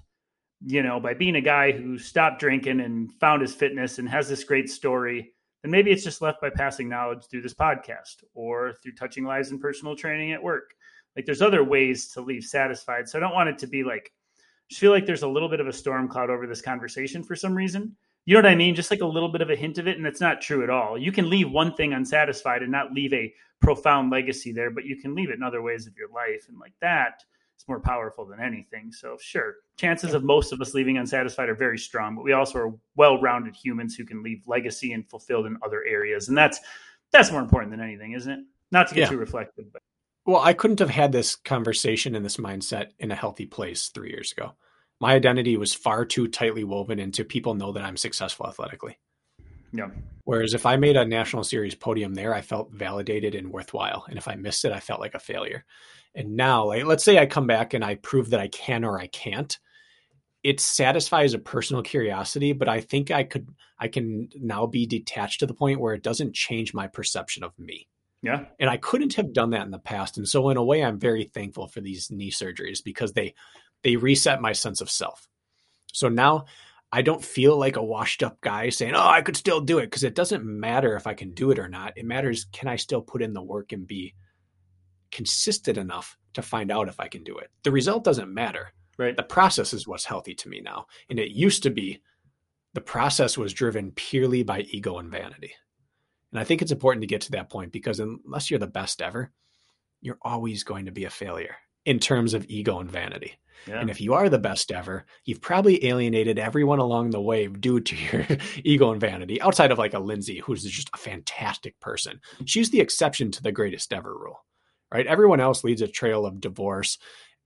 you 0.65 0.81
know, 0.81 0.99
by 0.99 1.13
being 1.13 1.35
a 1.35 1.41
guy 1.41 1.71
who 1.71 1.99
stopped 1.99 2.39
drinking 2.39 2.79
and 2.79 3.11
found 3.19 3.43
his 3.43 3.53
fitness 3.53 3.99
and 3.99 4.09
has 4.09 4.27
this 4.27 4.43
great 4.43 4.67
story, 4.67 5.31
then 5.61 5.69
maybe 5.69 5.91
it's 5.91 6.03
just 6.03 6.23
left 6.23 6.41
by 6.41 6.49
passing 6.49 6.89
knowledge 6.89 7.23
through 7.29 7.43
this 7.43 7.53
podcast 7.53 8.23
or 8.33 8.73
through 8.81 8.93
touching 8.93 9.25
lives 9.25 9.51
and 9.51 9.61
personal 9.61 9.95
training 9.95 10.31
at 10.31 10.41
work. 10.41 10.73
Like 11.15 11.27
there's 11.27 11.43
other 11.43 11.63
ways 11.63 12.07
to 12.13 12.21
leave 12.21 12.45
satisfied. 12.45 13.07
So 13.07 13.19
I 13.19 13.21
don't 13.21 13.35
want 13.35 13.49
it 13.49 13.59
to 13.59 13.67
be 13.67 13.83
like, 13.83 14.11
I 14.39 14.41
just 14.71 14.81
feel 14.81 14.91
like 14.91 15.05
there's 15.05 15.21
a 15.21 15.29
little 15.29 15.49
bit 15.49 15.59
of 15.59 15.67
a 15.67 15.73
storm 15.73 16.07
cloud 16.07 16.31
over 16.31 16.47
this 16.47 16.63
conversation 16.63 17.21
for 17.21 17.35
some 17.35 17.53
reason. 17.53 17.95
You 18.26 18.35
know 18.35 18.39
what 18.39 18.52
I 18.52 18.56
mean? 18.56 18.76
Just 18.76 18.91
like 18.91 19.02
a 19.02 19.06
little 19.06 19.31
bit 19.31 19.41
of 19.41 19.49
a 19.49 19.56
hint 19.56 19.77
of 19.77 19.88
it. 19.88 19.98
And 19.98 20.06
it's 20.06 20.22
not 20.22 20.41
true 20.41 20.64
at 20.64 20.69
all. 20.69 20.98
You 20.98 21.11
can 21.11 21.30
leave 21.30 21.49
one 21.49 21.73
thing 21.73 21.93
unsatisfied 21.93 22.61
and 22.61 22.72
not 22.72 22.93
leave 22.93 23.14
a 23.14 23.34
profound 23.61 24.11
legacy 24.11 24.52
there, 24.52 24.69
but 24.72 24.85
you 24.85 24.98
can 24.98 25.15
leave 25.15 25.30
it 25.30 25.35
in 25.35 25.43
other 25.43 25.61
ways 25.61 25.88
of 25.88 25.98
your 25.98 26.10
life. 26.10 26.45
And 26.48 26.60
like 26.60 26.73
that, 26.81 27.23
it's 27.61 27.68
more 27.68 27.80
powerful 27.80 28.26
than 28.26 28.39
anything. 28.39 28.91
So 28.91 29.18
sure, 29.22 29.57
chances 29.77 30.15
of 30.15 30.23
most 30.23 30.52
of 30.52 30.60
us 30.61 30.73
leaving 30.73 30.98
unsatisfied 30.98 31.48
are 31.48 31.56
very 31.56 31.77
strong, 31.77 32.15
but 32.15 32.23
we 32.23 32.34
also 32.34 32.57
are 32.57 32.73
well-rounded 32.95 33.56
humans 33.56 33.95
who 33.95 34.03
can 34.03 34.23
leave 34.23 34.41
legacy 34.48 34.93
and 34.93 35.07
fulfilled 35.07 35.45
in 35.45 35.57
other 35.64 35.84
areas, 35.88 36.27
and 36.27 36.35
that's 36.35 36.60
that's 37.11 37.31
more 37.31 37.41
important 37.41 37.72
than 37.72 37.80
anything, 37.80 38.14
isn't 38.14 38.31
it? 38.31 38.39
Not 38.72 38.88
to 38.88 38.95
get 38.95 39.02
yeah. 39.02 39.10
too 39.10 39.18
reflective, 39.18 39.72
but 39.72 39.81
well, 40.26 40.41
I 40.41 40.53
couldn't 40.53 40.80
have 40.80 40.89
had 40.89 41.11
this 41.11 41.35
conversation 41.35 42.15
and 42.15 42.26
this 42.26 42.38
mindset 42.38 42.93
in 42.98 43.11
a 43.11 43.15
healthy 43.15 43.45
place 43.45 43.89
three 43.89 44.10
years 44.10 44.31
ago. 44.31 44.53
My 45.01 45.15
identity 45.15 45.57
was 45.57 45.73
far 45.73 46.05
too 46.05 46.27
tightly 46.27 46.63
woven 46.63 46.99
into 46.99 47.25
people 47.25 47.55
know 47.55 47.71
that 47.71 47.83
I'm 47.83 47.97
successful 47.97 48.47
athletically. 48.47 48.99
Yeah. 49.73 49.89
Whereas 50.25 50.53
if 50.53 50.67
I 50.67 50.75
made 50.75 50.95
a 50.95 51.05
national 51.05 51.43
series 51.43 51.73
podium 51.73 52.13
there, 52.13 52.35
I 52.35 52.41
felt 52.41 52.71
validated 52.71 53.33
and 53.33 53.51
worthwhile. 53.51 54.05
And 54.07 54.19
if 54.19 54.27
I 54.27 54.35
missed 54.35 54.63
it, 54.63 54.71
I 54.71 54.79
felt 54.79 54.99
like 54.99 55.15
a 55.15 55.19
failure. 55.19 55.65
And 56.13 56.35
now, 56.35 56.65
like, 56.65 56.85
let's 56.85 57.03
say 57.03 57.17
I 57.17 57.25
come 57.25 57.47
back 57.47 57.73
and 57.73 57.83
I 57.83 57.95
prove 57.95 58.29
that 58.29 58.39
I 58.39 58.47
can 58.47 58.83
or 58.83 58.99
I 58.99 59.07
can't. 59.07 59.57
It 60.43 60.59
satisfies 60.59 61.33
a 61.33 61.39
personal 61.39 61.81
curiosity, 61.81 62.53
but 62.53 62.69
I 62.69 62.81
think 62.81 63.09
I 63.09 63.23
could, 63.23 63.49
I 63.79 63.87
can 63.87 64.29
now 64.35 64.67
be 64.67 64.85
detached 64.85 65.39
to 65.39 65.47
the 65.47 65.53
point 65.55 65.79
where 65.79 65.95
it 65.95 66.03
doesn't 66.03 66.35
change 66.35 66.75
my 66.75 66.85
perception 66.85 67.43
of 67.43 67.57
me. 67.57 67.87
Yeah. 68.21 68.45
And 68.59 68.69
I 68.69 68.77
couldn't 68.77 69.15
have 69.15 69.33
done 69.33 69.49
that 69.51 69.65
in 69.65 69.71
the 69.71 69.79
past. 69.79 70.17
And 70.17 70.27
so 70.27 70.49
in 70.49 70.57
a 70.57 70.63
way 70.63 70.83
I'm 70.83 70.99
very 70.99 71.23
thankful 71.23 71.67
for 71.67 71.81
these 71.81 72.11
knee 72.11 72.29
surgeries 72.29 72.83
because 72.83 73.13
they 73.13 73.33
they 73.83 73.95
reset 73.95 74.41
my 74.41 74.53
sense 74.53 74.81
of 74.81 74.89
self. 74.89 75.27
So 75.93 76.09
now 76.09 76.45
I 76.91 77.01
don't 77.01 77.23
feel 77.23 77.57
like 77.57 77.77
a 77.77 77.83
washed 77.83 78.21
up 78.23 78.41
guy 78.41 78.69
saying, 78.69 78.95
"Oh, 78.95 79.07
I 79.07 79.21
could 79.21 79.37
still 79.37 79.61
do 79.61 79.79
it" 79.79 79.85
because 79.85 80.03
it 80.03 80.15
doesn't 80.15 80.43
matter 80.43 80.95
if 80.95 81.07
I 81.07 81.13
can 81.13 81.33
do 81.33 81.51
it 81.51 81.59
or 81.59 81.69
not. 81.69 81.97
It 81.97 82.05
matters 82.05 82.45
can 82.51 82.67
I 82.67 82.75
still 82.75 83.01
put 83.01 83.21
in 83.21 83.33
the 83.33 83.41
work 83.41 83.71
and 83.71 83.87
be 83.87 84.13
consistent 85.11 85.77
enough 85.77 86.17
to 86.33 86.41
find 86.41 86.71
out 86.71 86.87
if 86.87 86.99
I 86.99 87.07
can 87.07 87.23
do 87.23 87.37
it. 87.37 87.49
The 87.63 87.71
result 87.71 88.03
doesn't 88.03 88.33
matter. 88.33 88.73
Right. 88.97 89.15
The 89.15 89.23
process 89.23 89.73
is 89.73 89.87
what's 89.87 90.05
healthy 90.05 90.35
to 90.35 90.49
me 90.49 90.61
now. 90.61 90.85
And 91.09 91.19
it 91.19 91.31
used 91.31 91.63
to 91.63 91.69
be 91.69 92.01
the 92.73 92.81
process 92.81 93.37
was 93.37 93.53
driven 93.53 93.91
purely 93.91 94.43
by 94.43 94.61
ego 94.61 94.97
and 94.99 95.09
vanity. 95.09 95.53
And 96.31 96.39
I 96.39 96.43
think 96.43 96.61
it's 96.61 96.71
important 96.71 97.01
to 97.01 97.07
get 97.07 97.21
to 97.21 97.31
that 97.31 97.49
point 97.49 97.71
because 97.71 97.99
unless 97.99 98.49
you're 98.49 98.59
the 98.59 98.67
best 98.67 99.01
ever, 99.01 99.31
you're 100.01 100.19
always 100.21 100.63
going 100.63 100.85
to 100.85 100.91
be 100.91 101.05
a 101.05 101.09
failure 101.09 101.55
in 101.85 101.99
terms 101.99 102.33
of 102.33 102.45
ego 102.47 102.79
and 102.79 102.91
vanity. 102.91 103.33
Yeah. 103.67 103.79
And 103.79 103.89
if 103.89 104.01
you 104.01 104.13
are 104.13 104.27
the 104.27 104.39
best 104.39 104.71
ever, 104.71 105.05
you've 105.25 105.41
probably 105.41 105.85
alienated 105.85 106.39
everyone 106.39 106.79
along 106.79 107.11
the 107.11 107.21
way 107.21 107.47
due 107.47 107.79
to 107.79 107.95
your 107.95 108.25
ego 108.63 108.91
and 108.91 108.99
vanity, 108.99 109.39
outside 109.41 109.71
of 109.71 109.77
like 109.77 109.93
a 109.93 109.99
Lindsay, 109.99 110.39
who's 110.39 110.63
just 110.63 110.89
a 110.93 110.97
fantastic 110.97 111.79
person. 111.79 112.19
She's 112.45 112.71
the 112.71 112.79
exception 112.81 113.31
to 113.31 113.43
the 113.43 113.51
greatest 113.51 113.93
ever 113.93 114.13
rule, 114.13 114.43
right? 114.91 115.05
Everyone 115.05 115.39
else 115.39 115.63
leads 115.63 115.81
a 115.81 115.87
trail 115.87 116.25
of 116.25 116.41
divorce 116.41 116.97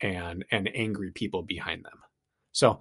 and 0.01 0.45
and 0.51 0.69
angry 0.73 1.11
people 1.11 1.41
behind 1.41 1.83
them. 1.83 1.99
So 2.51 2.79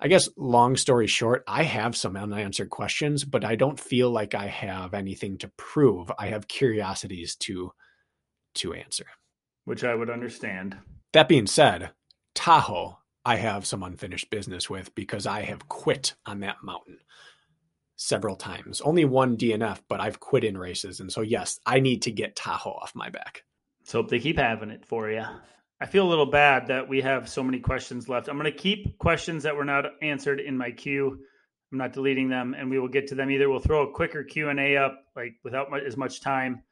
I 0.00 0.06
guess 0.06 0.28
long 0.36 0.76
story 0.76 1.08
short, 1.08 1.42
I 1.48 1.64
have 1.64 1.96
some 1.96 2.16
unanswered 2.16 2.70
questions, 2.70 3.24
but 3.24 3.44
I 3.44 3.56
don't 3.56 3.80
feel 3.80 4.10
like 4.10 4.34
I 4.34 4.46
have 4.46 4.94
anything 4.94 5.38
to 5.38 5.48
prove. 5.56 6.10
I 6.18 6.28
have 6.28 6.46
curiosities 6.46 7.34
to 7.36 7.72
to 8.54 8.74
answer. 8.74 9.06
Which 9.68 9.84
I 9.84 9.94
would 9.94 10.08
understand. 10.08 10.78
That 11.12 11.28
being 11.28 11.46
said, 11.46 11.90
Tahoe, 12.34 12.96
I 13.22 13.36
have 13.36 13.66
some 13.66 13.82
unfinished 13.82 14.30
business 14.30 14.70
with 14.70 14.94
because 14.94 15.26
I 15.26 15.42
have 15.42 15.68
quit 15.68 16.14
on 16.24 16.40
that 16.40 16.62
mountain 16.62 17.00
several 17.94 18.34
times. 18.34 18.80
Only 18.80 19.04
one 19.04 19.36
DNF, 19.36 19.82
but 19.86 20.00
I've 20.00 20.20
quit 20.20 20.42
in 20.42 20.56
races. 20.56 21.00
And 21.00 21.12
so, 21.12 21.20
yes, 21.20 21.60
I 21.66 21.80
need 21.80 22.00
to 22.02 22.10
get 22.10 22.34
Tahoe 22.34 22.70
off 22.70 22.94
my 22.94 23.10
back. 23.10 23.44
Let's 23.82 23.92
hope 23.92 24.08
they 24.08 24.20
keep 24.20 24.38
having 24.38 24.70
it 24.70 24.86
for 24.86 25.10
you. 25.10 25.24
I 25.82 25.84
feel 25.84 26.06
a 26.06 26.08
little 26.08 26.30
bad 26.30 26.68
that 26.68 26.88
we 26.88 27.02
have 27.02 27.28
so 27.28 27.42
many 27.42 27.60
questions 27.60 28.08
left. 28.08 28.28
I'm 28.28 28.38
going 28.38 28.50
to 28.50 28.58
keep 28.58 28.96
questions 28.96 29.42
that 29.42 29.54
were 29.54 29.66
not 29.66 29.84
answered 30.00 30.40
in 30.40 30.56
my 30.56 30.70
queue. 30.70 31.18
I'm 31.70 31.78
not 31.78 31.92
deleting 31.92 32.30
them, 32.30 32.54
and 32.54 32.70
we 32.70 32.78
will 32.78 32.88
get 32.88 33.08
to 33.08 33.14
them. 33.14 33.30
Either 33.30 33.50
we'll 33.50 33.60
throw 33.60 33.82
a 33.82 33.92
quicker 33.92 34.24
Q 34.24 34.48
and 34.48 34.58
A 34.58 34.78
up, 34.78 34.98
like 35.14 35.34
without 35.44 35.70
much, 35.70 35.82
as 35.82 35.98
much 35.98 36.22
time 36.22 36.62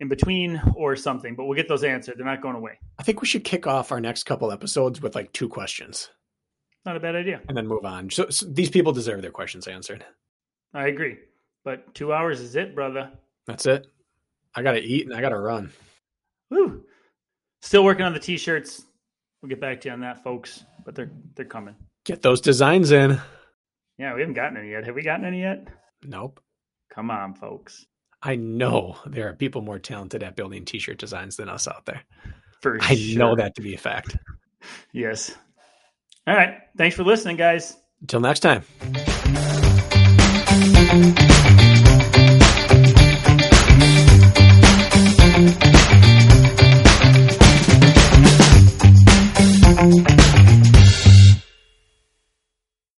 in 0.00 0.08
between, 0.08 0.60
or 0.76 0.96
something. 0.96 1.34
But 1.34 1.44
we'll 1.44 1.56
get 1.56 1.68
those 1.68 1.84
answered. 1.84 2.18
They're 2.18 2.26
not 2.26 2.42
going 2.42 2.56
away. 2.56 2.78
I 2.98 3.02
think 3.02 3.20
we 3.20 3.26
should 3.26 3.44
kick 3.44 3.66
off 3.66 3.92
our 3.92 4.00
next 4.00 4.24
couple 4.24 4.52
episodes 4.52 5.00
with 5.00 5.14
like 5.14 5.32
two 5.32 5.48
questions. 5.48 6.10
Not 6.84 6.96
a 6.96 7.00
bad 7.00 7.16
idea. 7.16 7.40
And 7.48 7.56
then 7.56 7.66
move 7.66 7.84
on. 7.84 8.10
So, 8.10 8.28
so 8.30 8.46
these 8.46 8.70
people 8.70 8.92
deserve 8.92 9.22
their 9.22 9.30
questions 9.30 9.66
answered. 9.66 10.04
I 10.72 10.88
agree, 10.88 11.18
but 11.64 11.94
two 11.94 12.12
hours 12.12 12.40
is 12.40 12.56
it, 12.56 12.74
brother. 12.74 13.10
That's 13.46 13.66
it. 13.66 13.86
I 14.54 14.62
got 14.62 14.72
to 14.72 14.80
eat 14.80 15.06
and 15.06 15.14
I 15.14 15.20
got 15.20 15.30
to 15.30 15.38
run. 15.38 15.70
Woo. 16.50 16.84
Still 17.62 17.84
working 17.84 18.04
on 18.04 18.12
the 18.12 18.20
t-shirts. 18.20 18.82
We'll 19.42 19.48
get 19.48 19.60
back 19.60 19.80
to 19.82 19.88
you 19.88 19.92
on 19.92 20.00
that, 20.00 20.22
folks. 20.22 20.64
But 20.84 20.94
they're 20.94 21.10
they're 21.34 21.44
coming. 21.44 21.74
Get 22.04 22.22
those 22.22 22.40
designs 22.40 22.90
in. 22.90 23.20
Yeah, 23.98 24.14
we 24.14 24.20
haven't 24.20 24.34
gotten 24.34 24.56
any 24.56 24.70
yet. 24.70 24.84
Have 24.86 24.94
we 24.94 25.02
gotten 25.02 25.24
any 25.24 25.40
yet? 25.40 25.68
Nope. 26.04 26.40
Come 26.90 27.10
on, 27.10 27.34
folks. 27.34 27.86
I 28.22 28.36
know 28.36 28.96
there 29.06 29.28
are 29.28 29.34
people 29.34 29.62
more 29.62 29.78
talented 29.78 30.22
at 30.22 30.34
building 30.36 30.64
t-shirt 30.64 30.98
designs 30.98 31.36
than 31.36 31.48
us 31.48 31.68
out 31.68 31.86
there. 31.86 32.02
For 32.60 32.78
I 32.82 32.96
sure. 32.96 33.18
know 33.18 33.36
that 33.36 33.54
to 33.56 33.62
be 33.62 33.74
a 33.74 33.78
fact. 33.78 34.16
yes. 34.92 35.34
All 36.26 36.34
right. 36.34 36.58
Thanks 36.76 36.96
for 36.96 37.04
listening, 37.04 37.36
guys. 37.36 37.76
Until 38.00 38.20
next 38.20 38.40
time. 38.40 38.64